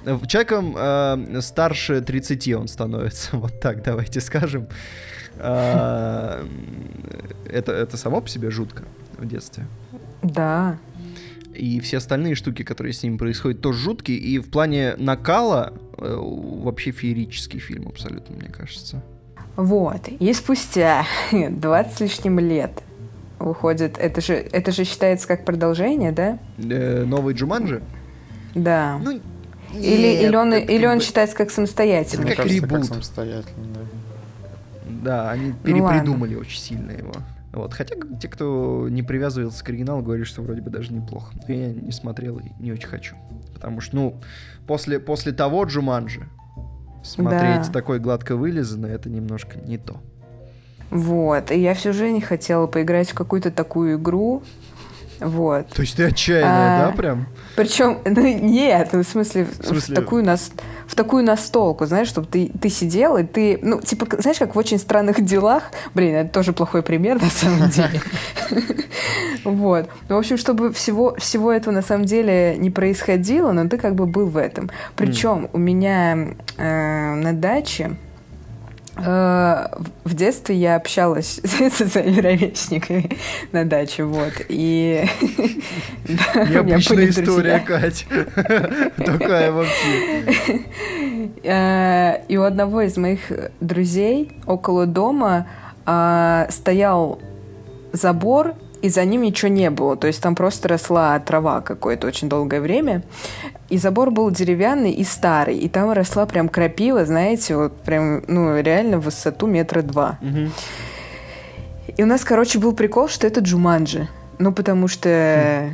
Э, 0.05 0.17
Человеком 0.27 0.75
э, 0.75 1.41
старше 1.41 2.01
30 2.01 2.53
он 2.55 2.67
становится, 2.67 3.37
вот 3.37 3.59
так 3.59 3.83
давайте 3.83 4.21
скажем. 4.21 4.67
А, 5.39 6.45
Это, 7.49 7.71
это 7.71 7.97
само 7.97 8.21
по 8.21 8.27
себе 8.29 8.51
жутко 8.51 8.83
в 9.17 9.25
детстве. 9.27 9.65
Да. 10.23 10.77
И 11.53 11.79
все 11.79 11.97
остальные 11.97 12.35
штуки, 12.35 12.63
которые 12.63 12.93
с 12.93 13.01
ним 13.03 13.17
происходят, 13.17 13.61
тоже 13.61 13.79
жуткие. 13.79 14.17
И 14.17 14.39
в 14.39 14.49
плане 14.49 14.95
накала 14.97 15.73
э, 15.97 16.15
вообще 16.17 16.91
феерический 16.91 17.59
фильм 17.59 17.87
абсолютно, 17.87 18.35
мне 18.35 18.49
кажется. 18.49 19.01
Вот. 19.55 20.07
И 20.09 20.33
спустя 20.33 21.05
20 21.31 21.93
с 21.93 21.99
лишним 22.01 22.39
лет 22.39 22.83
выходит... 23.39 23.97
Это 23.97 24.19
же, 24.21 24.33
это 24.33 24.71
же 24.71 24.83
считается 24.83 25.27
как 25.27 25.45
продолжение, 25.45 26.11
да? 26.11 26.39
Э, 26.57 27.05
Новый 27.05 27.33
Джуманджи? 27.35 27.81
Да. 28.53 28.99
Ну, 29.01 29.11
или, 29.73 30.07
нет, 30.13 30.23
или, 30.23 30.35
он, 30.35 30.53
это 30.53 30.71
или 30.71 30.83
как 30.83 30.91
он 30.91 30.97
бы- 30.99 31.03
считается 31.03 31.35
как 31.37 31.51
самостоятельный. 31.51 32.25
Мне 32.25 32.35
как 32.35 32.43
кажется, 32.45 32.61
как 32.63 32.71
ребут. 32.71 32.85
самостоятельно, 32.85 33.65
да. 33.75 33.81
Да, 35.05 35.31
они 35.31 35.49
Ну 35.49 35.55
перепридумали 35.63 36.35
очень 36.35 36.59
сильно 36.59 36.91
его. 36.91 37.13
Вот. 37.53 37.73
Хотя 37.73 37.95
те, 38.19 38.27
кто 38.27 38.87
не 38.89 39.01
привязывается 39.01 39.63
к 39.63 39.69
оригиналу, 39.69 40.01
говорят, 40.03 40.27
что 40.27 40.41
вроде 40.41 40.61
бы 40.61 40.69
даже 40.69 40.91
неплохо. 40.91 41.33
Но 41.47 41.53
Я 41.53 41.71
не 41.71 41.91
смотрел 41.93 42.39
и 42.39 42.51
не 42.59 42.73
очень 42.73 42.87
хочу. 42.89 43.15
Потому 43.53 43.79
что, 43.79 43.95
ну, 43.95 44.21
после, 44.67 44.99
после 44.99 45.31
того 45.31 45.63
Джуманджи 45.63 46.27
смотреть 47.03 47.67
Да. 47.67 47.71
такой 47.71 47.99
гладко 47.99 48.35
вылизанный, 48.35 48.89
это 48.89 49.09
немножко 49.09 49.57
не 49.59 49.77
то. 49.77 50.01
Вот. 50.89 51.51
И 51.51 51.59
я 51.59 51.73
всю 51.73 51.93
жизнь 51.93 52.21
хотела 52.21 52.67
поиграть 52.67 53.09
в 53.11 53.15
какую-то 53.15 53.51
такую 53.51 53.97
игру. 53.97 54.43
Вот. 55.19 55.67
То 55.69 55.81
есть 55.81 55.95
ты 55.97 56.05
отчаянная, 56.05 56.83
А, 56.83 56.89
да, 56.89 56.91
прям? 56.95 57.27
Причем, 57.55 57.99
ну 58.05 58.21
нет, 58.21 58.89
ну, 58.91 59.03
в 59.03 59.07
смысле, 59.07 59.45
в, 59.45 59.59
В 59.59 59.67
смысле? 59.67 59.95
такую 59.95 60.23
нас, 60.25 60.51
в 60.87 60.95
такую 60.95 61.23
настолку, 61.23 61.85
знаешь, 61.85 62.07
чтобы 62.07 62.27
ты, 62.27 62.51
ты 62.61 62.69
сидел, 62.69 63.17
и 63.17 63.23
ты, 63.23 63.59
ну, 63.61 63.79
типа, 63.81 64.07
знаешь, 64.19 64.37
как 64.39 64.55
в 64.55 64.57
очень 64.57 64.77
странных 64.77 65.23
делах, 65.23 65.63
блин, 65.93 66.15
это 66.15 66.33
тоже 66.33 66.53
плохой 66.53 66.81
пример 66.81 67.21
на 67.21 67.29
самом 67.29 67.69
деле. 67.69 68.01
Вот. 69.43 69.89
Ну, 70.09 70.15
в 70.15 70.19
общем, 70.19 70.37
чтобы 70.37 70.73
всего, 70.73 71.15
всего 71.15 71.51
этого 71.51 71.73
на 71.73 71.81
самом 71.81 72.05
деле 72.05 72.55
не 72.57 72.71
происходило, 72.71 73.51
но 73.51 73.67
ты 73.69 73.77
как 73.77 73.95
бы 73.95 74.05
был 74.05 74.27
в 74.27 74.37
этом. 74.37 74.69
Причем 74.95 75.49
у 75.53 75.57
меня 75.57 76.29
э, 76.57 77.13
на 77.15 77.33
даче 77.33 77.95
в- 78.95 79.71
в 80.05 80.13
детстве 80.13 80.55
я 80.55 80.75
общалась 80.77 81.41
со 81.77 81.87
своими 81.87 82.21
ровесниками 82.21 83.09
на 83.51 83.65
даче, 83.65 84.03
вот, 84.03 84.33
и... 84.49 85.05
Необычная 86.07 87.09
история. 87.09 87.59
Кать. 87.59 88.05
Такая 88.97 89.51
вообще. 89.51 90.61
Э, 91.43 92.21
И 92.27 92.37
у 92.37 92.43
одного 92.43 92.81
из 92.81 92.97
моих 92.97 93.19
друзей 93.59 94.31
около 94.45 94.85
дома 94.85 95.47
а, 95.85 96.47
стоял 96.49 97.19
забор, 97.91 98.55
и 98.85 98.89
за 98.89 99.03
ним 99.03 99.23
ничего 99.23 99.49
не 99.49 99.71
было. 99.71 99.97
То 99.97 100.05
есть 100.05 100.21
там 100.21 100.35
просто 100.35 100.67
росла 100.67 101.17
трава 101.19 101.61
какое-то 101.61 102.05
очень 102.05 102.29
долгое 102.29 102.61
время. 102.61 103.01
И 103.69 103.77
забор 103.79 104.11
был 104.11 104.29
деревянный 104.29 104.91
и 104.91 105.03
старый. 105.03 105.57
И 105.57 105.67
там 105.69 105.91
росла 105.91 106.27
прям 106.27 106.49
крапива, 106.49 107.03
знаете, 107.03 107.55
вот 107.55 107.81
прям, 107.81 108.23
ну, 108.27 108.59
реально 108.61 108.99
в 108.99 109.05
высоту 109.05 109.47
метра 109.47 109.81
два. 109.81 110.19
И 111.97 112.03
у 112.03 112.05
нас, 112.05 112.23
короче, 112.23 112.59
был 112.59 112.73
прикол, 112.73 113.07
что 113.07 113.25
это 113.25 113.39
Джуманджи. 113.39 114.07
Ну, 114.37 114.51
потому 114.51 114.87
что, 114.87 115.71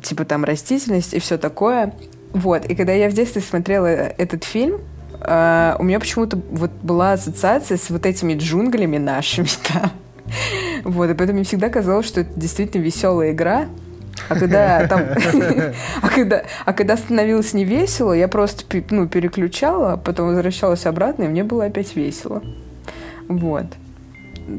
типа, 0.00 0.24
там 0.24 0.44
растительность 0.44 1.12
и 1.12 1.18
все 1.18 1.38
такое. 1.38 1.92
Вот. 2.32 2.66
И 2.66 2.76
когда 2.76 2.92
я 2.92 3.10
в 3.10 3.14
детстве 3.14 3.42
смотрела 3.42 3.86
этот 3.86 4.44
фильм, 4.44 4.80
а, 5.20 5.74
у 5.80 5.82
меня 5.82 5.98
почему-то 5.98 6.40
вот 6.50 6.70
была 6.70 7.14
ассоциация 7.14 7.78
с 7.78 7.90
вот 7.90 8.06
этими 8.06 8.34
джунглями 8.34 8.98
нашими 8.98 9.48
там. 9.72 9.90
Вот, 10.84 11.10
и 11.10 11.14
поэтому 11.14 11.38
мне 11.38 11.44
всегда 11.44 11.68
казалось, 11.68 12.06
что 12.06 12.20
это 12.20 12.38
действительно 12.38 12.82
веселая 12.82 13.32
игра. 13.32 13.66
А 14.28 14.36
когда 14.36 14.86
там... 14.86 15.02
а, 16.02 16.08
когда, 16.08 16.44
а 16.64 16.72
когда 16.72 16.96
становилось 16.96 17.52
не 17.52 17.64
весело, 17.64 18.12
я 18.12 18.28
просто 18.28 18.64
ну, 18.90 19.08
переключала, 19.08 19.96
потом 19.96 20.28
возвращалась 20.28 20.86
обратно, 20.86 21.24
и 21.24 21.28
мне 21.28 21.44
было 21.44 21.64
опять 21.66 21.94
весело. 21.96 22.42
Вот. 23.28 23.66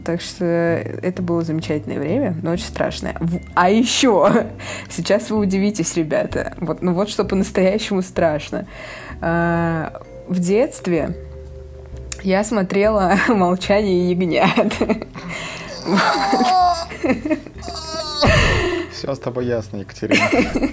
Так 0.04 0.22
что 0.22 0.46
это 0.46 1.22
было 1.22 1.44
замечательное 1.44 2.00
время, 2.00 2.36
но 2.42 2.52
очень 2.52 2.66
страшное. 2.66 3.16
А 3.54 3.70
еще, 3.70 4.48
сейчас 4.90 5.30
вы 5.30 5.38
удивитесь, 5.38 5.96
ребята, 5.96 6.56
вот, 6.60 6.82
ну 6.82 6.94
вот 6.94 7.10
что 7.10 7.24
по-настоящему 7.24 8.02
страшно. 8.02 8.66
А, 9.22 10.02
в 10.28 10.40
детстве 10.40 11.16
я 12.24 12.44
смотрела 12.44 13.18
«Молчание 13.28 14.10
ягнят». 14.12 14.74
Все 18.92 19.14
с 19.14 19.20
тобой 19.20 19.46
ясно, 19.46 19.78
Екатерина. 19.78 20.72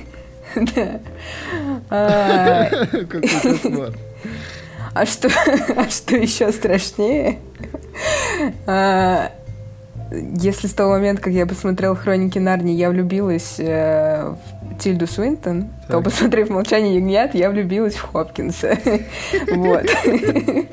А, 1.90 2.68
Какой 2.90 3.22
кошмар. 3.22 3.92
А 4.94 5.06
что, 5.06 5.28
а 5.76 5.88
что 5.88 6.16
еще 6.16 6.52
страшнее? 6.52 7.38
А, 8.66 9.32
Если 10.12 10.66
с 10.66 10.74
того 10.74 10.92
момента, 10.92 11.22
как 11.22 11.32
я 11.32 11.46
посмотрела 11.46 11.96
«Хроники 11.96 12.38
Нарнии», 12.38 12.74
я 12.74 12.90
влюбилась 12.90 13.56
э, 13.58 14.34
в 14.62 14.78
Тильду 14.78 15.06
Свинтон, 15.06 15.68
то, 15.86 15.94
Так. 15.94 16.04
посмотрев 16.04 16.50
«Молчание 16.50 16.96
ягнят», 16.96 17.34
я 17.34 17.50
влюбилась 17.50 17.94
в 17.94 18.12
Хопкинса. 18.12 18.78
Вот. 19.52 19.84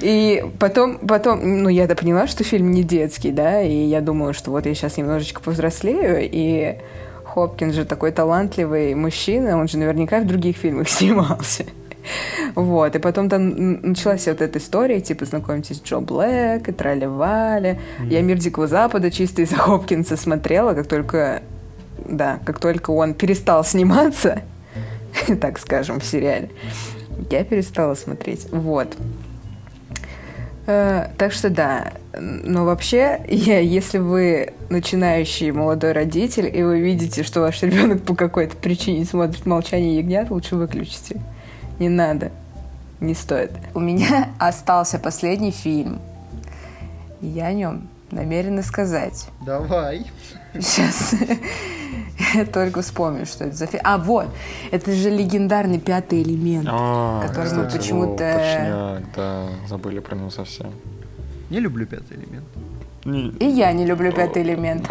И 0.00 0.44
потом, 0.58 0.98
потом, 0.98 1.62
ну, 1.62 1.68
я-то 1.68 1.94
поняла, 1.94 2.26
что 2.26 2.44
фильм 2.44 2.70
не 2.72 2.82
детский, 2.82 3.30
да, 3.30 3.62
и 3.62 3.74
я 3.74 4.00
думала, 4.00 4.32
что 4.32 4.50
вот 4.50 4.66
я 4.66 4.74
сейчас 4.74 4.96
немножечко 4.96 5.40
повзрослею, 5.40 6.18
и 6.20 6.76
Хопкинс 7.24 7.74
же 7.74 7.84
такой 7.84 8.12
талантливый 8.12 8.94
мужчина, 8.94 9.58
он 9.58 9.68
же 9.68 9.78
наверняка 9.78 10.20
в 10.20 10.26
других 10.26 10.56
фильмах 10.56 10.88
снимался. 10.90 11.64
Вот, 12.54 12.94
и 12.94 12.98
потом 12.98 13.28
там 13.28 13.80
началась 13.82 14.26
вот 14.26 14.40
эта 14.42 14.58
история, 14.58 15.00
типа, 15.00 15.24
знакомьтесь, 15.24 15.80
Джо 15.82 15.96
Блэк 16.00 16.68
и 16.68 16.72
Трали-Вали. 16.72 17.78
Я 18.10 18.20
«Мир 18.22 18.38
Дикого 18.38 18.66
Запада» 18.66 19.10
чисто 19.10 19.42
из-за 19.42 19.56
Хопкинса 19.56 20.16
смотрела, 20.16 20.74
как 20.74 20.86
только, 20.86 21.42
да, 22.06 22.38
как 22.44 22.58
только 22.58 22.90
он 22.90 23.14
перестал 23.14 23.64
сниматься, 23.64 24.42
так 25.40 25.58
скажем, 25.58 26.00
в 26.00 26.04
сериале, 26.04 26.50
я 27.30 27.42
перестала 27.44 27.94
смотреть. 27.94 28.46
Вот. 28.52 28.96
Э, 30.66 31.08
Так 31.18 31.32
что 31.32 31.50
да, 31.50 31.92
но 32.18 32.64
вообще, 32.64 33.20
я- 33.28 33.60
если 33.60 33.98
вы 33.98 34.52
начинающий 34.70 35.50
молодой 35.50 35.92
родитель, 35.92 36.50
и 36.54 36.62
вы 36.62 36.80
видите, 36.80 37.22
что 37.22 37.40
ваш 37.40 37.62
ребенок 37.62 38.02
по 38.02 38.14
какой-то 38.14 38.56
причине 38.56 39.04
смотрит 39.04 39.46
«Молчание 39.46 39.96
ягнят», 39.98 40.30
лучше 40.30 40.56
выключите. 40.56 41.20
Не 41.78 41.88
надо. 41.88 42.30
Не 43.00 43.14
стоит. 43.14 43.52
У 43.74 43.80
меня 43.80 44.30
остался 44.38 44.98
последний 44.98 45.50
фильм. 45.50 46.00
Я 47.20 47.46
о 47.46 47.52
нем 47.52 47.88
намерена 48.10 48.62
сказать. 48.62 49.26
Давай. 49.44 50.10
Сейчас 50.54 51.14
я 52.34 52.44
только 52.44 52.82
вспомню, 52.82 53.26
что 53.26 53.44
это 53.44 53.56
за 53.56 53.66
фильм. 53.66 53.82
А, 53.84 53.98
вот. 53.98 54.28
Это 54.70 54.92
же 54.92 55.10
легендарный 55.10 55.80
пятый 55.80 56.22
элемент. 56.22 56.68
А, 56.70 57.26
Который 57.26 57.52
мы 57.54 57.68
почему-то- 57.68 59.02
да, 59.16 59.48
забыли 59.68 59.98
про 60.00 60.14
него 60.14 60.30
совсем. 60.30 60.72
Не 61.50 61.60
люблю 61.60 61.86
пятый 61.86 62.16
элемент. 62.16 62.44
Не, 63.04 63.28
И 63.38 63.44
я 63.46 63.72
не 63.72 63.84
люблю 63.86 64.12
пятый 64.12 64.42
элемент. 64.42 64.88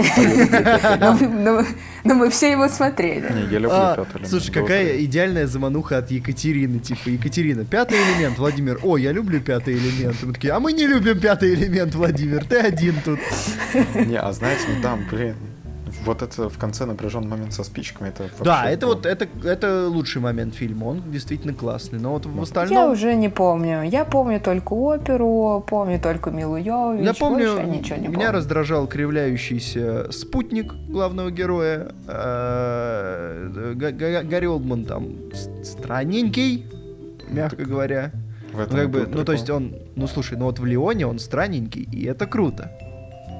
Но 0.99 1.13
мы- 1.13 1.65
но- 2.03 2.13
мы 2.15 2.29
все 2.29 2.51
его 2.51 2.67
смотрели. 2.69 3.21
не, 3.33 3.41
я 3.51 3.59
люблю 3.59 3.69
А, 3.71 3.95
пятый 3.95 4.11
элемент. 4.13 4.29
слушай, 4.29 4.51
какая 4.51 5.03
идеальная 5.03 5.47
замануха 5.47 5.97
от 5.97 6.11
Екатерины, 6.11 6.79
типа, 6.79 7.09
Екатерина, 7.09 7.65
пятый 7.65 7.97
элемент, 7.97 8.37
Владимир, 8.37 8.79
о, 8.83 8.97
я 8.97 9.11
люблю 9.11 9.39
пятый 9.41 9.73
элемент. 9.75 10.15
Мы 10.23 10.33
такие, 10.33 10.53
а 10.53 10.59
мы 10.59 10.73
не 10.73 10.85
любим 10.85 11.19
пятый 11.19 11.53
элемент, 11.55 11.95
Владимир, 11.95 12.45
ты 12.45 12.57
один 12.57 12.95
тут. 13.03 13.19
Не, 13.95 14.19
а 14.19 14.31
знаете, 14.31 14.61
ну 14.75 14.81
там, 14.81 14.99
блин, 15.09 15.35
вот 16.05 16.21
это 16.21 16.49
в 16.49 16.57
конце 16.57 16.85
напряженный 16.85 17.27
момент 17.27 17.53
со 17.53 17.63
спичками, 17.63 18.09
это 18.09 18.23
вообще... 18.23 18.43
Да, 18.43 18.69
это 18.69 18.85
было. 18.85 18.95
вот, 18.95 19.05
это, 19.05 19.27
это 19.43 19.87
лучший 19.87 20.21
момент 20.21 20.55
фильма, 20.55 20.85
он 20.85 21.03
действительно 21.11 21.53
классный, 21.53 21.99
но 21.99 22.13
вот 22.13 22.25
в 22.25 22.35
Я 22.35 22.41
остальном... 22.41 22.91
уже 22.91 23.15
не 23.15 23.29
помню. 23.29 23.83
Я 23.83 24.05
помню 24.05 24.39
только 24.39 24.73
оперу, 24.73 25.63
помню 25.67 25.99
только 25.99 26.31
Милу 26.31 26.57
Йовович. 26.57 27.05
Я 27.05 27.13
помню, 27.13 27.53
больше 27.55 27.67
ничего 27.69 27.95
не 27.97 28.07
меня 28.07 28.17
помню. 28.27 28.31
раздражал 28.31 28.87
кривляющийся 28.87 30.11
спутник 30.11 30.73
главного 30.89 31.31
героя. 31.31 31.91
э, 32.07 33.73
Га- 33.75 33.91
Га- 33.91 34.23
Гарри 34.23 34.45
Олдман 34.45 34.85
там 34.85 35.07
странненький, 35.63 36.65
мягко 37.29 37.63
говоря. 37.65 38.11
В 38.51 38.57
Ну, 38.57 38.61
этом 38.63 38.75
как 38.77 38.85
и 38.85 38.87
бы, 38.87 39.07
ну, 39.11 39.25
то 39.25 39.31
есть 39.31 39.49
он, 39.49 39.73
ну, 39.95 40.05
слушай, 40.07 40.37
ну 40.37 40.45
вот 40.45 40.59
в 40.59 40.65
Леоне 40.65 41.07
он 41.07 41.17
странненький, 41.17 41.81
и 41.91 42.05
это 42.05 42.27
круто. 42.27 42.71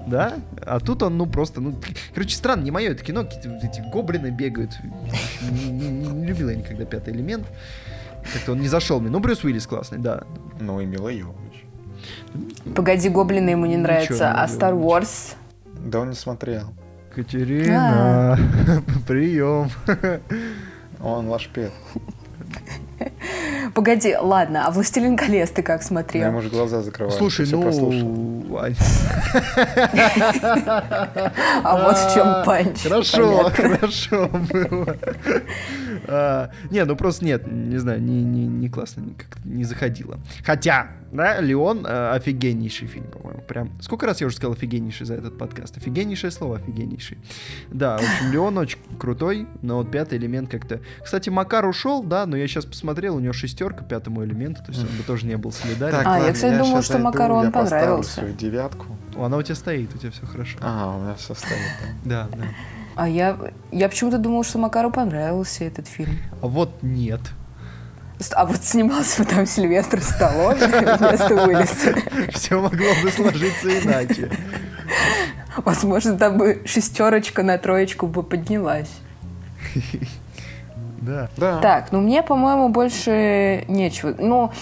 Да? 0.07 0.33
А 0.65 0.79
тут 0.79 1.03
он, 1.03 1.17
ну, 1.17 1.25
просто, 1.25 1.59
ну, 1.61 1.75
короче, 2.13 2.35
странно, 2.35 2.63
не 2.63 2.71
мое 2.71 2.91
это 2.91 3.03
кино, 3.03 3.23
какие-то 3.23 3.49
эти 3.65 3.81
гоблины 3.81 4.29
бегают. 4.31 4.71
Не, 5.51 5.69
не- 5.71 5.89
не- 5.89 6.07
не 6.07 6.25
любил 6.27 6.49
я 6.49 6.55
никогда 6.55 6.85
пятый 6.85 7.13
элемент. 7.13 7.45
Как-то 8.33 8.53
он 8.53 8.59
не 8.61 8.67
зашел 8.69 8.99
мне. 9.01 9.09
Ну, 9.09 9.19
Брюс 9.19 9.43
Уиллис 9.43 9.67
классный, 9.67 9.97
да. 9.99 10.23
Ну 10.61 10.79
и 10.79 10.85
Мила 10.85 11.09
Йовович. 11.09 11.65
Погоди, 12.75 13.09
гоблины 13.09 13.49
ему 13.51 13.65
не 13.65 13.75
нравятся, 13.77 14.31
а. 14.31 14.45
Star 14.47 14.73
Wars? 14.73 15.35
Да 15.85 15.99
он 15.99 16.09
не 16.11 16.15
смотрел. 16.15 16.69
Катерина, 17.13 18.39
прием. 19.07 19.69
Он 21.01 21.27
ваш 21.27 21.47
пет. 21.49 21.71
Погоди, 23.73 24.15
ладно, 24.15 24.67
а 24.67 24.71
«Властелин 24.71 25.17
колец» 25.17 25.49
ты 25.49 25.63
как 25.63 25.81
Я 25.81 25.87
смотрел? 25.87 26.27
ему 26.27 26.41
же 26.41 26.49
глаза 26.49 26.81
закрываю. 26.83 27.17
Слушай, 27.17 27.47
ну... 27.51 27.63
А 31.63 31.83
вот 31.83 31.97
в 31.97 32.13
чем 32.13 32.43
панч. 32.45 32.83
Хорошо, 32.83 33.49
хорошо 33.49 34.29
было. 34.51 34.95
А, 36.07 36.49
Не, 36.71 36.85
ну 36.85 36.95
просто 36.95 37.25
нет, 37.25 37.45
не 37.51 37.77
знаю, 37.77 38.01
не, 38.01 38.23
не, 38.23 38.45
не 38.47 38.69
классно, 38.69 39.01
не- 39.01 39.13
как-то 39.13 39.47
не 39.47 39.63
заходило. 39.63 40.19
Хотя, 40.45 40.87
да, 41.11 41.39
Леон 41.41 41.85
э, 41.85 42.11
офигеннейший 42.15 42.87
фильм, 42.87 43.05
по-моему. 43.07 43.41
Прям. 43.43 43.71
Сколько 43.81 44.05
раз 44.05 44.21
я 44.21 44.27
уже 44.27 44.35
сказал 44.37 44.53
офигеннейший 44.53 45.05
за 45.05 45.15
этот 45.15 45.37
подкаст? 45.37 45.77
Офигеннейшее 45.77 46.31
слово, 46.31 46.57
офигеннейший. 46.57 47.17
Да, 47.71 47.97
в 47.97 48.01
общем, 48.01 48.31
Леон 48.31 48.57
очень 48.57 48.79
крутой, 48.97 49.47
но 49.61 49.77
вот 49.77 49.91
пятый 49.91 50.17
элемент 50.17 50.49
как-то. 50.49 50.79
Кстати, 51.03 51.29
Макар 51.29 51.65
ушел, 51.65 52.03
да, 52.03 52.25
но 52.25 52.35
я 52.37 52.47
сейчас 52.47 52.65
посмотрел, 52.65 53.15
у 53.15 53.19
него 53.19 53.33
шестерка 53.33 53.83
пятому 53.83 54.23
элементу, 54.23 54.63
то 54.63 54.71
есть 54.71 54.81
он 54.83 54.97
бы 54.97 55.03
тоже 55.03 55.25
не 55.25 55.37
был 55.37 55.51
солидарен. 55.51 55.97
А, 56.05 56.19
я, 56.19 56.33
кстати, 56.33 56.53
думала, 56.57 56.75
щас 56.77 56.85
что 56.85 56.93
зайду, 56.93 57.05
Макарон 57.05 57.45
я 57.45 57.51
поставлю 57.51 57.81
понравился. 57.81 58.11
свою 58.11 58.33
девятку. 58.33 58.85
О, 59.15 59.25
Она 59.25 59.37
у 59.37 59.41
тебя 59.41 59.55
стоит, 59.55 59.93
у 59.93 59.97
тебя 59.97 60.11
все 60.11 60.25
хорошо. 60.25 60.57
Ага, 60.61 60.97
у 60.97 61.01
меня 61.03 61.15
все 61.15 61.33
стоит. 61.33 61.59
да. 62.05 62.27
Да, 62.31 62.37
да. 62.37 62.43
А 62.95 63.07
я, 63.07 63.37
я 63.71 63.89
почему-то 63.89 64.17
думала, 64.17 64.43
что 64.43 64.59
Макару 64.59 64.91
понравился 64.91 65.63
этот 65.63 65.87
фильм. 65.87 66.17
А 66.41 66.47
вот 66.47 66.71
нет. 66.81 67.21
А 68.35 68.45
вот 68.45 68.63
снимался 68.63 69.23
бы 69.23 69.29
там 69.29 69.45
Сильвестр 69.45 70.01
Сталлоне 70.01 70.67
вместо 70.67 71.35
Уиллиса. 71.35 71.95
Все 72.31 72.59
могло 72.59 72.87
бы 73.01 73.11
сложиться 73.11 73.79
иначе. 73.79 74.29
Возможно, 75.57 76.17
там 76.17 76.37
бы 76.37 76.61
шестерочка 76.65 77.43
на 77.43 77.57
троечку 77.57 78.07
бы 78.07 78.23
поднялась. 78.23 78.89
Да. 81.01 81.29
Да. 81.35 81.59
Так, 81.59 81.91
ну 81.91 81.99
мне, 81.99 82.23
по-моему, 82.23 82.69
больше 82.69 83.65
нечего. 83.67 84.15
Ну, 84.17 84.53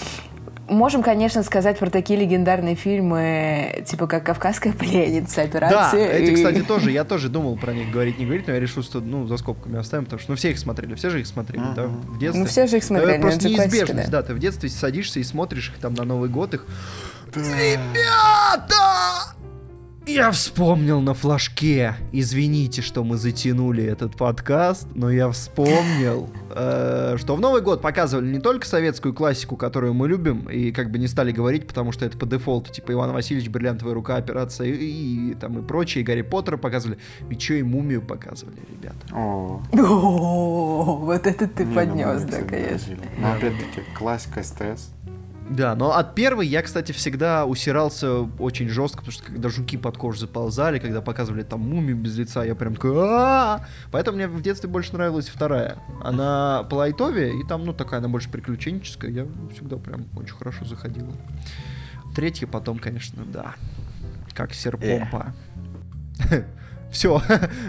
можем, 0.72 1.02
конечно, 1.02 1.42
сказать 1.42 1.78
про 1.78 1.90
такие 1.90 2.18
легендарные 2.18 2.74
фильмы, 2.74 3.84
типа 3.86 4.06
как 4.06 4.24
«Кавказская 4.24 4.72
пленница», 4.72 5.36
Да, 5.36 5.42
«Операция». 5.42 6.08
эти, 6.08 6.30
и- 6.30 6.34
кстати, 6.34 6.62
тоже, 6.62 6.90
я 6.90 7.04
тоже 7.04 7.28
думал 7.28 7.56
про 7.56 7.72
них 7.72 7.90
говорить, 7.90 8.18
не 8.18 8.24
говорить, 8.24 8.46
но 8.46 8.54
я 8.54 8.60
решил, 8.60 8.82
что, 8.82 9.00
ну, 9.00 9.26
за 9.26 9.36
скобками 9.36 9.78
оставим, 9.78 10.04
потому 10.04 10.20
что, 10.20 10.32
ну, 10.32 10.36
все 10.36 10.50
их 10.50 10.58
смотрели, 10.58 10.94
все 10.94 11.10
же 11.10 11.20
их 11.20 11.26
смотрели, 11.26 11.62
да, 11.76 11.86
в 11.86 12.18
детстве. 12.18 12.42
Ну, 12.42 12.46
все 12.48 12.66
же 12.66 12.78
их 12.78 12.84
смотрели, 12.84 13.12
Это 13.12 13.20
ну, 13.22 13.28
просто 13.28 13.48
неизбежность, 13.48 14.10
да. 14.10 14.22
да. 14.22 14.28
ты 14.28 14.34
в 14.34 14.38
детстве 14.38 14.68
садишься 14.68 15.20
и 15.20 15.24
смотришь 15.24 15.70
их 15.74 15.80
там 15.80 15.94
на 15.94 16.04
Новый 16.04 16.28
год, 16.28 16.54
их... 16.54 16.66
Ребята! 17.34 19.34
Я 20.06 20.32
вспомнил 20.32 21.00
на 21.00 21.14
флажке. 21.14 21.94
Извините, 22.10 22.82
что 22.82 23.04
мы 23.04 23.16
затянули 23.16 23.84
этот 23.84 24.16
подкаст, 24.16 24.88
но 24.96 25.10
я 25.10 25.30
вспомнил, 25.30 26.28
э, 26.50 27.16
что 27.18 27.36
в 27.36 27.40
Новый 27.40 27.62
год 27.62 27.80
показывали 27.80 28.28
не 28.28 28.40
только 28.40 28.66
советскую 28.66 29.14
классику, 29.14 29.56
которую 29.56 29.94
мы 29.94 30.08
любим, 30.08 30.48
и 30.48 30.72
как 30.72 30.90
бы 30.90 30.98
не 30.98 31.06
стали 31.06 31.30
говорить, 31.30 31.68
потому 31.68 31.92
что 31.92 32.04
это 32.04 32.18
по 32.18 32.26
дефолту, 32.26 32.72
типа 32.72 32.92
Иван 32.92 33.12
Васильевич, 33.12 33.48
Бриллиантовая 33.48 33.94
рука, 33.94 34.16
операция 34.16 34.66
и, 34.66 35.30
и 35.30 35.34
там 35.34 35.60
и 35.60 35.62
прочие, 35.62 36.02
Гарри 36.02 36.22
Поттера 36.22 36.56
показывали, 36.56 36.98
еще 37.30 37.60
и 37.60 37.62
Мумию 37.62 38.02
показывали, 38.02 38.58
ребята. 38.70 39.06
О, 39.12 39.62
вот 39.72 41.26
это 41.26 41.46
ты 41.46 41.64
ну, 41.64 41.74
поднес, 41.74 42.22
да, 42.22 42.42
конечно. 42.42 42.96
Но 43.18 43.34
опять-таки, 43.34 43.86
классика 43.96 44.42
СТС. 44.42 44.90
Да, 45.52 45.74
но 45.74 45.92
от 45.92 46.14
первой 46.14 46.46
я, 46.46 46.62
кстати, 46.62 46.92
всегда 46.92 47.44
усирался 47.44 48.22
очень 48.38 48.68
жестко, 48.68 48.98
потому 48.98 49.12
что 49.12 49.24
когда 49.24 49.48
жуки 49.50 49.76
под 49.76 49.98
кожу 49.98 50.20
заползали, 50.20 50.78
когда 50.78 51.02
показывали 51.02 51.42
там 51.42 51.60
мумию 51.60 51.96
без 51.96 52.16
лица, 52.16 52.42
я 52.42 52.54
прям 52.54 52.74
такой 52.74 52.92
«А-а-а!» 52.92 53.66
Поэтому 53.90 54.16
мне 54.16 54.28
в 54.28 54.40
детстве 54.40 54.70
больше 54.70 54.94
нравилась 54.94 55.28
вторая. 55.28 55.76
Она 56.02 56.66
по 56.70 56.76
лайтове, 56.76 57.38
и 57.38 57.46
там, 57.46 57.66
ну, 57.66 57.74
такая, 57.74 58.00
она 58.00 58.08
больше 58.08 58.30
приключенческая, 58.30 59.10
я 59.10 59.26
всегда 59.54 59.76
прям 59.76 60.06
очень 60.16 60.34
хорошо 60.34 60.64
заходила. 60.64 61.12
Третья 62.16 62.46
потом, 62.46 62.78
конечно, 62.78 63.22
да, 63.26 63.54
как 64.34 64.54
серпомпа. 64.54 65.34
Все, 66.90 67.22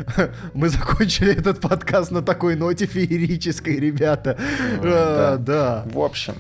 мы 0.53 0.69
закончили 0.69 1.34
этот 1.34 1.61
подкаст 1.61 2.11
на 2.11 2.22
такой 2.22 2.55
ноте 2.55 2.85
феерической, 2.85 3.77
ребята. 3.77 4.38
А, 4.81 5.38
Да, 5.38 5.85
В 5.85 5.99
общем, 5.99 6.35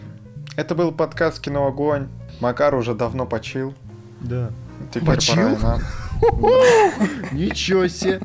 это 0.55 0.75
был 0.75 0.91
подкаст 0.91 1.39
«Кино 1.41 1.67
Огонь». 1.67 2.07
Макар 2.39 2.75
уже 2.75 2.93
давно 2.93 3.25
почил. 3.25 3.73
да. 4.21 4.51
Теперь 4.91 5.15
Почил? 5.15 5.35
пора 5.35 5.53
и 5.53 5.57
нам. 5.61 5.81
Ничего 7.31 7.87
себе. 7.87 8.19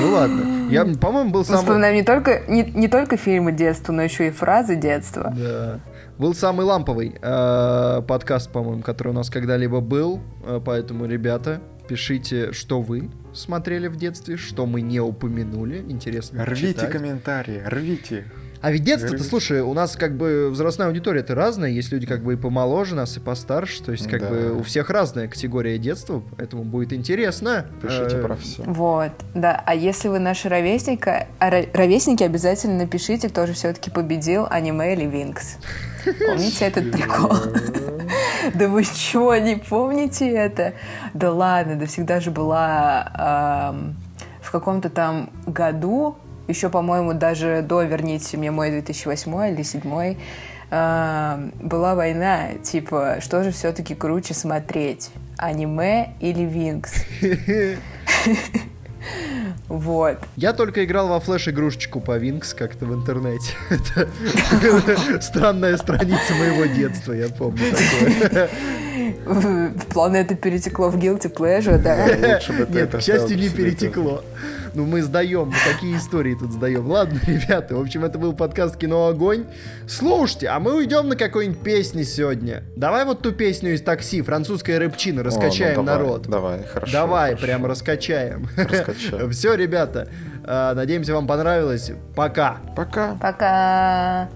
Ну 0.00 0.12
ладно. 0.12 0.68
Я, 0.70 0.84
по-моему, 0.84 1.30
был 1.30 1.40
Мы 1.40 1.44
самый... 1.46 1.58
вспоминаем 1.60 1.94
не 1.96 2.02
только, 2.04 2.42
не, 2.46 2.62
не 2.62 2.88
только 2.88 3.16
фильмы 3.16 3.50
детства, 3.52 3.92
но 3.92 4.02
еще 4.02 4.28
и 4.28 4.30
фразы 4.30 4.76
детства. 4.76 5.32
Да. 5.36 5.80
Был 6.18 6.34
самый 6.34 6.64
ламповый 6.66 7.16
э, 7.20 8.02
подкаст, 8.06 8.52
по-моему, 8.52 8.82
который 8.82 9.08
у 9.08 9.12
нас 9.12 9.28
когда-либо 9.28 9.80
был. 9.80 10.20
Э, 10.44 10.60
Поэтому, 10.64 11.06
ребята, 11.06 11.60
пишите, 11.88 12.52
что 12.52 12.80
вы 12.80 13.10
смотрели 13.32 13.88
в 13.88 13.96
детстве, 13.96 14.36
что 14.36 14.66
мы 14.66 14.80
не 14.82 15.00
упомянули. 15.00 15.78
Интересно 15.88 16.44
Рвите 16.44 16.86
комментарии, 16.86 17.60
рвите. 17.66 18.26
А 18.64 18.70
ведь 18.72 18.82
детство-то, 18.82 19.22
слушай, 19.22 19.60
у 19.60 19.74
нас 19.74 19.94
как 19.94 20.16
бы 20.16 20.48
возрастная 20.48 20.86
аудитория-то 20.86 21.34
разная. 21.34 21.68
Есть 21.70 21.92
люди 21.92 22.06
как 22.06 22.22
бы 22.22 22.32
и 22.32 22.36
помоложе 22.36 22.94
нас, 22.94 23.14
и 23.18 23.20
постарше. 23.20 23.82
То 23.82 23.92
есть 23.92 24.08
как 24.08 24.22
Да. 24.22 24.28
бы 24.30 24.52
у 24.58 24.62
всех 24.62 24.88
разная 24.88 25.28
категория 25.28 25.76
детства. 25.76 26.22
Поэтому 26.38 26.64
будет 26.64 26.94
интересно. 26.94 27.66
Пишите 27.82 28.16
Э, 28.16 28.22
про 28.22 28.36
все. 28.36 28.62
Вот, 28.62 29.12
да. 29.34 29.62
А 29.66 29.74
если 29.74 30.08
вы 30.08 30.18
наши 30.18 30.48
ровесника, 30.48 31.26
а 31.38 31.50
ро- 31.50 31.68
ровесники, 31.74 32.22
обязательно 32.22 32.78
напишите, 32.78 33.28
кто 33.28 33.46
же 33.46 33.52
все-таки 33.52 33.90
победил, 33.90 34.46
аниме 34.48 34.94
или 34.94 35.04
Винкс. 35.04 35.56
Помните 36.04 36.64
этот 36.64 36.90
прикол? 36.90 37.32
Да 38.54 38.68
вы 38.68 38.84
чего, 38.84 39.34
не 39.36 39.56
помните 39.56 40.28
это? 40.30 40.74
Да 41.14 41.32
ладно, 41.32 41.76
да 41.76 41.86
всегда 41.86 42.20
же 42.20 42.30
была 42.30 43.74
в 44.42 44.50
каком-то 44.50 44.90
там 44.90 45.30
году, 45.46 46.16
еще, 46.48 46.68
по-моему, 46.68 47.14
даже 47.14 47.64
до 47.66 47.82
«Верните 47.82 48.36
мне 48.36 48.50
мой 48.50 48.70
2008 48.70 49.48
или 49.48 49.54
2007 49.54 50.16
была 50.70 51.94
война, 51.94 52.54
типа, 52.62 53.18
что 53.20 53.44
же 53.44 53.52
все-таки 53.52 53.94
круче 53.94 54.34
смотреть, 54.34 55.10
аниме 55.38 56.14
или 56.20 56.42
Винкс? 56.42 56.92
Вот. 59.68 60.18
Я 60.36 60.52
только 60.52 60.84
играл 60.84 61.08
во 61.08 61.20
флеш-игрушечку 61.20 62.00
по 62.00 62.16
Винкс 62.16 62.54
как-то 62.54 62.86
в 62.86 62.94
интернете. 62.94 63.52
Это 63.70 64.08
странная 65.20 65.76
страница 65.76 66.34
моего 66.34 66.66
детства, 66.66 67.12
я 67.12 67.28
помню 67.28 67.64
такое. 67.70 68.48
плавно 69.92 70.16
это 70.16 70.34
перетекло 70.34 70.90
в 70.90 70.96
guilty 70.96 71.32
pleasure, 71.32 71.78
да. 71.78 72.06
Лучше 72.34 72.52
бы 72.52 72.66
ты 72.66 72.72
Нет, 72.72 72.88
это 72.88 72.98
к 72.98 73.02
счастью, 73.02 73.38
не 73.38 73.48
перетекло. 73.48 74.22
Ну, 74.74 74.84
мы 74.86 75.02
сдаем, 75.02 75.48
мы 75.48 75.72
такие 75.72 75.96
истории 75.96 76.34
тут 76.34 76.50
сдаем. 76.50 76.88
Ладно, 76.88 77.20
ребята, 77.26 77.76
в 77.76 77.80
общем, 77.80 78.04
это 78.04 78.18
был 78.18 78.32
подкаст 78.32 78.76
«Кино 78.76 79.06
Огонь». 79.06 79.44
Слушайте, 79.86 80.48
а 80.48 80.58
мы 80.58 80.76
уйдем 80.76 81.08
на 81.08 81.16
какой-нибудь 81.16 81.62
песни 81.62 82.02
сегодня. 82.02 82.64
Давай 82.74 83.04
вот 83.04 83.22
ту 83.22 83.30
песню 83.30 83.74
из 83.74 83.82
такси, 83.82 84.20
французская 84.22 84.78
рыбчина, 84.78 85.20
О, 85.20 85.24
ну 85.24 85.30
раскачаем 85.30 85.84
давай, 85.84 85.94
народ. 85.96 86.22
Давай, 86.26 86.64
хорошо. 86.64 86.92
Давай, 86.92 87.30
хорошо. 87.30 87.46
прям 87.46 87.66
раскачаем. 87.66 88.48
Раскачаем. 88.56 89.30
Все, 89.32 89.54
ребята, 89.54 90.08
э, 90.44 90.72
надеемся, 90.74 91.14
вам 91.14 91.28
понравилось. 91.28 91.92
Пока. 92.16 92.58
Пока. 92.76 93.16
Пока. 93.20 94.28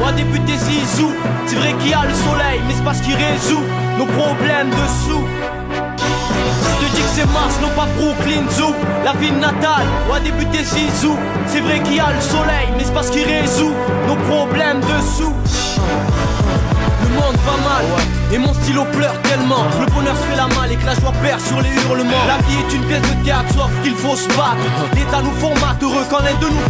Où 0.00 0.06
a 0.06 0.12
débuté 0.12 0.56
Zizou. 0.56 1.10
C'est 1.46 1.56
vrai 1.56 1.74
qu'il 1.80 1.90
y 1.90 1.94
a 1.94 2.04
le 2.04 2.14
soleil, 2.14 2.60
mais 2.66 2.74
c'est 2.74 2.84
parce 2.84 3.00
qu'il 3.00 3.14
résout 3.14 3.62
Nos 3.98 4.06
problèmes 4.06 4.70
dessous 4.70 5.24
Je 5.98 6.86
te 6.86 6.96
dis 6.96 7.02
que 7.02 7.08
c'est 7.14 7.26
Mars, 7.32 7.58
non 7.60 7.68
pas 7.76 7.86
Brooklyn 7.98 8.48
Zoo. 8.50 8.74
La 9.04 9.12
ville 9.14 9.38
natale, 9.38 9.86
où 10.08 10.14
a 10.14 10.20
débuté 10.20 10.64
Zizou. 10.64 11.16
C'est 11.46 11.60
vrai 11.60 11.80
qu'il 11.80 11.96
y 11.96 12.00
a 12.00 12.12
le 12.12 12.20
soleil, 12.20 12.68
mais 12.76 12.84
c'est 12.84 12.94
parce 12.94 13.10
qu'il 13.10 13.24
résout 13.24 13.74
Nos 14.08 14.16
problèmes 14.16 14.80
dessous 14.80 15.34
le 17.02 17.20
monde 17.20 17.36
va 17.44 17.56
mal 17.68 17.84
Et 18.32 18.38
mon 18.38 18.54
stylo 18.54 18.84
pleure 18.84 19.20
tellement. 19.22 19.64
Le 19.80 19.86
bonheur 19.92 20.16
se 20.16 20.22
fait 20.22 20.36
la 20.36 20.46
malle 20.48 20.72
et 20.72 20.76
que 20.76 20.86
la 20.86 20.94
joie 20.94 21.12
perd 21.22 21.40
sur 21.40 21.60
les 21.60 21.68
hurlements. 21.68 22.24
La 22.26 22.38
vie 22.46 22.56
est 22.56 22.74
une 22.74 22.84
pièce 22.84 23.02
de 23.02 23.24
théâtre 23.24 23.52
sauf 23.52 23.70
qu'il 23.82 23.94
faut 23.94 24.16
se 24.16 24.28
battre. 24.28 24.64
L'état 24.94 25.20
nous 25.20 25.34
formate 25.38 25.82
heureux 25.82 26.06
quand 26.08 26.20
l'un 26.20 26.38
de 26.40 26.46
nous 26.46 26.62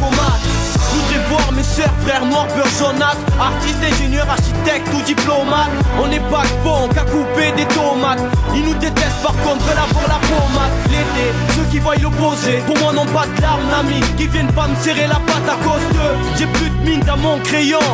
voudrais 0.93 1.12
voir 1.33 1.53
mes 1.53 1.63
sœurs, 1.63 1.93
frères 2.05 2.25
noirs, 2.27 2.47
beurre 2.55 2.75
jaunâtre. 2.79 3.25
Artistes, 3.41 3.83
ingénieurs, 3.83 4.29
architectes 4.29 4.89
ou 4.95 5.01
diplomates 5.03 5.73
On 6.01 6.07
n'est 6.09 6.27
pas 6.31 6.45
bon 6.65 6.89
qu'à 6.89 7.05
couper 7.05 7.53
des 7.57 7.67
tomates. 7.75 8.21
Ils 8.55 8.65
nous 8.65 8.75
détestent 8.75 9.23
par 9.23 9.37
contre 9.45 9.65
veulent 9.65 9.85
avoir 9.89 10.07
la 10.09 10.21
pommade. 10.29 10.73
L'été, 10.91 11.27
ceux 11.55 11.67
qui 11.71 11.79
voient 11.79 11.97
l'opposé. 11.97 12.63
Pour 12.67 12.79
moi 12.79 12.93
n'ont 12.93 13.13
pas 13.17 13.27
de 13.27 13.41
larmes 13.41 13.69
d'amis 13.71 14.05
Qui 14.17 14.27
viennent 14.27 14.53
pas 14.53 14.69
me 14.69 14.77
serrer 14.77 15.07
la 15.07 15.21
patte 15.29 15.49
à 15.49 15.57
cause 15.65 15.87
d'eux. 15.95 16.15
J'ai 16.39 16.47
plus 16.47 16.71
de 16.71 16.81
mine 16.89 17.01
dans 17.01 17.17
mon 17.17 17.39
crayon. 17.41 17.87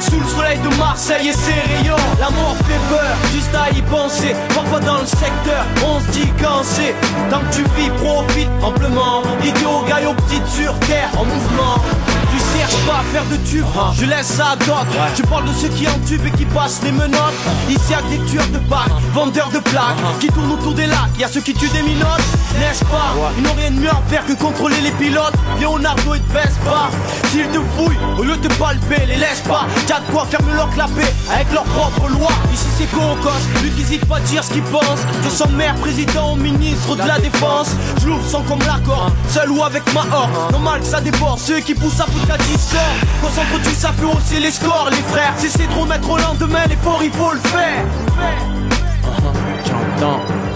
Sous 0.00 0.20
le 0.20 0.28
soleil 0.28 0.58
de 0.58 0.70
Marseille 0.76 1.28
et 1.28 1.32
ses 1.32 1.60
rayons. 1.70 2.06
La 2.20 2.30
mort 2.30 2.56
fait 2.66 2.82
peur, 2.88 3.14
juste 3.32 3.54
à 3.54 3.70
y 3.76 3.82
penser. 3.82 4.34
Parfois 4.54 4.80
dans 4.80 4.98
le 4.98 5.06
secteur, 5.06 5.62
on 5.84 6.00
se 6.00 6.10
dit 6.12 6.32
c'est. 6.62 6.94
Tant 7.30 7.40
que 7.40 7.56
tu 7.56 7.62
vis, 7.76 7.90
profite 8.02 8.48
amplement. 8.62 9.22
Idiot, 9.42 9.84
gaillot, 9.88 10.14
petite 10.14 10.46
sur 10.46 10.78
terre, 10.80 11.10
en 11.18 11.24
mouvement 11.24 12.05
tu 12.30 12.58
cherches 12.58 12.86
pas 12.86 13.00
à 13.00 13.04
faire 13.12 13.24
de 13.26 13.36
tube, 13.48 13.66
je 13.98 14.04
laisse 14.04 14.26
ça 14.26 14.50
à 14.52 14.56
d'autres. 14.56 14.86
Je 15.16 15.22
parle 15.22 15.44
de 15.44 15.52
ceux 15.52 15.68
qui 15.68 15.86
en 15.88 15.98
tube 16.06 16.24
et 16.26 16.30
qui 16.30 16.44
passent 16.46 16.80
les 16.82 16.92
menottes. 16.92 17.34
Ici 17.68 17.92
y'a 17.92 17.98
que 17.98 18.08
des 18.10 18.30
tueurs 18.30 18.48
de 18.48 18.58
bacs, 18.58 18.90
vendeurs 19.12 19.50
de 19.50 19.58
plaques, 19.58 19.96
qui 20.20 20.28
tournent 20.28 20.52
autour 20.52 20.74
des 20.74 20.86
lacs. 20.86 21.18
Y'a 21.18 21.28
ceux 21.28 21.40
qui 21.40 21.54
tuent 21.54 21.70
des 21.70 21.82
minottes, 21.82 22.22
n'est-ce 22.58 22.84
pas? 22.84 23.14
Ils 23.36 23.42
n'ont 23.42 23.54
rien 23.56 23.70
de 23.70 23.80
mieux 23.80 23.90
à 23.90 24.02
faire 24.08 24.24
que 24.26 24.32
contrôler 24.34 24.80
les 24.82 24.92
pilotes. 24.92 25.34
Leonardo 25.60 26.14
et 26.14 26.20
pas. 26.64 26.90
S'ils 27.30 27.48
te 27.48 27.58
fouillent, 27.76 27.98
au 28.18 28.22
lieu 28.22 28.36
de 28.36 28.48
te 28.48 28.54
palper, 28.54 29.06
les 29.06 29.16
laisse 29.16 29.40
pas. 29.46 29.66
T'as 29.86 30.00
de 30.00 30.12
quoi 30.12 30.26
faire 30.26 30.40
leur 30.54 30.70
clapper 30.70 31.06
avec 31.32 31.52
leurs 31.52 31.64
propres 31.64 32.08
lois. 32.08 32.32
Ici 32.52 32.66
c'est 32.78 32.90
Cocos, 32.90 33.30
lui 33.62 33.70
qui 33.70 33.82
hésite 33.82 34.04
pas 34.06 34.16
à 34.16 34.20
dire 34.20 34.42
ce 34.44 34.50
qu'il 34.50 34.62
pense. 34.62 35.00
De 35.24 35.30
son 35.30 35.48
maire, 35.50 35.74
président 35.76 36.32
au 36.32 36.36
ministre 36.36 36.96
de 36.96 37.06
la 37.06 37.18
défense. 37.18 37.68
Je 38.00 38.06
l'ouvre 38.06 38.28
sans 38.28 38.42
comme 38.42 38.60
l'accord, 38.60 39.10
seul 39.28 39.50
ou 39.50 39.62
avec 39.62 39.82
ma 39.92 40.00
horde. 40.00 40.52
Normal 40.52 40.80
que 40.80 40.86
ça 40.86 41.00
déborde, 41.00 41.38
ceux 41.38 41.60
qui 41.60 41.74
poussent 41.74 42.00
à 42.00 42.06
discorde. 42.38 43.00
Concentre-tu, 43.20 43.74
ça 43.74 43.92
fait 43.92 44.04
hausser 44.04 44.40
les 44.40 44.50
scores, 44.50 44.88
les 44.90 45.02
frères. 45.12 45.34
Cessez 45.36 45.66
de 45.66 45.72
remettre 45.72 46.08
au 46.10 46.18
lendemain 46.18 46.66
l'effort, 46.68 47.00
il 47.02 47.12
faut 47.12 47.32
le 47.32 47.40
faire. 47.40 47.84
J'entends. 49.64 50.55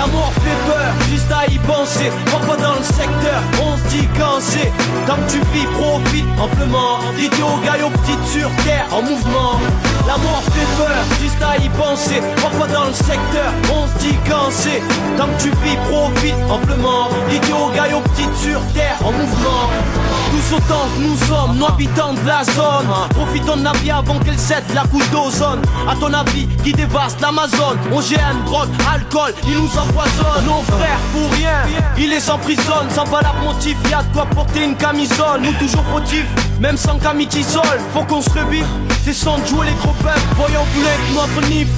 La 0.00 0.06
mort 0.06 0.32
fait 0.32 0.56
peur, 0.66 0.94
juste 1.10 1.30
à 1.30 1.44
y 1.52 1.58
penser. 1.58 2.10
Parfois 2.32 2.56
dans 2.56 2.72
le 2.72 2.82
secteur, 2.82 3.42
on 3.62 3.76
se 3.76 3.94
dit 3.94 4.08
c'est. 4.40 4.72
Tant 5.06 5.16
que 5.16 5.30
tu 5.30 5.38
vis, 5.52 5.66
profite 5.76 6.24
amplement. 6.40 7.00
Idiot, 7.18 7.60
gaillot, 7.62 7.90
petite 7.90 8.24
sur 8.26 8.48
terre, 8.64 8.86
en 8.92 9.02
mouvement. 9.02 9.60
La 10.06 10.16
mort 10.16 10.42
fait 10.52 10.82
peur, 10.82 11.04
juste 11.20 11.42
à 11.42 11.62
y 11.62 11.68
penser. 11.68 12.22
Parfois 12.40 12.66
dans 12.68 12.86
le 12.86 12.94
secteur, 12.94 13.52
on 13.74 13.86
se 13.88 13.98
dit 14.02 14.16
c'est. 14.50 14.82
Tant 15.18 15.26
que 15.26 15.42
tu 15.42 15.50
vis, 15.62 15.76
profite 15.90 16.34
amplement. 16.48 17.08
Idiot, 17.30 17.70
gaillot, 17.74 18.00
petite 18.00 18.34
sur 18.36 18.60
terre, 18.72 18.96
en 19.04 19.12
mouvement. 19.12 19.68
Tous 20.30 20.56
autant 20.56 20.86
que 20.96 21.02
nous 21.02 21.16
sommes, 21.26 21.58
nous 21.58 21.66
habitants 21.66 22.14
de 22.14 22.26
la 22.26 22.42
zone. 22.44 22.88
Profitons 23.10 23.56
de 23.56 23.64
la 23.64 23.72
vie 23.72 23.90
avant 23.90 24.18
qu'elle 24.20 24.38
cède 24.38 24.64
la 24.74 24.82
couche 24.84 25.10
d'ozone. 25.10 25.60
À 25.88 25.94
ton 25.96 26.12
avis, 26.14 26.46
qui 26.64 26.72
dévaste 26.72 27.20
l'Amazon 27.20 27.76
OGM, 27.92 28.44
drogue, 28.46 28.68
alcool, 28.92 29.34
ils 29.46 29.58
nous 29.58 29.68
empoisonnent. 29.90 30.44
Nos 30.46 30.62
frères 30.62 30.98
pour 31.12 31.30
rien, 31.32 31.62
ils 31.98 32.10
les 32.10 32.30
emprisonnent. 32.30 32.90
Sans 32.94 33.04
valable 33.04 33.44
motif, 33.44 33.76
y'a 33.90 34.02
de 34.02 34.12
quoi 34.12 34.26
porter 34.26 34.64
une 34.64 34.76
camisole. 34.76 35.40
Nous 35.42 35.52
toujours 35.54 35.84
fautifs, 35.92 36.28
même 36.60 36.76
sans 36.76 36.98
camitisol. 36.98 37.62
Faut 37.92 38.04
qu'on 38.04 38.22
se 38.22 38.30
rebiffe, 38.30 38.66
c'est 39.04 39.12
sans 39.12 39.44
jouer 39.46 39.66
les 39.66 39.74
gros 39.74 39.94
peuples. 40.02 40.20
Voyons 40.36 40.64
poulet 40.74 40.96
notre 41.14 41.48
nif. 41.48 41.68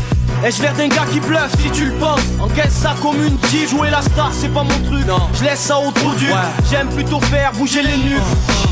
Ai-je 0.44 0.60
l'air 0.60 0.74
d'un 0.74 0.89
gars 0.89 1.06
qui 1.12 1.20
bluffe 1.20 1.52
si 1.62 1.70
tu 1.70 1.84
le 1.84 1.93
penses? 1.93 2.20
Encaisse 2.40 2.72
ça 2.72 2.97
comme 3.01 3.22
une 3.22 3.39
tige 3.39 3.70
Jouer 3.70 3.90
la 3.90 4.02
star? 4.02 4.30
C'est 4.32 4.48
pas 4.48 4.64
mon 4.64 4.90
truc 4.90 5.06
Je 5.34 5.44
laisse 5.44 5.60
ça 5.60 5.78
au 5.78 5.93
trou 5.93 6.12
dur 6.14 6.34
J'aime 6.68 6.89
plutôt 6.89 7.20
faire 7.20 7.52
bouger 7.52 7.82
les 7.82 7.97
nuques 7.97 8.20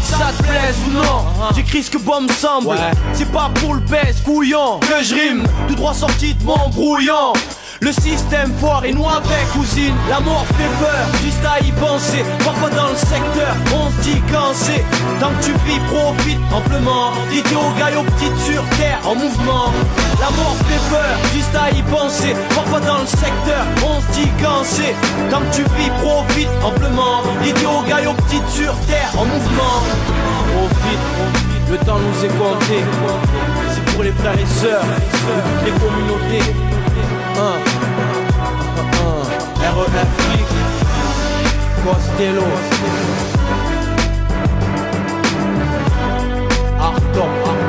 Ça 0.02 0.32
te 0.36 0.42
plaise 0.42 0.74
ou 0.88 0.94
non? 0.94 1.26
J'écris 1.54 1.84
ce 1.84 1.90
que 1.90 1.98
bon 1.98 2.22
me 2.22 2.32
semble 2.32 2.76
C'est 3.12 3.30
pas 3.30 3.52
pour 3.60 3.74
le 3.74 3.80
pèse 3.82 4.20
couillon 4.24 4.80
Que 4.80 5.04
je 5.04 5.14
rime 5.14 5.44
Tout 5.68 5.76
droit 5.76 5.94
sorti 5.94 6.34
de 6.34 6.42
mon 6.42 6.70
brouillon 6.70 7.34
le 7.80 7.92
système 7.92 8.52
fort 8.60 8.84
et 8.84 8.92
nous 8.92 9.06
avec 9.08 9.48
cousine 9.52 9.94
La 10.08 10.20
mort 10.20 10.44
fait 10.46 10.70
peur, 10.78 11.06
juste 11.22 11.44
à 11.44 11.60
y 11.64 11.72
penser. 11.72 12.24
Parfois 12.44 12.70
dans 12.70 12.88
le 12.88 12.96
secteur, 12.96 13.54
on 13.74 13.90
se 13.90 14.02
dit 14.02 14.22
c'est. 14.54 14.84
Tant 15.18 15.30
que 15.30 15.44
tu 15.44 15.52
vis, 15.64 15.80
profite 15.88 16.40
amplement. 16.52 17.12
Idiot, 17.32 17.72
gaillot, 17.78 18.02
petite 18.02 18.36
sur 18.38 18.62
terre, 18.76 19.00
en 19.04 19.14
mouvement. 19.14 19.72
La 20.20 20.30
mort 20.30 20.56
fait 20.68 20.90
peur, 20.90 21.16
juste 21.34 21.54
à 21.54 21.70
y 21.70 21.82
penser. 21.82 22.34
Parfois 22.54 22.80
dans 22.80 22.98
le 22.98 23.06
secteur, 23.06 23.64
on 23.84 24.00
se 24.00 24.20
dit 24.20 24.30
c'est. 24.64 24.94
Tant 25.30 25.40
que 25.40 25.56
tu 25.56 25.62
vis, 25.62 25.90
profite 26.02 26.48
amplement. 26.62 27.22
Idiot, 27.44 27.82
gaillot, 27.88 28.14
petite 28.14 28.48
sur 28.48 28.74
terre, 28.86 29.10
en 29.16 29.24
mouvement. 29.24 29.76
Profite, 30.52 31.70
le 31.70 31.78
temps 31.78 31.98
nous 31.98 32.24
est 32.24 32.38
compté. 32.38 32.84
C'est 33.74 33.94
pour 33.94 34.02
les 34.02 34.12
frères 34.12 34.38
et 34.38 34.60
sœurs, 34.60 34.84
toutes 35.12 35.64
les 35.64 35.72
communautés 35.72 36.69
REFX 39.80 40.48
Costello. 41.84 42.44
Artom 46.78 47.59